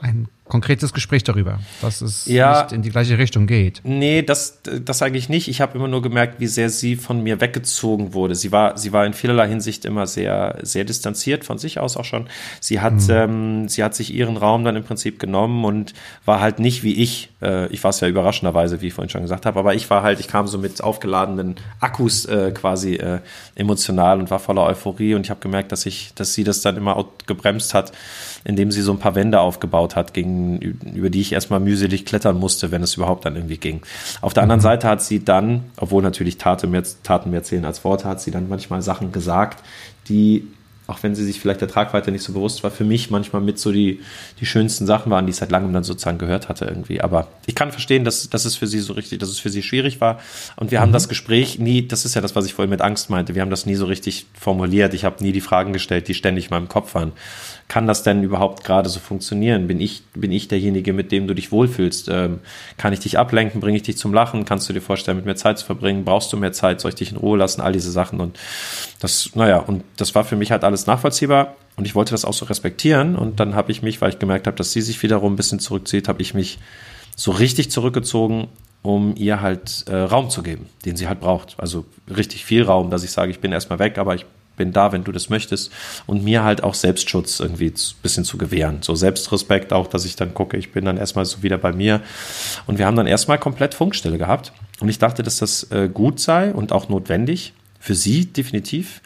ein 0.00 0.28
konkretes 0.50 0.92
Gespräch 0.92 1.24
darüber, 1.24 1.60
dass 1.80 2.02
es 2.02 2.26
ja, 2.26 2.62
nicht 2.62 2.72
in 2.72 2.82
die 2.82 2.90
gleiche 2.90 3.16
Richtung 3.16 3.46
geht. 3.46 3.80
Nee, 3.84 4.22
das, 4.22 4.60
das 4.84 5.00
eigentlich 5.00 5.30
nicht. 5.30 5.48
Ich 5.48 5.62
habe 5.62 5.78
immer 5.78 5.88
nur 5.88 6.02
gemerkt, 6.02 6.40
wie 6.40 6.46
sehr 6.46 6.68
sie 6.68 6.96
von 6.96 7.22
mir 7.22 7.40
weggezogen 7.40 8.12
wurde. 8.12 8.34
Sie 8.34 8.52
war, 8.52 8.76
sie 8.76 8.92
war 8.92 9.06
in 9.06 9.14
vielerlei 9.14 9.48
Hinsicht 9.48 9.86
immer 9.86 10.06
sehr, 10.06 10.58
sehr 10.62 10.84
distanziert 10.84 11.44
von 11.44 11.56
sich 11.56 11.78
aus 11.80 11.96
auch 11.96 12.04
schon. 12.04 12.26
Sie 12.60 12.80
hat, 12.80 12.94
mhm. 12.94 13.10
ähm, 13.10 13.68
sie 13.68 13.82
hat 13.82 13.94
sich 13.94 14.12
ihren 14.12 14.36
Raum 14.36 14.64
dann 14.64 14.76
im 14.76 14.84
Prinzip 14.84 15.18
genommen 15.18 15.64
und 15.64 15.94
war 16.26 16.40
halt 16.40 16.58
nicht 16.58 16.82
wie 16.82 16.94
ich. 16.94 17.30
Äh, 17.40 17.68
ich 17.68 17.82
war 17.82 17.90
es 17.90 18.00
ja 18.00 18.08
überraschenderweise, 18.08 18.82
wie 18.82 18.88
ich 18.88 18.92
vorhin 18.92 19.10
schon 19.10 19.22
gesagt 19.22 19.46
habe, 19.46 19.58
aber 19.58 19.74
ich 19.74 19.88
war 19.88 20.02
halt, 20.02 20.20
ich 20.20 20.28
kam 20.28 20.46
so 20.46 20.58
mit 20.58 20.82
aufgeladenen 20.82 21.56
Akkus 21.78 22.26
äh, 22.26 22.50
quasi 22.52 22.96
äh, 22.96 23.20
emotional 23.54 24.18
und 24.18 24.30
war 24.30 24.40
voller 24.40 24.64
Euphorie 24.64 25.14
und 25.14 25.22
ich 25.22 25.30
habe 25.30 25.40
gemerkt, 25.40 25.72
dass 25.72 25.86
ich, 25.86 26.12
dass 26.14 26.34
sie 26.34 26.44
das 26.44 26.60
dann 26.60 26.76
immer 26.76 27.06
gebremst 27.26 27.72
hat, 27.72 27.92
indem 28.44 28.70
sie 28.70 28.82
so 28.82 28.92
ein 28.92 28.98
paar 28.98 29.14
Wände 29.14 29.40
aufgebaut 29.40 29.96
hat 29.96 30.14
gegen 30.14 30.58
über 30.58 31.10
die 31.10 31.20
ich 31.20 31.32
erstmal 31.32 31.60
mühselig 31.60 32.04
klettern 32.04 32.38
musste, 32.38 32.70
wenn 32.70 32.82
es 32.82 32.94
überhaupt 32.94 33.24
dann 33.24 33.36
irgendwie 33.36 33.58
ging. 33.58 33.82
Auf 34.20 34.34
der 34.34 34.42
anderen 34.42 34.60
mhm. 34.60 34.64
Seite 34.64 34.88
hat 34.88 35.02
sie 35.02 35.24
dann, 35.24 35.64
obwohl 35.76 36.02
natürlich 36.02 36.38
Taten 36.38 36.70
mehr, 36.70 36.82
Taten 37.02 37.30
mehr 37.30 37.42
zählen 37.42 37.64
als 37.64 37.84
Worte, 37.84 38.08
hat 38.08 38.20
sie 38.20 38.30
dann 38.30 38.48
manchmal 38.48 38.82
Sachen 38.82 39.12
gesagt, 39.12 39.62
die 40.08 40.46
auch 40.90 41.02
wenn 41.02 41.14
sie 41.14 41.24
sich 41.24 41.40
vielleicht 41.40 41.60
der 41.60 41.68
Tragweite 41.68 42.10
nicht 42.10 42.24
so 42.24 42.32
bewusst 42.32 42.62
war, 42.64 42.70
für 42.70 42.84
mich 42.84 43.10
manchmal 43.10 43.40
mit 43.40 43.58
so 43.58 43.70
die, 43.72 44.00
die 44.40 44.46
schönsten 44.46 44.86
Sachen 44.86 45.10
waren, 45.10 45.24
die 45.24 45.30
ich 45.30 45.36
seit 45.36 45.50
langem 45.50 45.72
dann 45.72 45.84
sozusagen 45.84 46.18
gehört 46.18 46.48
hatte 46.48 46.64
irgendwie. 46.64 47.00
Aber 47.00 47.28
ich 47.46 47.54
kann 47.54 47.70
verstehen, 47.70 48.04
dass, 48.04 48.28
dass 48.28 48.44
es 48.44 48.56
für 48.56 48.66
sie 48.66 48.80
so 48.80 48.92
richtig, 48.94 49.20
dass 49.20 49.28
es 49.28 49.38
für 49.38 49.50
sie 49.50 49.62
schwierig 49.62 50.00
war. 50.00 50.18
Und 50.56 50.72
wir 50.72 50.78
mhm. 50.78 50.82
haben 50.82 50.92
das 50.92 51.08
Gespräch 51.08 51.58
nie, 51.58 51.86
das 51.86 52.04
ist 52.04 52.14
ja 52.14 52.20
das, 52.20 52.34
was 52.34 52.44
ich 52.44 52.54
vorhin 52.54 52.70
mit 52.70 52.82
Angst 52.82 53.08
meinte, 53.08 53.34
wir 53.34 53.42
haben 53.42 53.50
das 53.50 53.66
nie 53.66 53.76
so 53.76 53.86
richtig 53.86 54.26
formuliert. 54.34 54.92
Ich 54.92 55.04
habe 55.04 55.22
nie 55.22 55.32
die 55.32 55.40
Fragen 55.40 55.72
gestellt, 55.72 56.08
die 56.08 56.14
ständig 56.14 56.46
in 56.46 56.50
meinem 56.50 56.68
Kopf 56.68 56.94
waren. 56.94 57.12
Kann 57.70 57.86
das 57.86 58.02
denn 58.02 58.24
überhaupt 58.24 58.64
gerade 58.64 58.88
so 58.88 58.98
funktionieren? 58.98 59.68
Bin 59.68 59.80
ich, 59.80 60.02
bin 60.12 60.32
ich 60.32 60.48
derjenige, 60.48 60.92
mit 60.92 61.12
dem 61.12 61.28
du 61.28 61.34
dich 61.34 61.52
wohlfühlst? 61.52 62.08
Ähm, 62.08 62.40
kann 62.76 62.92
ich 62.92 62.98
dich 62.98 63.16
ablenken? 63.16 63.60
Bringe 63.60 63.76
ich 63.76 63.84
dich 63.84 63.96
zum 63.96 64.12
Lachen? 64.12 64.44
Kannst 64.44 64.68
du 64.68 64.72
dir 64.72 64.80
vorstellen, 64.80 65.18
mit 65.18 65.24
mir 65.24 65.36
Zeit 65.36 65.60
zu 65.60 65.66
verbringen? 65.66 66.04
Brauchst 66.04 66.32
du 66.32 66.36
mehr 66.36 66.52
Zeit? 66.52 66.80
Soll 66.80 66.88
ich 66.88 66.96
dich 66.96 67.12
in 67.12 67.16
Ruhe 67.16 67.38
lassen? 67.38 67.60
All 67.60 67.70
diese 67.70 67.92
Sachen. 67.92 68.18
Und 68.18 68.36
das, 68.98 69.36
naja, 69.36 69.58
und 69.58 69.84
das 69.96 70.16
war 70.16 70.24
für 70.24 70.34
mich 70.34 70.50
halt 70.50 70.64
alles 70.64 70.88
nachvollziehbar 70.88 71.54
und 71.76 71.86
ich 71.86 71.94
wollte 71.94 72.10
das 72.10 72.24
auch 72.24 72.32
so 72.32 72.44
respektieren. 72.46 73.14
Und 73.14 73.38
dann 73.38 73.54
habe 73.54 73.70
ich 73.70 73.82
mich, 73.82 74.00
weil 74.00 74.10
ich 74.10 74.18
gemerkt 74.18 74.48
habe, 74.48 74.56
dass 74.56 74.72
sie 74.72 74.82
sich 74.82 75.00
wiederum 75.04 75.34
ein 75.34 75.36
bisschen 75.36 75.60
zurückzieht, 75.60 76.08
habe 76.08 76.22
ich 76.22 76.34
mich 76.34 76.58
so 77.14 77.30
richtig 77.30 77.70
zurückgezogen, 77.70 78.48
um 78.82 79.14
ihr 79.16 79.42
halt 79.42 79.84
äh, 79.86 79.94
Raum 79.94 80.28
zu 80.28 80.42
geben, 80.42 80.66
den 80.84 80.96
sie 80.96 81.06
halt 81.06 81.20
braucht. 81.20 81.54
Also 81.58 81.84
richtig 82.08 82.44
viel 82.44 82.64
Raum, 82.64 82.90
dass 82.90 83.04
ich 83.04 83.12
sage, 83.12 83.30
ich 83.30 83.38
bin 83.38 83.52
erstmal 83.52 83.78
weg, 83.78 83.96
aber 83.96 84.16
ich 84.16 84.26
bin 84.60 84.74
da, 84.74 84.92
wenn 84.92 85.04
du 85.04 85.10
das 85.10 85.30
möchtest. 85.30 85.72
Und 86.06 86.22
mir 86.22 86.44
halt 86.44 86.62
auch 86.62 86.74
Selbstschutz 86.74 87.40
irgendwie 87.40 87.68
ein 87.68 87.94
bisschen 88.02 88.24
zu 88.24 88.36
gewähren. 88.36 88.82
So 88.82 88.94
Selbstrespekt 88.94 89.72
auch, 89.72 89.86
dass 89.86 90.04
ich 90.04 90.16
dann 90.16 90.34
gucke, 90.34 90.58
ich 90.58 90.70
bin 90.70 90.84
dann 90.84 90.98
erstmal 90.98 91.24
so 91.24 91.42
wieder 91.42 91.56
bei 91.56 91.72
mir. 91.72 92.02
Und 92.66 92.78
wir 92.78 92.84
haben 92.84 92.96
dann 92.96 93.06
erstmal 93.06 93.38
komplett 93.38 93.72
Funkstille 93.72 94.18
gehabt. 94.18 94.52
Und 94.80 94.90
ich 94.90 94.98
dachte, 94.98 95.22
dass 95.22 95.38
das 95.38 95.70
äh, 95.70 95.88
gut 95.88 96.20
sei 96.20 96.52
und 96.52 96.72
auch 96.72 96.90
notwendig. 96.90 97.54
Für 97.78 97.94
sie 97.94 98.26
definitiv, 98.26 99.00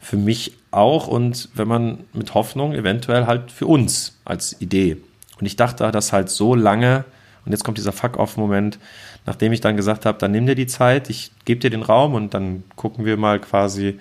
für 0.00 0.16
mich 0.16 0.54
auch 0.72 1.06
und 1.06 1.50
wenn 1.54 1.68
man 1.68 1.98
mit 2.12 2.34
Hoffnung 2.34 2.74
eventuell 2.74 3.26
halt 3.26 3.52
für 3.52 3.66
uns 3.66 4.18
als 4.24 4.60
Idee. 4.60 4.96
Und 5.38 5.46
ich 5.46 5.54
dachte 5.54 5.88
das 5.92 6.12
halt 6.12 6.30
so 6.30 6.56
lange, 6.56 7.04
und 7.44 7.52
jetzt 7.52 7.62
kommt 7.62 7.78
dieser 7.78 7.92
Fuck-off-Moment, 7.92 8.80
nachdem 9.24 9.52
ich 9.52 9.60
dann 9.60 9.76
gesagt 9.76 10.04
habe, 10.04 10.18
dann 10.18 10.32
nimm 10.32 10.46
dir 10.46 10.56
die 10.56 10.66
Zeit, 10.66 11.08
ich 11.08 11.30
gebe 11.44 11.60
dir 11.60 11.70
den 11.70 11.82
Raum 11.82 12.14
und 12.14 12.34
dann 12.34 12.64
gucken 12.74 13.04
wir 13.04 13.16
mal 13.16 13.40
quasi. 13.40 14.00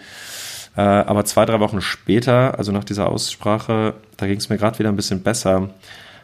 Äh, 0.77 0.81
aber 0.81 1.25
zwei, 1.25 1.45
drei 1.45 1.59
Wochen 1.59 1.81
später, 1.81 2.57
also 2.57 2.71
nach 2.71 2.83
dieser 2.83 3.09
Aussprache, 3.09 3.95
da 4.17 4.27
ging 4.27 4.37
es 4.37 4.49
mir 4.49 4.57
gerade 4.57 4.77
wieder 4.79 4.89
ein 4.89 4.95
bisschen 4.95 5.23
besser, 5.23 5.69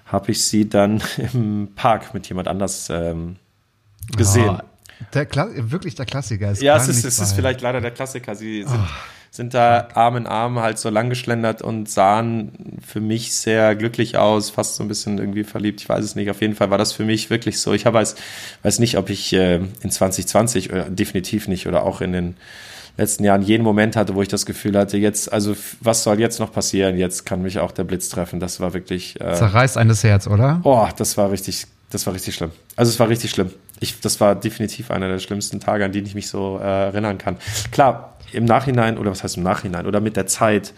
habe 0.06 0.32
ich 0.32 0.44
sie 0.46 0.68
dann 0.68 1.02
im 1.34 1.70
Park 1.76 2.14
mit 2.14 2.28
jemand 2.28 2.48
anders 2.48 2.90
ähm, 2.90 3.38
gesehen. 4.16 4.60
Oh, 4.62 5.06
der 5.14 5.28
wirklich 5.72 5.96
der 5.96 6.06
Klassiker. 6.06 6.52
Es 6.52 6.62
ja, 6.62 6.76
es 6.76 6.88
ist, 6.88 7.06
es 7.06 7.20
ist 7.20 7.34
vielleicht 7.34 7.62
leider 7.62 7.82
der 7.82 7.92
Klassiker. 7.92 8.36
Sie 8.36 8.64
sind, 8.64 8.80
oh, 8.80 8.88
sind 9.32 9.54
da 9.54 9.88
Arm 9.94 10.18
in 10.18 10.28
Arm 10.28 10.60
halt 10.60 10.78
so 10.78 10.90
lang 10.90 11.10
geschlendert 11.10 11.62
und 11.62 11.90
sahen 11.90 12.78
für 12.86 13.00
mich 13.00 13.34
sehr 13.34 13.76
glücklich 13.76 14.18
aus, 14.18 14.50
fast 14.50 14.76
so 14.76 14.84
ein 14.84 14.90
bisschen 14.90 15.18
irgendwie 15.18 15.46
verliebt. 15.46 15.80
Ich 15.80 15.90
weiß 15.90 16.04
es 16.04 16.16
nicht. 16.16 16.30
Auf 16.30 16.42
jeden 16.42 16.56
Fall 16.56 16.70
war 16.70 16.78
das 16.78 16.92
für 16.92 17.06
mich 17.06 17.30
wirklich 17.30 17.60
so. 17.60 17.74
Ich 17.74 17.86
weiß, 17.86 18.16
weiß 18.64 18.80
nicht, 18.80 18.98
ob 18.98 19.10
ich 19.10 19.32
äh, 19.32 19.62
in 19.82 19.90
2020 19.90 20.72
oder 20.72 20.90
definitiv 20.90 21.48
nicht 21.48 21.66
oder 21.68 21.84
auch 21.84 22.02
in 22.02 22.12
den 22.12 22.36
letzten 22.98 23.24
Jahren 23.24 23.42
jeden 23.42 23.64
Moment 23.64 23.96
hatte, 23.96 24.16
wo 24.16 24.22
ich 24.22 24.28
das 24.28 24.46
Gefühl 24.46 24.78
hatte, 24.78 24.98
jetzt, 24.98 25.32
also 25.32 25.56
was 25.80 26.04
soll 26.04 26.20
jetzt 26.20 26.40
noch 26.40 26.52
passieren? 26.52 26.98
Jetzt 26.98 27.26
kann 27.26 27.42
mich 27.42 27.60
auch 27.60 27.72
der 27.72 27.84
Blitz 27.84 28.10
treffen. 28.10 28.40
Das 28.40 28.60
war 28.60 28.74
wirklich. 28.74 29.20
Äh, 29.20 29.34
Zerreißt 29.34 29.78
eines 29.78 30.04
Herz, 30.04 30.28
oder? 30.28 30.62
Oh, 30.64 30.88
das 30.98 31.18
war 31.18 31.32
richtig, 31.32 31.66
das 31.90 32.06
war 32.06 32.14
richtig 32.14 32.36
schlimm. 32.36 32.52
Also 32.76 32.90
es 32.90 33.00
war 33.00 33.10
richtig 33.10 33.32
schlimm 33.32 33.52
ich, 33.82 34.00
das 34.00 34.22
war 34.22 34.36
definitiv 34.36 34.92
einer 34.92 35.10
der 35.10 35.20
schlimmsten 35.20 35.60
Tage, 35.60 35.84
an 35.84 35.92
die 35.92 36.00
ich 36.00 36.16
mich 36.16 36.30
so 36.30 36.60
äh, 36.62 36.64
erinnern 36.64 37.18
kann. 37.18 37.38
Klar, 37.72 38.16
im 38.32 38.46
Nachhinein, 38.46 38.98
oder 38.98 39.12
was 39.12 39.24
heißt 39.24 39.38
im 39.38 39.44
Nachhinein, 39.44 39.88
oder 39.88 40.00
mit 40.00 40.16
der 40.16 40.28
Zeit, 40.28 40.74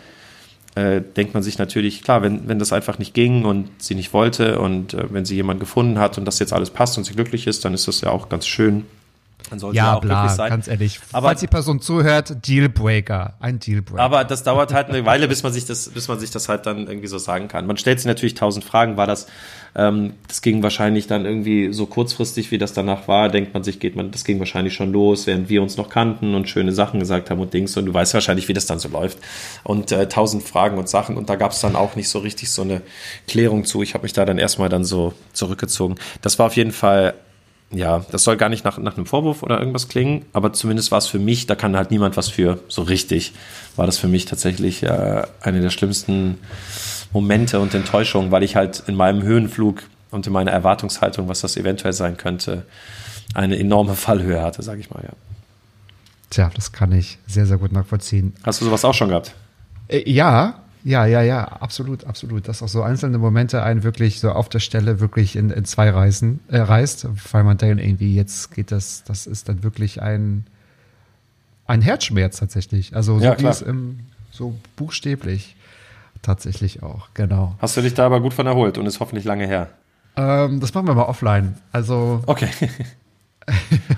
äh, 0.76 1.01
denkt 1.01 1.34
man 1.34 1.43
sich 1.43 1.59
natürlich, 1.59 2.01
klar, 2.01 2.22
wenn, 2.24 2.47
wenn 2.47 2.59
das 2.59 2.72
einfach 2.72 2.97
nicht 2.97 3.14
ging 3.14 3.43
und 3.43 3.70
sie 3.78 3.93
nicht 3.93 4.14
wollte 4.14 4.59
und 4.59 4.93
äh, 4.93 5.14
wenn 5.14 5.26
sie 5.26 5.36
jemanden 5.36 5.59
gefunden 5.59 5.99
hat 5.99 6.18
und 6.18 6.24
das 6.26 6.39
jetzt 6.39 6.53
alles 6.53 6.72
passt 6.72 6.97
und 6.97 7.03
sie 7.03 7.14
glücklich 7.14 7.45
ist, 7.45 7.66
dann 7.66 7.74
ist 7.74 7.89
das 7.89 8.01
ja 8.01 8.09
auch 8.09 8.30
ganz 8.30 8.47
schön. 8.47 8.86
Dann 9.50 9.60
sollte 9.60 9.78
ja, 9.78 9.96
auch 9.96 10.02
bla, 10.02 10.30
sein. 10.30 10.50
ganz 10.50 10.68
ehrlich. 10.68 11.00
Aber, 11.12 11.28
Falls 11.28 11.39
die 11.41 11.48
Person 11.48 11.82
zuhört, 11.82 12.48
Dealbreaker, 12.48 13.34
ein 13.39 13.60
Dealbreaker. 13.60 14.02
Aber 14.02 14.24
das 14.24 14.44
dauert 14.44 14.74
halt 14.74 14.89
eine 14.89 15.06
Weile, 15.06 15.28
bis 15.28 15.44
man 15.44 15.54
sich 15.54 15.66
das, 15.66 15.89
bis 15.89 16.08
man 16.08 16.20
sich 16.20 16.32
das 16.32 16.50
halt 16.50 16.66
dann 16.66 16.88
irgendwie 16.88 17.08
so 17.08 17.18
sagen 17.18 17.48
kann. 17.48 17.66
Man 17.68 17.78
stellt 17.78 18.00
sich 18.00 18.08
natürlich 18.08 18.34
tausend 18.36 18.66
Fragen. 18.66 18.98
War 18.98 19.08
das, 19.08 19.28
ähm, 19.76 20.14
das 20.28 20.41
ging 20.41 20.64
wahrscheinlich 20.64 21.08
dann 21.08 21.26
irgendwie 21.26 21.74
so 21.74 21.86
kurzfristig, 21.86 22.52
wie 22.52 22.58
das 22.58 22.74
danach 22.74 23.08
war, 23.08 23.30
denkt 23.30 23.54
man 23.54 23.64
sich, 23.64 23.80
geht 23.80 23.96
man, 23.96 24.12
das 24.12 24.24
ging 24.24 24.39
wahrscheinlich 24.39 24.74
schon 24.74 24.91
los, 24.91 25.28
während 25.28 25.50
wir 25.50 25.62
uns 25.62 25.78
noch 25.78 25.89
kannten 25.89 26.36
und 26.36 26.48
schöne 26.48 26.72
Sachen 26.72 27.00
gesagt 27.00 27.30
haben 27.30 27.39
und 27.39 27.54
Dings. 27.54 27.76
Und 27.78 27.86
du 27.86 27.94
weißt 27.94 28.14
wahrscheinlich, 28.14 28.48
wie 28.48 28.54
das 28.54 28.66
dann 28.66 28.80
so 28.80 28.89
läuft. 28.89 29.18
Und 29.64 29.91
äh, 29.91 30.08
tausend 30.08 30.44
Fragen 30.44 30.78
und 30.78 30.89
Sachen. 30.89 31.18
Und 31.18 31.30
da 31.30 31.36
gab 31.36 31.52
es 31.52 31.62
dann 31.62 31.76
auch 31.76 31.96
nicht 31.96 32.10
so 32.10 32.20
richtig 32.20 32.52
so 32.52 32.62
eine 32.62 32.82
Klärung 33.28 33.66
zu. 33.66 33.82
Ich 33.82 33.94
habe 33.94 34.04
mich 34.04 34.14
da 34.14 34.26
dann 34.26 34.38
erstmal 34.38 34.70
dann 34.70 34.86
so 34.86 35.14
zurückgezogen. 35.34 35.96
Das 36.22 36.39
war 36.39 36.48
auf 36.48 36.56
jeden 36.56 36.72
Fall 36.72 37.14
ja, 37.74 38.06
das 38.12 38.24
soll 38.24 38.38
gar 38.38 38.50
nicht 38.50 38.64
nach, 38.64 38.78
nach 38.78 38.96
einem 38.96 39.06
Vorwurf 39.06 39.44
oder 39.44 39.60
irgendwas 39.60 39.88
klingen, 39.88 40.26
aber 40.34 40.54
zumindest 40.54 40.92
war 40.92 41.00
es 41.00 41.08
für 41.08 41.20
mich, 41.20 41.48
da 41.48 41.56
kann 41.56 41.76
halt 41.76 41.92
niemand 41.92 42.18
was 42.18 42.30
für, 42.30 42.60
so 42.68 42.84
richtig, 42.84 43.34
war 43.76 43.86
das 43.86 43.98
für 43.98 44.08
mich 44.08 44.26
tatsächlich 44.26 44.84
äh, 44.84 45.24
eine 45.42 45.62
der 45.62 45.70
schlimmsten 45.70 46.38
Momente 47.12 47.60
und 47.60 47.74
Enttäuschungen, 47.74 48.32
weil 48.32 48.44
ich 48.44 48.56
halt 48.56 48.84
in 48.88 48.96
meinem 48.96 49.24
Höhenflug 49.24 49.84
und 50.12 50.28
in 50.28 50.34
meiner 50.34 50.52
Erwartungshaltung, 50.52 51.28
was 51.28 51.42
das 51.42 51.58
eventuell 51.58 51.94
sein 51.94 52.18
könnte, 52.18 52.66
eine 53.34 53.58
enorme 53.58 53.96
Fallhöhe 53.96 54.42
hatte, 54.42 54.62
sage 54.62 54.80
ich 54.80 54.90
mal, 54.90 55.04
ja. 55.04 55.14
Tja, 56.30 56.52
das 56.56 56.72
kann 56.72 56.92
ich 56.92 57.20
sehr, 57.28 57.46
sehr 57.46 57.58
gut 57.58 57.72
nachvollziehen. 57.72 58.34
Hast 58.44 58.62
du 58.62 58.66
sowas 58.66 58.86
auch 58.86 58.94
schon 58.94 59.10
gehabt? 59.10 59.34
Äh, 59.88 60.10
ja, 60.10 60.62
ja, 60.84 61.06
ja, 61.06 61.22
ja, 61.22 61.44
absolut, 61.44 62.06
absolut. 62.06 62.48
Dass 62.48 62.62
auch 62.62 62.68
so 62.68 62.84
einzelne 62.84 63.18
Momente 63.18 63.64
einen 63.64 63.84
wirklich 63.84 64.20
so 64.20 64.32
auf 64.32 64.50
der 64.50 64.60
Stelle 64.60 65.00
wirklich 65.00 65.36
in, 65.36 65.50
in 65.50 65.66
zwei 65.66 65.90
Reisen 65.90 66.42
äh, 66.50 66.58
reißt, 66.58 67.08
weil 67.32 67.44
man 67.44 67.58
denkt, 67.58 67.82
irgendwie, 67.82 68.16
jetzt 68.16 68.54
geht 68.54 68.72
das, 68.72 69.04
das 69.06 69.26
ist 69.26 69.48
dann 69.48 69.64
wirklich 69.64 70.02
ein, 70.02 70.46
ein 71.68 71.82
Herzschmerz 71.82 72.38
tatsächlich. 72.38 72.96
Also 72.96 73.20
so 73.20 73.26
ja, 73.26 73.40
wie 73.40 73.46
es 73.46 73.62
im, 73.62 74.00
so 74.32 74.56
buchstäblich 74.76 75.56
tatsächlich 76.22 76.84
auch, 76.84 77.10
genau. 77.14 77.56
Hast 77.60 77.78
du 77.78 77.82
dich 77.82 77.94
da 77.94 78.06
aber 78.06 78.20
gut 78.20 78.34
von 78.34 78.46
erholt 78.46 78.78
und 78.78 78.86
ist 78.86 79.00
hoffentlich 79.00 79.26
lange 79.26 79.48
her? 79.48 79.70
Ähm, 80.16 80.60
das 80.60 80.74
machen 80.74 80.88
wir 80.88 80.96
mal 80.96 81.04
offline. 81.04 81.56
Also. 81.72 82.22
Okay. 82.26 82.50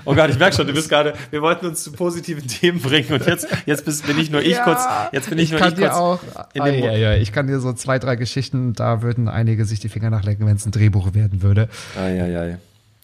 Oh 0.04 0.14
Gott, 0.14 0.30
ich 0.30 0.38
merke 0.38 0.54
schon, 0.54 0.66
du 0.66 0.72
bist 0.72 0.88
gerade, 0.88 1.14
wir 1.30 1.42
wollten 1.42 1.66
uns 1.66 1.82
zu 1.82 1.92
positiven 1.92 2.46
Themen 2.46 2.80
bringen 2.80 3.12
und 3.12 3.26
jetzt, 3.26 3.46
jetzt 3.66 4.06
bin 4.06 4.18
ich 4.18 4.30
nur 4.30 4.40
ich 4.40 4.56
ja, 4.56 4.64
kurz, 4.64 4.80
jetzt 5.12 5.28
bin 5.28 5.38
ich, 5.38 5.52
ich 5.52 5.58
nur 5.58 5.68
ich 5.68 5.76
kurz. 5.76 5.94
Auch, 5.94 6.20
in 6.54 6.62
ah, 6.62 6.68
ja, 6.68 6.92
ja, 6.92 7.14
ich 7.14 7.32
kann 7.32 7.46
dir 7.46 7.58
so 7.58 7.72
zwei, 7.72 7.98
drei 7.98 8.16
Geschichten, 8.16 8.72
da 8.72 9.02
würden 9.02 9.28
einige 9.28 9.64
sich 9.64 9.80
die 9.80 9.88
Finger 9.88 10.10
nachlecken, 10.10 10.46
wenn 10.46 10.56
es 10.56 10.64
ein 10.64 10.70
Drehbuch 10.70 11.14
werden 11.14 11.42
würde. 11.42 11.68
Ah, 11.98 12.08
ja, 12.08 12.26
ja. 12.26 12.58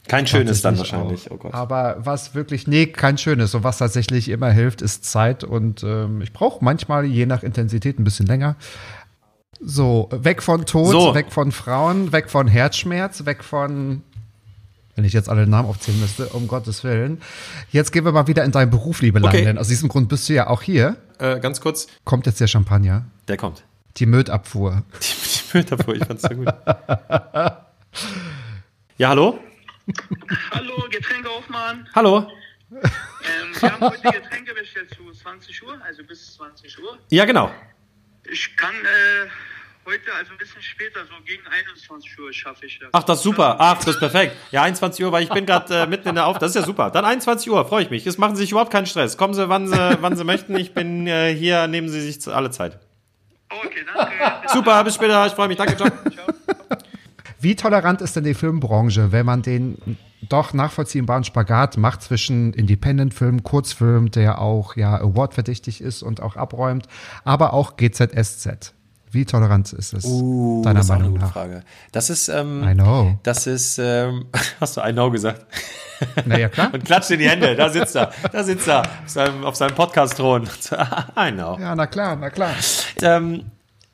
Kein 0.09 0.26
schönes 0.26 0.62
dann 0.62 0.76
wahrscheinlich, 0.78 1.30
oh 1.30 1.36
Gott. 1.36 1.55
Aber 1.55 1.97
was 1.99 2.34
wirklich, 2.34 2.66
nee, 2.66 2.86
kein 2.86 3.18
schönes. 3.18 3.55
Und 3.55 3.62
was 3.62 3.78
tatsächlich 3.78 4.28
immer 4.28 4.51
hilft, 4.51 4.82
ist 4.82 5.05
Zeit. 5.05 5.45
Und 5.45 5.84
ähm, 5.84 6.20
ich 6.22 6.32
brauche 6.32 6.64
manchmal, 6.64 7.05
je 7.05 7.24
nach 7.24 7.43
Intensität, 7.43 7.99
ein 7.99 8.05
bisschen 8.05 8.26
länger. 8.26 8.57
So, 9.61 10.09
weg 10.11 10.43
von 10.43 10.66
Tod, 10.66 10.90
so. 10.90 11.14
weg 11.14 11.26
von 11.30 11.53
Frauen, 11.53 12.11
weg 12.11 12.30
von 12.30 12.49
Herzschmerz, 12.49 13.26
weg 13.26 13.45
von 13.45 14.03
wenn 14.95 15.05
ich 15.05 15.12
jetzt 15.12 15.28
alle 15.28 15.47
Namen 15.47 15.68
aufzählen 15.68 16.01
müsste, 16.01 16.26
um 16.28 16.47
Gottes 16.49 16.84
Willen. 16.84 17.20
Jetzt 17.70 17.93
gehen 17.93 18.05
wir 18.05 18.12
mal 18.12 18.26
wieder 18.26 18.45
in 18.45 18.53
deinen 18.53 18.70
Beruf, 18.70 19.01
liebe 19.03 19.22
Okay. 19.22 19.45
Denn 19.45 19.59
aus 19.59 19.68
diesem 19.68 19.88
Grund 19.88 20.09
bist 20.09 20.28
du 20.28 20.34
ja 20.34 20.49
auch 20.49 20.62
hier. 20.62 20.97
Äh, 21.18 21.40
ganz 21.40 21.61
kurz, 21.61 21.86
Kommt 22.05 22.26
jetzt 22.26 22.40
der 22.40 22.47
Champagner, 22.49 23.05
der 23.28 23.36
kommt. 23.36 23.62
die 23.97 24.07
Mödabfuhr. 24.07 24.82
Die, 25.01 25.07
die 25.53 25.59
Müllabfuhr, 25.59 25.95
ich 25.97 26.05
fand's 26.05 26.22
so 26.22 26.28
gut. 26.34 26.49
Ja, 28.99 29.09
hallo? 29.11 29.38
Hallo, 30.53 30.84
Getränkeaufmann. 30.90 31.88
Hallo? 31.95 32.26
Ähm, 32.70 32.80
wir 33.61 33.72
haben 33.72 33.80
heute 33.90 34.03
Getränke 34.03 34.55
bestellt 34.55 34.90
zu 34.95 35.11
20 35.12 35.62
Uhr, 35.64 35.78
also 35.84 36.03
bis 36.05 36.34
20 36.36 36.78
Uhr. 36.82 36.99
Ja, 37.11 37.24
genau. 37.24 37.51
Ich 38.30 38.57
kann 38.57 38.74
äh, 38.74 39.28
heute, 39.87 40.12
also 40.18 40.33
ein 40.33 40.39
bisschen 40.39 40.62
später, 40.62 41.01
so 41.07 41.14
gegen 41.24 41.43
21 41.47 42.18
Uhr 42.18 42.33
schaffe 42.33 42.66
ich 42.66 42.78
das. 42.78 42.89
Ach, 42.93 43.03
das 43.03 43.18
ist 43.18 43.24
super. 43.24 43.57
Ach, 43.59 43.76
das 43.78 43.89
ist 43.95 43.99
perfekt. 43.99 44.37
Ja, 44.51 44.62
21 44.62 45.05
Uhr, 45.05 45.12
weil 45.12 45.22
ich 45.24 45.28
bin 45.30 45.45
gerade 45.47 45.83
äh, 45.83 45.87
mitten 45.87 46.09
in 46.09 46.14
der 46.14 46.26
Auf. 46.26 46.39
Das 46.39 46.51
ist 46.51 46.57
ja 46.57 46.62
super. 46.62 46.91
Dann 46.91 47.05
21 47.05 47.51
Uhr, 47.51 47.64
freue 47.66 47.83
ich 47.85 47.91
mich. 47.91 48.05
Jetzt 48.05 48.18
machen 48.18 48.37
Sie 48.37 48.43
sich 48.43 48.51
überhaupt 48.53 48.70
keinen 48.72 48.87
Stress. 48.87 49.16
Kommen 49.16 49.35
Sie, 49.35 49.49
wann 49.49 49.66
Sie, 49.68 49.97
wann 50.01 50.16
Sie 50.16 50.24
möchten. 50.24 50.57
Ich 50.57 50.72
bin 50.74 51.07
äh, 51.07 51.35
hier, 51.35 51.66
nehmen 51.66 51.89
Sie 51.89 52.01
sich 52.01 52.20
zu- 52.20 52.33
alle 52.33 52.51
Zeit. 52.51 52.78
Okay, 53.51 53.85
danke. 53.95 54.49
Super, 54.53 54.83
bis 54.85 54.95
später. 54.95 55.26
Ich 55.26 55.33
freue 55.35 55.49
mich. 55.49 55.59
Danke, 55.59 55.76
ciao. 55.76 55.89
Wie 57.41 57.57
tolerant 57.57 58.01
ist 58.01 58.14
denn 58.14 58.24
die 58.24 58.35
Filmbranche, 58.35 59.11
wenn 59.11 59.26
man 59.26 59.43
den 59.43 59.99
doch 60.28 60.53
nachvollziehbaren 60.55 61.24
Spagat 61.24 61.76
macht 61.76 62.01
zwischen 62.03 62.53
Independent-Film, 62.53 63.43
Kurzfilm, 63.43 64.12
der 64.12 64.41
auch 64.41 64.76
ja 64.76 64.95
Award-verdächtig 65.01 65.80
ist 65.80 66.03
und 66.05 66.22
auch 66.22 66.37
abräumt, 66.37 66.87
aber 67.24 67.53
auch 67.53 67.76
GZSZ? 67.76 68.74
Wie 69.12 69.26
tolerant 69.26 69.72
ist 69.72 69.92
es 69.92 70.04
deiner 70.04 70.74
das 70.74 70.86
ist 70.86 70.90
auch 70.90 70.94
eine 70.94 71.02
Meinung 71.02 71.12
gute 71.12 71.24
nach? 71.26 71.32
Frage. 71.32 71.62
Das 71.92 72.08
ist, 72.08 72.28
ähm, 72.28 72.66
I 72.66 72.74
know. 72.74 73.18
das 73.22 73.46
ist, 73.46 73.78
ähm, 73.78 74.26
hast 74.60 74.76
du 74.76 74.80
I 74.80 74.92
know 74.92 75.10
gesagt? 75.10 75.44
Naja, 76.24 76.48
klar. 76.48 76.70
Und 76.72 76.84
klatscht 76.84 77.10
in 77.10 77.18
die 77.18 77.28
Hände. 77.28 77.54
Da 77.54 77.68
sitzt 77.68 77.94
er. 77.94 78.10
Da 78.32 78.42
sitzt 78.42 78.66
er 78.68 78.80
auf 78.80 79.08
seinem, 79.08 79.44
auf 79.44 79.56
seinem 79.56 79.74
Podcast-Thron. 79.74 80.48
I 81.16 81.30
know. 81.30 81.58
Ja, 81.60 81.74
na 81.74 81.86
klar, 81.86 82.16
na 82.16 82.30
klar. 82.30 82.52
Ähm, 83.02 83.44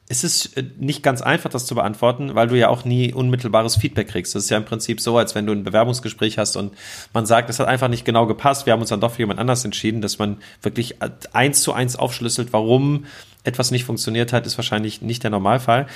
es 0.08 0.24
ist 0.24 0.56
äh, 0.56 0.64
nicht 0.78 1.02
ganz 1.02 1.20
einfach, 1.20 1.50
das 1.50 1.66
zu 1.66 1.74
beantworten, 1.74 2.34
weil 2.34 2.48
du 2.48 2.56
ja 2.56 2.68
auch 2.68 2.84
nie 2.84 3.12
unmittelbares 3.12 3.76
Feedback 3.76 4.08
kriegst. 4.08 4.34
Das 4.34 4.44
ist 4.44 4.50
ja 4.50 4.56
im 4.56 4.64
Prinzip 4.64 5.00
so, 5.00 5.18
als 5.18 5.34
wenn 5.34 5.46
du 5.46 5.52
ein 5.52 5.64
Bewerbungsgespräch 5.64 6.38
hast 6.38 6.56
und 6.56 6.72
man 7.12 7.26
sagt, 7.26 7.50
es 7.50 7.58
hat 7.58 7.66
einfach 7.66 7.88
nicht 7.88 8.04
genau 8.04 8.26
gepasst. 8.26 8.66
Wir 8.66 8.72
haben 8.72 8.80
uns 8.80 8.90
dann 8.90 9.00
doch 9.00 9.12
für 9.12 9.18
jemand 9.18 9.40
anders 9.40 9.64
entschieden, 9.64 10.00
dass 10.00 10.18
man 10.18 10.38
wirklich 10.62 10.96
eins 11.32 11.62
zu 11.62 11.72
eins 11.72 11.96
aufschlüsselt, 11.96 12.52
warum 12.52 13.04
etwas 13.44 13.70
nicht 13.70 13.84
funktioniert 13.84 14.32
hat, 14.32 14.46
ist 14.46 14.58
wahrscheinlich 14.58 15.02
nicht 15.02 15.22
der 15.22 15.30
Normalfall. 15.30 15.86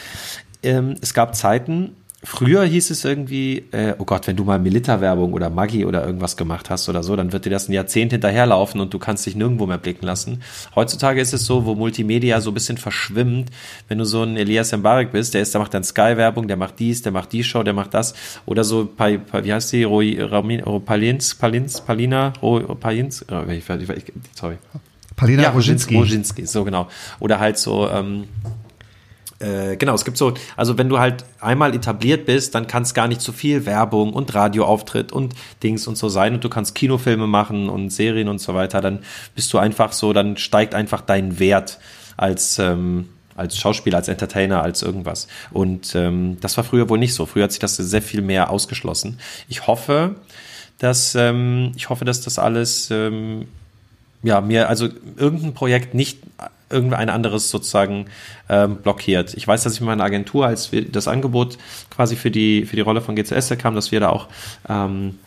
Ähm, 0.63 0.95
es 1.01 1.15
gab 1.15 1.35
Zeiten, 1.35 1.97
Früher 2.25 2.63
hieß 2.63 2.91
es 2.91 3.05
irgendwie, 3.05 3.65
äh, 3.73 3.95
oh 3.99 4.05
Gott, 4.05 4.29
wenn 4.29 4.37
du 4.37 4.45
mal 4.45 4.61
Milita-Werbung 4.61 5.33
oder 5.33 5.51
Maggi 5.51 5.85
oder 5.85 6.07
irgendwas 6.07 6.37
gemacht 6.37 6.71
hast 6.71 6.89
oder 6.89 7.03
so, 7.03 7.17
dann 7.17 7.33
wird 7.33 7.47
dir 7.47 7.51
das 7.51 7.69
ein 7.69 7.73
Jahrzehnt 7.73 8.13
hinterherlaufen 8.13 8.81
und 8.81 8.95
du 8.95 9.01
kannst 9.01 9.27
dich 9.27 9.35
nirgendwo 9.35 9.67
mehr 9.67 9.79
blicken 9.79 10.07
lassen. 10.07 10.41
Heutzutage 10.77 11.21
ist 11.21 11.35
es 11.35 11.47
so, 11.47 11.67
wo 11.67 11.75
Multimedia 11.75 12.41
so 12.41 12.53
ein 12.53 12.55
bisschen 12.55 12.79
verschwimmt, 12.79 13.51
wenn 13.89 13.99
du 13.99 14.05
so 14.05 14.23
ein 14.23 14.37
Elias 14.37 14.71
Mbarek 14.71 15.11
bist, 15.11 15.35
der 15.35 15.43
ist, 15.43 15.53
der 15.53 15.61
macht 15.61 15.75
dann 15.75 15.83
Sky-Werbung, 15.83 16.47
der 16.47 16.57
macht 16.57 16.79
dies, 16.79 17.03
der 17.03 17.11
macht 17.11 17.33
die 17.33 17.43
Show, 17.43 17.65
der 17.65 17.75
macht 17.75 17.93
das. 17.93 18.15
Oder 18.47 18.63
so, 18.63 18.89
wie 18.97 19.53
heißt 19.53 19.73
die, 19.73 19.83
Roi, 19.83 20.17
Ramin, 20.21 20.63
Palins, 20.85 21.35
Palins, 21.35 21.81
Palina, 21.81 22.35
Ro, 22.41 22.61
Palins, 22.77 23.27
oh, 23.33 23.43
sorry. 24.37 24.59
Palina 25.23 25.45
Ja, 25.45 25.51
Roginski. 25.51 25.97
Roginski, 25.97 26.47
so 26.47 26.65
genau. 26.65 26.89
Oder 27.21 27.39
halt 27.39 27.57
so, 27.57 27.89
ähm, 27.89 28.25
äh, 29.39 29.77
genau, 29.77 29.95
es 29.95 30.05
gibt 30.05 30.17
so, 30.17 30.35
also 30.57 30.79
wenn 30.79 30.89
du 30.89 30.99
halt 30.99 31.25
einmal 31.41 31.75
etabliert 31.77 32.27
bist, 32.27 32.57
dann 32.57 32.67
kann 32.67 32.83
es 32.83 32.93
gar 32.93 33.07
nicht 33.07 33.21
zu 33.21 33.33
viel 33.33 33.65
Werbung 33.65 34.13
und 34.15 34.35
Radioauftritt 34.35 35.13
und 35.13 35.35
Dings 35.63 35.87
und 35.87 35.97
so 35.97 36.09
sein 36.09 36.35
und 36.35 36.43
du 36.43 36.49
kannst 36.49 36.75
Kinofilme 36.75 37.29
machen 37.29 37.69
und 37.69 37.91
Serien 37.91 38.29
und 38.29 38.41
so 38.41 38.55
weiter, 38.55 38.81
dann 38.81 39.01
bist 39.37 39.53
du 39.53 39.59
einfach 39.59 39.93
so, 39.93 40.13
dann 40.13 40.37
steigt 40.39 40.75
einfach 40.75 41.01
dein 41.01 41.39
Wert 41.39 41.79
als, 42.17 42.59
ähm, 42.59 43.09
als 43.37 43.57
Schauspieler, 43.57 43.99
als 43.99 44.09
Entertainer, 44.09 44.61
als 44.63 44.83
irgendwas. 44.83 45.29
Und 45.53 45.95
ähm, 45.95 46.39
das 46.41 46.57
war 46.57 46.65
früher 46.65 46.89
wohl 46.89 46.99
nicht 46.99 47.15
so. 47.15 47.27
Früher 47.27 47.45
hat 47.45 47.53
sich 47.53 47.61
das 47.61 47.77
sehr 47.77 48.03
viel 48.03 48.23
mehr 48.23 48.51
ausgeschlossen. 48.51 49.19
Ich 49.49 49.69
hoffe, 49.69 50.17
dass 50.79 51.15
ähm, 51.15 51.71
ich 51.77 51.91
hoffe, 51.91 52.05
dass 52.05 52.23
das 52.23 52.41
alles 52.41 52.91
ähm, 52.91 53.47
ja, 54.23 54.41
mir 54.41 54.69
also 54.69 54.89
irgendein 55.17 55.55
Projekt 55.55 55.95
nicht 55.95 56.19
irgendein 56.71 57.11
anderes 57.11 57.51
sozusagen 57.51 58.07
ähm, 58.49 58.77
blockiert. 58.77 59.35
Ich 59.35 59.47
weiß, 59.47 59.63
dass 59.63 59.75
ich 59.75 59.81
mit 59.81 59.89
meiner 59.89 60.05
Agentur, 60.05 60.47
als 60.47 60.73
wir 60.73 60.91
das 60.91 61.07
Angebot 61.07 61.59
quasi 61.91 62.17
für 62.17 62.31
die 62.31 62.65
für 62.65 62.77
die 62.77 62.83
Rolle 62.83 63.03
von 63.03 63.15
GCS 63.15 63.53
kam, 63.59 63.75
dass 63.75 63.93
wir 63.93 64.01
da 64.01 64.09
auch 64.09 64.29
ähm, 64.69 65.19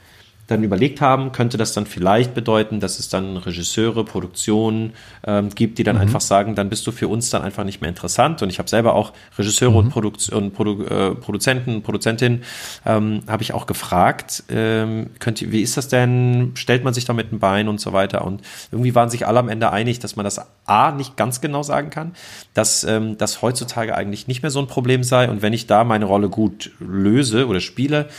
dann 0.47 0.63
überlegt 0.63 1.01
haben, 1.01 1.31
könnte 1.31 1.57
das 1.57 1.73
dann 1.73 1.85
vielleicht 1.85 2.35
bedeuten, 2.35 2.79
dass 2.79 2.99
es 2.99 3.09
dann 3.09 3.37
Regisseure, 3.37 4.05
Produktionen 4.05 4.93
ähm, 5.25 5.49
gibt, 5.49 5.79
die 5.79 5.83
dann 5.83 5.97
einfach 5.97 6.21
sagen, 6.21 6.53
dann 6.55 6.69
bist 6.69 6.85
du 6.85 6.91
für 6.91 7.07
uns 7.07 7.29
dann 7.31 7.41
einfach 7.41 7.63
nicht 7.63 7.81
mehr 7.81 7.89
interessant. 7.89 8.41
Und 8.43 8.49
ich 8.49 8.59
habe 8.59 8.69
selber 8.69 8.93
auch 8.93 9.13
Regisseure 9.37 9.75
und, 9.75 9.89
Produkt 9.89 10.29
und 10.29 10.53
Produ 10.53 10.83
äh, 10.83 11.15
Produzenten, 11.15 11.81
Produzentin, 11.81 12.43
ähm, 12.85 13.21
habe 13.27 13.41
ich 13.41 13.53
auch 13.53 13.65
gefragt, 13.65 14.43
ähm, 14.49 15.11
könnt 15.19 15.41
ihr, 15.41 15.51
wie 15.51 15.61
ist 15.61 15.77
das 15.77 15.87
denn? 15.87 16.51
Stellt 16.55 16.83
man 16.83 16.93
sich 16.93 17.05
da 17.05 17.13
mit 17.13 17.31
ein 17.31 17.39
Bein 17.39 17.67
und 17.67 17.81
so 17.81 17.93
weiter? 17.93 18.23
Und 18.23 18.41
irgendwie 18.71 18.93
waren 18.93 19.09
sich 19.09 19.25
alle 19.25 19.39
am 19.39 19.49
Ende 19.49 19.71
einig, 19.71 19.99
dass 19.99 20.15
man 20.15 20.25
das 20.25 20.39
A 20.65 20.91
nicht 20.91 21.17
ganz 21.17 21.41
genau 21.41 21.63
sagen 21.63 21.89
kann, 21.89 22.13
dass 22.53 22.83
ähm, 22.83 23.17
das 23.17 23.41
heutzutage 23.41 23.95
eigentlich 23.95 24.27
nicht 24.27 24.43
mehr 24.43 24.51
so 24.51 24.59
ein 24.59 24.67
Problem 24.67 25.03
sei. 25.03 25.29
Und 25.29 25.41
wenn 25.41 25.53
ich 25.53 25.65
da 25.65 25.83
meine 25.83 26.05
Rolle 26.05 26.29
gut 26.29 26.71
löse 26.79 27.47
oder 27.47 27.61
spiele, 27.61 28.09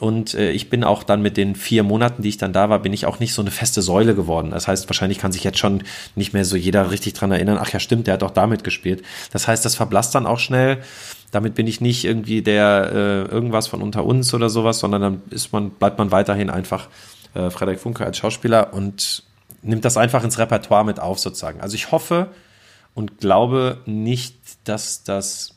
und 0.00 0.34
äh, 0.34 0.50
ich 0.50 0.70
bin 0.70 0.82
auch 0.82 1.04
dann 1.04 1.22
mit 1.22 1.36
den 1.36 1.54
vier 1.54 1.84
Monaten, 1.84 2.22
die 2.22 2.28
ich 2.28 2.36
dann 2.36 2.52
da 2.52 2.68
war, 2.68 2.80
bin 2.80 2.92
ich 2.92 3.06
auch 3.06 3.20
nicht 3.20 3.32
so 3.32 3.42
eine 3.42 3.52
feste 3.52 3.80
Säule 3.80 4.16
geworden. 4.16 4.50
Das 4.50 4.66
heißt, 4.66 4.88
wahrscheinlich 4.88 5.18
kann 5.18 5.30
sich 5.30 5.44
jetzt 5.44 5.58
schon 5.58 5.84
nicht 6.16 6.32
mehr 6.32 6.44
so 6.44 6.56
jeder 6.56 6.90
richtig 6.90 7.14
dran 7.14 7.30
erinnern, 7.30 7.58
ach 7.60 7.70
ja, 7.70 7.78
stimmt, 7.78 8.08
der 8.08 8.14
hat 8.14 8.24
auch 8.24 8.32
damit 8.32 8.64
gespielt. 8.64 9.04
Das 9.32 9.46
heißt, 9.46 9.64
das 9.64 9.76
verblasst 9.76 10.14
dann 10.14 10.26
auch 10.26 10.40
schnell. 10.40 10.78
Damit 11.30 11.54
bin 11.54 11.68
ich 11.68 11.80
nicht 11.80 12.04
irgendwie 12.04 12.42
der 12.42 12.90
äh, 12.92 13.32
irgendwas 13.32 13.68
von 13.68 13.82
unter 13.82 14.04
uns 14.04 14.34
oder 14.34 14.50
sowas, 14.50 14.80
sondern 14.80 15.00
dann 15.00 15.22
ist 15.30 15.52
man, 15.52 15.70
bleibt 15.70 15.98
man 15.98 16.10
weiterhin 16.10 16.50
einfach 16.50 16.88
äh, 17.34 17.50
Frederik 17.50 17.78
Funke 17.78 18.04
als 18.04 18.18
Schauspieler 18.18 18.74
und 18.74 19.22
nimmt 19.62 19.84
das 19.84 19.96
einfach 19.96 20.24
ins 20.24 20.38
Repertoire 20.38 20.84
mit 20.84 20.98
auf, 20.98 21.20
sozusagen. 21.20 21.60
Also 21.60 21.76
ich 21.76 21.92
hoffe 21.92 22.28
und 22.94 23.18
glaube 23.18 23.78
nicht, 23.86 24.36
dass 24.64 25.04
das 25.04 25.53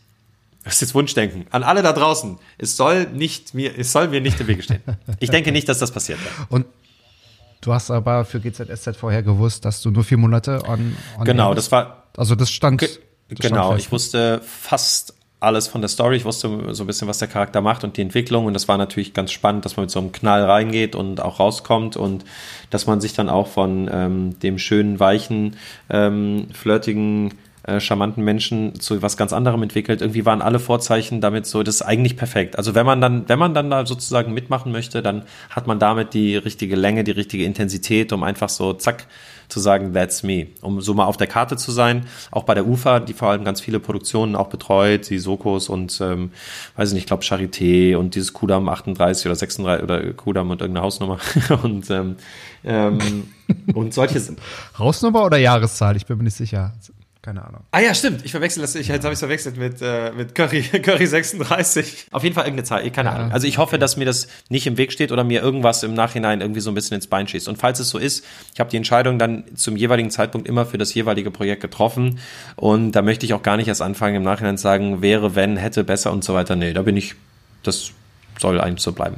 das 0.67 0.75
ist 0.75 0.81
jetzt 0.81 0.95
Wunschdenken. 0.95 1.45
An 1.51 1.63
alle 1.63 1.81
da 1.81 1.93
draußen. 1.93 2.37
Es 2.57 2.77
soll 2.77 3.07
nicht 3.07 3.53
mir, 3.53 3.77
es 3.77 3.91
soll 3.91 4.09
mir 4.09 4.21
nicht 4.21 4.39
im 4.39 4.47
Wege 4.47 4.61
stehen. 4.61 4.81
Ich 5.19 5.29
denke 5.29 5.51
nicht, 5.51 5.67
dass 5.69 5.79
das 5.79 5.91
passiert. 5.91 6.19
wird. 6.19 6.33
Und 6.49 6.65
du 7.61 7.73
hast 7.73 7.89
aber 7.89 8.25
für 8.25 8.39
GZSZ 8.39 8.97
vorher 8.97 9.23
gewusst, 9.23 9.65
dass 9.65 9.81
du 9.81 9.91
nur 9.91 10.03
vier 10.03 10.17
Monate 10.17 10.61
on, 10.67 10.95
on 11.17 11.25
Genau, 11.25 11.53
das 11.53 11.71
war, 11.71 12.03
Also 12.17 12.35
das 12.35 12.51
stand. 12.51 12.81
Das 12.81 12.99
genau, 13.29 13.67
stand 13.67 13.79
ich 13.79 13.91
wusste 13.91 14.41
fast 14.43 15.13
alles 15.39 15.67
von 15.67 15.81
der 15.81 15.87
Story. 15.87 16.17
Ich 16.17 16.25
wusste 16.25 16.73
so 16.73 16.83
ein 16.83 16.87
bisschen, 16.87 17.07
was 17.07 17.19
der 17.19 17.27
Charakter 17.27 17.61
macht 17.61 17.83
und 17.83 17.95
die 17.97 18.01
Entwicklung. 18.01 18.45
Und 18.45 18.53
das 18.53 18.67
war 18.67 18.77
natürlich 18.77 19.13
ganz 19.13 19.31
spannend, 19.31 19.65
dass 19.65 19.77
man 19.77 19.83
mit 19.83 19.91
so 19.91 19.99
einem 19.99 20.11
Knall 20.11 20.43
reingeht 20.43 20.95
und 20.95 21.21
auch 21.21 21.39
rauskommt 21.39 21.95
und 21.95 22.25
dass 22.69 22.87
man 22.87 23.01
sich 23.01 23.13
dann 23.13 23.29
auch 23.29 23.47
von 23.47 23.89
ähm, 23.91 24.39
dem 24.39 24.57
schönen, 24.57 24.99
weichen, 24.99 25.55
ähm, 25.89 26.47
flirtigen, 26.53 27.33
äh, 27.67 27.81
charmanten 27.81 28.23
Menschen 28.23 28.79
zu 28.79 29.01
was 29.01 29.17
ganz 29.17 29.33
anderem 29.33 29.61
entwickelt. 29.61 30.01
Irgendwie 30.01 30.25
waren 30.25 30.41
alle 30.41 30.57
Vorzeichen 30.57 31.19
damit 31.19 31.45
so, 31.45 31.63
das 31.63 31.75
ist 31.75 31.81
eigentlich 31.81 32.15
perfekt. 32.15 32.57
Also 32.57 32.75
wenn 32.75 32.85
man 32.85 33.01
dann, 33.01 33.27
wenn 33.27 33.37
man 33.37 33.53
dann 33.53 33.69
da 33.69 33.85
sozusagen 33.85 34.33
mitmachen 34.33 34.71
möchte, 34.71 35.01
dann 35.01 35.23
hat 35.49 35.67
man 35.67 35.77
damit 35.77 36.13
die 36.13 36.37
richtige 36.37 36.77
Länge, 36.77 37.03
die 37.03 37.11
richtige 37.11 37.43
Intensität, 37.43 38.13
um 38.13 38.23
einfach 38.23 38.47
so 38.47 38.71
zack 38.71 39.07
zu 39.49 39.59
sagen, 39.59 39.93
that's 39.93 40.23
me. 40.23 40.47
Um 40.61 40.79
so 40.79 40.93
mal 40.93 41.05
auf 41.05 41.17
der 41.17 41.27
Karte 41.27 41.57
zu 41.57 41.71
sein. 41.71 42.05
Auch 42.31 42.43
bei 42.43 42.53
der 42.53 42.65
UFA, 42.65 43.01
die 43.01 43.13
vor 43.13 43.29
allem 43.29 43.43
ganz 43.43 43.59
viele 43.59 43.81
Produktionen 43.81 44.35
auch 44.35 44.47
betreut, 44.47 45.09
die 45.09 45.19
Sokos 45.19 45.67
und, 45.67 45.99
ähm, 46.01 46.31
weiß 46.77 46.89
ich 46.89 46.93
nicht, 46.93 47.03
ich 47.03 47.07
glaube 47.07 47.23
Charité 47.23 47.97
und 47.97 48.15
dieses 48.15 48.31
Kudam 48.31 48.69
38 48.69 49.25
oder 49.25 49.35
36 49.35 49.83
oder 49.83 50.13
Kudam 50.13 50.51
und 50.51 50.61
irgendeine 50.61 50.85
Hausnummer 50.85 51.19
und, 51.63 51.89
ähm, 51.89 52.15
ähm, 52.63 53.27
und 53.73 53.93
solche 53.93 54.21
sind. 54.21 54.39
Hausnummer 54.77 55.25
oder 55.25 55.37
Jahreszahl? 55.37 55.97
Ich 55.97 56.05
bin 56.05 56.17
mir 56.17 56.23
nicht 56.23 56.37
sicher. 56.37 56.73
Keine 57.27 57.45
Ahnung. 57.45 57.65
Ah 57.71 57.81
ja, 57.81 57.93
stimmt. 57.93 58.23
Ich 58.23 58.31
verwechsel 58.31 58.61
das. 58.61 58.73
Ich, 58.75 58.87
jetzt 58.87 59.03
habe 59.03 59.11
ich 59.11 59.19
verwechselt 59.19 59.57
mit, 59.57 59.81
äh, 59.81 60.13
mit 60.13 60.33
Curry, 60.33 60.61
Curry 60.81 61.05
36. 61.07 62.07
Auf 62.11 62.23
jeden 62.23 62.33
Fall 62.33 62.45
irgendeine 62.45 62.63
Zahl. 62.63 62.89
Keine 62.89 63.11
Ahnung. 63.11 63.33
Also 63.33 63.47
ich 63.47 63.57
hoffe, 63.57 63.77
dass 63.77 63.97
mir 63.97 64.05
das 64.05 64.29
nicht 64.47 64.65
im 64.65 64.77
Weg 64.77 64.93
steht 64.93 65.11
oder 65.11 65.25
mir 65.25 65.41
irgendwas 65.41 65.83
im 65.83 65.93
Nachhinein 65.93 66.39
irgendwie 66.39 66.61
so 66.61 66.71
ein 66.71 66.73
bisschen 66.73 66.95
ins 66.95 67.07
Bein 67.07 67.27
schießt. 67.27 67.49
Und 67.49 67.57
falls 67.57 67.81
es 67.81 67.89
so 67.89 67.97
ist, 67.97 68.23
ich 68.53 68.61
habe 68.61 68.69
die 68.69 68.77
Entscheidung 68.77 69.19
dann 69.19 69.43
zum 69.55 69.75
jeweiligen 69.75 70.09
Zeitpunkt 70.09 70.47
immer 70.47 70.65
für 70.65 70.77
das 70.77 70.93
jeweilige 70.93 71.29
Projekt 71.29 71.61
getroffen. 71.61 72.19
Und 72.55 72.93
da 72.93 73.01
möchte 73.01 73.25
ich 73.25 73.33
auch 73.33 73.43
gar 73.43 73.57
nicht 73.57 73.67
erst 73.67 73.81
anfangen, 73.81 74.15
im 74.15 74.23
Nachhinein 74.23 74.55
sagen, 74.55 75.01
wäre, 75.01 75.35
wenn, 75.35 75.57
hätte, 75.57 75.83
besser 75.83 76.13
und 76.13 76.23
so 76.23 76.33
weiter. 76.33 76.55
Nee, 76.55 76.71
da 76.71 76.83
bin 76.83 76.95
ich, 76.95 77.15
das 77.61 77.91
soll 78.39 78.61
eigentlich 78.61 78.83
so 78.83 78.93
bleiben. 78.93 79.17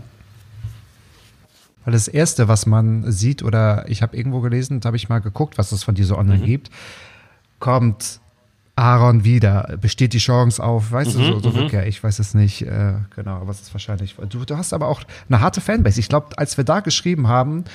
Weil 1.85 1.93
das 1.93 2.07
Erste, 2.07 2.47
was 2.47 2.65
man 2.65 3.11
sieht, 3.11 3.43
oder 3.43 3.85
ich 3.87 4.01
habe 4.01 4.17
irgendwo 4.17 4.39
gelesen, 4.39 4.79
da 4.79 4.87
habe 4.87 4.97
ich 4.97 5.09
mal 5.09 5.19
geguckt, 5.19 5.59
was 5.59 5.71
es 5.71 5.83
von 5.83 5.93
dieser 5.93 6.15
Mhm. 6.15 6.21
online 6.21 6.45
gibt, 6.45 6.71
kommt 7.59 8.19
Aaron 8.75 9.23
wieder. 9.25 9.77
Besteht 9.81 10.13
die 10.13 10.19
Chance 10.19 10.63
auf, 10.63 10.91
weißt 10.91 11.15
Mhm, 11.17 11.19
du, 11.21 11.39
so, 11.39 11.39
so 11.39 11.49
Rückkehr? 11.49 11.85
Ich 11.87 12.01
weiß 12.03 12.19
es 12.19 12.33
nicht 12.33 12.61
äh, 12.61 12.93
genau, 13.15 13.35
aber 13.35 13.51
es 13.51 13.61
ist 13.61 13.73
wahrscheinlich. 13.73 14.15
Du, 14.29 14.45
du 14.45 14.57
hast 14.57 14.73
aber 14.73 14.87
auch 14.87 15.01
eine 15.27 15.41
harte 15.41 15.59
Fanbase. 15.61 15.99
Ich 15.99 16.07
glaube, 16.09 16.37
als 16.37 16.55
wir 16.57 16.63
da 16.63 16.79
geschrieben 16.79 17.27
haben, 17.27 17.65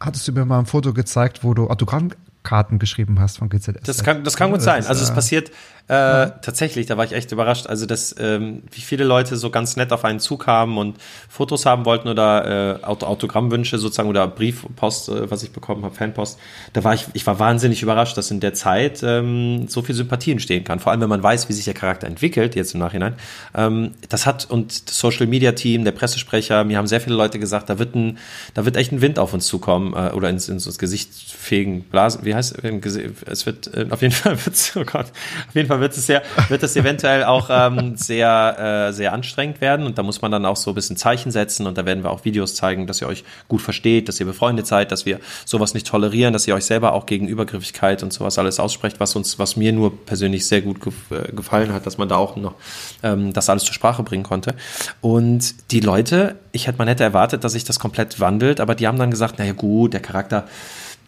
hattest 0.00 0.26
du 0.26 0.32
mir 0.32 0.44
mal 0.44 0.58
ein 0.58 0.66
Foto 0.66 0.92
gezeigt, 0.92 1.44
wo 1.44 1.54
du 1.54 1.68
Autogrammkarten 1.68 2.78
geschrieben 2.78 3.20
hast 3.20 3.38
von 3.38 3.48
GZS. 3.48 3.74
Das 3.84 4.02
kann, 4.02 4.24
das 4.24 4.36
kann 4.36 4.50
gut 4.50 4.62
sein. 4.62 4.84
Also 4.86 5.02
es 5.04 5.10
äh, 5.10 5.14
passiert 5.14 5.50
äh, 5.88 6.32
tatsächlich, 6.42 6.86
da 6.86 6.98
war 6.98 7.04
ich 7.04 7.12
echt 7.12 7.32
überrascht. 7.32 7.66
Also 7.66 7.86
dass 7.86 8.14
ähm, 8.18 8.62
wie 8.72 8.82
viele 8.82 9.04
Leute 9.04 9.36
so 9.36 9.50
ganz 9.50 9.76
nett 9.76 9.90
auf 9.92 10.04
einen 10.04 10.20
zukamen 10.20 10.76
und 10.76 10.98
Fotos 11.28 11.64
haben 11.64 11.86
wollten 11.86 12.08
oder 12.08 12.78
äh, 12.80 12.84
Auto 12.84 13.06
Autogrammwünsche 13.06 13.78
sozusagen 13.78 14.08
oder 14.08 14.28
Briefpost, 14.28 15.08
äh, 15.08 15.30
was 15.30 15.42
ich 15.42 15.50
bekommen 15.50 15.84
habe, 15.84 15.94
Fanpost. 15.94 16.38
Da 16.74 16.84
war 16.84 16.92
ich, 16.92 17.06
ich 17.14 17.26
war 17.26 17.38
wahnsinnig 17.38 17.82
überrascht, 17.82 18.18
dass 18.18 18.30
in 18.30 18.40
der 18.40 18.52
Zeit 18.52 19.02
ähm, 19.02 19.66
so 19.68 19.80
viel 19.80 19.94
Sympathie 19.94 20.32
entstehen 20.32 20.62
kann. 20.62 20.78
Vor 20.78 20.92
allem, 20.92 21.00
wenn 21.00 21.08
man 21.08 21.22
weiß, 21.22 21.48
wie 21.48 21.54
sich 21.54 21.64
der 21.64 21.74
Charakter 21.74 22.06
entwickelt, 22.06 22.54
jetzt 22.54 22.74
im 22.74 22.80
Nachhinein. 22.80 23.14
Ähm, 23.54 23.92
das 24.10 24.26
hat 24.26 24.50
und 24.50 24.90
das 24.90 24.98
Social 24.98 25.26
Media 25.26 25.52
Team, 25.52 25.84
der 25.84 25.92
Pressesprecher, 25.92 26.64
mir 26.64 26.76
haben 26.76 26.86
sehr 26.86 27.00
viele 27.00 27.16
Leute 27.16 27.38
gesagt, 27.38 27.70
da 27.70 27.78
wird 27.78 27.94
ein, 27.94 28.18
da 28.52 28.66
wird 28.66 28.76
echt 28.76 28.92
ein 28.92 29.00
Wind 29.00 29.18
auf 29.18 29.32
uns 29.32 29.46
zukommen 29.46 29.94
äh, 29.94 30.12
oder 30.12 30.28
ins, 30.28 30.50
ins, 30.50 30.66
ins 30.66 30.78
Gesicht 30.78 31.10
fegen, 31.14 31.84
Blasen, 31.84 32.26
wie 32.26 32.34
heißt 32.34 32.58
es? 32.62 33.46
wird 33.46 33.74
äh, 33.74 33.86
auf 33.88 34.02
jeden 34.02 34.14
Fall 34.14 34.44
wird's, 34.44 34.76
oh 34.76 34.84
Gott, 34.84 35.06
auf 35.48 35.54
jeden 35.54 35.68
Fall 35.68 35.77
wird 35.80 35.96
es 35.96 36.06
sehr, 36.06 36.22
wird 36.48 36.62
es 36.62 36.76
eventuell 36.76 37.24
auch 37.24 37.48
ähm, 37.50 37.96
sehr, 37.96 38.88
äh, 38.88 38.92
sehr 38.92 39.12
anstrengend 39.12 39.60
werden. 39.60 39.86
Und 39.86 39.98
da 39.98 40.02
muss 40.02 40.22
man 40.22 40.30
dann 40.30 40.44
auch 40.44 40.56
so 40.56 40.70
ein 40.70 40.74
bisschen 40.74 40.96
Zeichen 40.96 41.30
setzen. 41.30 41.66
Und 41.66 41.78
da 41.78 41.86
werden 41.86 42.04
wir 42.04 42.10
auch 42.10 42.24
Videos 42.24 42.54
zeigen, 42.54 42.86
dass 42.86 43.00
ihr 43.00 43.08
euch 43.08 43.24
gut 43.48 43.62
versteht, 43.62 44.08
dass 44.08 44.20
ihr 44.20 44.26
befreundet 44.26 44.66
seid, 44.66 44.92
dass 44.92 45.06
wir 45.06 45.20
sowas 45.44 45.74
nicht 45.74 45.86
tolerieren, 45.86 46.32
dass 46.32 46.46
ihr 46.46 46.54
euch 46.54 46.64
selber 46.64 46.92
auch 46.92 47.06
gegen 47.06 47.28
Übergriffigkeit 47.28 48.02
und 48.02 48.12
sowas 48.12 48.38
alles 48.38 48.60
aussprecht, 48.60 49.00
was 49.00 49.16
uns, 49.16 49.38
was 49.38 49.56
mir 49.56 49.72
nur 49.72 50.04
persönlich 50.04 50.46
sehr 50.46 50.62
gut 50.62 50.80
gef 50.80 50.94
äh, 51.10 51.32
gefallen 51.32 51.72
hat, 51.72 51.86
dass 51.86 51.98
man 51.98 52.08
da 52.08 52.16
auch 52.16 52.36
noch 52.36 52.54
ähm, 53.02 53.32
das 53.32 53.48
alles 53.48 53.64
zur 53.64 53.74
Sprache 53.74 54.02
bringen 54.02 54.24
konnte. 54.24 54.54
Und 55.00 55.70
die 55.70 55.80
Leute, 55.80 56.36
ich 56.52 56.66
hätte, 56.66 56.78
man 56.78 56.88
hätte 56.88 57.04
erwartet, 57.04 57.44
dass 57.44 57.52
sich 57.52 57.64
das 57.64 57.78
komplett 57.78 58.20
wandelt, 58.20 58.60
aber 58.60 58.74
die 58.74 58.86
haben 58.86 58.98
dann 58.98 59.10
gesagt, 59.10 59.38
naja 59.38 59.52
gut, 59.52 59.92
der 59.92 60.00
Charakter, 60.00 60.46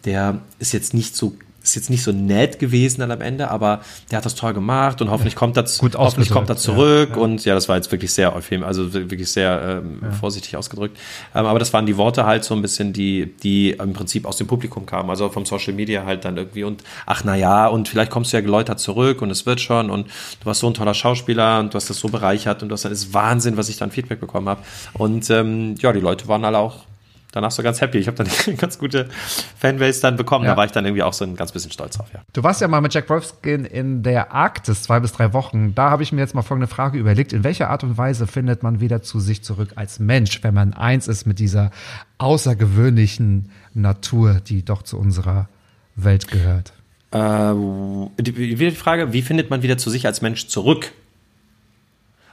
der 0.05 0.39
ist 0.59 0.73
jetzt 0.73 0.93
nicht 0.93 1.15
so 1.15 1.35
ist 1.63 1.75
jetzt 1.75 1.89
nicht 1.89 2.03
so 2.03 2.11
nett 2.11 2.59
gewesen 2.59 3.01
dann 3.01 3.11
am 3.11 3.21
Ende, 3.21 3.49
aber 3.49 3.81
der 4.11 4.17
hat 4.17 4.25
das 4.25 4.35
toll 4.35 4.53
gemacht 4.53 5.01
und 5.01 5.09
hoffentlich 5.09 5.35
kommt 5.35 5.57
er, 5.57 5.65
hoffentlich 5.65 6.29
kommt 6.29 6.49
er 6.49 6.57
zurück 6.57 7.09
ja, 7.11 7.15
ja. 7.15 7.21
und 7.21 7.45
ja, 7.45 7.55
das 7.55 7.69
war 7.69 7.75
jetzt 7.75 7.91
wirklich 7.91 8.13
sehr 8.13 8.35
euphemisch, 8.35 8.67
also 8.67 8.93
wirklich 8.93 9.31
sehr 9.31 9.81
ähm, 9.83 10.01
vorsichtig 10.19 10.57
ausgedrückt. 10.57 10.97
Ähm, 11.33 11.45
aber 11.45 11.59
das 11.59 11.73
waren 11.73 11.85
die 11.85 11.97
Worte 11.97 12.25
halt 12.25 12.43
so 12.43 12.55
ein 12.55 12.61
bisschen, 12.61 12.93
die, 12.93 13.33
die 13.43 13.71
im 13.71 13.93
Prinzip 13.93 14.25
aus 14.25 14.37
dem 14.37 14.47
Publikum 14.47 14.85
kamen, 14.85 15.09
also 15.09 15.29
vom 15.29 15.45
Social 15.45 15.73
Media 15.73 16.05
halt 16.05 16.25
dann 16.25 16.37
irgendwie 16.37 16.63
und 16.63 16.83
ach 17.05 17.23
na 17.25 17.35
ja, 17.35 17.67
und 17.67 17.87
vielleicht 17.87 18.11
kommst 18.11 18.33
du 18.33 18.37
ja 18.37 18.41
geläutert 18.41 18.79
zurück 18.79 19.21
und 19.21 19.29
es 19.29 19.45
wird 19.45 19.61
schon 19.61 19.89
und 19.89 20.07
du 20.07 20.45
warst 20.45 20.59
so 20.59 20.67
ein 20.67 20.73
toller 20.73 20.93
Schauspieler 20.93 21.59
und 21.59 21.73
du 21.73 21.75
hast 21.75 21.89
das 21.89 21.97
so 21.97 22.09
bereichert 22.09 22.61
und 22.63 22.69
du 22.69 22.73
hast 22.73 22.85
dann 22.85 22.91
ist 22.91 23.13
Wahnsinn, 23.13 23.57
was 23.57 23.69
ich 23.69 23.77
dann 23.77 23.91
Feedback 23.91 24.19
bekommen 24.19 24.49
habe. 24.49 24.61
Und 24.93 25.29
ähm, 25.29 25.75
ja, 25.79 25.93
die 25.93 25.99
Leute 25.99 26.27
waren 26.27 26.43
alle 26.43 26.57
auch 26.57 26.85
danach 27.31 27.51
so 27.51 27.63
ganz 27.63 27.81
happy. 27.81 27.97
Ich 27.97 28.07
habe 28.07 28.17
dann 28.17 28.27
eine 28.47 28.55
ganz 28.55 28.77
gute 28.77 29.09
Fanbase 29.57 30.01
dann 30.01 30.15
bekommen. 30.15 30.45
Ja. 30.45 30.51
Da 30.51 30.57
war 30.57 30.65
ich 30.65 30.71
dann 30.71 30.85
irgendwie 30.85 31.03
auch 31.03 31.13
so 31.13 31.25
ein 31.25 31.35
ganz 31.35 31.51
bisschen 31.51 31.71
stolz 31.71 31.97
drauf, 31.97 32.07
ja. 32.13 32.21
Du 32.33 32.43
warst 32.43 32.61
ja 32.61 32.67
mal 32.67 32.81
mit 32.81 32.93
Jack 32.93 33.09
Wolfskin 33.09 33.65
in 33.65 34.03
der 34.03 34.31
Arktis 34.31 34.83
zwei 34.83 34.99
bis 34.99 35.13
drei 35.13 35.33
Wochen. 35.33 35.73
Da 35.75 35.89
habe 35.89 36.03
ich 36.03 36.11
mir 36.11 36.21
jetzt 36.21 36.35
mal 36.35 36.41
folgende 36.41 36.67
Frage 36.67 36.97
überlegt. 36.97 37.33
In 37.33 37.43
welcher 37.43 37.69
Art 37.69 37.83
und 37.83 37.97
Weise 37.97 38.27
findet 38.27 38.63
man 38.63 38.79
wieder 38.79 39.01
zu 39.01 39.19
sich 39.19 39.43
zurück 39.43 39.73
als 39.75 39.99
Mensch, 39.99 40.43
wenn 40.43 40.53
man 40.53 40.73
eins 40.73 41.07
ist 41.07 41.25
mit 41.25 41.39
dieser 41.39 41.71
außergewöhnlichen 42.17 43.49
Natur, 43.73 44.41
die 44.45 44.63
doch 44.63 44.83
zu 44.83 44.97
unserer 44.97 45.49
Welt 45.95 46.27
gehört? 46.27 46.73
Äh, 47.11 47.53
die, 48.21 48.55
die 48.55 48.71
Frage, 48.71 49.13
wie 49.13 49.21
findet 49.21 49.49
man 49.49 49.63
wieder 49.63 49.77
zu 49.77 49.89
sich 49.89 50.05
als 50.05 50.21
Mensch 50.21 50.47
zurück? 50.47 50.91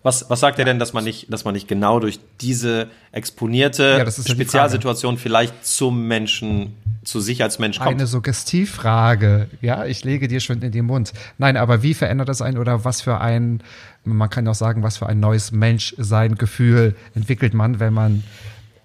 Was, 0.09 0.30
was 0.30 0.40
sagt 0.40 0.59
er 0.59 0.64
denn, 0.64 0.78
dass 0.78 0.94
man 0.94 1.04
nicht, 1.04 1.30
dass 1.30 1.44
man 1.44 1.52
nicht 1.52 1.68
genau 1.68 2.00
durch 2.00 2.18
diese 2.40 2.88
exponierte 3.12 3.82
Ja, 3.82 3.98
ja 3.98 4.04
die 4.06 4.30
Spezialsituation 4.30 5.18
vielleicht 5.18 5.66
zum 5.66 6.09
Menschen, 6.09 6.72
zu 7.04 7.20
sich 7.20 7.42
als 7.42 7.59
Mensch 7.59 7.78
kommt? 7.78 7.90
Eine 7.90 8.06
Suggestivfrage. 8.06 9.48
Ja, 9.61 9.84
ich 9.84 10.04
lege 10.04 10.26
dir 10.26 10.40
schon 10.40 10.62
in 10.62 10.72
den 10.72 10.86
Mund. 10.86 11.12
Nein, 11.36 11.59
aber 11.59 11.82
wie 11.82 11.92
verändert 11.92 12.30
das 12.30 12.40
einen 12.40 12.56
oder 12.56 12.86
was 12.86 13.02
für 13.02 13.20
ein, 13.20 13.62
man 14.02 14.30
kann 14.30 14.48
auch 14.48 14.54
sagen, 14.54 14.82
was 14.82 14.96
für 14.96 15.06
ein 15.06 15.20
neues 15.20 15.52
Menschsein-Gefühl 15.52 16.96
entwickelt 17.14 17.52
man, 17.52 17.78
wenn 17.78 17.92
man 17.92 18.24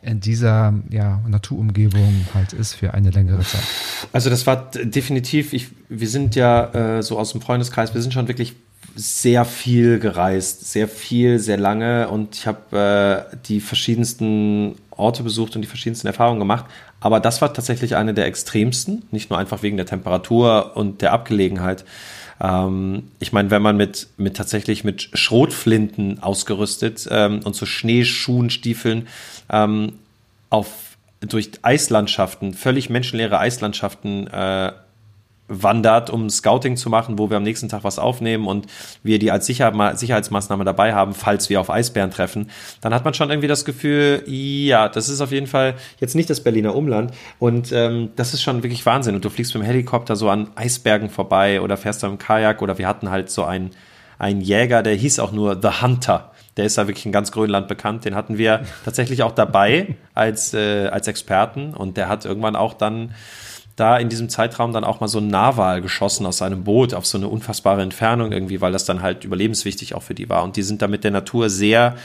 in 0.01 0.19
dieser 0.19 0.73
ja, 0.89 1.21
Naturumgebung 1.25 2.25
halt 2.33 2.51
ist 2.51 2.73
für 2.73 2.93
eine 2.93 3.11
längere 3.11 3.43
Zeit? 3.43 3.63
Also 4.11 4.29
das 4.29 4.45
war 4.45 4.71
definitiv, 4.71 5.53
ich, 5.53 5.69
wir 5.87 6.09
sind 6.09 6.35
ja 6.35 6.97
äh, 6.97 7.01
so 7.01 7.17
aus 7.17 7.31
dem 7.31 7.39
Freundeskreis, 7.39 7.93
wir 7.93 8.01
sind 8.01 8.13
schon 8.13 8.27
wirklich 8.27 8.55
sehr 8.95 9.45
viel 9.45 9.99
gereist, 9.99 10.71
sehr 10.71 10.87
viel, 10.87 11.39
sehr 11.39 11.57
lange 11.57 12.09
und 12.09 12.35
ich 12.35 12.47
habe 12.47 13.27
äh, 13.31 13.37
die 13.47 13.59
verschiedensten 13.59 14.75
Orte 14.91 15.23
besucht 15.23 15.55
und 15.55 15.61
die 15.61 15.67
verschiedensten 15.67 16.07
Erfahrungen 16.07 16.39
gemacht. 16.39 16.65
Aber 16.99 17.19
das 17.19 17.41
war 17.41 17.53
tatsächlich 17.53 17.95
eine 17.95 18.13
der 18.13 18.27
extremsten, 18.27 19.03
nicht 19.11 19.29
nur 19.29 19.39
einfach 19.39 19.61
wegen 19.63 19.77
der 19.77 19.85
Temperatur 19.85 20.77
und 20.77 21.01
der 21.01 21.11
Abgelegenheit. 21.11 21.83
Ähm, 22.39 23.09
ich 23.19 23.33
meine, 23.33 23.51
wenn 23.51 23.61
man 23.61 23.77
mit, 23.77 24.07
mit 24.17 24.37
tatsächlich 24.37 24.83
mit 24.83 25.09
Schrotflinten 25.13 26.21
ausgerüstet 26.21 27.07
ähm, 27.09 27.41
und 27.43 27.55
so 27.55 27.65
Schneeschuhen, 27.65 28.49
Stiefeln 28.49 29.07
ähm, 29.49 29.93
auf 30.49 30.69
durch 31.19 31.51
Eislandschaften, 31.61 32.53
völlig 32.53 32.89
menschenleere 32.89 33.39
Eislandschaften 33.39 34.27
äh, 34.27 34.73
wandert, 35.61 36.09
um 36.09 36.29
Scouting 36.29 36.77
zu 36.77 36.89
machen, 36.89 37.19
wo 37.19 37.29
wir 37.29 37.37
am 37.37 37.43
nächsten 37.43 37.69
Tag 37.69 37.83
was 37.83 37.99
aufnehmen 37.99 38.47
und 38.47 38.67
wir 39.03 39.19
die 39.19 39.31
als 39.31 39.45
Sicher 39.45 39.71
Sicherheitsmaßnahme 39.95 40.63
dabei 40.63 40.93
haben, 40.93 41.13
falls 41.13 41.49
wir 41.49 41.59
auf 41.59 41.69
Eisbären 41.69 42.11
treffen, 42.11 42.49
dann 42.81 42.93
hat 42.93 43.05
man 43.05 43.13
schon 43.13 43.29
irgendwie 43.29 43.47
das 43.47 43.65
Gefühl, 43.65 44.23
ja, 44.25 44.89
das 44.89 45.09
ist 45.09 45.21
auf 45.21 45.31
jeden 45.31 45.47
Fall 45.47 45.75
jetzt 45.99 46.15
nicht 46.15 46.29
das 46.29 46.41
Berliner 46.41 46.75
Umland 46.75 47.11
und 47.39 47.71
ähm, 47.71 48.09
das 48.15 48.33
ist 48.33 48.41
schon 48.41 48.63
wirklich 48.63 48.85
Wahnsinn 48.85 49.15
und 49.15 49.25
du 49.25 49.29
fliegst 49.29 49.53
mit 49.53 49.63
dem 49.63 49.67
Helikopter 49.67 50.15
so 50.15 50.29
an 50.29 50.49
Eisbergen 50.55 51.09
vorbei 51.09 51.61
oder 51.61 51.77
fährst 51.77 52.03
da 52.03 52.07
im 52.07 52.17
Kajak 52.17 52.61
oder 52.61 52.77
wir 52.77 52.87
hatten 52.87 53.09
halt 53.09 53.29
so 53.29 53.43
einen, 53.43 53.71
einen 54.17 54.41
Jäger, 54.41 54.83
der 54.83 54.95
hieß 54.95 55.19
auch 55.19 55.31
nur 55.31 55.59
The 55.61 55.81
Hunter. 55.81 56.31
Der 56.57 56.65
ist 56.65 56.77
da 56.77 56.87
wirklich 56.87 57.05
in 57.05 57.11
ganz 57.11 57.31
Grönland 57.31 57.67
bekannt. 57.67 58.05
Den 58.05 58.15
hatten 58.15 58.37
wir 58.37 58.63
tatsächlich 58.85 59.23
auch 59.23 59.31
dabei 59.31 59.95
als, 60.13 60.53
äh, 60.53 60.87
als 60.87 61.07
Experten 61.07 61.73
und 61.73 61.97
der 61.97 62.09
hat 62.09 62.25
irgendwann 62.25 62.55
auch 62.55 62.73
dann 62.73 63.13
da 63.75 63.97
in 63.97 64.09
diesem 64.09 64.29
Zeitraum 64.29 64.71
dann 64.71 64.83
auch 64.83 64.99
mal 64.99 65.07
so 65.07 65.19
ein 65.19 65.27
Narwal 65.27 65.81
geschossen 65.81 66.25
aus 66.25 66.37
seinem 66.37 66.63
Boot 66.63 66.93
auf 66.93 67.05
so 67.05 67.17
eine 67.17 67.27
unfassbare 67.27 67.81
Entfernung 67.81 68.31
irgendwie, 68.31 68.61
weil 68.61 68.71
das 68.71 68.85
dann 68.85 69.01
halt 69.01 69.23
überlebenswichtig 69.23 69.95
auch 69.95 70.03
für 70.03 70.13
die 70.13 70.29
war. 70.29 70.43
Und 70.43 70.57
die 70.57 70.61
sind 70.61 70.81
da 70.81 70.87
mit 70.87 71.03
der 71.03 71.11
Natur 71.11 71.49
sehr 71.49 71.95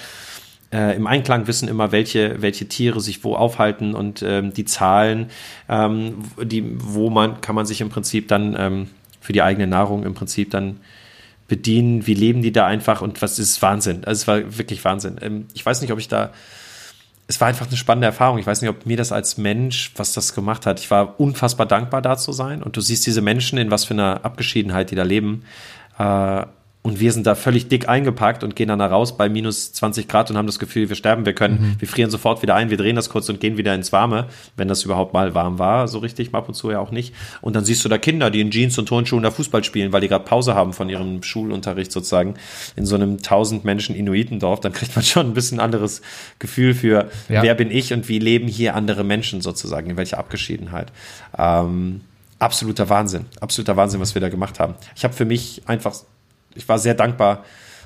äh, 0.73 0.97
im 0.97 1.07
Einklang, 1.07 1.47
wissen 1.47 1.69
immer, 1.69 1.93
welche, 1.93 2.41
welche 2.41 2.69
Tiere 2.69 3.01
sich 3.01 3.25
wo 3.25 3.35
aufhalten 3.35 3.95
und 3.95 4.23
ähm, 4.23 4.53
die 4.53 4.65
Zahlen, 4.65 5.31
ähm, 5.69 6.25
die, 6.43 6.65
wo 6.77 7.11
man, 7.11 7.41
kann 7.41 7.55
man 7.55 7.67
sich 7.67 7.81
im 7.81 7.91
Prinzip 7.91 8.29
dann 8.29 8.57
ähm, 8.59 8.91
für 9.21 9.33
die 9.33 9.43
eigene 9.43 9.67
Nahrung 9.67 10.05
im 10.05 10.15
Prinzip 10.15 10.51
dann 10.51 10.81
bedienen, 11.49 12.07
wie 12.07 12.15
leben 12.15 12.43
die 12.43 12.53
da 12.53 12.67
einfach 12.67 13.01
und 13.01 13.21
was 13.23 13.39
ist 13.39 13.61
Wahnsinn. 13.63 14.05
Also 14.05 14.21
es 14.21 14.29
war 14.29 14.59
wirklich 14.59 14.85
Wahnsinn. 14.85 15.17
Ähm, 15.21 15.47
ich 15.55 15.65
weiß 15.65 15.81
nicht, 15.81 15.93
ob 15.93 15.99
ich 15.99 16.09
da 16.09 16.33
es 17.29 17.41
war 17.43 17.49
einfach 17.49 17.67
eine 17.67 17.77
spannende 17.77 18.07
Erfahrung. 18.07 18.39
Ich 18.39 18.47
weiß 18.47 18.63
nicht, 18.63 18.71
ob 18.71 18.87
mir 18.87 18.97
das 18.97 19.13
als 19.13 19.37
Mensch, 19.37 19.93
was 19.97 20.15
das 20.15 20.35
gemacht 20.35 20.65
hat. 20.65 20.81
Ich 20.81 20.91
war 20.91 21.21
unfassbar 21.21 21.67
dankbar, 21.67 22.01
da 22.01 22.17
zu 22.17 22.33
sein. 22.33 22.63
Und 22.63 22.77
du 22.77 22.81
siehst 22.81 23.07
diese 23.07 23.21
Menschen 23.21 23.59
in 23.59 23.71
was 23.71 23.85
für 23.85 23.93
einer 23.93 24.25
Abgeschiedenheit, 24.25 24.91
die 24.91 24.95
da 24.95 25.03
leben. 25.03 25.45
Äh, 25.99 26.47
und 26.89 27.01
wir 27.01 27.13
sind 27.13 27.27
da 27.27 27.35
völlig 27.35 27.69
dick 27.69 27.89
eingepackt 27.89 28.43
und 28.43 28.57
gehen 28.57 28.69
dann 28.69 28.79
da 28.79 28.87
raus 28.87 29.17
bei 29.17 29.29
minus 29.29 29.73
20 29.75 30.09
Grad 30.09 30.31
und 30.31 30.37
haben 30.37 30.47
das 30.47 30.59
Gefühl, 30.59 30.89
wir 30.89 30.97
sterben, 30.97 31.27
wir 31.27 31.35
können, 31.35 31.77
wir 31.79 31.87
frieren 31.87 32.11
sofort 32.11 32.41
wieder 32.43 32.55
ein, 32.55 32.71
wir 32.71 32.77
drehen 32.79 32.97
das 32.97 33.11
kurz 33.11 33.29
und 33.29 33.41
gehen 33.41 33.57
wieder 33.59 33.75
ins 33.75 33.93
Warme, 33.93 34.27
wenn 34.57 34.69
das 34.69 34.85
überhaupt 34.85 35.13
mal 35.13 35.35
warm 35.35 35.59
war, 35.59 35.87
so 35.87 35.99
richtig, 35.99 36.35
ab 36.35 36.49
und 36.49 36.55
zu 36.55 36.71
ja 36.71 36.79
auch 36.81 36.91
nicht. 36.91 37.15
Und 37.43 37.55
dann 37.57 37.65
siehst 37.65 37.85
du 37.85 37.89
da 37.89 37.99
Kinder, 37.99 38.31
die 38.31 38.41
in 38.41 38.51
Jeans 38.51 38.79
und 38.79 38.87
Turnschuhen 38.87 39.23
da 39.23 39.31
Fußball 39.31 39.63
spielen, 39.65 39.93
weil 39.93 40.01
die 40.01 40.09
gerade 40.09 40.25
Pause 40.25 40.55
haben 40.55 40.73
von 40.73 40.89
ihrem 40.89 41.23
Schulunterricht 41.23 41.93
sozusagen 41.93 42.35
in 42.75 42.87
so 42.87 42.95
einem 42.95 43.19
1000 43.19 43.65
Menschen 43.65 43.95
Inuitendorf, 43.95 44.61
dann 44.61 44.73
kriegt 44.73 44.97
man 44.97 45.05
schon 45.05 45.27
ein 45.27 45.35
bisschen 45.35 45.61
anderes 45.61 46.01
Gefühl 46.39 46.75
für, 46.75 47.11
Ja. 47.29 47.43
wer 47.43 47.55
bin 47.55 47.71
ich 47.71 47.93
und 47.93 48.09
wie 48.09 48.19
leben 48.19 48.49
hier 48.49 48.75
andere 48.75 49.05
Menschen 49.05 49.41
sozusagen, 49.43 49.91
in 49.91 49.97
welcher 49.97 50.19
Abgeschiedenheit. 50.19 50.91
Ähm, 51.37 52.01
absoluter 52.39 52.89
Wahnsinn, 52.89 53.27
absoluter 53.41 53.77
Wahnsinn, 53.77 54.01
was 54.01 54.15
wir 54.15 54.21
da 54.23 54.29
gemacht 54.29 54.59
haben. 54.61 54.75
Ich 54.97 55.05
habe 55.05 55.15
für 55.15 55.25
mich 55.25 55.63
einfach, 55.67 55.95
ich 56.59 56.69
war 56.69 56.79
sehr 56.79 56.95
dankbar 56.95 57.45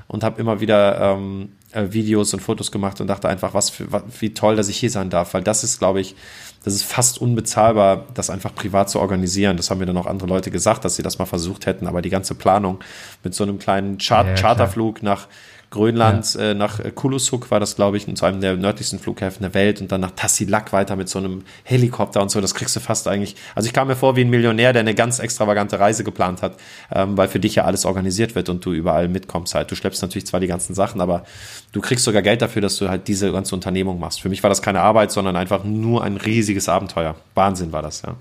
und 0.09 0.25
habe 0.25 0.41
immer 0.41 0.61
wieder 0.61 1.01
ähm, 1.01 1.51
äh, 1.73 1.85
Videos 1.91 2.35
und 2.35 2.41
Fotos 2.41 2.71
gemacht 2.73 3.01
und 3.01 3.07
dachte 3.07 3.29
einfach, 3.29 3.55
was 3.55 3.71
für, 3.71 3.91
wa- 3.93 4.03
wie 4.21 4.35
toll, 4.35 4.57
dass 4.57 4.69
ich 4.69 4.77
hier 4.79 4.91
sein 4.91 5.09
darf, 5.11 5.33
weil 5.35 5.43
das 5.43 5.63
ist, 5.65 5.79
glaube 5.79 6.01
ich, 6.01 6.17
das 6.65 6.75
ist 6.75 6.83
fast 6.85 7.21
unbezahlbar, 7.21 8.07
das 8.15 8.31
einfach 8.31 8.55
privat 8.55 8.91
zu 8.91 9.01
organisieren. 9.01 9.57
Das 9.57 9.71
haben 9.71 9.79
mir 9.79 9.87
dann 9.87 9.97
auch 9.97 10.07
andere 10.07 10.29
Leute 10.29 10.51
gesagt, 10.51 10.85
dass 10.85 10.97
sie 10.97 11.03
das 11.03 11.19
mal 11.19 11.27
versucht 11.27 11.67
hätten, 11.67 11.87
aber 11.87 12.03
die 12.03 12.11
ganze 12.11 12.35
Planung 12.35 12.79
mit 13.25 13.35
so 13.35 13.43
einem 13.45 13.59
kleinen 13.59 13.99
Char 14.01 14.27
Ja. 14.27 14.35
Charterflug 14.35 15.03
nach 15.03 15.29
Grönland 15.73 16.35
ja. 16.35 16.51
äh, 16.51 16.55
nach 16.55 16.81
Kulusuk 16.95 17.51
war 17.51 17.59
das, 17.59 17.75
glaube 17.75 17.97
ich, 17.97 18.15
zu 18.15 18.25
einem 18.25 18.41
der 18.41 18.57
nördlichsten 18.57 18.99
Flughäfen 18.99 19.43
der 19.43 19.55
Welt 19.55 19.81
und 19.81 19.91
dann 19.91 20.03
nach 20.03 20.13
Tassilak 20.13 20.73
weiter 20.73 20.97
mit 20.97 21.09
so 21.09 21.19
einem 21.19 21.43
Helikopter 21.65 22.23
und 22.23 22.31
so. 22.31 22.41
Das 22.41 22.55
kriegst 22.55 22.77
du 22.77 22.81
fast 22.81 23.09
eigentlich. 23.09 23.37
Also 23.55 23.67
ich 23.67 23.73
kam 23.73 23.89
mir 23.89 23.97
vor 23.97 24.15
wie 24.15 24.21
ein 24.21 24.31
Millionär, 24.31 24.73
der 24.73 24.81
eine 24.81 24.95
ganz 24.95 25.19
extravagante 25.19 25.81
Reise 25.81 26.05
geplant 26.05 26.43
hat, 26.43 26.57
ähm, 26.95 27.17
weil 27.17 27.27
für 27.27 27.41
dich 27.41 27.55
ja 27.55 27.65
alles 27.65 27.85
organisiert 27.87 28.35
wird 28.35 28.51
und 28.51 28.65
du 28.65 28.73
überall 28.73 29.09
mitkommst 29.09 29.55
halt. 29.55 29.71
Du 29.71 29.75
schleppst 29.75 30.03
natürlich 30.03 30.27
zwar 30.27 30.41
die 30.41 30.47
ganzen 30.47 30.75
Sachen, 30.75 31.01
aber 31.01 31.25
du 31.73 31.81
kriegst 31.81 32.05
sogar 32.05 32.23
Geld 32.23 32.43
dafür, 32.43 32.63
dass 32.63 32.77
du 32.77 32.89
halt 32.89 33.09
diese 33.09 33.33
ganze 33.33 33.55
Unternehmung 33.55 33.99
machst. 33.99 34.21
Für 34.21 34.29
mich 34.29 34.43
war 34.43 34.51
das 34.51 34.63
keine 34.63 34.83
Arbeit, 34.83 35.11
sondern 35.11 35.37
einfach 35.37 35.65
nur 35.65 36.05
ein 36.05 36.19
riesiges 36.19 36.69
Abenteuer. 36.69 37.17
Wahnsinn 37.35 37.73
war 37.73 37.83
das, 37.83 38.03
ja. 38.03 38.15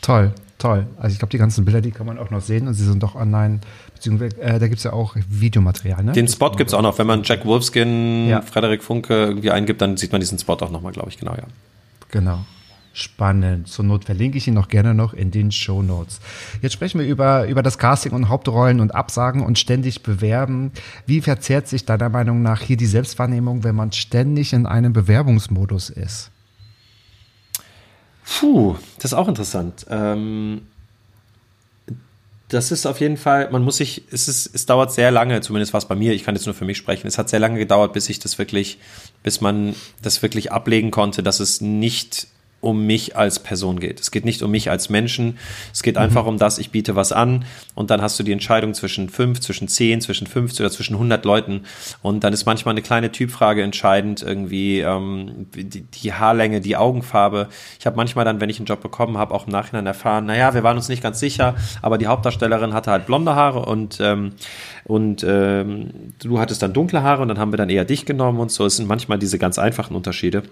Toll, 0.00 0.32
toll. 0.58 0.88
Also 0.98 1.12
ich 1.12 1.20
glaube, 1.20 1.30
die 1.30 1.38
ganzen 1.38 1.64
Bilder, 1.64 1.80
die 1.80 1.92
kann 1.92 2.06
man 2.06 2.18
auch 2.18 2.30
noch 2.30 2.40
sehen 2.40 2.66
und 2.66 2.74
sie 2.74 2.84
sind 2.84 3.04
doch 3.04 3.14
online 3.14 3.60
beziehungsweise 4.02 4.40
äh, 4.40 4.58
da 4.58 4.66
gibt 4.66 4.78
es 4.78 4.84
ja 4.84 4.92
auch 4.92 5.14
Videomaterial. 5.28 6.02
Ne? 6.02 6.12
Den 6.12 6.26
Spot 6.26 6.50
gibt 6.50 6.70
es 6.70 6.74
auch 6.74 6.82
noch. 6.82 6.98
Wenn 6.98 7.06
man 7.06 7.22
Jack 7.22 7.44
Wolfskin, 7.44 8.28
ja. 8.28 8.42
Frederik 8.42 8.82
Funke 8.82 9.14
irgendwie 9.14 9.50
eingibt, 9.50 9.80
dann 9.80 9.96
sieht 9.96 10.10
man 10.12 10.20
diesen 10.20 10.38
Spot 10.38 10.54
auch 10.54 10.70
nochmal, 10.70 10.92
glaube 10.92 11.08
ich, 11.10 11.18
genau, 11.18 11.34
ja. 11.34 11.44
Genau. 12.10 12.40
Spannend. 12.94 13.68
Zur 13.68 13.86
Not 13.86 14.04
verlinke 14.04 14.36
ich 14.36 14.46
ihn 14.46 14.54
noch 14.54 14.68
gerne 14.68 14.92
noch 14.92 15.14
in 15.14 15.30
den 15.30 15.50
Show 15.50 15.82
Notes. 15.82 16.20
Jetzt 16.60 16.74
sprechen 16.74 17.00
wir 17.00 17.06
über, 17.06 17.46
über 17.46 17.62
das 17.62 17.78
Casting 17.78 18.12
und 18.12 18.28
Hauptrollen 18.28 18.80
und 18.80 18.94
Absagen 18.94 19.42
und 19.42 19.58
ständig 19.58 20.02
bewerben. 20.02 20.72
Wie 21.06 21.22
verzehrt 21.22 21.68
sich 21.68 21.86
deiner 21.86 22.10
Meinung 22.10 22.42
nach 22.42 22.60
hier 22.60 22.76
die 22.76 22.86
Selbstwahrnehmung, 22.86 23.64
wenn 23.64 23.76
man 23.76 23.92
ständig 23.92 24.52
in 24.52 24.66
einem 24.66 24.92
Bewerbungsmodus 24.92 25.88
ist? 25.88 26.30
Puh, 28.26 28.76
das 28.96 29.06
ist 29.06 29.14
auch 29.14 29.28
interessant. 29.28 29.86
Ähm, 29.88 30.62
das 32.52 32.70
ist 32.70 32.86
auf 32.86 33.00
jeden 33.00 33.16
Fall, 33.16 33.50
man 33.50 33.62
muss 33.62 33.78
sich, 33.78 34.02
es 34.10 34.28
ist, 34.28 34.54
es 34.54 34.66
dauert 34.66 34.92
sehr 34.92 35.10
lange, 35.10 35.40
zumindest 35.40 35.72
war 35.72 35.78
es 35.78 35.86
bei 35.86 35.94
mir, 35.94 36.12
ich 36.12 36.24
kann 36.24 36.34
jetzt 36.34 36.44
nur 36.46 36.54
für 36.54 36.64
mich 36.64 36.76
sprechen, 36.76 37.06
es 37.06 37.16
hat 37.16 37.28
sehr 37.28 37.40
lange 37.40 37.58
gedauert, 37.58 37.92
bis 37.92 38.08
ich 38.08 38.18
das 38.18 38.38
wirklich, 38.38 38.78
bis 39.22 39.40
man 39.40 39.74
das 40.02 40.22
wirklich 40.22 40.52
ablegen 40.52 40.90
konnte, 40.90 41.22
dass 41.22 41.40
es 41.40 41.60
nicht 41.60 42.26
um 42.62 42.86
mich 42.86 43.16
als 43.16 43.40
Person 43.40 43.80
geht. 43.80 44.00
Es 44.00 44.12
geht 44.12 44.24
nicht 44.24 44.40
um 44.42 44.50
mich 44.52 44.70
als 44.70 44.88
Menschen. 44.88 45.36
Es 45.72 45.82
geht 45.82 45.96
mhm. 45.96 46.02
einfach 46.02 46.26
um 46.26 46.38
das, 46.38 46.58
ich 46.58 46.70
biete 46.70 46.94
was 46.94 47.10
an 47.10 47.44
und 47.74 47.90
dann 47.90 48.00
hast 48.00 48.18
du 48.18 48.22
die 48.22 48.30
Entscheidung 48.30 48.72
zwischen 48.72 49.08
fünf, 49.08 49.40
zwischen 49.40 49.66
zehn, 49.66 50.00
zwischen 50.00 50.28
50 50.28 50.60
oder 50.60 50.70
zwischen 50.70 50.94
100 50.94 51.24
Leuten 51.24 51.64
und 52.02 52.22
dann 52.22 52.32
ist 52.32 52.46
manchmal 52.46 52.72
eine 52.72 52.82
kleine 52.82 53.10
Typfrage 53.10 53.62
entscheidend, 53.62 54.22
irgendwie 54.22 54.78
ähm, 54.78 55.48
die, 55.54 55.82
die 55.82 56.12
Haarlänge, 56.12 56.60
die 56.60 56.76
Augenfarbe. 56.76 57.48
Ich 57.80 57.86
habe 57.86 57.96
manchmal 57.96 58.24
dann, 58.24 58.40
wenn 58.40 58.48
ich 58.48 58.58
einen 58.58 58.66
Job 58.66 58.80
bekommen 58.80 59.18
habe, 59.18 59.34
auch 59.34 59.46
im 59.46 59.52
Nachhinein 59.52 59.86
erfahren, 59.86 60.26
naja, 60.26 60.54
wir 60.54 60.62
waren 60.62 60.76
uns 60.76 60.88
nicht 60.88 61.02
ganz 61.02 61.18
sicher, 61.18 61.56
aber 61.82 61.98
die 61.98 62.06
Hauptdarstellerin 62.06 62.74
hatte 62.74 62.92
halt 62.92 63.06
blonde 63.06 63.34
Haare 63.34 63.66
und, 63.66 63.98
ähm, 64.00 64.34
und 64.84 65.24
ähm, 65.28 65.90
du 66.22 66.38
hattest 66.38 66.62
dann 66.62 66.72
dunkle 66.72 67.02
Haare 67.02 67.22
und 67.22 67.28
dann 67.28 67.40
haben 67.40 67.52
wir 67.52 67.56
dann 67.56 67.70
eher 67.70 67.84
dich 67.84 68.06
genommen 68.06 68.38
und 68.38 68.52
so. 68.52 68.64
Es 68.66 68.76
sind 68.76 68.86
manchmal 68.86 69.18
diese 69.18 69.38
ganz 69.38 69.58
einfachen 69.58 69.96
Unterschiede. 69.96 70.44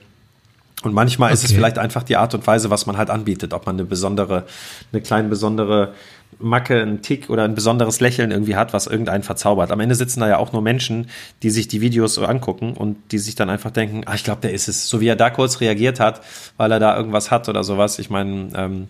Und 0.82 0.94
manchmal 0.94 1.28
okay. 1.28 1.34
ist 1.34 1.44
es 1.44 1.52
vielleicht 1.52 1.78
einfach 1.78 2.02
die 2.02 2.16
Art 2.16 2.34
und 2.34 2.46
Weise, 2.46 2.70
was 2.70 2.86
man 2.86 2.96
halt 2.96 3.10
anbietet, 3.10 3.52
ob 3.52 3.66
man 3.66 3.76
eine 3.76 3.84
besondere, 3.84 4.44
eine 4.92 5.02
kleine 5.02 5.28
besondere 5.28 5.92
Macke, 6.38 6.80
einen 6.80 7.02
Tick 7.02 7.28
oder 7.28 7.44
ein 7.44 7.54
besonderes 7.54 8.00
Lächeln 8.00 8.30
irgendwie 8.30 8.56
hat, 8.56 8.72
was 8.72 8.86
irgendeinen 8.86 9.22
verzaubert. 9.22 9.72
Am 9.72 9.80
Ende 9.80 9.94
sitzen 9.94 10.20
da 10.20 10.28
ja 10.28 10.38
auch 10.38 10.52
nur 10.52 10.62
Menschen, 10.62 11.10
die 11.42 11.50
sich 11.50 11.68
die 11.68 11.80
Videos 11.80 12.14
so 12.14 12.24
angucken 12.24 12.74
und 12.74 12.96
die 13.12 13.18
sich 13.18 13.34
dann 13.34 13.50
einfach 13.50 13.70
denken, 13.70 14.02
ah, 14.06 14.14
ich 14.14 14.24
glaube, 14.24 14.40
der 14.40 14.52
ist 14.52 14.68
es. 14.68 14.88
So 14.88 15.00
wie 15.00 15.08
er 15.08 15.16
da 15.16 15.28
kurz 15.28 15.60
reagiert 15.60 16.00
hat, 16.00 16.22
weil 16.56 16.72
er 16.72 16.80
da 16.80 16.96
irgendwas 16.96 17.30
hat 17.30 17.48
oder 17.48 17.62
sowas. 17.62 17.98
Ich 17.98 18.08
meine, 18.08 18.48
ähm, 18.54 18.88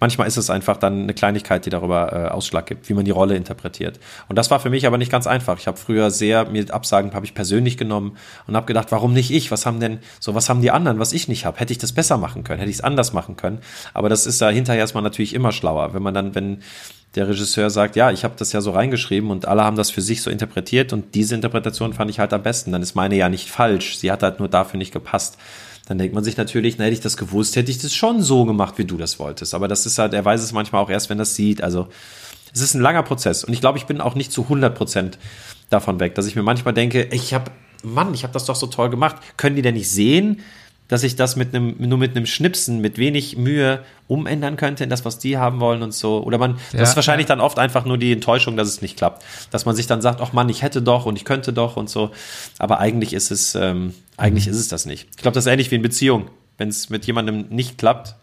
manchmal 0.00 0.26
ist 0.28 0.36
es 0.36 0.50
einfach 0.50 0.76
dann 0.76 1.04
eine 1.04 1.14
Kleinigkeit, 1.14 1.64
die 1.66 1.70
darüber 1.70 2.12
äh, 2.12 2.28
Ausschlag 2.28 2.66
gibt, 2.66 2.88
wie 2.88 2.94
man 2.94 3.04
die 3.04 3.10
Rolle 3.10 3.36
interpretiert. 3.36 3.98
Und 4.28 4.36
das 4.36 4.50
war 4.50 4.60
für 4.60 4.70
mich 4.70 4.86
aber 4.86 4.98
nicht 4.98 5.10
ganz 5.10 5.26
einfach. 5.26 5.58
Ich 5.58 5.66
habe 5.66 5.76
früher 5.76 6.10
sehr 6.10 6.48
mir 6.50 6.66
Absagen 6.72 7.14
habe 7.14 7.26
ich 7.26 7.34
persönlich 7.34 7.76
genommen 7.76 8.16
und 8.46 8.56
habe 8.56 8.66
gedacht, 8.66 8.92
warum 8.92 9.12
nicht 9.12 9.30
ich? 9.30 9.50
Was 9.50 9.66
haben 9.66 9.80
denn 9.80 9.98
so 10.20 10.34
was 10.34 10.48
haben 10.48 10.60
die 10.60 10.70
anderen, 10.70 10.98
was 10.98 11.12
ich 11.12 11.28
nicht 11.28 11.44
habe? 11.46 11.58
Hätte 11.58 11.72
ich 11.72 11.78
das 11.78 11.92
besser 11.92 12.18
machen 12.18 12.44
können? 12.44 12.58
Hätte 12.58 12.70
ich 12.70 12.76
es 12.76 12.84
anders 12.84 13.12
machen 13.12 13.36
können? 13.36 13.60
Aber 13.94 14.08
das 14.08 14.26
ist 14.26 14.40
da 14.42 14.50
hinterher 14.50 14.80
erstmal 14.80 15.02
natürlich 15.02 15.34
immer 15.34 15.52
schlauer, 15.52 15.94
wenn 15.94 16.02
man 16.02 16.14
dann 16.14 16.34
wenn 16.34 16.62
der 17.14 17.28
Regisseur 17.28 17.70
sagt, 17.70 17.96
ja, 17.96 18.10
ich 18.10 18.24
habe 18.24 18.34
das 18.36 18.52
ja 18.52 18.60
so 18.60 18.72
reingeschrieben 18.72 19.30
und 19.30 19.46
alle 19.48 19.64
haben 19.64 19.76
das 19.76 19.90
für 19.90 20.02
sich 20.02 20.20
so 20.20 20.30
interpretiert 20.30 20.92
und 20.92 21.14
diese 21.14 21.34
Interpretation 21.34 21.94
fand 21.94 22.10
ich 22.10 22.18
halt 22.18 22.34
am 22.34 22.42
besten. 22.42 22.72
Dann 22.72 22.82
ist 22.82 22.94
meine 22.94 23.16
ja 23.16 23.30
nicht 23.30 23.50
falsch. 23.50 23.96
Sie 23.96 24.12
hat 24.12 24.22
halt 24.22 24.38
nur 24.38 24.48
dafür 24.48 24.76
nicht 24.76 24.92
gepasst 24.92 25.38
dann 25.86 25.98
denkt 25.98 26.14
man 26.14 26.24
sich 26.24 26.36
natürlich, 26.36 26.78
na, 26.78 26.84
hätte 26.84 26.94
ich 26.94 27.00
das 27.00 27.16
gewusst, 27.16 27.56
hätte 27.56 27.70
ich 27.70 27.78
das 27.78 27.94
schon 27.94 28.20
so 28.20 28.44
gemacht, 28.44 28.76
wie 28.76 28.84
du 28.84 28.96
das 28.96 29.18
wolltest. 29.18 29.54
Aber 29.54 29.68
das 29.68 29.86
ist 29.86 29.98
halt, 29.98 30.14
er 30.14 30.24
weiß 30.24 30.42
es 30.42 30.52
manchmal 30.52 30.82
auch 30.82 30.90
erst, 30.90 31.08
wenn 31.10 31.18
er 31.18 31.22
es 31.22 31.36
sieht. 31.36 31.62
Also 31.62 31.86
es 32.52 32.60
ist 32.60 32.74
ein 32.74 32.80
langer 32.80 33.04
Prozess. 33.04 33.44
Und 33.44 33.52
ich 33.52 33.60
glaube, 33.60 33.78
ich 33.78 33.86
bin 33.86 34.00
auch 34.00 34.16
nicht 34.16 34.32
zu 34.32 34.42
100 34.42 34.74
Prozent 34.74 35.18
davon 35.70 36.00
weg, 36.00 36.16
dass 36.16 36.26
ich 36.26 36.34
mir 36.34 36.42
manchmal 36.42 36.74
denke, 36.74 37.04
ich 37.12 37.32
habe, 37.34 37.52
Mann, 37.84 38.14
ich 38.14 38.24
habe 38.24 38.32
das 38.32 38.46
doch 38.46 38.56
so 38.56 38.66
toll 38.66 38.90
gemacht. 38.90 39.16
Können 39.36 39.54
die 39.54 39.62
denn 39.62 39.74
nicht 39.74 39.88
sehen, 39.88 40.40
dass 40.88 41.02
ich 41.02 41.16
das 41.16 41.36
mit 41.36 41.54
einem, 41.54 41.76
nur 41.78 41.98
mit 41.98 42.16
einem 42.16 42.26
Schnipsen, 42.26 42.80
mit 42.80 42.98
wenig 42.98 43.36
Mühe 43.36 43.80
umändern 44.08 44.56
könnte 44.56 44.84
in 44.84 44.90
das, 44.90 45.04
was 45.04 45.18
die 45.18 45.36
haben 45.36 45.60
wollen 45.60 45.82
und 45.82 45.92
so. 45.92 46.22
Oder 46.22 46.38
man, 46.38 46.52
ja, 46.72 46.78
das 46.78 46.90
ist 46.90 46.96
wahrscheinlich 46.96 47.28
ja. 47.28 47.34
dann 47.34 47.40
oft 47.40 47.58
einfach 47.58 47.84
nur 47.84 47.98
die 47.98 48.12
Enttäuschung, 48.12 48.56
dass 48.56 48.68
es 48.68 48.82
nicht 48.82 48.96
klappt. 48.96 49.24
Dass 49.50 49.66
man 49.66 49.74
sich 49.74 49.86
dann 49.86 50.00
sagt, 50.00 50.20
ach 50.20 50.32
Mann, 50.32 50.48
ich 50.48 50.62
hätte 50.62 50.82
doch 50.82 51.06
und 51.06 51.16
ich 51.16 51.24
könnte 51.24 51.52
doch 51.52 51.76
und 51.76 51.90
so. 51.90 52.10
Aber 52.58 52.78
eigentlich 52.78 53.12
ist 53.12 53.30
es, 53.30 53.54
ähm, 53.54 53.94
eigentlich 54.16 54.46
mhm. 54.46 54.52
ist 54.52 54.58
es 54.58 54.68
das 54.68 54.86
nicht. 54.86 55.08
Ich 55.10 55.22
glaube, 55.22 55.34
das 55.34 55.46
ist 55.46 55.52
ähnlich 55.52 55.70
wie 55.70 55.76
in 55.76 55.82
Beziehung. 55.82 56.30
Wenn 56.58 56.68
es 56.68 56.88
mit 56.88 57.04
jemandem 57.04 57.46
nicht 57.50 57.78
klappt, 57.78 58.14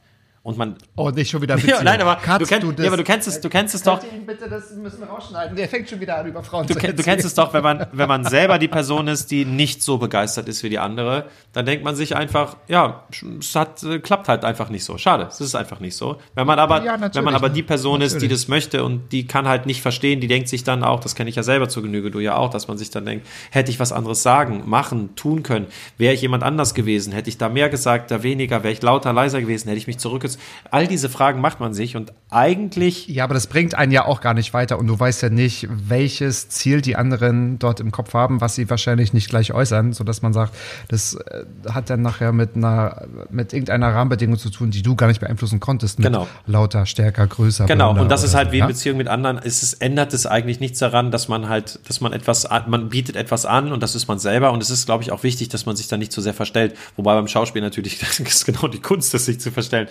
und 0.43 0.57
man 0.57 0.75
oh 0.97 1.09
nicht 1.09 1.31
schon 1.31 1.41
wieder 1.41 1.57
ja, 1.65 1.81
nein 1.81 2.01
aber 2.01 2.19
du, 2.37 2.45
kenn, 2.45 2.59
du, 2.59 2.71
ja, 2.83 2.87
aber 2.87 2.97
du 2.97 3.05
kennst 3.05 3.29
es 3.29 3.39
du 3.39 3.47
kennst 3.47 3.73
es 3.75 3.81
doch 3.81 4.03
ihn 4.03 4.25
bitte 4.25 4.49
das 4.49 4.71
müssen 4.71 4.99
wir 4.99 5.07
rausschneiden. 5.07 5.55
Der 5.55 5.69
fängt 5.69 5.89
schon 5.89 6.01
wieder 6.01 6.17
an 6.17 6.27
über 6.27 6.43
Frauen 6.43 6.67
du, 6.67 6.73
zu 6.73 6.93
du 6.93 7.01
kennst 7.01 7.25
es 7.25 7.33
doch 7.33 7.53
wenn 7.53 7.63
man 7.63 7.87
wenn 7.93 8.09
man 8.09 8.25
selber 8.29 8.59
die 8.59 8.67
Person 8.67 9.07
ist 9.07 9.31
die 9.31 9.45
nicht 9.45 9.81
so 9.81 9.97
begeistert 9.97 10.49
ist 10.49 10.61
wie 10.61 10.69
die 10.69 10.79
andere 10.79 11.27
dann 11.53 11.65
denkt 11.65 11.85
man 11.85 11.95
sich 11.95 12.17
einfach 12.17 12.57
ja 12.67 13.05
es 13.39 13.55
hat 13.55 13.83
äh, 13.83 13.99
klappt 13.99 14.27
halt 14.27 14.43
einfach 14.43 14.67
nicht 14.67 14.83
so. 14.83 14.97
Schade 14.97 15.27
es 15.29 15.39
ist 15.39 15.55
einfach 15.55 15.79
nicht 15.79 15.95
so. 15.95 16.17
Wenn 16.35 16.45
man 16.45 16.59
aber 16.59 16.83
ja, 16.83 16.99
wenn 17.13 17.23
man 17.23 17.35
aber 17.35 17.47
die 17.47 17.63
Person 17.63 17.99
natürlich. 17.99 18.13
ist 18.13 18.21
die 18.21 18.27
das 18.27 18.49
möchte 18.49 18.83
und 18.83 19.13
die 19.13 19.25
kann 19.25 19.47
halt 19.47 19.65
nicht 19.65 19.81
verstehen 19.81 20.19
die 20.19 20.27
denkt 20.27 20.49
sich 20.49 20.65
dann 20.65 20.83
auch 20.83 20.99
das 20.99 21.15
kenne 21.15 21.29
ich 21.29 21.37
ja 21.37 21.43
selber 21.43 21.69
zur 21.69 21.83
Genüge 21.83 22.11
du 22.11 22.19
ja 22.19 22.35
auch 22.35 22.49
dass 22.49 22.67
man 22.67 22.77
sich 22.77 22.89
dann 22.89 23.05
denkt 23.05 23.25
hätte 23.51 23.71
ich 23.71 23.79
was 23.79 23.93
anderes 23.93 24.23
sagen 24.23 24.63
machen 24.65 25.15
tun 25.15 25.41
können 25.41 25.67
wäre 25.97 26.13
ich 26.13 26.21
jemand 26.21 26.43
anders 26.43 26.73
gewesen 26.73 27.13
hätte 27.13 27.29
ich 27.29 27.37
da 27.37 27.47
mehr 27.47 27.69
gesagt 27.69 28.11
da 28.11 28.23
weniger 28.23 28.63
wäre 28.63 28.73
ich 28.73 28.81
lauter 28.81 29.13
leiser 29.13 29.39
gewesen 29.39 29.69
hätte 29.69 29.77
ich 29.77 29.87
mich 29.87 29.99
zurückgezogen 29.99 30.32
all 30.71 30.87
diese 30.87 31.09
Fragen 31.09 31.41
macht 31.41 31.59
man 31.59 31.73
sich 31.73 31.95
und 31.95 32.13
eigentlich. 32.29 33.07
Ja, 33.07 33.25
aber 33.25 33.33
das 33.33 33.47
bringt 33.47 33.75
einen 33.75 33.91
ja 33.91 34.05
auch 34.05 34.21
gar 34.21 34.33
nicht 34.33 34.53
weiter 34.53 34.79
und 34.79 34.87
du 34.87 34.99
weißt 34.99 35.21
ja 35.21 35.29
nicht, 35.29 35.67
welches 35.69 36.49
Ziel 36.49 36.81
die 36.81 36.95
anderen 36.95 37.59
dort 37.59 37.79
im 37.79 37.91
Kopf 37.91 38.13
haben, 38.13 38.41
was 38.41 38.55
sie 38.55 38.69
wahrscheinlich 38.69 39.13
nicht 39.13 39.29
gleich 39.29 39.53
äußern, 39.53 39.93
sodass 39.93 40.21
man 40.21 40.33
sagt, 40.33 40.55
das 40.87 41.13
äh, 41.15 41.45
hat 41.69 41.89
dann 41.89 42.01
nachher 42.01 42.31
mit 42.31 42.55
einer, 42.55 43.03
mit 43.29 43.53
irgendeiner 43.53 43.93
Rahmenbedingung 43.93 44.37
zu 44.37 44.49
tun, 44.49 44.71
die 44.71 44.81
du 44.81 44.95
gar 44.95 45.07
nicht 45.07 45.19
beeinflussen 45.19 45.59
konntest. 45.59 45.99
genau. 45.99 46.27
Lauter, 46.47 46.85
stärker, 46.85 47.27
größer. 47.27 47.65
Genau. 47.65 47.91
Und 47.99 48.09
das 48.09 48.23
ist 48.23 48.33
halt 48.33 48.47
so, 48.47 48.53
wie 48.53 48.59
in 48.59 48.67
Beziehung 48.67 48.97
mit 48.97 49.07
anderen. 49.07 49.37
Es 49.37 49.73
ändert 49.73 50.13
es 50.13 50.25
eigentlich 50.25 50.59
nichts 50.59 50.79
daran, 50.79 51.11
dass 51.11 51.27
man 51.27 51.49
halt, 51.49 51.79
dass 51.87 52.01
man 52.01 52.13
etwas, 52.13 52.47
man 52.67 52.89
bietet 52.89 53.15
etwas 53.15 53.45
an 53.45 53.71
und 53.71 53.83
das 53.83 53.95
ist 53.95 54.07
man 54.07 54.19
selber 54.19 54.51
und 54.51 54.63
es 54.63 54.69
ist, 54.69 54.85
glaube 54.85 55.03
ich, 55.03 55.11
auch 55.11 55.23
wichtig, 55.23 55.49
dass 55.49 55.65
man 55.65 55.75
sich 55.75 55.87
da 55.87 55.97
nicht 55.97 56.11
zu 56.11 56.21
so 56.21 56.23
sehr 56.23 56.33
verstellt. 56.33 56.75
Wobei 56.95 57.13
beim 57.13 57.27
Schauspiel 57.27 57.61
natürlich, 57.61 57.99
das 57.99 58.19
ist 58.19 58.45
genau 58.45 58.67
die 58.67 58.79
Kunst, 58.79 59.13
das 59.13 59.25
sich 59.25 59.39
zu 59.39 59.51
verstellen. 59.51 59.87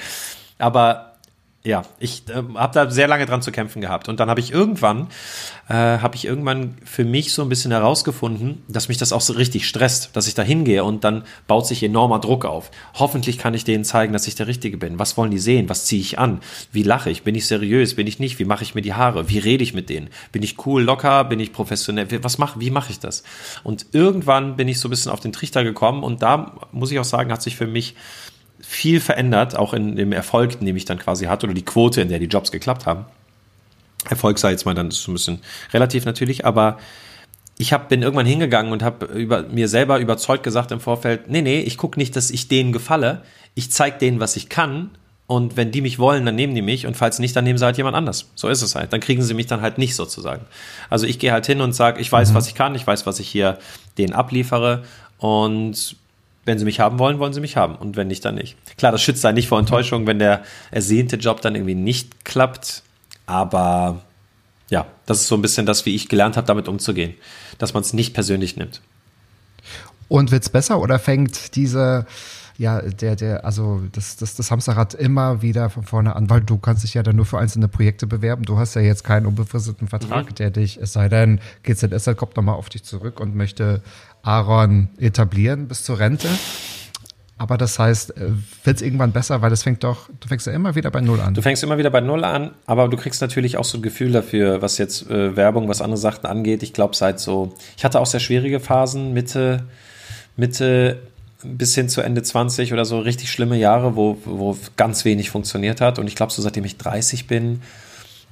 Aber 0.63 1.13
ja, 1.65 1.83
ich 1.99 2.25
äh, 2.29 2.43
habe 2.55 2.75
da 2.75 2.91
sehr 2.91 3.07
lange 3.09 3.27
dran 3.27 3.43
zu 3.43 3.53
kämpfen 3.53 3.81
gehabt. 3.81 4.09
Und 4.09 4.19
dann 4.21 4.29
habe 4.29 4.41
ich 4.41 4.53
irgendwann, 4.53 5.09
äh, 5.69 5.75
habe 5.75 6.15
ich 6.15 6.25
irgendwann 6.25 6.77
für 6.85 7.05
mich 7.05 7.33
so 7.33 7.43
ein 7.43 7.49
bisschen 7.49 7.71
herausgefunden, 7.71 8.63
dass 8.69 8.89
mich 8.89 8.99
das 8.99 9.13
auch 9.13 9.21
so 9.21 9.33
richtig 9.33 9.69
stresst, 9.69 10.11
dass 10.15 10.27
ich 10.27 10.35
da 10.35 10.43
hingehe 10.43 10.83
und 10.85 11.05
dann 11.05 11.25
baut 11.47 11.67
sich 11.67 11.83
enormer 11.83 12.21
Druck 12.21 12.45
auf. 12.45 12.71
Hoffentlich 12.95 13.39
kann 13.39 13.55
ich 13.55 13.65
denen 13.65 13.85
zeigen, 13.85 14.13
dass 14.13 14.27
ich 14.27 14.35
der 14.37 14.47
Richtige 14.49 14.77
bin. 14.77 14.99
Was 14.99 15.17
wollen 15.17 15.31
die 15.31 15.39
sehen? 15.39 15.69
Was 15.69 15.85
ziehe 15.85 16.01
ich 16.01 16.19
an? 16.19 16.41
Wie 16.73 16.83
lache 16.83 17.11
ich? 17.11 17.23
Bin 17.23 17.37
ich 17.37 17.47
seriös? 17.47 17.95
Bin 17.95 18.09
ich 18.09 18.19
nicht? 18.19 18.41
Wie 18.41 18.45
mache 18.45 18.65
ich 18.65 18.75
mir 18.75 18.83
die 18.83 18.95
Haare? 18.95 19.29
Wie 19.29 19.39
rede 19.39 19.63
ich 19.63 19.75
mit 19.75 19.89
denen? 19.89 20.11
Bin 20.31 20.43
ich 20.43 20.65
cool, 20.67 20.83
locker? 20.83 21.25
Bin 21.25 21.39
ich 21.39 21.53
professionell? 21.53 22.09
Was 22.25 22.39
mach, 22.39 22.59
wie 22.59 22.71
mache 22.71 22.91
ich 22.91 22.99
das? 22.99 23.23
Und 23.63 23.87
irgendwann 23.93 24.57
bin 24.57 24.67
ich 24.69 24.81
so 24.81 24.89
ein 24.89 24.91
bisschen 24.91 25.13
auf 25.13 25.21
den 25.21 25.33
Trichter 25.33 25.63
gekommen 25.63 26.03
und 26.03 26.23
da 26.23 26.55
muss 26.73 26.91
ich 26.91 26.99
auch 26.99 27.05
sagen, 27.05 27.33
hat 27.33 27.43
sich 27.43 27.57
für 27.57 27.69
mich 27.69 27.95
viel 28.63 29.01
verändert, 29.01 29.57
auch 29.57 29.75
in 29.75 29.97
dem 29.97 30.13
Erfolg, 30.13 30.61
den 30.61 30.77
ich 30.77 30.85
dann 30.85 30.99
quasi 30.99 31.27
hatte, 31.27 31.47
oder 31.47 31.55
die 31.55 31.65
Quote, 31.65 32.01
in 32.01 32.09
der 32.09 32.19
die 32.19 32.27
Jobs 32.27 32.51
geklappt 32.51 32.87
haben. 32.87 33.05
Erfolg 34.09 34.39
sei 34.39 34.53
jetzt 34.53 34.65
mal 34.65 34.75
dann 34.75 34.91
so 34.91 35.11
ein 35.11 35.15
bisschen 35.15 35.41
relativ 35.73 36.05
natürlich, 36.05 36.47
aber 36.47 36.79
ich 37.59 37.73
hab, 37.73 37.89
bin 37.89 38.03
irgendwann 38.03 38.27
hingegangen 38.27 38.73
und 38.73 38.83
habe 38.83 39.07
über, 39.07 39.43
mir 39.43 39.69
selber 39.69 40.01
überzeugt 40.01 40.43
gesagt 40.43 40.73
im 40.73 40.81
Vorfeld, 40.81 41.29
nee, 41.29 41.43
nee, 41.43 41.61
ich 41.61 41.77
gucke 41.77 41.99
nicht, 41.99 42.17
dass 42.17 42.31
ich 42.31 42.49
denen 42.49 42.73
gefalle, 42.73 43.23
ich 43.55 43.71
zeige 43.71 43.99
denen, 43.99 44.21
was 44.21 44.37
ich 44.37 44.49
kann 44.49 44.91
und 45.27 45.57
wenn 45.57 45.71
die 45.71 45.81
mich 45.81 45.99
wollen, 45.99 46.27
dann 46.27 46.35
nehmen 46.35 46.55
die 46.55 46.63
mich 46.63 46.87
und 46.87 46.97
falls 46.97 47.19
nicht, 47.19 47.35
dann 47.37 47.45
nehmen 47.45 47.59
sie 47.59 47.65
halt 47.65 47.77
jemand 47.77 47.97
anders. 47.97 48.31
So 48.35 48.49
ist 48.49 48.63
es 48.63 48.75
halt. 48.75 48.93
Dann 48.93 49.01
kriegen 49.01 49.23
sie 49.23 49.35
mich 49.35 49.47
dann 49.47 49.61
halt 49.61 49.79
nicht 49.79 49.95
sozusagen. 49.95 50.45
Also 50.91 51.07
ich 51.07 51.19
gehe 51.19 51.33
halt 51.33 51.47
hin 51.47 51.61
und 51.61 51.73
sage, 51.73 52.01
ich 52.01 52.11
weiß, 52.11 52.31
mhm. 52.31 52.35
was 52.35 52.49
ich 52.49 52.55
kann, 52.55 52.75
ich 52.75 52.87
weiß, 52.87 53.07
was 53.07 53.21
ich 53.21 53.29
hier 53.29 53.59
denen 53.99 54.13
abliefere 54.13 54.83
und 55.19 55.97
wenn 56.45 56.59
sie 56.59 56.65
mich 56.65 56.81
haben 56.81 56.99
wollen, 56.99 57.19
wollen 57.19 57.33
sie 57.33 57.41
mich 57.41 57.57
haben. 57.57 57.77
Und 57.77 57.97
wenn 57.97 58.09
nicht, 58.09 58.25
dann 58.25 58.35
nicht. 58.35 58.57
Klar, 58.77 58.93
das 58.93 59.03
schützt 59.03 59.25
einen 59.25 59.37
nicht 59.37 59.49
vor 59.49 59.59
Enttäuschung, 59.59 60.07
wenn 60.07 60.19
der 60.19 60.43
ersehnte 60.71 61.17
Job 61.17 61.41
dann 61.41 61.55
irgendwie 61.55 61.75
nicht 61.75 62.25
klappt. 62.25 62.83
Aber 63.27 64.03
ja, 64.69 64.87
das 65.07 65.21
ist 65.21 65.29
so 65.29 65.37
ein 65.37 65.43
bisschen 65.43 65.67
das, 65.67 65.87
wie 65.87 65.95
ich 65.95 66.09
gelernt 66.09 66.37
habe, 66.37 66.47
damit 66.47 66.69
umzugehen, 66.69 67.15
dass 67.59 67.75
man 67.75 67.83
es 67.83 67.93
nicht 67.93 68.15
persönlich 68.15 68.57
nimmt. 68.57 68.81
Und 70.09 70.31
wird's 70.31 70.49
besser 70.49 70.81
oder 70.81 70.99
fängt 70.99 71.55
diese 71.57 72.07
ja, 72.59 72.81
der, 72.81 73.17
der, 73.17 73.45
also 73.45 73.83
das, 73.93 74.17
das, 74.17 74.37
das 74.37 74.51
Hamsterrad 74.51 74.95
immer 74.95 75.43
wieder 75.43 75.71
von 75.71 75.85
vorne 75.85 76.15
an, 76.15 76.29
weil 76.31 76.43
du 76.43 76.59
kannst 76.59 76.85
dich 76.85 76.95
ja 76.95 77.03
dann 77.03 77.17
nur 77.17 77.25
für 77.25 77.39
einzelne 77.39 77.69
Projekte 77.69 78.07
bewerben. 78.07 78.45
Du 78.45 78.59
hast 78.59 78.75
ja 78.75 78.83
jetzt 78.83 79.05
keinen 79.05 79.27
unbefristeten 79.27 79.89
Vertrag, 79.89 80.31
mhm. 80.31 80.35
der 80.37 80.51
dich, 80.51 80.77
es 80.77 80.93
sei 80.93 81.09
denn, 81.09 81.41
GZSL 81.65 82.15
kommt 82.15 82.37
nochmal 82.37 82.55
auf 82.55 82.69
dich 82.69 82.85
zurück 82.85 83.21
und 83.21 83.35
möchte 83.35 83.83
Aaron 84.23 84.89
etablieren 84.99 85.69
bis 85.69 85.85
zur 85.85 85.99
Rente. 85.99 86.29
Aber 87.39 87.59
das 87.59 87.77
heißt, 87.79 88.17
äh, 88.17 88.31
wird 88.63 88.77
es 88.77 88.83
irgendwann 88.83 89.11
besser, 89.11 89.43
weil 89.43 89.51
es 89.51 89.65
fängt 89.65 89.83
doch, 89.83 90.09
du 90.21 90.29
fängst 90.29 90.47
ja 90.47 90.53
immer 90.53 90.77
wieder 90.77 90.93
bei 90.93 91.01
Null 91.01 91.21
an. 91.21 91.35
Du 91.35 91.43
fängst 91.43 91.65
immer 91.65 91.77
wieder 91.77 91.91
bei 91.91 92.01
Null 92.01 92.25
an, 92.25 92.53
aber 92.67 92.89
du 92.89 92.97
kriegst 92.97 93.21
natürlich 93.21 93.57
auch 93.57 93.65
so 93.65 93.79
ein 93.79 93.83
Gefühl 93.83 94.13
dafür, 94.13 94.63
was 94.63 94.79
jetzt 94.79 95.11
äh, 95.11 95.35
Werbung, 95.35 95.69
was 95.69 95.83
andere 95.83 95.99
Sachen 95.99 96.27
angeht. 96.27 96.63
Ich 96.63 96.73
glaube, 96.73 96.95
seit 96.95 97.19
so, 97.19 97.53
ich 97.77 97.85
hatte 97.85 97.99
auch 97.99 98.07
sehr 98.07 98.21
schwierige 98.21 98.61
Phasen, 98.61 99.13
Mitte, 99.13 99.65
Mitte 100.37 101.01
bis 101.43 101.75
hin 101.75 101.89
zu 101.89 102.01
Ende 102.01 102.23
20 102.23 102.73
oder 102.73 102.85
so 102.85 103.01
richtig 103.01 103.33
schlimme 103.33 103.57
Jahre, 103.57 103.97
wo, 103.97 104.19
wo 104.25 104.57
ganz 104.77 105.05
wenig 105.05 105.31
funktioniert 105.31 105.81
hat. 105.81 105.99
Und 105.99 106.07
ich 106.07 106.15
glaube, 106.15 106.33
so 106.33 106.43
seitdem 106.43 106.65
ich 106.65 106.79
30 106.79 107.27
bin, 107.27 107.63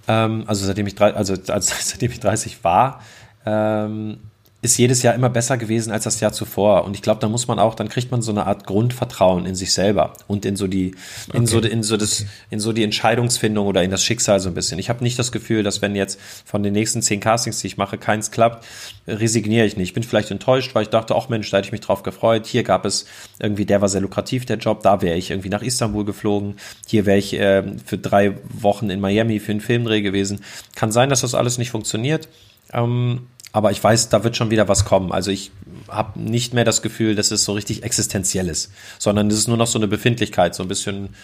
ähm, 0.06 0.44
also 0.46 0.64
seitdem 0.64 0.86
ich, 0.86 1.00
also, 1.00 1.34
also 1.48 1.74
seitdem 1.80 2.12
ich 2.12 2.20
30 2.20 2.62
war, 2.62 3.00
ähm, 3.44 4.18
ist 4.62 4.76
jedes 4.76 5.02
Jahr 5.02 5.14
immer 5.14 5.30
besser 5.30 5.56
gewesen 5.56 5.90
als 5.90 6.04
das 6.04 6.20
Jahr 6.20 6.32
zuvor. 6.32 6.84
Und 6.84 6.94
ich 6.94 7.00
glaube, 7.00 7.20
da 7.20 7.28
muss 7.28 7.48
man 7.48 7.58
auch, 7.58 7.74
dann 7.74 7.88
kriegt 7.88 8.10
man 8.10 8.20
so 8.20 8.30
eine 8.30 8.46
Art 8.46 8.66
Grundvertrauen 8.66 9.46
in 9.46 9.54
sich 9.54 9.72
selber 9.72 10.12
und 10.26 10.44
in 10.44 10.56
so 10.56 10.66
die, 10.66 10.94
in 11.32 11.42
okay. 11.42 11.46
so, 11.46 11.58
in 11.60 11.82
so 11.82 11.96
das, 11.96 12.26
in 12.50 12.60
so 12.60 12.74
die 12.74 12.84
Entscheidungsfindung 12.84 13.66
oder 13.66 13.82
in 13.82 13.90
das 13.90 14.04
Schicksal 14.04 14.38
so 14.38 14.50
ein 14.50 14.54
bisschen. 14.54 14.78
Ich 14.78 14.90
habe 14.90 15.02
nicht 15.02 15.18
das 15.18 15.32
Gefühl, 15.32 15.62
dass 15.62 15.80
wenn 15.80 15.96
jetzt 15.96 16.20
von 16.44 16.62
den 16.62 16.74
nächsten 16.74 17.00
zehn 17.00 17.20
Castings, 17.20 17.60
die 17.60 17.68
ich 17.68 17.78
mache, 17.78 17.96
keins 17.96 18.30
klappt, 18.30 18.66
resigniere 19.08 19.64
ich 19.64 19.78
nicht. 19.78 19.88
Ich 19.88 19.94
bin 19.94 20.02
vielleicht 20.02 20.30
enttäuscht, 20.30 20.74
weil 20.74 20.82
ich 20.82 20.90
dachte, 20.90 21.16
ach 21.16 21.30
Mensch, 21.30 21.48
da 21.50 21.56
hätte 21.56 21.66
ich 21.66 21.72
mich 21.72 21.80
drauf 21.80 22.02
gefreut. 22.02 22.46
Hier 22.46 22.62
gab 22.62 22.84
es 22.84 23.06
irgendwie, 23.38 23.64
der 23.64 23.80
war 23.80 23.88
sehr 23.88 24.02
lukrativ, 24.02 24.44
der 24.44 24.58
Job, 24.58 24.82
da 24.82 25.00
wäre 25.00 25.16
ich 25.16 25.30
irgendwie 25.30 25.48
nach 25.48 25.62
Istanbul 25.62 26.04
geflogen. 26.04 26.56
Hier 26.86 27.06
wäre 27.06 27.18
ich 27.18 27.32
äh, 27.32 27.62
für 27.84 27.96
drei 27.96 28.36
Wochen 28.44 28.90
in 28.90 29.00
Miami 29.00 29.40
für 29.40 29.52
einen 29.52 29.62
Filmdreh 29.62 30.02
gewesen. 30.02 30.40
Kann 30.74 30.92
sein, 30.92 31.08
dass 31.08 31.22
das 31.22 31.34
alles 31.34 31.56
nicht 31.56 31.70
funktioniert. 31.70 32.28
Ähm, 32.72 33.26
aber 33.52 33.70
ich 33.70 33.82
weiß, 33.82 34.08
da 34.08 34.24
wird 34.24 34.36
schon 34.36 34.50
wieder 34.50 34.68
was 34.68 34.84
kommen. 34.84 35.12
Also 35.12 35.30
ich 35.30 35.50
habe 35.88 36.20
nicht 36.20 36.54
mehr 36.54 36.64
das 36.64 36.82
Gefühl, 36.82 37.14
dass 37.14 37.30
es 37.30 37.44
so 37.44 37.52
richtig 37.52 37.82
existenziell 37.82 38.48
ist, 38.48 38.70
sondern 38.98 39.28
es 39.28 39.38
ist 39.38 39.48
nur 39.48 39.56
noch 39.56 39.66
so 39.66 39.78
eine 39.78 39.88
Befindlichkeit, 39.88 40.54
so 40.54 40.62
ein 40.62 40.68
bisschen, 40.68 41.14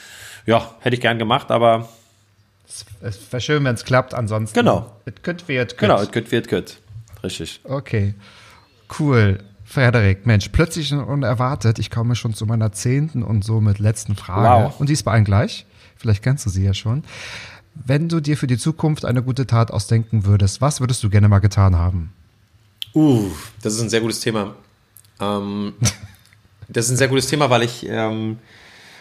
ja, 0.44 0.74
hätte 0.80 0.96
ich 0.96 1.02
gern 1.02 1.18
gemacht, 1.18 1.50
aber. 1.50 1.88
Es 3.00 3.20
wäre 3.30 3.40
schön, 3.40 3.64
wenn 3.64 3.74
es 3.74 3.84
klappt, 3.84 4.12
ansonsten. 4.12 4.58
Genau. 4.58 4.90
It 5.06 5.22
could 5.22 5.46
be, 5.46 5.54
it 5.54 5.78
could. 5.78 5.78
Genau, 5.78 6.02
it 6.02 6.12
could 6.12 6.28
be, 6.28 6.36
it 6.36 6.48
could. 6.48 6.76
Richtig. 7.22 7.60
Okay. 7.64 8.14
Cool. 8.98 9.38
Frederik, 9.64 10.26
Mensch, 10.26 10.48
plötzlich 10.50 10.92
und 10.92 11.00
unerwartet, 11.00 11.80
ich 11.80 11.90
komme 11.90 12.14
schon 12.14 12.34
zu 12.34 12.46
meiner 12.46 12.72
zehnten 12.72 13.24
und 13.24 13.44
somit 13.44 13.80
letzten 13.80 14.14
Frage. 14.14 14.66
Wow. 14.66 14.80
Und 14.80 14.88
die 14.88 14.92
ist 14.92 15.02
bei 15.02 15.12
allen 15.12 15.24
gleich. 15.24 15.66
Vielleicht 15.96 16.22
kennst 16.22 16.46
du 16.46 16.50
sie 16.50 16.64
ja 16.64 16.74
schon. 16.74 17.02
Wenn 17.84 18.08
du 18.08 18.20
dir 18.20 18.36
für 18.36 18.46
die 18.46 18.58
Zukunft 18.58 19.04
eine 19.04 19.22
gute 19.22 19.46
Tat 19.46 19.70
ausdenken 19.70 20.24
würdest, 20.24 20.60
was 20.60 20.80
würdest 20.80 21.02
du 21.04 21.10
gerne 21.10 21.28
mal 21.28 21.40
getan 21.40 21.76
haben? 21.76 22.12
Uh, 22.94 23.30
das 23.62 23.74
ist 23.74 23.82
ein 23.82 23.90
sehr 23.90 24.00
gutes 24.00 24.20
Thema. 24.20 24.54
Ähm, 25.20 25.74
das 26.68 26.86
ist 26.86 26.92
ein 26.92 26.96
sehr 26.96 27.08
gutes 27.08 27.26
Thema, 27.26 27.50
weil 27.50 27.62
ich, 27.62 27.86
ähm, 27.86 28.38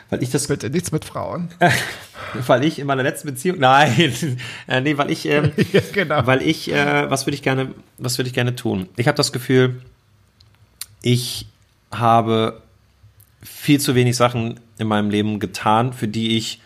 weil 0.09 0.21
ich 0.21 0.29
das. 0.29 0.47
Bitte 0.47 0.69
nichts 0.69 0.91
mit 0.91 1.05
Frauen. 1.05 1.49
weil 2.45 2.63
ich 2.65 2.79
in 2.79 2.87
meiner 2.87 3.03
letzten 3.03 3.27
Beziehung, 3.27 3.59
nein, 3.59 4.13
äh, 4.67 4.81
nee, 4.81 4.97
weil 4.97 5.11
ich, 5.11 5.25
ähm, 5.25 5.51
ja, 5.71 5.81
genau. 5.93 6.27
weil 6.27 6.41
ich, 6.41 6.71
äh, 6.71 7.09
was 7.09 7.25
würde 7.25 7.35
ich 7.35 7.43
gerne, 7.43 7.73
was 7.97 8.17
würde 8.17 8.27
ich 8.27 8.33
gerne 8.33 8.55
tun? 8.55 8.89
Ich 8.97 9.07
habe 9.07 9.15
das 9.15 9.31
Gefühl, 9.31 9.81
ich 11.01 11.47
habe 11.91 12.61
viel 13.41 13.79
zu 13.79 13.95
wenig 13.95 14.17
Sachen 14.17 14.59
in 14.77 14.87
meinem 14.87 15.09
Leben 15.09 15.39
getan, 15.39 15.93
für 15.93 16.07
die 16.07 16.35
ich 16.35 16.59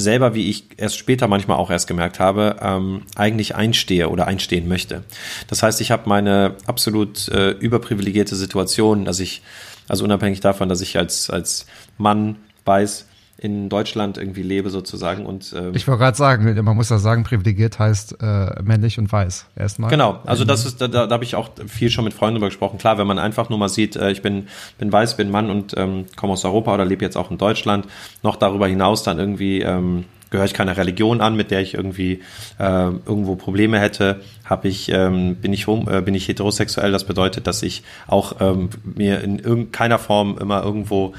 selber, 0.00 0.34
wie 0.34 0.48
ich 0.48 0.64
erst 0.76 0.96
später 0.96 1.28
manchmal 1.28 1.58
auch 1.58 1.70
erst 1.70 1.86
gemerkt 1.86 2.20
habe, 2.20 2.56
ähm, 2.60 3.02
eigentlich 3.14 3.54
einstehe 3.54 4.08
oder 4.08 4.26
einstehen 4.26 4.68
möchte. 4.68 5.04
Das 5.48 5.62
heißt, 5.62 5.80
ich 5.80 5.90
habe 5.90 6.08
meine 6.08 6.56
absolut 6.66 7.28
äh, 7.28 7.50
überprivilegierte 7.50 8.36
Situation, 8.36 9.04
dass 9.04 9.20
ich, 9.20 9.42
also 9.88 10.04
unabhängig 10.04 10.40
davon, 10.40 10.68
dass 10.68 10.80
ich 10.80 10.96
als, 10.98 11.30
als 11.30 11.66
Mann 11.98 12.36
weiß, 12.64 13.06
in 13.40 13.70
Deutschland 13.70 14.18
irgendwie 14.18 14.42
lebe 14.42 14.68
sozusagen 14.68 15.24
und 15.24 15.54
ähm, 15.56 15.72
ich 15.74 15.88
wollte 15.88 16.00
gerade 16.00 16.16
sagen, 16.16 16.62
man 16.62 16.76
muss 16.76 16.90
ja 16.90 16.98
sagen, 16.98 17.24
privilegiert 17.24 17.78
heißt 17.78 18.18
äh, 18.20 18.62
männlich 18.62 18.98
und 18.98 19.10
weiß 19.10 19.46
erstmal. 19.56 19.88
Genau, 19.88 20.20
also 20.26 20.44
das 20.44 20.66
ist 20.66 20.82
da, 20.82 20.88
da, 20.88 21.06
da 21.06 21.14
habe 21.14 21.24
ich 21.24 21.36
auch 21.36 21.48
viel 21.66 21.88
schon 21.88 22.04
mit 22.04 22.12
Freunden 22.12 22.34
drüber 22.34 22.48
gesprochen. 22.48 22.78
Klar, 22.78 22.98
wenn 22.98 23.06
man 23.06 23.18
einfach 23.18 23.48
nur 23.48 23.58
mal 23.58 23.70
sieht, 23.70 23.96
äh, 23.96 24.10
ich 24.10 24.20
bin 24.20 24.48
bin 24.76 24.92
weiß, 24.92 25.16
bin 25.16 25.30
Mann 25.30 25.48
und 25.48 25.74
ähm, 25.78 26.04
komme 26.16 26.34
aus 26.34 26.44
Europa 26.44 26.74
oder 26.74 26.84
lebe 26.84 27.02
jetzt 27.02 27.16
auch 27.16 27.30
in 27.30 27.38
Deutschland, 27.38 27.86
noch 28.22 28.36
darüber 28.36 28.66
hinaus 28.66 29.04
dann 29.04 29.18
irgendwie 29.18 29.62
ähm, 29.62 30.04
gehöre 30.30 30.44
ich 30.44 30.54
keiner 30.54 30.76
Religion 30.76 31.20
an, 31.20 31.34
mit 31.34 31.50
der 31.50 31.60
ich 31.60 31.74
irgendwie 31.74 32.20
äh, 32.58 32.62
irgendwo 32.62 33.36
Probleme 33.36 33.80
hätte, 33.80 34.20
habe 34.44 34.68
ich 34.68 34.90
ähm, 34.92 35.36
bin 35.36 35.52
ich 35.52 35.66
äh, 35.66 36.02
bin 36.02 36.14
ich 36.14 36.28
heterosexuell. 36.28 36.92
Das 36.92 37.04
bedeutet, 37.04 37.46
dass 37.46 37.62
ich 37.62 37.82
auch 38.06 38.36
ähm, 38.40 38.70
mir 38.84 39.22
in 39.22 39.38
irgendeiner 39.38 39.98
Form 39.98 40.38
immer 40.38 40.62
irgendwo 40.62 41.14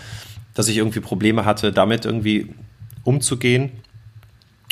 dass 0.54 0.68
ich 0.68 0.78
irgendwie 0.78 1.00
Probleme 1.00 1.46
hatte, 1.46 1.72
damit 1.72 2.06
irgendwie 2.06 2.54
umzugehen 3.04 3.72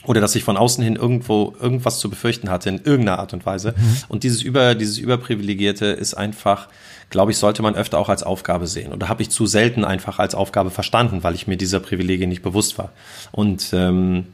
oder 0.05 0.21
dass 0.21 0.35
ich 0.35 0.43
von 0.43 0.57
außen 0.57 0.83
hin 0.83 0.95
irgendwo 0.95 1.55
irgendwas 1.59 1.99
zu 1.99 2.09
befürchten 2.09 2.49
hatte 2.49 2.69
in 2.69 2.77
irgendeiner 2.77 3.19
Art 3.19 3.33
und 3.33 3.45
Weise. 3.45 3.73
Mhm. 3.77 3.97
Und 4.07 4.23
dieses 4.23 4.41
über 4.41 4.75
dieses 4.75 4.97
überprivilegierte 4.97 5.87
ist 5.87 6.13
einfach, 6.13 6.69
glaube 7.09 7.31
ich, 7.31 7.37
sollte 7.37 7.61
man 7.61 7.75
öfter 7.75 7.97
auch 7.97 8.09
als 8.09 8.23
Aufgabe 8.23 8.65
sehen. 8.67 8.93
Oder 8.93 9.09
habe 9.09 9.21
ich 9.21 9.29
zu 9.29 9.45
selten 9.45 9.83
einfach 9.83 10.19
als 10.19 10.35
Aufgabe 10.35 10.69
verstanden, 10.69 11.23
weil 11.23 11.35
ich 11.35 11.47
mir 11.47 11.57
dieser 11.57 11.79
Privilegien 11.79 12.29
nicht 12.29 12.43
bewusst 12.43 12.77
war. 12.77 12.93
Und 13.31 13.71
ähm, 13.73 14.27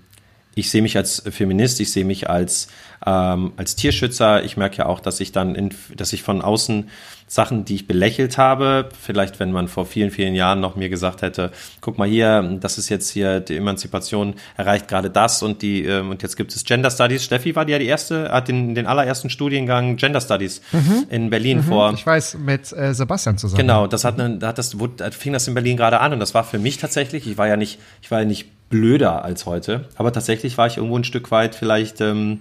ich 0.54 0.70
sehe 0.70 0.82
mich 0.82 0.98
als 0.98 1.24
Feminist, 1.30 1.80
ich 1.82 1.92
sehe 1.92 2.06
mich 2.06 2.30
als 2.30 2.68
ähm, 3.06 3.54
als 3.58 3.76
Tierschützer. 3.76 4.44
Ich 4.44 4.58
merke 4.58 4.78
ja 4.78 4.86
auch, 4.86 5.00
dass 5.00 5.20
ich 5.20 5.32
dann, 5.32 5.56
in, 5.56 5.74
dass 5.96 6.14
ich 6.14 6.24
von 6.24 6.42
außen 6.42 6.90
Sachen, 7.36 7.66
die 7.66 7.76
ich 7.76 7.86
belächelt 7.86 8.38
habe, 8.38 8.88
vielleicht 8.98 9.42
wenn 9.42 9.52
man 9.52 9.68
vor 9.68 9.86
vielen, 9.86 10.10
vielen 10.10 10.36
Jahren 10.36 10.62
noch 10.62 10.78
mir 10.78 10.88
gesagt 10.88 11.22
hätte, 11.22 11.52
guck 11.82 11.98
mal 11.98 12.08
hier, 12.08 12.58
das 12.62 12.78
ist 12.78 12.88
jetzt 12.88 13.10
hier, 13.10 13.42
die 13.42 13.58
Emanzipation 13.58 14.36
erreicht 14.56 14.88
gerade 14.88 15.10
das 15.10 15.44
und 15.44 15.62
die, 15.62 15.84
ähm, 15.84 16.12
und 16.12 16.24
jetzt 16.24 16.38
gibt 16.38 16.56
es 16.56 16.64
Gender 16.64 16.90
Studies. 16.90 17.26
Steffi 17.26 17.54
war 17.54 17.66
die 17.66 17.74
ja 17.74 17.80
die 17.80 17.88
erste, 17.88 18.32
hat 18.32 18.48
den, 18.48 18.74
den 18.74 18.88
allerersten 18.88 19.30
Studiengang 19.30 19.98
Gender 19.98 20.22
Studies 20.22 20.62
mhm. 20.72 21.08
in 21.10 21.30
Berlin 21.30 21.58
mhm. 21.58 21.64
vor. 21.64 21.94
Ich 21.94 22.08
weiß, 22.08 22.38
mit 22.38 22.72
äh, 22.72 22.94
Sebastian 22.94 23.38
zusammen. 23.38 23.60
Genau, 23.60 23.86
das 23.86 24.06
hat, 24.06 24.18
eine, 24.18 24.40
hat 24.48 24.58
das, 24.58 24.80
wurde, 24.80 25.12
fing 25.12 25.34
das 25.34 25.46
in 25.50 25.56
Berlin 25.56 25.76
gerade 25.76 26.00
an 26.00 26.14
und 26.14 26.22
das 26.22 26.34
war 26.34 26.46
für 26.46 26.58
mich 26.58 26.78
tatsächlich, 26.78 27.28
ich 27.28 27.38
war 27.38 27.50
ja 27.50 27.58
nicht, 27.58 27.80
ich 28.02 28.12
war 28.12 28.20
ja 28.20 28.26
nicht 28.26 28.50
blöder 28.70 29.26
als 29.26 29.46
heute, 29.46 29.90
aber 29.98 30.14
tatsächlich 30.14 30.58
war 30.58 30.68
ich 30.68 30.78
irgendwo 30.78 30.98
ein 30.98 31.04
Stück 31.04 31.32
weit 31.32 31.54
vielleicht, 31.54 32.00
ähm, 32.00 32.40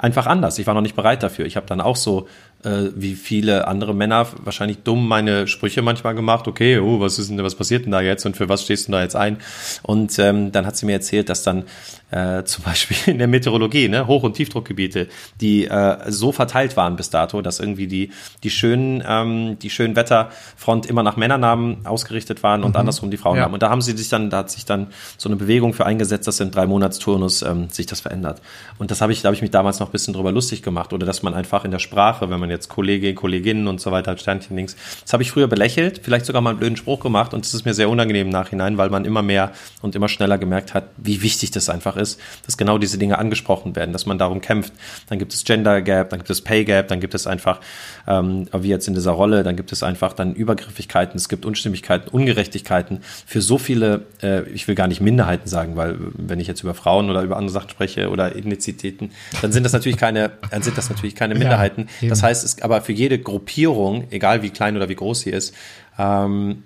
einfach 0.00 0.26
anders. 0.26 0.58
Ich 0.58 0.66
war 0.66 0.74
noch 0.74 0.80
nicht 0.80 0.96
bereit 0.96 1.22
dafür. 1.22 1.44
Ich 1.44 1.56
habe 1.56 1.66
dann 1.66 1.80
auch 1.80 1.96
so 1.96 2.26
äh, 2.64 2.90
wie 2.94 3.14
viele 3.14 3.66
andere 3.68 3.94
Männer 3.94 4.26
wahrscheinlich 4.44 4.78
dumm 4.78 5.08
meine 5.08 5.46
Sprüche 5.46 5.82
manchmal 5.82 6.14
gemacht. 6.14 6.46
Okay, 6.48 6.78
oh, 6.78 7.00
was 7.00 7.18
ist 7.18 7.30
denn, 7.30 7.42
was 7.42 7.54
passiert 7.54 7.84
denn 7.84 7.92
da 7.92 8.00
jetzt 8.00 8.26
und 8.26 8.36
für 8.36 8.48
was 8.48 8.64
stehst 8.64 8.88
du 8.88 8.92
da 8.92 9.02
jetzt 9.02 9.16
ein? 9.16 9.38
Und 9.82 10.18
ähm, 10.18 10.52
dann 10.52 10.66
hat 10.66 10.76
sie 10.76 10.86
mir 10.86 10.92
erzählt, 10.92 11.28
dass 11.28 11.42
dann 11.42 11.64
äh, 12.10 12.42
zum 12.44 12.64
Beispiel 12.64 12.96
in 13.06 13.18
der 13.18 13.28
Meteorologie, 13.28 13.88
ne, 13.88 14.06
Hoch- 14.06 14.22
und 14.22 14.34
Tiefdruckgebiete, 14.34 15.08
die 15.40 15.66
äh, 15.66 16.10
so 16.10 16.32
verteilt 16.32 16.76
waren 16.76 16.96
bis 16.96 17.10
dato, 17.10 17.42
dass 17.42 17.60
irgendwie 17.60 17.86
die 17.86 18.10
die 18.42 18.50
schönen 18.50 19.02
ähm, 19.06 19.58
die 19.58 19.70
schönen 19.70 19.96
Wetterfront 19.96 20.86
immer 20.86 21.02
nach 21.02 21.16
Männernamen 21.16 21.86
ausgerichtet 21.86 22.42
waren 22.42 22.62
und 22.62 22.70
mhm. 22.70 22.76
andersrum 22.76 23.10
die 23.10 23.16
Frauennamen. 23.16 23.52
Ja. 23.52 23.54
Und 23.54 23.62
da 23.62 23.70
haben 23.70 23.82
sie 23.82 23.96
sich 23.96 24.08
dann, 24.08 24.30
da 24.30 24.38
hat 24.38 24.50
sich 24.50 24.64
dann 24.64 24.88
so 25.16 25.28
eine 25.28 25.36
Bewegung 25.36 25.72
für 25.72 25.86
eingesetzt, 25.86 26.26
dass 26.26 26.40
in 26.40 26.50
drei 26.50 26.66
Monatsturnus 26.66 27.42
ähm, 27.42 27.68
sich 27.70 27.86
das 27.86 28.00
verändert. 28.00 28.40
Und 28.78 28.90
das 28.90 29.00
habe 29.00 29.12
ich, 29.12 29.22
da 29.22 29.28
habe 29.28 29.34
ich 29.34 29.42
mich 29.42 29.50
damals 29.50 29.80
noch 29.80 29.88
ein 29.88 29.92
bisschen 29.92 30.14
drüber 30.14 30.32
lustig 30.32 30.62
gemacht 30.62 30.92
oder 30.92 31.06
dass 31.06 31.22
man 31.22 31.34
einfach 31.34 31.64
in 31.64 31.70
der 31.70 31.78
Sprache, 31.78 32.28
wenn 32.30 32.40
man 32.40 32.49
man 32.50 32.56
jetzt 32.56 32.68
Kollege, 32.68 33.14
Kolleginnen 33.14 33.68
und 33.68 33.80
so 33.80 33.92
weiter, 33.92 34.16
Sternchen 34.18 34.56
links. 34.56 34.76
Das 35.02 35.12
habe 35.12 35.22
ich 35.22 35.30
früher 35.30 35.48
belächelt, 35.48 36.00
vielleicht 36.02 36.26
sogar 36.26 36.42
mal 36.42 36.50
einen 36.50 36.58
blöden 36.58 36.76
Spruch 36.76 37.00
gemacht 37.00 37.32
und 37.32 37.44
das 37.44 37.54
ist 37.54 37.64
mir 37.64 37.74
sehr 37.74 37.88
unangenehm 37.88 38.26
im 38.26 38.32
Nachhinein, 38.32 38.76
weil 38.76 38.90
man 38.90 39.04
immer 39.04 39.22
mehr 39.22 39.52
und 39.80 39.94
immer 39.94 40.08
schneller 40.08 40.36
gemerkt 40.38 40.74
hat, 40.74 40.88
wie 40.96 41.22
wichtig 41.22 41.50
das 41.52 41.68
einfach 41.68 41.96
ist, 41.96 42.20
dass 42.44 42.56
genau 42.56 42.78
diese 42.78 42.98
Dinge 42.98 43.18
angesprochen 43.18 43.76
werden, 43.76 43.92
dass 43.92 44.06
man 44.06 44.18
darum 44.18 44.40
kämpft. 44.40 44.72
Dann 45.08 45.18
gibt 45.18 45.32
es 45.32 45.44
Gender 45.44 45.80
Gap, 45.80 46.10
dann 46.10 46.18
gibt 46.18 46.30
es 46.30 46.40
Pay 46.42 46.64
Gap, 46.64 46.88
dann 46.88 47.00
gibt 47.00 47.14
es 47.14 47.26
einfach, 47.26 47.60
ähm, 48.06 48.48
wie 48.52 48.68
jetzt 48.68 48.88
in 48.88 48.94
dieser 48.94 49.12
Rolle, 49.12 49.42
dann 49.42 49.56
gibt 49.56 49.72
es 49.72 49.82
einfach 49.82 50.12
dann 50.12 50.34
Übergriffigkeiten, 50.34 51.16
es 51.16 51.28
gibt 51.28 51.46
Unstimmigkeiten, 51.46 52.08
Ungerechtigkeiten 52.10 53.00
für 53.26 53.40
so 53.40 53.58
viele, 53.58 54.06
äh, 54.22 54.42
ich 54.50 54.66
will 54.68 54.74
gar 54.74 54.88
nicht 54.88 55.00
Minderheiten 55.00 55.48
sagen, 55.48 55.76
weil 55.76 55.96
wenn 56.14 56.40
ich 56.40 56.48
jetzt 56.48 56.62
über 56.62 56.74
Frauen 56.74 57.10
oder 57.10 57.22
über 57.22 57.36
andere 57.36 57.52
Sachen 57.52 57.70
spreche 57.70 58.10
oder 58.10 58.34
Ethnizitäten, 58.36 59.12
dann 59.40 59.52
sind 59.52 59.64
das 59.64 59.72
natürlich 59.72 59.98
keine, 59.98 60.32
dann 60.50 60.62
sind 60.62 60.76
das 60.76 60.90
natürlich 60.90 61.14
keine 61.14 61.34
Minderheiten. 61.34 61.88
Ja, 62.00 62.08
das 62.08 62.22
heißt, 62.22 62.39
es 62.44 62.62
aber 62.62 62.82
für 62.82 62.92
jede 62.92 63.18
Gruppierung, 63.18 64.04
egal 64.10 64.42
wie 64.42 64.50
klein 64.50 64.76
oder 64.76 64.88
wie 64.88 64.94
groß 64.94 65.20
sie 65.20 65.30
ist, 65.30 65.54
ähm, 65.98 66.62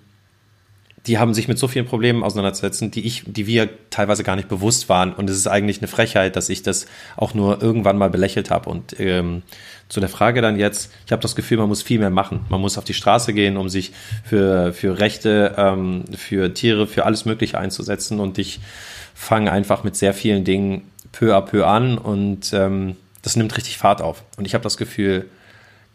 die 1.07 1.19
haben 1.19 1.33
sich 1.33 1.47
mit 1.47 1.59
so 1.59 1.67
vielen 1.67 1.85
Problemen 1.85 2.23
auseinanderzusetzen, 2.23 2.89
die 2.89 3.05
ich, 3.05 3.23
die 3.27 3.45
wir 3.45 3.69
teilweise 3.91 4.23
gar 4.23 4.35
nicht 4.35 4.47
bewusst 4.47 4.89
waren. 4.89 5.13
Und 5.13 5.29
es 5.29 5.37
ist 5.37 5.47
eigentlich 5.47 5.79
eine 5.79 5.87
Frechheit, 5.87 6.35
dass 6.35 6.49
ich 6.49 6.63
das 6.63 6.87
auch 7.15 7.35
nur 7.35 7.61
irgendwann 7.61 7.97
mal 7.97 8.09
belächelt 8.09 8.49
habe. 8.49 8.71
Und 8.71 8.99
ähm, 8.99 9.43
zu 9.87 9.99
der 9.99 10.09
Frage 10.09 10.41
dann 10.41 10.57
jetzt, 10.57 10.91
ich 11.05 11.11
habe 11.11 11.21
das 11.21 11.35
Gefühl, 11.35 11.59
man 11.59 11.67
muss 11.67 11.83
viel 11.83 11.99
mehr 11.99 12.09
machen. 12.09 12.41
Man 12.49 12.59
muss 12.59 12.79
auf 12.79 12.85
die 12.85 12.95
Straße 12.95 13.33
gehen, 13.33 13.55
um 13.55 13.69
sich 13.69 13.91
für, 14.23 14.73
für 14.73 14.99
Rechte, 14.99 15.53
ähm, 15.57 16.05
für 16.15 16.53
Tiere, 16.55 16.87
für 16.87 17.05
alles 17.05 17.25
Mögliche 17.25 17.59
einzusetzen. 17.59 18.19
Und 18.19 18.39
ich 18.39 18.59
fange 19.13 19.51
einfach 19.51 19.83
mit 19.83 19.95
sehr 19.95 20.13
vielen 20.13 20.43
Dingen 20.43 20.89
peu 21.11 21.35
à 21.35 21.41
peu 21.41 21.65
an 21.65 21.97
und 21.97 22.51
ähm, 22.53 22.97
das 23.21 23.35
nimmt 23.35 23.55
richtig 23.57 23.77
Fahrt 23.77 24.01
auf. 24.01 24.23
Und 24.37 24.45
ich 24.45 24.53
habe 24.53 24.63
das 24.63 24.75
Gefühl, 24.75 25.25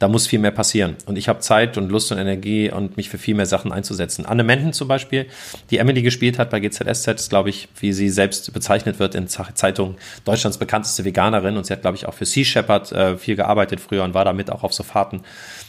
da 0.00 0.08
muss 0.08 0.26
viel 0.26 0.38
mehr 0.38 0.50
passieren. 0.50 0.96
Und 1.04 1.18
ich 1.18 1.28
habe 1.28 1.40
Zeit 1.40 1.76
und 1.76 1.90
Lust 1.90 2.10
und 2.10 2.16
Energie 2.16 2.70
und 2.70 2.96
mich 2.96 3.10
für 3.10 3.18
viel 3.18 3.34
mehr 3.34 3.44
Sachen 3.44 3.70
einzusetzen. 3.70 4.24
Anne 4.24 4.42
Menden 4.42 4.72
zum 4.72 4.88
Beispiel, 4.88 5.26
die 5.70 5.76
Emily 5.76 6.00
gespielt 6.00 6.38
hat 6.38 6.48
bei 6.48 6.58
GZSZ, 6.58 7.08
ist, 7.08 7.28
glaube 7.28 7.50
ich, 7.50 7.68
wie 7.78 7.92
sie 7.92 8.08
selbst 8.08 8.50
bezeichnet 8.54 8.98
wird 8.98 9.14
in 9.14 9.28
Zeitungen, 9.28 9.96
Deutschlands 10.24 10.56
bekannteste 10.56 11.04
Veganerin. 11.04 11.58
Und 11.58 11.66
sie 11.66 11.74
hat, 11.74 11.82
glaube 11.82 11.98
ich, 11.98 12.06
auch 12.06 12.14
für 12.14 12.24
Sea 12.24 12.44
Shepherd 12.44 12.90
äh, 12.92 13.18
viel 13.18 13.36
gearbeitet 13.36 13.78
früher 13.78 14.02
und 14.02 14.14
war 14.14 14.24
damit 14.24 14.50
auch 14.50 14.62
auf 14.62 14.72
so 14.72 14.82
Fahrten. 14.82 15.20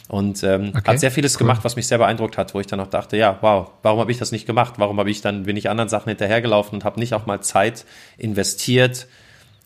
Und 0.08 0.42
ähm, 0.44 0.72
okay, 0.74 0.92
hat 0.92 1.00
sehr 1.00 1.10
vieles 1.10 1.34
cool. 1.34 1.40
gemacht, 1.40 1.62
was 1.62 1.76
mich 1.76 1.86
sehr 1.86 1.98
beeindruckt 1.98 2.38
hat, 2.38 2.54
wo 2.54 2.60
ich 2.60 2.66
dann 2.66 2.80
auch 2.80 2.88
dachte, 2.88 3.18
ja, 3.18 3.36
wow, 3.42 3.70
warum 3.82 4.00
habe 4.00 4.12
ich 4.12 4.18
das 4.18 4.32
nicht 4.32 4.46
gemacht? 4.46 4.74
Warum 4.78 4.98
habe 4.98 5.10
ich 5.10 5.20
dann, 5.20 5.42
bin 5.42 5.58
ich 5.58 5.68
anderen 5.68 5.90
Sachen 5.90 6.08
hinterhergelaufen 6.08 6.76
und 6.76 6.84
habe 6.86 6.98
nicht 6.98 7.12
auch 7.12 7.26
mal 7.26 7.42
Zeit 7.42 7.84
investiert, 8.16 9.08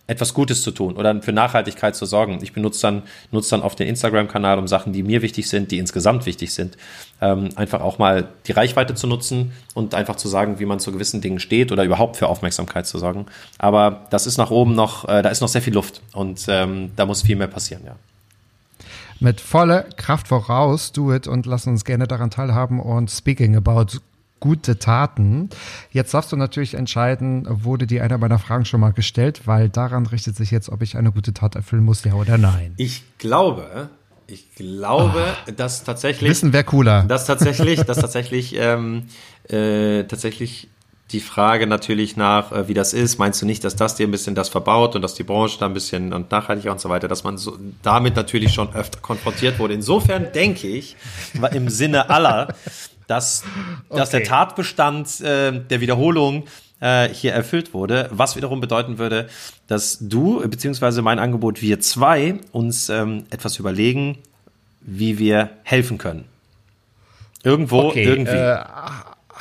etwas 0.06 0.34
Gutes 0.34 0.62
zu 0.62 0.70
tun 0.70 0.96
oder 0.96 1.20
für 1.22 1.32
Nachhaltigkeit 1.32 1.96
zu 1.96 2.06
sorgen. 2.06 2.38
Ich 2.42 2.52
benutze 2.52 2.82
dann, 2.82 3.02
nutze 3.30 3.50
dann 3.50 3.62
auf 3.62 3.74
den 3.74 3.88
Instagram-Kanal, 3.88 4.58
um 4.58 4.68
Sachen, 4.68 4.92
die 4.92 5.02
mir 5.02 5.22
wichtig 5.22 5.48
sind, 5.48 5.70
die 5.72 5.78
insgesamt 5.78 6.26
wichtig 6.26 6.54
sind, 6.54 6.76
ähm, 7.20 7.50
einfach 7.56 7.80
auch 7.80 7.98
mal 7.98 8.28
die 8.46 8.52
Reichweite 8.52 8.94
zu 8.94 9.06
nutzen 9.06 9.52
und 9.74 9.94
einfach 9.94 10.16
zu 10.16 10.28
sagen, 10.28 10.58
wie 10.60 10.66
man 10.66 10.78
zu 10.78 10.92
gewissen 10.92 11.20
Dingen 11.20 11.40
steht 11.40 11.72
oder 11.72 11.84
überhaupt 11.84 12.16
für 12.16 12.28
Aufmerksamkeit 12.28 12.86
zu 12.86 12.98
sorgen. 12.98 13.26
Aber 13.58 14.06
das 14.10 14.26
ist 14.26 14.38
nach 14.38 14.50
oben 14.50 14.74
noch, 14.74 15.08
äh, 15.08 15.22
da 15.22 15.28
ist 15.28 15.40
noch 15.40 15.48
sehr 15.48 15.62
viel 15.62 15.74
Luft 15.74 16.00
und 16.12 16.44
ähm, 16.48 16.92
da 16.96 17.06
muss 17.06 17.22
viel 17.22 17.36
mehr 17.36 17.48
passieren, 17.48 17.82
ja 17.84 17.96
mit 19.18 19.40
voller 19.40 19.84
Kraft 19.96 20.28
voraus, 20.28 20.92
do 20.92 21.14
it 21.14 21.26
und 21.26 21.46
lass 21.46 21.66
uns 21.66 21.86
gerne 21.86 22.06
daran 22.06 22.30
teilhaben 22.30 22.80
und 22.80 23.10
speaking 23.10 23.56
about 23.56 23.98
gute 24.47 24.78
Taten. 24.78 25.51
Jetzt 25.90 26.14
darfst 26.14 26.31
du 26.31 26.36
natürlich 26.36 26.74
entscheiden, 26.74 27.48
wurde 27.48 27.89
dir 27.89 28.05
einer 28.05 28.16
meiner 28.16 28.39
Fragen 28.39 28.64
schon 28.64 28.78
mal 28.78 28.93
gestellt, 28.93 29.43
weil 29.47 29.68
daran 29.68 30.06
richtet 30.06 30.36
sich 30.36 30.52
jetzt, 30.52 30.68
ob 30.68 30.82
ich 30.82 30.97
eine 30.97 31.10
gute 31.10 31.35
Tat 31.35 31.56
erfüllen 31.56 31.82
muss, 31.82 32.05
ja 32.05 32.14
oder 32.14 32.39
nein. 32.39 32.74
Ich 32.77 33.02
glaube, 33.18 33.90
ich 34.28 34.55
glaube, 34.55 35.35
oh, 35.48 35.51
dass 35.51 35.82
tatsächlich. 35.82 36.31
Wissen 36.31 36.52
wäre 36.52 36.62
cooler. 36.62 37.02
Dass 37.02 37.27
tatsächlich, 37.27 37.81
dass 37.81 37.98
tatsächlich, 37.98 38.55
ähm, 38.56 39.06
äh, 39.48 40.05
tatsächlich 40.05 40.68
die 41.10 41.20
Frage 41.20 41.66
natürlich 41.66 42.16
nach, 42.16 42.52
äh, 42.52 42.68
wie 42.68 42.74
das 42.74 42.93
ist. 42.93 43.18
Meinst 43.18 43.43
du 43.43 43.47
nicht, 43.47 43.64
dass 43.64 43.74
das 43.74 43.97
dir 43.97 44.06
ein 44.06 44.12
bisschen 44.12 44.36
das 44.36 44.48
verbaut 44.48 44.94
und 44.94 45.02
dass 45.02 45.14
die 45.14 45.24
Branche 45.24 45.59
da 45.59 45.66
ein 45.66 45.74
bisschen 45.74 46.12
und 46.12 46.31
nachhaltiger 46.31 46.70
und 46.70 46.81
so 46.81 46.89
weiter, 46.89 47.09
dass 47.09 47.24
man 47.24 47.36
so 47.36 47.59
damit 47.82 48.14
natürlich 48.14 48.52
schon 48.52 48.73
öfter 48.74 49.01
konfrontiert 49.01 49.59
wurde. 49.59 49.74
Insofern 49.74 50.32
denke 50.32 50.68
ich, 50.68 50.97
im 51.52 51.68
Sinne 51.68 52.10
aller, 52.10 52.55
dass, 53.06 53.44
okay. 53.88 53.98
dass 53.98 54.10
der 54.10 54.24
Tatbestand 54.24 55.20
äh, 55.20 55.52
der 55.52 55.80
Wiederholung 55.80 56.44
äh, 56.80 57.08
hier 57.08 57.32
erfüllt 57.32 57.74
wurde, 57.74 58.08
was 58.12 58.36
wiederum 58.36 58.60
bedeuten 58.60 58.98
würde, 58.98 59.28
dass 59.66 59.98
du 60.00 60.46
beziehungsweise 60.48 61.02
mein 61.02 61.18
Angebot 61.18 61.62
wir 61.62 61.80
zwei 61.80 62.38
uns 62.52 62.88
ähm, 62.88 63.24
etwas 63.30 63.58
überlegen, 63.58 64.18
wie 64.80 65.18
wir 65.18 65.50
helfen 65.62 65.98
können. 65.98 66.26
Irgendwo, 67.42 67.88
okay, 67.88 68.04
irgendwie. 68.04 68.36
Äh, 68.36 68.64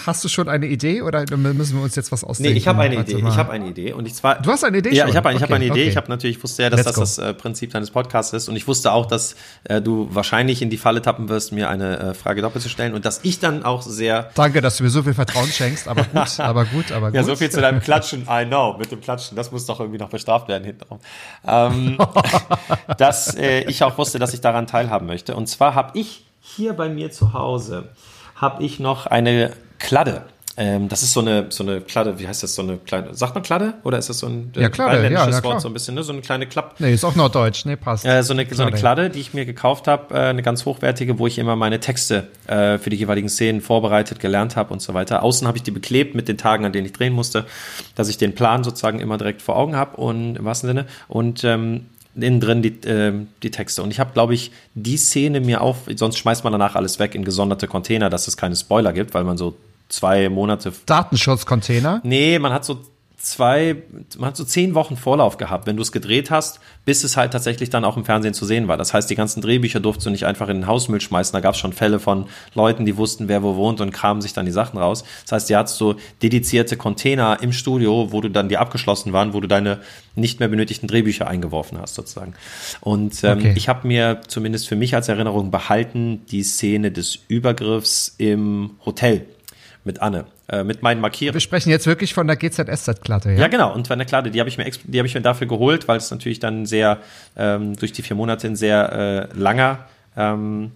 hast 0.05 0.23
du 0.23 0.27
schon 0.27 0.49
eine 0.49 0.65
Idee 0.65 1.01
oder 1.01 1.26
müssen 1.38 1.77
wir 1.77 1.84
uns 1.84 1.95
jetzt 1.95 2.11
was 2.11 2.23
ausdenken? 2.23 2.53
Nee, 2.53 2.57
ich 2.57 2.67
habe 2.67 2.81
eine 2.81 2.95
Idee. 2.95 3.23
Ich 3.27 3.38
habe 3.38 3.51
eine 3.51 3.67
Idee 3.67 3.93
und 3.93 4.05
ich 4.05 4.13
zwar. 4.13 4.41
Du 4.41 4.51
hast 4.51 4.63
eine 4.63 4.77
Idee? 4.77 4.93
Ja, 4.93 5.03
schon? 5.03 5.11
ich 5.11 5.15
habe 5.15 5.30
okay, 5.30 5.39
hab 5.39 5.51
eine 5.51 5.65
Idee. 5.65 5.72
Okay. 5.72 5.89
Ich 5.89 5.97
habe 5.97 6.09
natürlich 6.09 6.38
ich 6.38 6.43
wusste 6.43 6.63
ja, 6.63 6.69
dass 6.69 6.80
Let's 6.80 6.88
das 6.88 6.95
go. 6.95 7.01
das 7.01 7.17
äh, 7.17 7.34
Prinzip 7.34 7.72
deines 7.72 7.91
Podcasts 7.91 8.34
ist 8.34 8.49
und 8.49 8.55
ich 8.55 8.67
wusste 8.67 8.91
auch, 8.91 9.05
dass 9.05 9.35
äh, 9.63 9.81
du 9.81 10.09
wahrscheinlich 10.11 10.61
in 10.61 10.69
die 10.69 10.77
Falle 10.77 11.01
tappen 11.01 11.30
wirst, 11.30 11.51
mir 11.51 11.69
eine 11.69 11.99
äh, 11.99 12.13
Frage 12.13 12.41
doppelt 12.41 12.63
zu 12.63 12.69
stellen 12.69 12.93
und 12.93 13.05
dass 13.05 13.22
ich 13.23 13.39
dann 13.39 13.63
auch 13.63 13.81
sehr. 13.81 14.31
Danke, 14.35 14.61
dass 14.61 14.77
du 14.77 14.84
mir 14.84 14.89
so 14.89 15.03
viel 15.03 15.13
Vertrauen 15.13 15.47
schenkst. 15.47 15.88
Aber 15.88 16.03
gut, 16.03 16.39
aber 16.39 16.65
gut, 16.65 16.91
aber 16.91 17.07
gut. 17.07 17.15
Ja, 17.15 17.23
so 17.23 17.35
viel 17.35 17.49
zu 17.49 17.61
deinem 17.61 17.80
Klatschen. 17.80 18.27
I 18.30 18.45
know 18.45 18.77
mit 18.77 18.91
dem 18.91 19.01
Klatschen. 19.01 19.38
Das 19.38 19.51
muss 19.51 19.65
doch 19.65 19.80
irgendwie 19.80 19.99
noch 19.99 20.09
bestraft 20.09 20.47
werden 20.47 20.65
hintenrum. 20.65 20.99
Ähm, 21.47 21.97
dass 22.97 23.35
äh, 23.35 23.61
ich 23.61 23.84
auch 23.84 23.97
wusste, 23.97 24.19
dass 24.19 24.34
ich 24.34 24.41
daran 24.41 24.67
teilhaben 24.67 25.07
möchte. 25.07 25.35
Und 25.35 25.47
zwar 25.47 25.76
habe 25.76 25.97
ich 25.97 26.26
hier 26.41 26.73
bei 26.73 26.89
mir 26.89 27.11
zu 27.11 27.34
Hause 27.34 27.89
habe 28.35 28.63
ich 28.63 28.80
noch 28.80 29.07
eine 29.07 29.53
Kladde. 29.80 30.23
Ähm, 30.57 30.88
das 30.88 31.03
ist 31.03 31.11
so 31.11 31.19
eine, 31.19 31.47
so 31.49 31.64
eine 31.64 31.81
Kladde, 31.81 32.18
wie 32.18 32.27
heißt 32.27 32.41
das, 32.41 32.56
so 32.56 32.61
eine 32.61 32.77
kleine, 32.77 33.14
sagt 33.14 33.35
man 33.35 33.43
Kladde? 33.43 33.73
Oder 33.84 33.97
ist 33.97 34.07
das 34.07 34.19
so 34.19 34.27
ein 34.27 34.53
ja, 34.56 34.69
Kladde, 34.69 35.03
ja, 35.03 35.27
ja, 35.30 35.43
Wort, 35.43 35.60
so 35.60 35.68
ein 35.68 35.73
bisschen, 35.73 35.95
ne? 35.95 36.03
So 36.03 36.14
eine 36.14 36.22
kleine 36.22 36.47
Klapp. 36.47 36.76
Nee, 36.80 36.93
ist 36.93 37.03
auch 37.03 37.15
norddeutsch, 37.15 37.65
nee, 37.65 37.76
passt. 37.76 38.06
Äh, 38.06 38.23
so, 38.23 38.31
eine, 38.31 38.45
Kladde. 38.45 38.56
so 38.56 38.64
eine 38.64 38.72
Kladde, 38.72 39.10
die 39.10 39.19
ich 39.19 39.34
mir 39.34 39.45
gekauft 39.45 39.88
habe, 39.88 40.15
äh, 40.15 40.19
eine 40.30 40.43
ganz 40.43 40.65
hochwertige, 40.65 41.19
wo 41.19 41.27
ich 41.27 41.39
immer 41.39 41.57
meine 41.57 41.81
Texte 41.81 42.30
äh, 42.47 42.77
für 42.77 42.89
die 42.89 42.95
jeweiligen 42.95 43.27
Szenen 43.27 43.60
vorbereitet, 43.60 44.22
gelernt 44.22 44.56
habe 44.56 44.72
und 44.72 44.81
so 44.81 44.93
weiter. 44.93 45.23
Außen 45.23 45.45
habe 45.45 45.57
ich 45.57 45.64
die 45.64 45.72
beklebt 45.72 46.15
mit 46.15 46.30
den 46.30 46.38
Tagen, 46.38 46.64
an 46.64 46.72
denen 46.72 46.85
ich 46.85 46.93
drehen 46.93 47.14
musste, 47.14 47.45
dass 47.95 48.07
ich 48.07 48.18
den 48.18 48.34
Plan 48.34 48.64
sozusagen 48.64 48.99
immer 48.99 49.18
direkt 49.18 49.41
vor 49.41 49.57
Augen 49.57 49.76
habe 49.76 49.97
und 49.97 50.38
im 50.38 50.45
wahrsten 50.45 50.69
Sinne. 50.69 50.85
Und 51.10 51.43
ähm, 51.43 51.88
innen 52.15 52.39
drin 52.39 52.61
die, 52.61 52.87
äh, 52.87 53.13
die 53.43 53.51
Texte. 53.51 53.83
Und 53.83 53.91
ich 53.91 53.99
habe, 53.99 54.13
glaube 54.13 54.33
ich, 54.33 54.51
die 54.73 54.97
Szene 54.97 55.41
mir 55.41 55.61
auf, 55.61 55.87
sonst 55.95 56.17
schmeißt 56.17 56.43
man 56.43 56.53
danach 56.53 56.75
alles 56.75 56.99
weg 56.99 57.15
in 57.15 57.25
gesonderte 57.25 57.67
Container, 57.67 58.09
dass 58.09 58.27
es 58.27 58.37
keine 58.37 58.55
Spoiler 58.55 58.93
gibt, 58.93 59.13
weil 59.13 59.23
man 59.23 59.37
so 59.37 59.55
zwei 59.89 60.29
Monate. 60.29 60.73
Datenschutzcontainer? 60.85 62.01
Nee, 62.03 62.39
man 62.39 62.53
hat 62.53 62.65
so 62.65 62.79
zwei, 63.17 63.83
man 64.17 64.27
hat 64.27 64.37
so 64.37 64.43
zehn 64.43 64.75
Wochen 64.75 64.97
Vorlauf 64.97 65.37
gehabt, 65.37 65.67
wenn 65.67 65.75
du 65.75 65.81
es 65.81 65.91
gedreht 65.91 66.31
hast, 66.31 66.59
bis 66.85 67.03
es 67.03 67.17
halt 67.17 67.31
tatsächlich 67.31 67.69
dann 67.69 67.85
auch 67.85 67.97
im 67.97 68.05
Fernsehen 68.05 68.33
zu 68.33 68.45
sehen 68.45 68.67
war. 68.67 68.77
Das 68.77 68.93
heißt, 68.93 69.09
die 69.09 69.15
ganzen 69.15 69.41
Drehbücher 69.41 69.79
durfst 69.79 70.05
du 70.05 70.09
nicht 70.09 70.25
einfach 70.25 70.49
in 70.49 70.57
den 70.57 70.67
Hausmüll 70.67 71.01
schmeißen. 71.01 71.33
Da 71.33 71.39
gab 71.39 71.55
es 71.55 71.59
schon 71.59 71.73
Fälle 71.73 71.99
von 71.99 72.27
Leuten, 72.53 72.85
die 72.85 72.97
wussten, 72.97 73.27
wer 73.27 73.43
wo 73.43 73.55
wohnt 73.55 73.81
und 73.81 73.91
kramen 73.91 74.21
sich 74.21 74.33
dann 74.33 74.45
die 74.45 74.51
Sachen 74.51 74.77
raus. 74.77 75.03
Das 75.23 75.31
heißt, 75.33 75.49
die 75.49 75.55
hattest 75.55 75.77
so 75.77 75.95
dedizierte 76.21 76.77
Container 76.77 77.39
im 77.41 77.51
Studio, 77.51 78.11
wo 78.11 78.21
du 78.21 78.29
dann 78.29 78.49
die 78.49 78.57
abgeschlossen 78.57 79.13
waren, 79.13 79.33
wo 79.33 79.39
du 79.39 79.47
deine 79.47 79.79
nicht 80.15 80.39
mehr 80.39 80.49
benötigten 80.49 80.87
Drehbücher 80.87 81.27
eingeworfen 81.27 81.77
hast 81.79 81.95
sozusagen. 81.95 82.33
Und 82.81 83.23
ähm, 83.23 83.39
okay. 83.39 83.53
ich 83.55 83.69
habe 83.69 83.87
mir 83.87 84.21
zumindest 84.27 84.67
für 84.67 84.75
mich 84.75 84.95
als 84.95 85.09
Erinnerung 85.09 85.51
behalten 85.51 86.25
die 86.31 86.43
Szene 86.43 86.91
des 86.91 87.19
Übergriffs 87.27 88.15
im 88.17 88.71
Hotel 88.85 89.25
mit 89.86 90.02
Anne, 90.02 90.26
äh, 90.49 90.64
mit 90.64 90.82
meinen 90.82 90.99
Markierungen. 90.99 91.36
Wir 91.36 91.41
sprechen 91.41 91.70
jetzt 91.70 91.88
wirklich 91.88 92.14
von 92.14 92.28
der 92.28 92.36
GZSZ-Klatte, 92.36 93.32
ja? 93.32 93.41
Ja, 93.41 93.48
genau. 93.48 93.74
Und 93.74 93.88
von 93.88 93.98
der 93.98 94.06
Klatte, 94.06 94.32
die 94.32 94.40
habe 94.40 94.49
ich 94.49 94.57
mir, 94.57 94.66
die 94.66 94.98
habe 94.98 95.07
ich 95.07 95.14
mir 95.14 95.22
dafür 95.22 95.48
geholt, 95.48 95.88
weil 95.88 95.98
es 95.98 96.12
natürlich 96.12 96.40
dann 96.40 96.66
sehr 96.66 96.98
ähm, 97.38 97.76
durch 97.76 97.94
die 97.94 98.02
vier 98.02 98.16
Monate 98.16 98.48
ein 98.48 98.56
sehr 98.56 99.30
äh, 99.34 99.38
langer 99.38 99.86
ähm, 100.18 100.72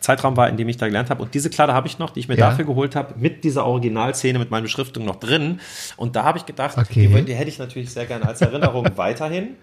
Zeitraum 0.00 0.36
war, 0.36 0.48
in 0.48 0.56
dem 0.56 0.68
ich 0.68 0.76
da 0.76 0.86
gelernt 0.86 1.10
habe. 1.10 1.22
Und 1.22 1.34
diese 1.34 1.50
Kladde 1.50 1.74
habe 1.74 1.86
ich 1.86 1.98
noch, 1.98 2.10
die 2.10 2.20
ich 2.20 2.28
mir 2.28 2.36
ja. 2.36 2.50
dafür 2.50 2.64
geholt 2.64 2.96
habe, 2.96 3.14
mit 3.18 3.44
dieser 3.44 3.66
Originalszene, 3.66 4.38
mit 4.38 4.50
meiner 4.50 4.62
Beschriftung 4.62 5.04
noch 5.04 5.16
drin. 5.16 5.60
Und 5.96 6.16
da 6.16 6.24
habe 6.24 6.38
ich 6.38 6.46
gedacht, 6.46 6.76
okay. 6.76 7.08
die, 7.08 7.22
die, 7.22 7.34
hätte 7.34 7.48
ich 7.48 7.58
natürlich 7.58 7.90
sehr 7.90 8.06
gerne 8.06 8.26
als 8.26 8.40
Erinnerung 8.40 8.86
weiterhin. 8.96 9.56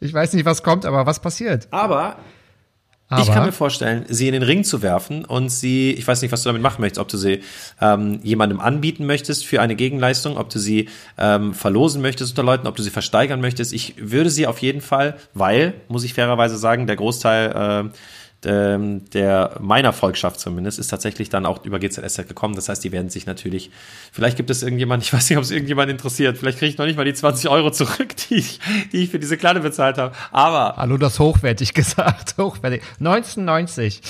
Ich 0.00 0.12
weiß 0.12 0.32
nicht, 0.32 0.44
was 0.44 0.62
kommt, 0.62 0.86
aber 0.86 1.06
was 1.06 1.20
passiert? 1.20 1.68
Aber 1.70 2.16
aber 3.10 3.22
ich 3.22 3.32
kann 3.32 3.44
mir 3.44 3.52
vorstellen, 3.52 4.04
sie 4.08 4.28
in 4.28 4.32
den 4.32 4.44
Ring 4.44 4.62
zu 4.62 4.82
werfen 4.82 5.24
und 5.24 5.48
sie, 5.50 5.90
ich 5.92 6.06
weiß 6.06 6.22
nicht, 6.22 6.30
was 6.30 6.44
du 6.44 6.48
damit 6.48 6.62
machen 6.62 6.80
möchtest, 6.80 7.00
ob 7.00 7.08
du 7.08 7.16
sie 7.16 7.40
ähm, 7.80 8.20
jemandem 8.22 8.60
anbieten 8.60 9.04
möchtest 9.04 9.44
für 9.44 9.60
eine 9.60 9.74
Gegenleistung, 9.74 10.36
ob 10.36 10.48
du 10.48 10.60
sie 10.60 10.88
ähm, 11.18 11.52
verlosen 11.52 12.02
möchtest 12.02 12.32
unter 12.32 12.44
Leuten, 12.44 12.68
ob 12.68 12.76
du 12.76 12.82
sie 12.84 12.90
versteigern 12.90 13.40
möchtest. 13.40 13.72
Ich 13.72 13.94
würde 13.98 14.30
sie 14.30 14.46
auf 14.46 14.58
jeden 14.58 14.80
Fall, 14.80 15.16
weil, 15.34 15.74
muss 15.88 16.04
ich 16.04 16.14
fairerweise 16.14 16.56
sagen, 16.56 16.86
der 16.86 16.96
Großteil 16.96 17.90
äh, 17.90 17.96
der 18.42 19.56
meiner 19.60 19.92
Volkschaft 19.92 20.40
zumindest 20.40 20.78
ist 20.78 20.88
tatsächlich 20.88 21.28
dann 21.28 21.44
auch 21.44 21.64
über 21.64 21.78
GZSZ 21.78 22.26
gekommen. 22.26 22.54
Das 22.54 22.68
heißt, 22.70 22.82
die 22.82 22.90
werden 22.90 23.10
sich 23.10 23.26
natürlich, 23.26 23.70
vielleicht 24.12 24.36
gibt 24.36 24.48
es 24.48 24.62
irgendjemand, 24.62 25.02
ich 25.04 25.12
weiß 25.12 25.28
nicht, 25.28 25.36
ob 25.36 25.44
es 25.44 25.50
irgendjemand 25.50 25.90
interessiert, 25.90 26.38
vielleicht 26.38 26.58
kriege 26.58 26.70
ich 26.70 26.78
noch 26.78 26.86
nicht 26.86 26.96
mal 26.96 27.04
die 27.04 27.12
20 27.12 27.50
Euro 27.50 27.70
zurück, 27.70 28.16
die 28.16 28.36
ich, 28.36 28.60
die 28.92 29.04
ich 29.04 29.10
für 29.10 29.18
diese 29.18 29.36
Kladde 29.36 29.60
bezahlt 29.60 29.98
habe. 29.98 30.14
Aber. 30.30 30.76
Hallo, 30.76 30.96
das 30.96 31.18
hochwertig 31.18 31.74
gesagt. 31.74 32.36
Hochwertig. 32.38 32.82
1990. 32.98 34.00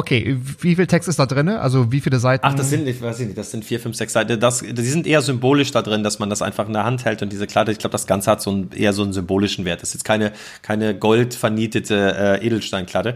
Okay, 0.00 0.38
wie 0.60 0.76
viel 0.76 0.86
Text 0.86 1.10
ist 1.10 1.18
da 1.18 1.26
drin? 1.26 1.50
Also 1.50 1.92
wie 1.92 2.00
viele 2.00 2.18
Seiten? 2.18 2.46
Ach, 2.46 2.54
das 2.54 2.70
sind, 2.70 2.88
ich 2.88 3.02
weiß 3.02 3.18
nicht, 3.18 3.36
das 3.36 3.50
sind 3.50 3.66
vier, 3.66 3.78
fünf, 3.78 3.96
sechs 3.96 4.14
Seiten. 4.14 4.40
Das, 4.40 4.60
die 4.60 4.82
sind 4.82 5.06
eher 5.06 5.20
symbolisch 5.20 5.72
da 5.72 5.82
drin, 5.82 6.02
dass 6.02 6.18
man 6.18 6.30
das 6.30 6.40
einfach 6.40 6.66
in 6.66 6.72
der 6.72 6.84
Hand 6.84 7.04
hält 7.04 7.20
und 7.20 7.30
diese 7.30 7.46
Kladde, 7.46 7.70
ich 7.70 7.76
glaube, 7.76 7.92
das 7.92 8.06
Ganze 8.06 8.30
hat 8.30 8.40
so 8.40 8.50
einen, 8.50 8.72
eher 8.72 8.94
so 8.94 9.02
einen 9.02 9.12
symbolischen 9.12 9.66
Wert. 9.66 9.82
Das 9.82 9.90
ist 9.90 9.96
jetzt 9.96 10.04
keine, 10.04 10.32
keine 10.62 10.98
goldvernietete 10.98 12.38
äh, 12.40 12.46
Edelsteinkladde 12.46 13.14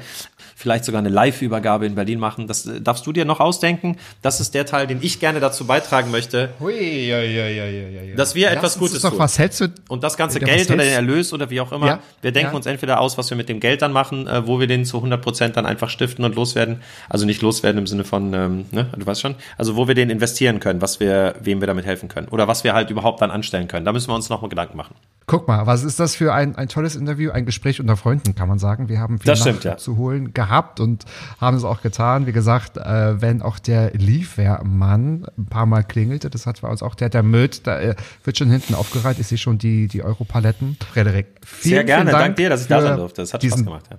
vielleicht 0.54 0.84
sogar 0.84 1.00
eine 1.00 1.08
Live-Übergabe 1.08 1.86
in 1.86 1.94
Berlin 1.94 2.18
machen. 2.18 2.46
Das 2.46 2.66
äh, 2.66 2.80
darfst 2.80 3.06
du 3.06 3.12
dir 3.12 3.24
noch 3.24 3.40
ausdenken. 3.40 3.96
Das 4.22 4.40
ist 4.40 4.54
der 4.54 4.66
Teil, 4.66 4.86
den 4.86 4.98
ich 5.02 5.20
gerne 5.20 5.40
dazu 5.40 5.66
beitragen 5.66 6.10
möchte, 6.10 6.50
Hui, 6.60 7.08
ja, 7.08 7.20
ja, 7.20 7.46
ja, 7.46 7.66
ja, 7.66 8.16
dass 8.16 8.34
wir 8.34 8.50
etwas 8.50 8.78
Gutes 8.78 9.02
tun. 9.02 9.12
Was 9.16 9.38
hältst 9.38 9.60
du? 9.60 9.68
Und 9.88 10.02
das 10.02 10.16
ganze 10.16 10.40
Geld 10.40 10.70
oder 10.70 10.84
den 10.84 10.92
Erlös 10.92 11.32
oder 11.32 11.50
wie 11.50 11.60
auch 11.60 11.72
immer, 11.72 11.86
ja, 11.86 11.98
wir 12.22 12.32
denken 12.32 12.52
ja. 12.52 12.56
uns 12.56 12.66
entweder 12.66 13.00
aus, 13.00 13.18
was 13.18 13.30
wir 13.30 13.36
mit 13.36 13.48
dem 13.48 13.60
Geld 13.60 13.82
dann 13.82 13.92
machen, 13.92 14.26
äh, 14.26 14.46
wo 14.46 14.60
wir 14.60 14.66
den 14.66 14.84
zu 14.84 14.98
100 14.98 15.20
Prozent 15.20 15.56
dann 15.56 15.66
einfach 15.66 15.90
stiften 15.90 16.24
und 16.24 16.34
loswerden. 16.34 16.82
Also 17.08 17.26
nicht 17.26 17.42
loswerden 17.42 17.78
im 17.78 17.86
Sinne 17.86 18.04
von, 18.04 18.32
ähm, 18.32 18.66
ne, 18.70 18.88
du 18.96 19.06
weißt 19.06 19.20
schon. 19.20 19.34
Also 19.58 19.76
wo 19.76 19.88
wir 19.88 19.94
den 19.94 20.10
investieren 20.10 20.60
können, 20.60 20.80
was 20.80 21.00
wir, 21.00 21.34
wem 21.40 21.60
wir 21.60 21.66
damit 21.66 21.86
helfen 21.86 22.08
können. 22.08 22.28
Oder 22.28 22.48
was 22.48 22.64
wir 22.64 22.74
halt 22.74 22.90
überhaupt 22.90 23.20
dann 23.20 23.30
anstellen 23.30 23.68
können. 23.68 23.84
Da 23.84 23.92
müssen 23.92 24.08
wir 24.08 24.14
uns 24.14 24.28
nochmal 24.28 24.48
Gedanken 24.48 24.76
machen. 24.76 24.94
Guck 25.26 25.48
mal, 25.48 25.66
was 25.66 25.84
ist 25.84 25.98
das 26.00 26.16
für 26.16 26.34
ein, 26.34 26.54
ein 26.56 26.68
tolles 26.68 26.96
Interview, 26.96 27.30
ein 27.30 27.46
Gespräch 27.46 27.80
unter 27.80 27.96
Freunden, 27.96 28.34
kann 28.34 28.48
man 28.48 28.58
sagen. 28.58 28.88
Wir 28.88 29.00
haben 29.00 29.18
viel 29.18 29.36
stimmt, 29.36 29.64
ja. 29.64 29.78
zu 29.78 29.96
holen 29.96 30.34
gehabt 30.34 30.43
und 30.80 31.04
haben 31.40 31.56
es 31.56 31.64
auch 31.64 31.80
getan. 31.80 32.26
Wie 32.26 32.32
gesagt, 32.32 32.76
äh, 32.76 33.20
wenn 33.20 33.42
auch 33.42 33.58
der 33.58 33.92
Liefermann 33.92 35.26
ein 35.38 35.46
paar 35.46 35.66
Mal 35.66 35.82
klingelte, 35.82 36.30
das 36.30 36.46
hat 36.46 36.60
bei 36.60 36.68
uns 36.68 36.82
auch 36.82 36.94
der, 36.94 37.08
der 37.08 37.22
Möd, 37.22 37.66
da 37.66 37.80
äh, 37.80 37.94
wird 38.24 38.36
schon 38.38 38.50
hinten 38.50 38.74
aufgereiht. 38.74 39.18
Ich 39.18 39.28
sehe 39.28 39.38
schon 39.38 39.58
die, 39.58 39.88
die 39.88 40.02
Europaletten. 40.02 40.76
Frederik, 40.92 41.26
vielen, 41.44 41.74
Sehr 41.74 41.84
gerne. 41.84 42.10
vielen 42.10 42.12
Dank 42.12 42.24
Dank 42.24 42.36
dir, 42.36 42.48
dass 42.50 42.62
ich 42.62 42.68
da 42.68 42.82
sein 42.82 42.96
durfte. 42.96 43.22
Das 43.22 43.32
hat 43.32 43.42
Spaß 43.42 43.64
gemacht. 43.64 43.88
Ja. 43.90 43.98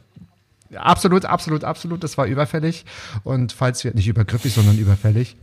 Absolut, 0.81 1.25
absolut, 1.25 1.63
absolut. 1.63 2.03
Das 2.03 2.17
war 2.17 2.25
überfällig. 2.25 2.85
Und 3.23 3.53
falls 3.53 3.83
wir 3.83 3.93
nicht 3.93 4.07
übergriffig, 4.07 4.53
sondern 4.53 4.77
überfällig. 4.77 5.37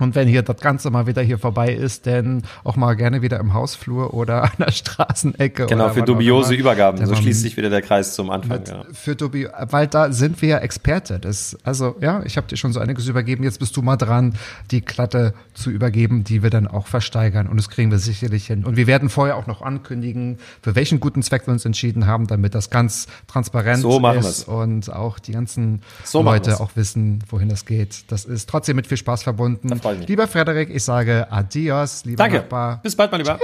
Und 0.00 0.14
wenn 0.14 0.26
hier 0.26 0.42
das 0.42 0.56
Ganze 0.58 0.90
mal 0.90 1.06
wieder 1.06 1.22
hier 1.22 1.38
vorbei 1.38 1.72
ist, 1.72 2.06
dann 2.06 2.42
auch 2.64 2.76
mal 2.76 2.94
gerne 2.94 3.22
wieder 3.22 3.38
im 3.38 3.54
Hausflur 3.54 4.14
oder 4.14 4.42
an 4.44 4.50
der 4.58 4.72
Straßenecke. 4.72 5.66
Genau, 5.66 5.84
oder 5.84 5.94
für 5.94 6.02
dubiose. 6.02 6.54
Übergaben. 6.54 6.98
Der 6.98 7.06
So 7.06 7.14
schließt 7.14 7.42
sich 7.42 7.56
wieder 7.56 7.70
der 7.70 7.82
Kreis 7.82 8.14
zum 8.14 8.30
Anfang. 8.30 8.64
Ja. 8.66 8.84
für 8.92 9.14
Dubi, 9.14 9.46
weil 9.70 9.86
da 9.86 10.10
sind 10.12 10.40
wir 10.42 10.48
ja 10.48 10.58
Experte. 10.58 11.18
Das, 11.18 11.56
also 11.64 11.96
ja, 12.00 12.22
ich 12.24 12.36
habe 12.36 12.46
dir 12.46 12.56
schon 12.56 12.72
so 12.72 12.80
einiges 12.80 13.06
übergeben. 13.06 13.44
Jetzt 13.44 13.58
bist 13.60 13.76
du 13.76 13.82
mal 13.82 13.96
dran, 13.96 14.34
die 14.70 14.80
Klatte 14.80 15.34
zu 15.54 15.70
übergeben, 15.70 16.24
die 16.24 16.42
wir 16.42 16.50
dann 16.50 16.66
auch 16.66 16.86
versteigern. 16.86 17.46
Und 17.46 17.56
das 17.56 17.68
kriegen 17.70 17.90
wir 17.90 17.98
sicherlich 17.98 18.46
hin. 18.46 18.64
Und 18.64 18.76
wir 18.76 18.86
werden 18.86 19.08
vorher 19.10 19.36
auch 19.36 19.46
noch 19.46 19.62
ankündigen, 19.62 20.38
für 20.62 20.74
welchen 20.74 21.00
guten 21.00 21.22
Zweck 21.22 21.46
wir 21.46 21.52
uns 21.52 21.64
entschieden 21.64 22.06
haben, 22.06 22.26
damit 22.26 22.54
das 22.54 22.70
ganz 22.70 23.06
transparent 23.26 23.80
So 23.82 24.00
machen 24.00 24.18
ist 24.18 24.24
wir's. 24.24 24.42
und 24.48 24.92
auch 24.92 25.18
die 25.18 25.32
ganzen 25.32 25.82
So 26.04 26.22
Leute 26.22 26.50
wir's. 26.52 26.60
auch 26.60 26.70
wissen, 26.74 27.22
wohin 27.28 27.48
das 27.48 27.64
geht. 27.66 28.10
Das 28.10 28.24
ist 28.24 28.48
trotzdem 28.48 28.76
mit 28.76 28.86
viel 28.86 28.96
Spaß 28.96 29.22
verbunden. 29.22 29.68
Da 29.90 29.94
freu 29.94 29.94
ich 29.94 29.98
mich. 30.00 30.08
Lieber 30.08 30.28
Frederik, 30.28 30.70
ich 30.70 30.84
sage 30.84 31.26
Adios, 31.30 32.04
lieber 32.04 32.22
Danke. 32.22 32.38
Nachbar. 32.38 32.80
Bis 32.82 32.94
bald, 32.94 33.10
mein 33.10 33.20
Lieber. 33.20 33.38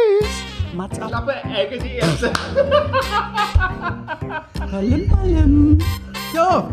Mats 0.75 0.99
ab. 1.01 1.09
Klappe, 1.09 1.33
Ecke, 1.55 1.79
die 1.79 1.95
erste. 1.97 2.33
Palim, 4.71 5.09
palim. 5.09 5.79
So, 6.35 6.69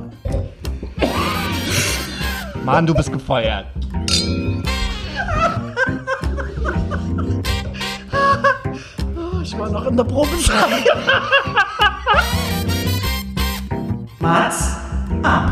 Mann, 2.66 2.86
du 2.86 2.94
bist 2.94 3.12
gefeuert. 3.12 3.66
ich 9.42 9.58
war 9.58 9.70
noch 9.70 9.86
in 9.86 9.98
der 9.98 10.04
Probezeit. 10.04 10.86
Mats 14.20 14.78
ab. 15.24 15.52